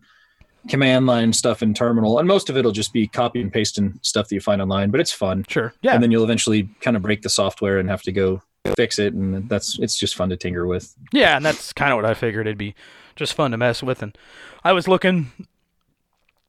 command 0.69 1.07
line 1.07 1.33
stuff 1.33 1.63
in 1.63 1.75
terminal, 1.75 2.19
and 2.19 2.29
most 2.29 2.49
of 2.49 2.57
it'll 2.57 2.73
just 2.73 2.93
be 2.93 3.07
copy 3.07 3.41
and 3.41 3.53
pasting 3.53 3.99
stuff 4.03 4.29
that 4.29 4.35
you 4.35 4.41
find 4.41 4.63
online. 4.63 4.91
But 4.91 5.01
it's 5.01 5.13
fun. 5.13 5.45
Sure. 5.49 5.75
Yeah. 5.83 5.95
And 5.95 6.03
then 6.03 6.11
you'll 6.11 6.25
eventually 6.25 6.69
kind 6.81 6.97
of 6.97 7.03
break 7.03 7.23
the 7.23 7.29
software 7.29 7.79
and 7.79 7.89
have 7.91 8.03
to 8.03 8.13
go 8.13 8.43
fix 8.77 8.99
it, 8.99 9.13
and 9.13 9.49
that's 9.49 9.79
it's 9.79 9.99
just 9.99 10.15
fun 10.15 10.31
to 10.31 10.37
tinker 10.37 10.67
with. 10.67 10.95
Yeah, 11.13 11.37
and 11.37 11.45
that's 11.45 11.73
kind 11.73 11.93
of 11.93 11.97
what 11.97 12.05
I 12.05 12.15
figured 12.15 12.47
it'd 12.47 12.59
be 12.59 12.75
just 13.17 13.35
fun 13.35 13.51
to 13.51 13.57
mess 13.57 13.83
with. 13.83 14.03
And 14.03 14.17
I 14.63 14.73
was 14.73 14.89
looking 14.89 15.33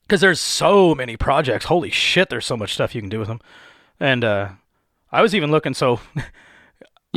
because 0.04 0.22
there's 0.22 0.40
so 0.40 0.96
many 0.96 1.18
projects. 1.18 1.66
Holy 1.66 1.90
shit, 1.90 2.30
there's 2.30 2.46
so 2.46 2.58
much 2.58 2.74
stuff 2.74 2.96
you 2.96 3.02
can 3.02 3.10
do 3.10 3.20
with 3.20 3.28
them. 3.28 3.42
And 4.00 4.24
uh, 4.24 4.50
I 5.12 5.22
was 5.22 5.36
even 5.36 5.52
looking. 5.52 5.74
So 5.74 6.00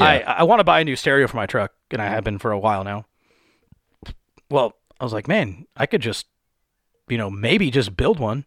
I 0.05 0.20
I 0.20 0.42
want 0.44 0.61
to 0.61 0.64
buy 0.64 0.80
a 0.80 0.84
new 0.84 0.96
stereo 0.96 1.26
for 1.26 1.36
my 1.36 1.46
truck, 1.46 1.72
and 1.90 2.01
I 2.03 2.07
have 2.07 2.24
been 2.24 2.38
for 2.38 2.51
a 2.53 2.59
while 2.59 2.84
now. 2.84 3.07
Well, 4.51 4.74
I 5.01 5.05
was 5.05 5.12
like, 5.12 5.28
man, 5.28 5.66
I 5.76 5.86
could 5.86 6.01
just, 6.01 6.26
you 7.09 7.18
know, 7.18 7.30
maybe 7.30 7.70
just 7.70 7.96
build 7.96 8.18
one, 8.18 8.46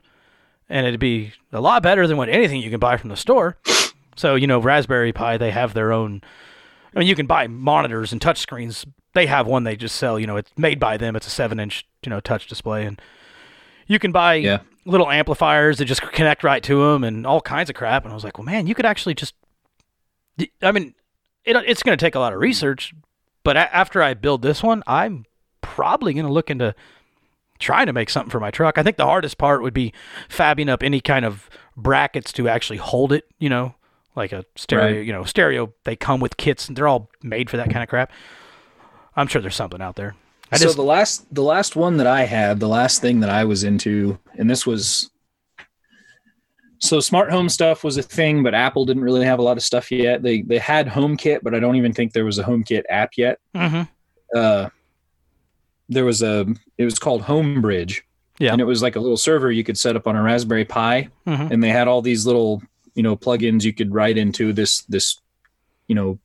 and 0.69 0.87
it'd 0.87 0.99
be 0.99 1.33
a 1.51 1.61
lot 1.61 1.83
better 1.83 2.07
than 2.07 2.17
what 2.17 2.29
anything 2.29 2.61
you 2.61 2.69
can 2.69 2.79
buy 2.79 2.97
from 2.97 3.09
the 3.09 3.17
store. 3.17 3.57
So 4.15 4.35
you 4.35 4.47
know, 4.47 4.59
Raspberry 4.59 5.13
Pi, 5.13 5.37
they 5.37 5.51
have 5.51 5.73
their 5.73 5.91
own. 5.91 6.21
I 6.95 6.99
mean, 6.99 7.07
you 7.07 7.15
can 7.15 7.27
buy 7.27 7.47
monitors 7.47 8.11
and 8.11 8.21
touch 8.21 8.39
screens. 8.39 8.85
They 9.13 9.25
have 9.27 9.47
one 9.47 9.63
they 9.63 9.75
just 9.75 9.95
sell. 9.95 10.19
You 10.19 10.27
know, 10.27 10.37
it's 10.37 10.51
made 10.57 10.79
by 10.79 10.97
them. 10.97 11.15
It's 11.15 11.27
a 11.27 11.31
seven-inch, 11.31 11.85
you 12.03 12.09
know, 12.09 12.19
touch 12.19 12.47
display, 12.47 12.85
and 12.85 13.01
you 13.87 13.99
can 13.99 14.11
buy 14.11 14.35
Yeah. 14.35 14.59
little 14.85 15.09
amplifiers 15.09 15.77
that 15.77 15.85
just 15.85 16.01
connect 16.01 16.43
right 16.43 16.63
to 16.63 16.91
them 16.91 17.03
and 17.03 17.25
all 17.27 17.41
kinds 17.41 17.69
of 17.69 17.75
crap. 17.75 18.03
And 18.03 18.11
I 18.11 18.15
was 18.15 18.23
like, 18.23 18.37
well, 18.37 18.45
man, 18.45 18.67
you 18.67 18.75
could 18.75 18.85
actually 18.85 19.13
just. 19.15 19.35
I 20.61 20.71
mean, 20.71 20.95
it, 21.45 21.55
it's 21.55 21.83
going 21.83 21.97
to 21.97 22.03
take 22.03 22.15
a 22.15 22.19
lot 22.19 22.33
of 22.33 22.39
research, 22.39 22.93
but 23.43 23.57
a- 23.57 23.75
after 23.75 24.01
I 24.01 24.13
build 24.13 24.41
this 24.41 24.61
one, 24.61 24.83
I'm 24.87 25.25
probably 25.61 26.13
going 26.13 26.25
to 26.25 26.31
look 26.31 26.49
into 26.49 26.75
trying 27.59 27.85
to 27.85 27.93
make 27.93 28.09
something 28.09 28.29
for 28.29 28.39
my 28.39 28.51
truck. 28.51 28.77
I 28.77 28.83
think 28.83 28.97
the 28.97 29.05
hardest 29.05 29.37
part 29.37 29.61
would 29.61 29.73
be 29.73 29.93
fabbing 30.29 30.69
up 30.69 30.83
any 30.83 31.01
kind 31.01 31.25
of 31.25 31.49
brackets 31.77 32.33
to 32.33 32.47
actually 32.49 32.77
hold 32.77 33.11
it. 33.11 33.25
You 33.39 33.49
know, 33.49 33.75
like 34.15 34.31
a 34.31 34.45
stereo. 34.55 34.97
Right. 34.97 35.05
You 35.05 35.13
know, 35.13 35.23
stereo. 35.23 35.73
They 35.83 35.95
come 35.95 36.19
with 36.19 36.37
kits, 36.37 36.67
and 36.67 36.77
they're 36.77 36.87
all 36.87 37.09
made 37.21 37.49
for 37.49 37.57
that 37.57 37.69
kind 37.69 37.83
of 37.83 37.89
crap. 37.89 38.11
I'm 39.15 39.27
sure 39.27 39.41
there's 39.41 39.55
something 39.55 39.81
out 39.81 39.95
there. 39.95 40.15
I 40.51 40.57
so 40.57 40.65
just 40.65 40.75
the 40.75 40.83
last 40.83 41.33
the 41.33 41.43
last 41.43 41.75
one 41.75 41.97
that 41.97 42.07
I 42.07 42.23
had, 42.23 42.59
the 42.59 42.67
last 42.67 43.01
thing 43.01 43.21
that 43.21 43.29
I 43.29 43.45
was 43.45 43.63
into, 43.63 44.19
and 44.37 44.49
this 44.49 44.65
was 44.65 45.09
so 46.81 46.99
smart 46.99 47.31
home 47.31 47.47
stuff 47.47 47.83
was 47.83 47.97
a 47.97 48.03
thing, 48.03 48.43
but 48.43 48.53
Apple 48.55 48.85
didn't 48.85 49.03
really 49.03 49.23
have 49.25 49.39
a 49.39 49.43
lot 49.43 49.55
of 49.57 49.63
stuff 49.63 49.91
yet. 49.91 50.23
They 50.23 50.41
they 50.41 50.57
had 50.57 50.87
HomeKit, 50.87 51.39
but 51.43 51.53
I 51.55 51.59
don't 51.59 51.75
even 51.75 51.93
think 51.93 52.11
there 52.13 52.25
was 52.25 52.39
a 52.39 52.43
HomeKit 52.43 52.83
app 52.89 53.11
yet. 53.17 53.39
Mhm. 53.55 53.87
Uh, 54.35 54.69
there 55.89 56.05
was 56.05 56.21
a 56.23 56.45
it 56.77 56.85
was 56.85 56.97
called 56.99 57.21
Homebridge, 57.23 58.01
Yeah. 58.39 58.51
and 58.53 58.61
it 58.61 58.65
was 58.65 58.81
like 58.81 58.95
a 58.95 58.99
little 58.99 59.17
server 59.17 59.51
you 59.51 59.63
could 59.63 59.77
set 59.77 59.95
up 59.95 60.07
on 60.07 60.15
a 60.15 60.21
Raspberry 60.23 60.65
Pi, 60.65 61.09
Mhm. 61.27 61.51
and 61.51 61.63
they 61.63 61.69
had 61.69 61.87
all 61.87 62.01
these 62.01 62.25
little 62.25 62.61
you 62.95 63.03
know 63.03 63.15
plugins 63.15 63.63
you 63.63 63.73
could 63.73 63.93
write 63.93 64.17
into 64.17 64.51
this 64.53 64.81
this 64.83 65.19
you 65.87 65.95
know 65.95 66.17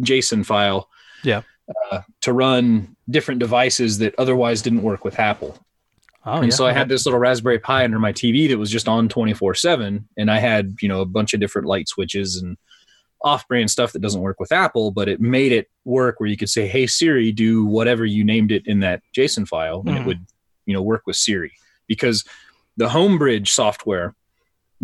JSON 0.00 0.44
file 0.46 0.88
yeah. 1.24 1.42
uh, 1.90 2.02
to 2.20 2.32
run 2.32 2.94
different 3.10 3.40
devices 3.40 3.98
that 3.98 4.14
otherwise 4.18 4.62
didn't 4.62 4.82
work 4.82 5.04
with 5.04 5.18
Apple. 5.18 5.58
Oh 6.26 6.36
and 6.38 6.46
yeah. 6.46 6.54
so 6.54 6.66
I 6.66 6.72
had 6.72 6.88
this 6.88 7.04
little 7.04 7.20
Raspberry 7.20 7.58
Pi 7.58 7.84
under 7.84 7.98
my 7.98 8.12
TV 8.12 8.48
that 8.48 8.58
was 8.58 8.70
just 8.70 8.88
on 8.88 9.08
24 9.08 9.54
7. 9.54 10.08
And 10.16 10.30
I 10.30 10.38
had, 10.38 10.76
you 10.80 10.88
know, 10.88 11.00
a 11.00 11.06
bunch 11.06 11.34
of 11.34 11.40
different 11.40 11.68
light 11.68 11.88
switches 11.88 12.36
and 12.36 12.56
off 13.22 13.46
brand 13.48 13.70
stuff 13.70 13.92
that 13.92 14.02
doesn't 14.02 14.20
work 14.20 14.38
with 14.40 14.52
Apple, 14.52 14.90
but 14.90 15.08
it 15.08 15.20
made 15.20 15.52
it 15.52 15.70
work 15.84 16.20
where 16.20 16.28
you 16.28 16.36
could 16.36 16.48
say, 16.50 16.66
Hey, 16.66 16.86
Siri, 16.86 17.32
do 17.32 17.64
whatever 17.64 18.04
you 18.04 18.24
named 18.24 18.52
it 18.52 18.66
in 18.66 18.80
that 18.80 19.02
JSON 19.16 19.46
file. 19.46 19.82
And 19.86 19.96
Mhm. 19.96 20.00
it 20.00 20.06
would, 20.06 20.26
you 20.66 20.72
know, 20.74 20.82
work 20.82 21.02
with 21.06 21.16
Siri 21.16 21.52
because 21.86 22.24
the 22.76 22.88
Homebridge 22.88 23.48
software 23.48 24.14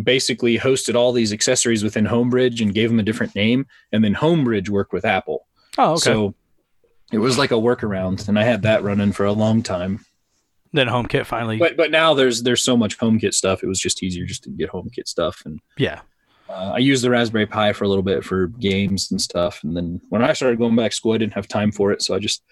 basically 0.02 0.58
hosted 0.58 0.94
all 0.94 1.12
these 1.12 1.32
accessories 1.32 1.82
within 1.82 2.06
Homebridge 2.06 2.60
and 2.62 2.72
gave 2.74 2.88
them 2.90 2.98
a 3.00 3.02
different 3.02 3.34
name. 3.34 3.66
And 3.92 4.02
then 4.04 4.14
Homebridge 4.14 4.68
worked 4.68 4.92
with 4.92 5.04
Apple. 5.04 5.46
Oh, 5.78 5.92
okay. 5.92 6.00
So 6.00 6.34
it 7.12 7.18
was 7.18 7.36
like 7.38 7.50
a 7.50 7.54
workaround, 7.54 8.28
and 8.28 8.38
I 8.38 8.44
had 8.44 8.62
that 8.62 8.82
running 8.82 9.12
for 9.12 9.24
a 9.24 9.32
long 9.32 9.62
time. 9.62 10.04
Then 10.72 10.86
HomeKit 10.86 11.26
finally. 11.26 11.58
But 11.58 11.76
but 11.76 11.90
now 11.90 12.14
there's 12.14 12.42
there's 12.42 12.62
so 12.62 12.76
much 12.76 12.98
HomeKit 12.98 13.34
stuff. 13.34 13.62
It 13.62 13.66
was 13.66 13.80
just 13.80 14.02
easier 14.02 14.24
just 14.26 14.44
to 14.44 14.50
get 14.50 14.70
HomeKit 14.70 15.06
stuff, 15.08 15.42
and 15.44 15.60
yeah. 15.76 16.00
uh, 16.48 16.72
I 16.74 16.78
used 16.78 17.04
the 17.04 17.10
Raspberry 17.10 17.46
Pi 17.46 17.72
for 17.72 17.84
a 17.84 17.88
little 17.88 18.02
bit 18.04 18.24
for 18.24 18.48
games 18.48 19.10
and 19.10 19.20
stuff. 19.20 19.62
And 19.64 19.76
then 19.76 20.00
when 20.08 20.22
I 20.22 20.32
started 20.32 20.58
going 20.58 20.76
back 20.76 20.90
to 20.90 20.96
school, 20.96 21.12
I 21.12 21.18
didn't 21.18 21.34
have 21.34 21.48
time 21.48 21.72
for 21.72 21.92
it, 21.92 22.02
so 22.02 22.14
I 22.14 22.18
just 22.18 22.42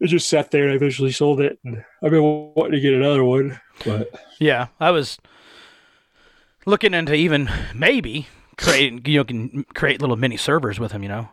it 0.00 0.08
just 0.08 0.28
sat 0.28 0.50
there. 0.50 0.64
and 0.64 0.72
I 0.72 0.76
eventually 0.76 1.12
sold 1.12 1.40
it. 1.40 1.58
And 1.64 1.82
I've 2.02 2.10
been 2.10 2.52
wanting 2.54 2.72
to 2.72 2.80
get 2.80 2.94
another 2.94 3.24
one, 3.24 3.60
but 3.84 4.10
Yeah, 4.38 4.68
I 4.78 4.90
was 4.90 5.18
looking 6.66 6.94
into 6.94 7.14
even 7.14 7.48
maybe 7.74 8.28
creating 8.56 9.02
you 9.06 9.18
know 9.18 9.24
can 9.24 9.64
create 9.74 10.00
little 10.00 10.16
mini 10.16 10.36
servers 10.36 10.78
with 10.78 10.92
them. 10.92 11.02
You 11.02 11.08
know, 11.08 11.28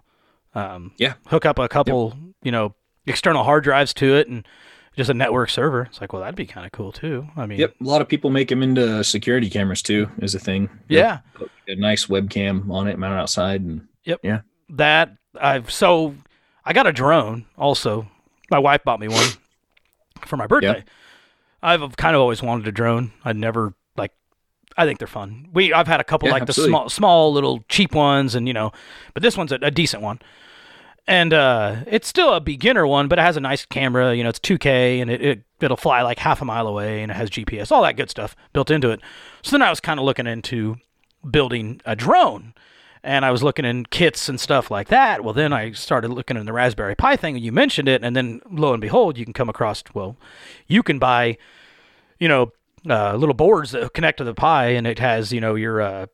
um, 0.55 0.91
Yeah. 0.97 1.13
hook 1.27 1.45
up 1.45 1.59
a 1.59 1.67
couple 1.67 2.17
you 2.41 2.51
know 2.51 2.75
external 3.05 3.43
hard 3.43 3.63
drives 3.63 3.93
to 3.95 4.15
it 4.15 4.27
and 4.27 4.47
just 4.95 5.09
a 5.09 5.13
network 5.13 5.49
server. 5.49 5.83
It's 5.83 5.99
like, 6.01 6.13
well, 6.13 6.21
that'd 6.21 6.35
be 6.35 6.45
kind 6.45 6.65
of 6.65 6.71
cool 6.71 6.91
too. 6.91 7.27
I 7.35 7.45
mean, 7.45 7.59
yep, 7.59 7.73
a 7.79 7.83
lot 7.83 8.01
of 8.01 8.07
people 8.07 8.29
make 8.29 8.49
them 8.49 8.61
into 8.63 9.03
security 9.03 9.49
cameras 9.49 9.81
too. 9.81 10.09
Is 10.19 10.35
a 10.35 10.39
thing. 10.39 10.69
Yeah. 10.87 11.19
A 11.67 11.75
nice 11.75 12.05
webcam 12.07 12.69
on 12.69 12.87
it, 12.87 12.97
mounted 12.99 13.17
outside, 13.19 13.61
and 13.61 13.87
Yep. 14.03 14.19
Yeah. 14.23 14.41
That 14.69 15.15
I've 15.39 15.71
so 15.71 16.15
I 16.65 16.73
got 16.73 16.87
a 16.87 16.93
drone 16.93 17.45
also. 17.57 18.07
My 18.51 18.59
wife 18.59 18.83
bought 18.83 18.99
me 18.99 19.07
one 19.07 19.27
for 20.25 20.37
my 20.37 20.47
birthday. 20.47 20.83
I've 21.61 21.95
kind 21.95 22.15
of 22.15 22.21
always 22.21 22.43
wanted 22.43 22.67
a 22.67 22.71
drone. 22.71 23.13
I'd 23.23 23.37
never 23.37 23.73
like 23.95 24.11
I 24.77 24.85
think 24.85 24.99
they're 24.99 25.07
fun. 25.07 25.47
We 25.53 25.71
I've 25.73 25.87
had 25.87 26.01
a 26.01 26.03
couple 26.03 26.27
Yeah, 26.27 26.33
like 26.33 26.41
absolutely. 26.43 26.71
the 26.71 26.71
small 26.71 26.89
small 26.89 27.33
little 27.33 27.63
cheap 27.69 27.93
ones 27.95 28.35
and 28.35 28.47
you 28.47 28.53
know, 28.53 28.71
but 29.13 29.23
this 29.23 29.37
one's 29.37 29.51
a, 29.51 29.59
a 29.61 29.71
decent 29.71 30.03
one. 30.03 30.19
And 31.05 31.33
uh 31.33 31.77
it's 31.85 32.07
still 32.07 32.33
a 32.33 32.39
beginner 32.39 32.87
one, 32.87 33.07
but 33.07 33.19
it 33.19 33.23
has 33.23 33.37
a 33.37 33.41
nice 33.41 33.65
camera, 33.65 34.15
you 34.15 34.23
know, 34.23 34.29
it's 34.29 34.39
2K 34.39 35.01
and 35.01 35.09
it, 35.11 35.21
it 35.21 35.43
it'll 35.59 35.77
fly 35.77 36.01
like 36.01 36.19
half 36.19 36.41
a 36.41 36.45
mile 36.45 36.67
away 36.67 37.01
and 37.01 37.11
it 37.11 37.15
has 37.15 37.29
GPS, 37.29 37.71
all 37.71 37.83
that 37.83 37.97
good 37.97 38.09
stuff 38.09 38.35
built 38.53 38.71
into 38.71 38.89
it. 38.89 39.01
So 39.41 39.51
then 39.51 39.61
I 39.61 39.69
was 39.69 39.79
kind 39.79 39.99
of 39.99 40.05
looking 40.05 40.27
into 40.27 40.77
building 41.29 41.81
a 41.85 41.95
drone 41.95 42.53
and 43.03 43.25
I 43.25 43.31
was 43.31 43.43
looking 43.43 43.65
in 43.65 43.85
kits 43.85 44.29
and 44.29 44.39
stuff 44.39 44.71
like 44.71 44.87
that. 44.87 45.23
Well, 45.23 45.33
then 45.33 45.51
I 45.51 45.73
started 45.73 46.09
looking 46.09 46.37
in 46.37 46.45
the 46.45 46.53
Raspberry 46.53 46.95
Pi 46.95 47.17
thing, 47.17 47.35
and 47.35 47.43
you 47.43 47.51
mentioned 47.51 47.89
it, 47.89 48.01
and 48.03 48.15
then 48.15 48.41
lo 48.49 48.71
and 48.73 48.79
behold, 48.79 49.17
you 49.17 49.25
can 49.25 49.33
come 49.33 49.49
across 49.49 49.83
well, 49.93 50.15
you 50.67 50.81
can 50.83 50.99
buy, 50.99 51.37
you 52.17 52.29
know, 52.29 52.53
uh, 52.89 53.15
little 53.15 53.35
boards 53.35 53.71
that 53.71 53.93
connect 53.93 54.19
to 54.19 54.23
the 54.23 54.33
Pi, 54.33 54.67
and 54.67 54.87
it 54.87 54.99
has 54.99 55.33
you 55.33 55.41
know 55.41 55.55
your 55.55 55.81
uh, 55.81 56.05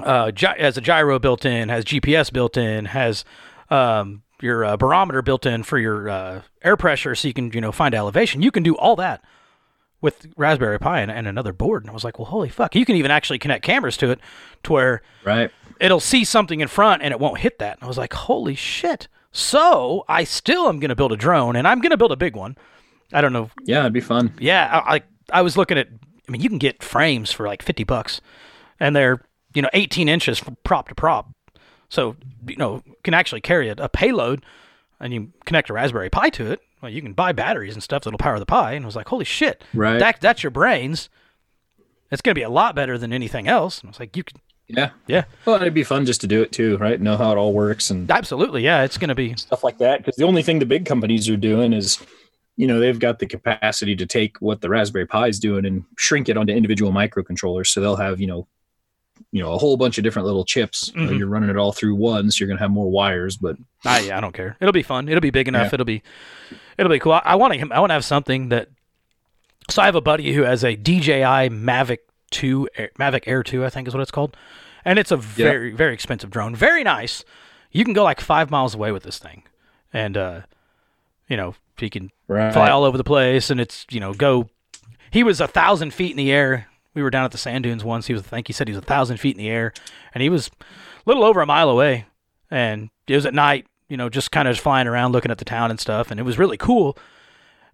uh, 0.00 0.30
gy- 0.30 0.46
has 0.58 0.76
a 0.76 0.80
gyro 0.80 1.18
built 1.18 1.44
in, 1.44 1.68
has 1.68 1.84
GPS 1.84 2.32
built 2.32 2.56
in, 2.56 2.86
has 2.86 3.24
um, 3.70 4.22
your 4.40 4.64
uh, 4.64 4.76
barometer 4.76 5.22
built 5.22 5.46
in 5.46 5.62
for 5.62 5.78
your 5.78 6.08
uh, 6.08 6.42
air 6.62 6.76
pressure, 6.76 7.14
so 7.14 7.28
you 7.28 7.34
can 7.34 7.50
you 7.52 7.60
know 7.60 7.72
find 7.72 7.94
elevation. 7.94 8.42
You 8.42 8.50
can 8.50 8.62
do 8.62 8.76
all 8.76 8.96
that 8.96 9.24
with 10.00 10.26
Raspberry 10.36 10.78
Pi 10.78 11.00
and, 11.00 11.10
and 11.10 11.26
another 11.26 11.52
board, 11.52 11.82
and 11.82 11.90
I 11.90 11.94
was 11.94 12.04
like, 12.04 12.18
well, 12.18 12.26
holy 12.26 12.48
fuck! 12.48 12.74
You 12.74 12.84
can 12.84 12.96
even 12.96 13.10
actually 13.10 13.38
connect 13.38 13.64
cameras 13.64 13.96
to 13.98 14.10
it, 14.10 14.20
to 14.66 14.72
where 14.72 15.02
right. 15.24 15.50
it'll 15.80 16.00
see 16.00 16.24
something 16.24 16.60
in 16.60 16.68
front 16.68 17.02
and 17.02 17.12
it 17.12 17.20
won't 17.20 17.38
hit 17.38 17.58
that. 17.58 17.78
And 17.78 17.84
I 17.84 17.86
was 17.86 17.98
like, 17.98 18.12
holy 18.12 18.54
shit. 18.54 19.08
So 19.32 20.04
I 20.08 20.24
still 20.24 20.68
am 20.68 20.80
going 20.80 20.88
to 20.90 20.96
build 20.96 21.12
a 21.12 21.16
drone 21.16 21.56
and 21.56 21.66
I'm 21.66 21.80
going 21.80 21.90
to 21.90 21.96
build 21.96 22.12
a 22.12 22.16
big 22.16 22.36
one. 22.36 22.56
I 23.12 23.20
don't 23.20 23.32
know. 23.32 23.50
Yeah, 23.64 23.80
it'd 23.80 23.92
be 23.92 24.00
fun. 24.00 24.34
Yeah. 24.38 24.82
I, 24.84 24.96
I, 24.96 25.02
I 25.30 25.42
was 25.42 25.56
looking 25.56 25.78
at, 25.78 25.88
I 26.26 26.32
mean, 26.32 26.40
you 26.40 26.48
can 26.48 26.58
get 26.58 26.82
frames 26.82 27.32
for 27.32 27.46
like 27.46 27.62
50 27.62 27.84
bucks 27.84 28.20
and 28.80 28.94
they're, 28.94 29.20
you 29.54 29.62
know, 29.62 29.70
18 29.72 30.08
inches 30.08 30.38
from 30.38 30.56
prop 30.64 30.88
to 30.88 30.94
prop. 30.94 31.30
So, 31.88 32.16
you 32.46 32.56
know, 32.56 32.82
can 33.04 33.14
actually 33.14 33.40
carry 33.40 33.68
a, 33.68 33.72
a 33.78 33.88
payload 33.88 34.44
and 35.00 35.12
you 35.12 35.32
connect 35.44 35.70
a 35.70 35.72
Raspberry 35.72 36.10
Pi 36.10 36.30
to 36.30 36.50
it. 36.50 36.60
Well, 36.82 36.90
you 36.90 37.00
can 37.02 37.12
buy 37.12 37.32
batteries 37.32 37.74
and 37.74 37.82
stuff 37.82 38.04
that'll 38.04 38.18
power 38.18 38.38
the 38.38 38.46
Pi. 38.46 38.72
And 38.72 38.84
I 38.84 38.86
was 38.86 38.96
like, 38.96 39.08
holy 39.08 39.24
shit. 39.24 39.62
Right. 39.74 39.98
That, 39.98 40.20
that's 40.20 40.42
your 40.42 40.50
brains. 40.50 41.08
It's 42.10 42.22
going 42.22 42.34
to 42.34 42.38
be 42.38 42.42
a 42.44 42.50
lot 42.50 42.74
better 42.74 42.98
than 42.98 43.12
anything 43.12 43.48
else. 43.48 43.80
And 43.80 43.88
I 43.88 43.90
was 43.90 44.00
like, 44.00 44.16
you 44.16 44.24
can, 44.24 44.40
Yeah. 44.68 44.90
yeah, 45.06 45.24
Well, 45.44 45.56
it'd 45.56 45.74
be 45.74 45.84
fun 45.84 46.06
just 46.06 46.20
to 46.22 46.26
do 46.26 46.42
it 46.42 46.52
too, 46.52 46.76
right? 46.78 47.00
Know 47.00 47.16
how 47.16 47.32
it 47.32 47.36
all 47.36 47.52
works 47.52 47.90
and 47.90 48.10
absolutely. 48.10 48.62
Yeah. 48.62 48.82
It's 48.84 48.98
going 48.98 49.08
to 49.08 49.14
be, 49.14 49.34
stuff 49.36 49.64
like 49.64 49.78
that. 49.78 49.98
Because 50.00 50.16
the 50.16 50.24
only 50.24 50.42
thing 50.42 50.58
the 50.58 50.66
big 50.66 50.86
companies 50.86 51.28
are 51.28 51.36
doing 51.36 51.72
is, 51.72 51.98
you 52.56 52.66
know, 52.66 52.78
they've 52.80 52.98
got 52.98 53.18
the 53.18 53.26
capacity 53.26 53.94
to 53.96 54.06
take 54.06 54.36
what 54.40 54.60
the 54.60 54.68
Raspberry 54.68 55.06
Pi 55.06 55.26
is 55.28 55.38
doing 55.38 55.64
and 55.66 55.84
shrink 55.98 56.28
it 56.28 56.36
onto 56.36 56.52
individual 56.52 56.90
microcontrollers. 56.92 57.66
So 57.68 57.80
they'll 57.80 57.96
have, 57.96 58.20
you 58.20 58.26
know, 58.26 58.46
you 59.32 59.42
know, 59.42 59.52
a 59.52 59.58
whole 59.58 59.76
bunch 59.76 59.98
of 59.98 60.04
different 60.04 60.26
little 60.26 60.44
chips. 60.44 60.90
Mhm. 60.90 61.18
you're 61.18 61.28
running 61.28 61.50
it 61.50 61.56
all 61.56 61.72
through 61.72 61.94
one, 61.94 62.30
so 62.30 62.38
you're 62.40 62.48
gonna 62.48 62.60
have 62.60 62.70
more 62.70 62.90
wires. 62.90 63.36
But 63.36 63.56
I, 63.84 64.00
yeah, 64.00 64.16
I 64.16 64.20
don't 64.20 64.32
care. 64.32 64.56
It'll 64.60 64.72
be 64.72 64.82
fun. 64.82 65.08
It'll 65.08 65.20
be 65.20 65.30
big 65.30 65.48
enough. 65.48 65.68
Yeah. 65.68 65.74
It'll 65.74 65.84
be, 65.86 66.02
it'll 66.78 66.90
be 66.92 66.98
cool. 66.98 67.12
I, 67.12 67.22
I 67.24 67.34
want 67.34 67.54
to 67.54 67.60
I 67.72 67.78
want 67.80 67.90
to 67.90 67.94
have 67.94 68.04
something 68.04 68.48
that. 68.50 68.68
So 69.70 69.82
I 69.82 69.86
have 69.86 69.96
a 69.96 70.00
buddy 70.00 70.32
who 70.32 70.42
has 70.42 70.62
a 70.64 70.76
DJI 70.76 71.50
Mavic 71.50 71.98
Two 72.30 72.68
Air- 72.76 72.90
Mavic 72.98 73.24
Air 73.26 73.42
Two, 73.42 73.64
I 73.64 73.68
think 73.70 73.88
is 73.88 73.94
what 73.94 74.00
it's 74.00 74.10
called, 74.12 74.36
and 74.84 74.98
it's 74.98 75.10
a 75.10 75.16
very 75.16 75.72
very 75.72 75.92
expensive 75.94 76.30
drone. 76.30 76.54
Very 76.54 76.84
nice. 76.84 77.24
You 77.72 77.84
can 77.84 77.92
go 77.92 78.04
like 78.04 78.20
five 78.20 78.50
miles 78.50 78.74
away 78.74 78.92
with 78.92 79.02
this 79.02 79.18
thing, 79.18 79.42
and 79.92 80.16
uh, 80.16 80.40
you 81.28 81.36
know 81.36 81.54
he 81.78 81.90
can 81.90 82.10
Right. 82.28 82.52
fly 82.52 82.70
all 82.70 82.84
over 82.84 82.96
the 82.96 83.04
place, 83.04 83.50
and 83.50 83.60
it's 83.60 83.86
you 83.90 84.00
know 84.00 84.14
go. 84.14 84.48
He 85.10 85.22
was 85.22 85.40
a 85.40 85.46
thousand 85.48 85.94
feet 85.94 86.10
in 86.12 86.16
the 86.16 86.30
air. 86.32 86.68
We 86.96 87.02
were 87.02 87.10
down 87.10 87.26
at 87.26 87.30
the 87.30 87.38
sand 87.38 87.64
dunes 87.64 87.84
once. 87.84 88.06
He 88.06 88.14
was, 88.14 88.22
I 88.22 88.26
think 88.26 88.46
he 88.46 88.54
said 88.54 88.68
he 88.68 88.74
was 88.74 88.82
a 88.82 88.86
thousand 88.86 89.18
feet 89.18 89.36
in 89.36 89.42
the 89.42 89.50
air, 89.50 89.74
and 90.14 90.22
he 90.22 90.30
was 90.30 90.48
a 90.48 90.64
little 91.04 91.24
over 91.24 91.42
a 91.42 91.46
mile 91.46 91.68
away. 91.68 92.06
And 92.50 92.88
it 93.06 93.14
was 93.14 93.26
at 93.26 93.34
night, 93.34 93.66
you 93.90 93.98
know, 93.98 94.08
just 94.08 94.32
kind 94.32 94.48
of 94.48 94.58
flying 94.58 94.86
around, 94.86 95.12
looking 95.12 95.30
at 95.30 95.36
the 95.36 95.44
town 95.44 95.70
and 95.70 95.78
stuff, 95.78 96.10
and 96.10 96.18
it 96.18 96.22
was 96.22 96.38
really 96.38 96.56
cool. 96.56 96.96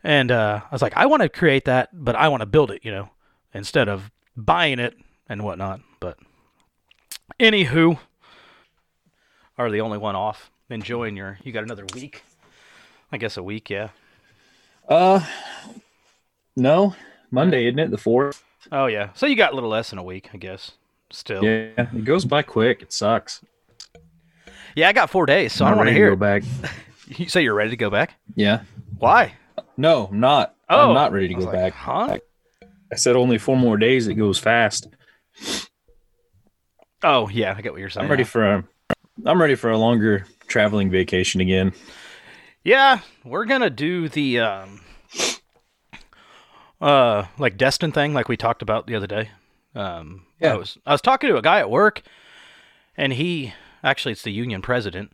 And 0.03 0.33
uh, 0.33 0.63
I 0.65 0.75
was 0.75 0.83
like, 0.83 0.97
I 0.97 1.07
want 1.07 1.23
to 1.23 1.29
create 1.29 1.67
that, 1.67 1.91
but 1.93 2.17
I 2.17 2.27
want 2.27 2.41
to 2.41 2.47
build 2.47 2.73
it, 2.73 2.85
you 2.85 2.91
know, 2.91 3.11
instead 3.55 3.89
of 3.89 4.11
buying 4.37 4.81
it 4.81 4.99
and 5.29 5.45
whatnot. 5.45 5.81
But 6.01 6.19
anywho, 7.39 8.01
are 9.57 9.71
the 9.71 9.83
only 9.83 9.99
one 9.99 10.17
off 10.17 10.51
enjoying 10.69 11.17
your. 11.17 11.39
You 11.45 11.53
got 11.53 11.63
another 11.63 11.87
week, 11.95 12.25
I 13.13 13.19
guess 13.19 13.37
a 13.37 13.43
week, 13.45 13.71
yeah. 13.71 13.91
Uh, 14.89 15.25
no, 16.57 16.97
Monday, 17.31 17.69
isn't 17.69 17.79
it? 17.79 17.93
The 17.93 17.99
fourth. 17.99 18.43
Oh 18.71 18.87
yeah, 18.87 19.11
so 19.15 19.27
you 19.27 19.35
got 19.37 19.53
a 19.53 19.55
little 19.55 19.71
less 19.71 19.91
than 19.91 19.99
a 19.99 20.03
week, 20.05 20.31
I 20.33 20.37
guess. 20.37 20.73
Still, 21.11 21.45
Yeah, 21.45 21.89
it 21.95 22.05
goes 22.05 22.25
by 22.25 22.43
quick. 22.43 22.81
It 22.83 22.93
sucks. 22.93 23.43
Yeah, 24.75 24.89
I 24.89 24.93
got 24.93 25.11
four 25.11 25.27
days, 25.27 25.53
so 25.53 25.65
I 25.65 25.69
I'm 25.69 25.73
don't 25.73 25.79
want 25.79 25.89
to 25.89 25.95
hear. 25.95 26.11
go 26.11 26.17
back. 26.17 26.43
You 27.19 27.29
say 27.29 27.43
you're 27.43 27.53
ready 27.53 27.71
to 27.71 27.77
go 27.77 27.91
back? 27.91 28.15
Yeah. 28.37 28.63
Why? 28.99 29.35
No, 29.77 30.07
I'm 30.07 30.21
not. 30.21 30.55
Oh, 30.71 30.89
I'm 30.89 30.95
not 30.95 31.13
ready 31.13 31.29
to 31.29 31.35
go 31.35 31.41
like, 31.45 31.53
back. 31.53 31.73
huh? 31.75 32.19
I 32.91 32.97
said 32.97 33.17
only 33.17 33.37
four 33.37 33.57
more 33.57 33.77
days. 33.77 34.07
It 34.09 34.15
goes 34.15 34.39
fast. 34.39 34.89
Oh 37.03 37.29
yeah, 37.29 37.55
I 37.57 37.61
get 37.61 37.73
what 37.73 37.81
you're 37.81 37.91
saying. 37.91 38.05
I'm 38.05 38.11
ready 38.11 38.25
for 38.25 38.45
a. 38.47 38.65
I'm 39.27 39.41
ready 39.43 39.57
for 39.57 39.71
a 39.71 39.77
longer 39.77 40.27
traveling 40.47 40.91
vacation 40.91 41.41
again. 41.43 41.73
Yeah, 42.65 43.01
we're 43.25 43.45
gonna 43.45 43.71
do 43.71 44.09
the 44.09 44.41
um, 44.41 44.81
uh, 46.83 47.27
like 47.39 47.57
Destin 47.57 47.93
thing, 47.93 48.13
like 48.13 48.29
we 48.29 48.37
talked 48.37 48.61
about 48.63 48.87
the 48.87 48.95
other 48.95 49.07
day. 49.07 49.31
Um, 49.75 50.27
Yeah. 50.41 50.55
I 50.55 50.57
was 50.57 50.79
I 50.85 50.93
was 50.93 51.01
talking 51.01 51.31
to 51.31 51.37
a 51.37 51.43
guy 51.43 51.61
at 51.61 51.71
work, 51.71 52.03
and 52.97 53.13
he 53.15 53.55
actually 53.83 54.13
it's 54.13 54.23
the 54.23 54.33
union 54.33 54.61
president, 54.61 55.13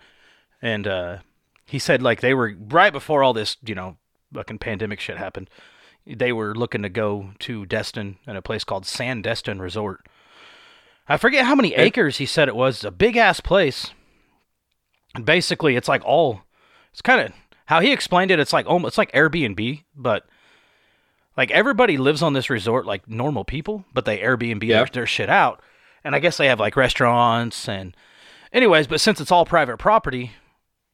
and 0.62 0.86
uh, 0.88 1.18
he 1.66 1.78
said 1.78 2.02
like 2.02 2.20
they 2.20 2.34
were 2.34 2.54
right 2.58 2.92
before 2.92 3.22
all 3.22 3.34
this, 3.34 3.56
you 3.64 3.74
know, 3.74 3.98
fucking 4.32 4.58
pandemic 4.58 4.98
shit 4.98 5.18
happened. 5.18 5.50
They 6.06 6.32
were 6.32 6.54
looking 6.54 6.82
to 6.82 6.88
go 6.88 7.32
to 7.40 7.66
Destin 7.66 8.16
and 8.26 8.38
a 8.38 8.42
place 8.42 8.64
called 8.64 8.84
Sandestin 8.84 9.60
Resort. 9.60 10.06
I 11.06 11.18
forget 11.18 11.44
how 11.44 11.54
many 11.54 11.74
acres 11.74 12.16
he 12.16 12.26
said 12.26 12.48
it 12.48 12.56
was. 12.56 12.76
It's 12.76 12.84
a 12.84 12.90
big 12.90 13.16
ass 13.16 13.40
place. 13.40 13.92
And 15.14 15.24
basically, 15.24 15.76
it's 15.76 15.88
like 15.88 16.04
all. 16.04 16.42
It's 16.92 17.02
kind 17.02 17.20
of 17.20 17.32
how 17.66 17.80
he 17.80 17.92
explained 17.92 18.30
it. 18.30 18.40
It's 18.40 18.52
like 18.52 18.66
almost 18.66 18.92
it's 18.92 18.98
like 18.98 19.12
Airbnb, 19.12 19.84
but 19.94 20.24
like 21.38 21.50
everybody 21.52 21.96
lives 21.96 22.20
on 22.22 22.34
this 22.34 22.50
resort 22.50 22.84
like 22.84 23.08
normal 23.08 23.44
people, 23.44 23.84
but 23.94 24.04
they 24.04 24.18
Airbnb 24.18 24.62
Yeah. 24.64 24.78
their, 24.78 24.86
their 24.92 25.06
shit 25.06 25.30
out. 25.30 25.62
And 26.04 26.14
I 26.14 26.18
guess 26.18 26.36
they 26.36 26.48
have 26.48 26.60
like 26.60 26.76
restaurants 26.76 27.68
and, 27.68 27.96
anyways. 28.52 28.86
But 28.86 29.00
since 29.00 29.20
it's 29.20 29.32
all 29.32 29.46
private 29.46 29.78
property, 29.78 30.32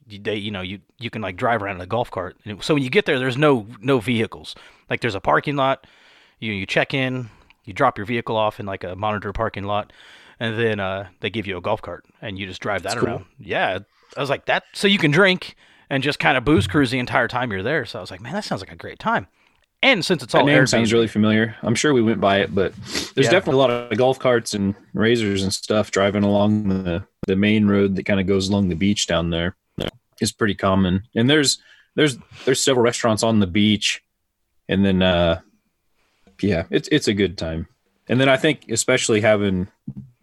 you- 0.07 0.19
they 0.21 0.37
you 0.37 0.51
know 0.51 0.61
you 0.61 0.81
you 0.99 1.11
can 1.11 1.23
like 1.23 1.37
drive 1.37 1.63
around 1.63 1.77
in 1.77 1.81
a 1.83 1.87
golf 1.87 2.11
cart. 2.11 2.37
So 2.61 2.75
when 2.75 2.83
you 2.83 2.91
get 2.91 3.07
there, 3.07 3.19
there's 3.19 3.37
no 3.37 3.67
no 3.81 3.99
vehicles. 3.99 4.55
Like 4.91 5.01
there's 5.01 5.15
a 5.17 5.21
parking 5.21 5.57
lot. 5.57 5.87
You 6.39 6.53
you 6.53 6.67
check 6.67 6.95
in, 6.95 7.31
you 7.65 7.73
drop 7.73 7.97
your 7.99 8.07
vehicle 8.07 8.37
off 8.37 8.61
in 8.61 8.67
like 8.67 8.85
a 8.85 8.95
monitor 8.97 9.33
parking 9.33 9.65
lot, 9.65 9.93
and 10.39 10.59
then 10.59 10.79
uh, 10.81 11.09
they 11.21 11.31
give 11.31 11.47
you 11.47 11.57
a 11.57 11.61
golf 11.63 11.81
cart 11.81 12.05
and 12.21 12.39
you 12.39 12.47
just 12.47 12.61
drive 12.61 12.83
that 12.83 12.97
around. 12.99 13.25
Yeah, 13.39 13.79
I 14.17 14.21
was 14.21 14.31
like 14.31 14.45
that. 14.47 14.65
So 14.75 14.87
you 14.89 14.99
can 14.99 15.11
drink 15.11 15.55
and 15.89 16.03
just 16.03 16.19
kind 16.19 16.37
of 16.37 16.45
booze 16.45 16.67
cruise 16.67 16.91
the 16.91 16.99
entire 16.99 17.29
time 17.29 17.51
you're 17.53 17.63
there. 17.63 17.85
So 17.87 17.99
I 17.99 18.03
was 18.03 18.11
like, 18.11 18.21
man, 18.21 18.33
that 18.35 18.45
sounds 18.45 18.61
like 18.63 18.73
a 18.73 18.77
great 18.77 18.99
time. 18.99 19.27
And 19.85 20.03
since 20.05 20.23
it's 20.23 20.35
all 20.35 20.47
That 20.47 20.51
name 20.53 20.63
Airbnb, 20.63 20.69
sounds 20.71 20.93
really 20.95 21.07
familiar. 21.07 21.57
I'm 21.63 21.75
sure 21.75 21.93
we 21.93 22.01
went 22.03 22.19
by 22.21 22.39
it, 22.39 22.55
but 22.55 22.75
there's 23.15 23.27
Yeah. 23.27 23.31
definitely 23.33 23.55
a 23.55 23.57
lot 23.59 23.71
of 23.71 23.99
golf 23.99 24.19
carts 24.19 24.55
and 24.55 24.75
razors 24.95 25.43
and 25.43 25.53
stuff 25.53 25.91
driving 25.91 26.25
along 26.25 26.69
the, 26.69 27.05
the 27.27 27.37
main 27.37 27.67
road 27.67 27.95
that 27.97 28.05
kind 28.05 28.19
of 28.19 28.27
goes 28.27 28.49
along 28.49 28.71
the 28.71 28.75
beach 28.77 29.07
down 29.07 29.31
there. 29.31 29.55
Is 30.21 30.31
pretty 30.33 30.55
common. 30.55 31.03
And 31.17 31.29
there's 31.29 31.59
there's 31.97 32.17
there's 32.45 32.63
several 32.63 32.85
restaurants 32.85 33.25
on 33.25 33.41
the 33.41 33.49
beach, 33.49 34.01
and 34.69 34.85
then 34.87 35.03
uh, 35.03 35.41
yeah, 36.41 36.65
it's 36.71 36.89
it's 36.93 37.09
a 37.09 37.13
good 37.13 37.37
time. 37.37 37.67
And 38.09 38.21
then 38.21 38.29
I 38.29 38.37
think 38.37 38.67
especially 38.71 39.21
having 39.21 39.67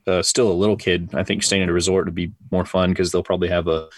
uh, 0.07 0.21
still 0.21 0.49
a 0.49 0.53
little 0.53 0.77
kid, 0.77 1.09
I 1.13 1.23
think 1.23 1.43
staying 1.43 1.63
at 1.63 1.69
a 1.69 1.73
resort 1.73 2.05
would 2.05 2.15
be 2.15 2.31
more 2.51 2.65
fun 2.65 2.91
because 2.91 3.11
they'll 3.11 3.21
probably 3.21 3.49
have 3.49 3.67
a 3.67 3.89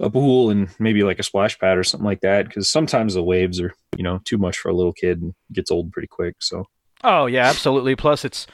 a 0.00 0.10
pool 0.10 0.50
and 0.50 0.68
maybe 0.78 1.02
like 1.02 1.18
a 1.18 1.22
splash 1.22 1.58
pad 1.58 1.78
or 1.78 1.84
something 1.84 2.06
like 2.06 2.20
that. 2.22 2.46
Because 2.46 2.68
sometimes 2.68 3.14
the 3.14 3.22
waves 3.22 3.60
are 3.60 3.74
you 3.96 4.02
know 4.02 4.20
too 4.24 4.38
much 4.38 4.58
for 4.58 4.70
a 4.70 4.74
little 4.74 4.92
kid 4.92 5.22
and 5.22 5.34
gets 5.52 5.70
old 5.70 5.92
pretty 5.92 6.08
quick. 6.08 6.36
So 6.40 6.66
Oh 7.02 7.26
yeah, 7.26 7.46
absolutely. 7.46 7.96
Plus, 7.96 8.24
it's 8.24 8.46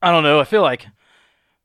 I 0.00 0.10
don't 0.10 0.24
know. 0.24 0.40
I 0.40 0.44
feel 0.44 0.62
like 0.62 0.86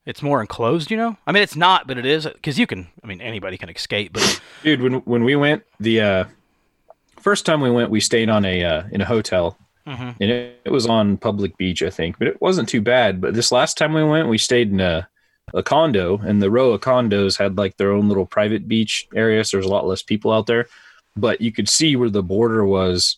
it's 0.06 0.22
more 0.22 0.42
enclosed. 0.42 0.92
You 0.92 0.98
know, 0.98 1.18
I 1.26 1.32
mean, 1.32 1.44
it's 1.44 1.56
not, 1.56 1.88
but 1.88 1.98
it 1.98 2.06
is 2.06 2.26
because 2.26 2.58
you 2.60 2.68
can. 2.68 2.88
I 3.04 3.08
mean, 3.08 3.22
anybody 3.22 3.58
can 3.58 3.70
escape. 3.70 4.14
But 4.14 4.42
dude, 4.64 4.82
when 4.82 4.94
when 5.02 5.24
we 5.24 5.36
went 5.36 5.64
the 5.80 6.02
uh, 6.02 6.26
first 7.20 7.46
time 7.46 7.62
we 7.62 7.72
went, 7.72 7.90
we 7.90 8.00
stayed 8.00 8.30
on 8.30 8.46
a 8.46 8.64
uh, 8.64 8.84
in 8.92 9.02
a 9.02 9.06
hotel. 9.06 9.58
Mhm. 9.86 10.16
And 10.20 10.32
it, 10.32 10.62
it 10.66 10.72
was 10.72 10.86
on 10.86 11.16
public 11.16 11.56
beach, 11.56 11.82
I 11.82 11.90
think, 11.90 12.20
but 12.20 12.28
it 12.28 12.42
wasn't 12.42 12.68
too 12.68 12.82
bad. 12.82 13.22
But 13.22 13.34
this 13.34 13.54
last 13.54 13.78
time 13.78 13.94
we 13.94 14.04
went, 14.04 14.28
we 14.28 14.38
stayed 14.38 14.70
in 14.70 14.82
a, 14.82 15.08
a 15.54 15.64
condo, 15.64 16.18
and 16.18 16.42
the 16.42 16.52
row 16.52 16.72
of 16.74 16.82
condos 16.82 17.38
had 17.38 17.58
like 17.58 17.78
their 17.78 17.92
own 17.92 18.08
little 18.08 18.26
private 18.26 18.68
beach 18.68 19.08
area, 19.16 19.44
so 19.44 19.58
there's 19.58 19.66
a 19.66 19.70
lot 19.72 19.88
less 19.88 20.02
people 20.04 20.32
out 20.32 20.46
there. 20.48 20.68
But 21.16 21.42
you 21.42 21.52
could 21.52 21.70
see 21.70 21.96
where 21.96 22.10
the 22.10 22.22
border 22.24 22.66
was, 22.66 23.18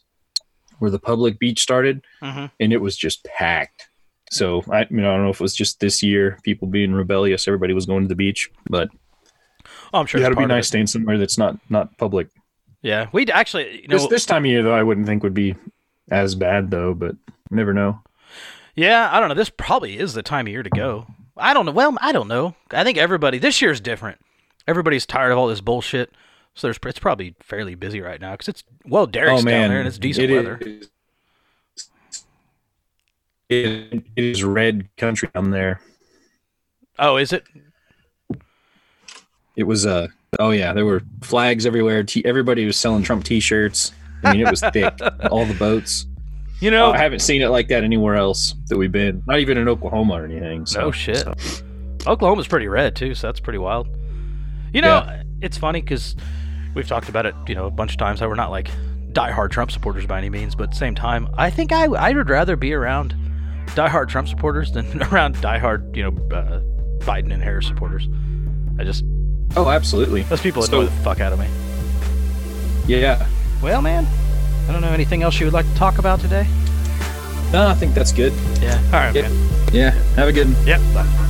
where 0.80 0.92
the 0.92 1.00
public 1.00 1.40
beach 1.40 1.60
started, 1.62 2.02
Mhm. 2.22 2.52
and 2.60 2.72
it 2.74 2.78
was 2.82 2.96
just 2.96 3.24
packed. 3.26 3.90
So 4.32 4.64
I, 4.72 4.82
you 4.90 4.98
know, 5.02 5.10
I 5.12 5.16
don't 5.16 5.24
know 5.24 5.32
if 5.32 5.40
it 5.42 5.44
was 5.44 5.56
just 5.56 5.80
this 5.80 6.04
year, 6.04 6.38
people 6.44 6.68
being 6.68 6.94
rebellious, 6.94 7.48
everybody 7.48 7.74
was 7.74 7.86
going 7.88 8.04
to 8.04 8.08
the 8.08 8.16
beach, 8.16 8.50
but 8.70 8.90
oh, 9.92 10.00
I'm 10.00 10.06
sure 10.06 10.22
yeah, 10.22 10.28
it's 10.28 10.34
it'd 10.38 10.48
be 10.48 10.54
nice 10.54 10.68
staying 10.68 10.88
somewhere 10.88 11.18
that's 11.18 11.38
not 11.38 11.58
not 11.70 11.98
public. 11.98 12.28
Yeah, 12.82 13.08
we 13.12 13.26
actually. 13.26 13.82
You 13.82 13.88
know, 13.90 13.98
This 13.98 14.08
this 14.08 14.26
time 14.26 14.46
of 14.46 14.52
year 14.52 14.62
though, 14.64 14.74
I 14.76 14.84
wouldn't 14.84 15.08
think 15.08 15.24
would 15.24 15.34
be 15.34 15.56
as 16.12 16.36
bad 16.36 16.70
though, 16.72 16.94
but 16.94 17.16
never 17.52 17.74
know. 17.74 18.00
Yeah, 18.76 19.10
I 19.12 19.20
don't 19.20 19.28
know. 19.30 19.36
This 19.36 19.50
probably 19.50 19.98
is 19.98 20.14
the 20.14 20.24
time 20.24 20.46
of 20.48 20.52
year 20.54 20.64
to 20.64 20.70
go. 20.70 21.08
I 21.40 21.54
don't 21.54 21.66
know. 21.66 21.72
Well, 21.72 21.98
I 22.02 22.12
don't 22.12 22.28
know. 22.28 22.56
I 22.72 22.84
think 22.84 22.98
everybody 22.98 23.38
this 23.40 23.62
year's 23.62 23.80
different. 23.82 24.20
Everybody's 24.68 25.06
tired 25.06 25.32
of 25.32 25.38
all 25.38 25.48
this 25.48 25.62
bullshit, 25.62 26.12
so 26.54 26.68
there's 26.68 26.78
it's 26.86 27.00
probably 27.00 27.36
fairly 27.42 27.76
busy 27.76 28.02
right 28.02 28.20
now 28.22 28.32
because 28.34 28.48
it's 28.50 28.64
well, 28.86 29.06
Derek's 29.08 29.44
down 29.44 29.70
there 29.70 29.80
and 29.80 29.88
it's 29.88 29.98
decent 29.98 30.30
Oh, 30.30 30.34
It 30.34 30.38
weather. 30.38 30.58
is- 30.62 30.90
it- 33.50 34.04
it 34.16 34.24
is 34.24 34.44
red 34.44 34.90
country 34.98 35.30
down 35.34 35.52
there. 35.52 35.82
Oh, 37.00 37.18
is 37.18 37.34
it? 37.34 37.44
It 39.56 39.64
was 39.64 39.86
uh 39.86 40.08
oh 40.40 40.52
yeah, 40.52 40.74
there 40.74 40.86
were 40.86 41.02
flags 41.22 41.66
everywhere. 41.66 42.04
T- 42.04 42.24
everybody 42.26 42.66
was 42.66 42.78
selling 42.78 43.04
Trump 43.04 43.24
T-shirts. 43.24 43.92
I 44.24 44.34
mean, 44.34 44.46
it 44.46 44.50
was 44.50 44.62
thick. 44.62 44.94
All 45.32 45.46
the 45.46 45.54
boats. 45.56 46.06
You 46.62 46.72
know, 46.72 46.92
I 46.92 46.98
haven't 46.98 47.20
seen 47.22 47.42
it 47.42 47.48
like 47.50 47.70
that 47.70 47.84
anywhere 47.84 48.16
else 48.16 48.54
that 48.68 48.78
we've 48.78 48.92
been. 48.92 49.24
Not 49.28 49.40
even 49.40 49.58
in 49.58 49.68
Oklahoma 49.70 50.16
or 50.22 50.26
anything. 50.26 50.66
So, 50.66 50.82
No 50.82 50.92
shit. 50.92 51.18
so- 51.18 51.34
Oklahoma's 52.08 52.48
pretty 52.48 52.68
red 52.68 52.96
too, 52.96 53.14
so 53.16 53.28
that's 53.28 53.40
pretty 53.40 53.60
wild. 53.60 53.88
You 54.74 54.82
know, 54.82 55.22
it's 55.42 55.58
funny 55.58 55.82
because 55.82 56.16
we've 56.76 56.88
talked 56.88 57.10
about 57.10 57.26
it, 57.26 57.34
you 57.48 57.56
know, 57.56 57.66
a 57.66 57.72
bunch 57.72 57.92
of 57.92 57.98
times. 57.98 58.20
How 58.20 58.28
we're 58.28 58.36
not 58.36 58.52
like 58.52 58.70
diehard 59.14 59.52
Trump 59.52 59.72
supporters 59.72 60.06
by 60.06 60.18
any 60.18 60.30
means, 60.30 60.54
but 60.56 60.64
at 60.66 60.72
the 60.72 60.78
same 60.78 60.96
time, 60.96 61.28
I 61.38 61.50
think 61.50 61.72
I 61.72 61.86
I 61.86 62.12
would 62.14 62.30
rather 62.30 62.56
be 62.56 62.74
around 62.74 63.16
diehard 63.70 64.08
Trump 64.10 64.28
supporters 64.28 64.72
than 64.72 65.02
around 65.12 65.36
diehard, 65.38 65.96
you 65.96 66.04
know, 66.04 66.36
uh, 66.36 66.60
Biden 67.06 67.34
and 67.34 67.42
Harris 67.42 67.68
supporters. 67.68 68.08
I 68.78 68.84
just 68.84 69.04
Oh, 69.58 69.70
absolutely. 69.70 70.22
those 70.24 70.42
people 70.42 70.62
So- 70.62 70.82
annoy 70.82 70.86
the 70.90 70.92
fuck 71.04 71.20
out 71.22 71.34
of 71.34 71.40
me. 71.40 71.48
Yeah. 72.88 73.26
Well, 73.62 73.82
man, 73.82 74.08
I 74.70 74.72
don't 74.72 74.82
know 74.82 74.92
anything 74.94 75.24
else 75.24 75.40
you 75.40 75.48
would 75.48 75.54
like 75.54 75.66
to 75.66 75.76
talk 75.76 75.98
about 75.98 76.20
today. 76.20 76.48
No, 77.52 77.68
I 77.68 77.74
think 77.74 77.96
that's 77.96 78.12
good. 78.12 78.32
Yeah. 78.62 78.80
All 78.94 79.00
right, 79.00 79.16
Yeah. 79.16 79.24
man. 79.24 79.50
Yeah. 79.74 79.90
Have 80.16 80.28
a 80.28 80.32
good 80.32 80.48
one. 80.54 80.68
Yep. 80.68 80.80
Bye. 80.94 81.29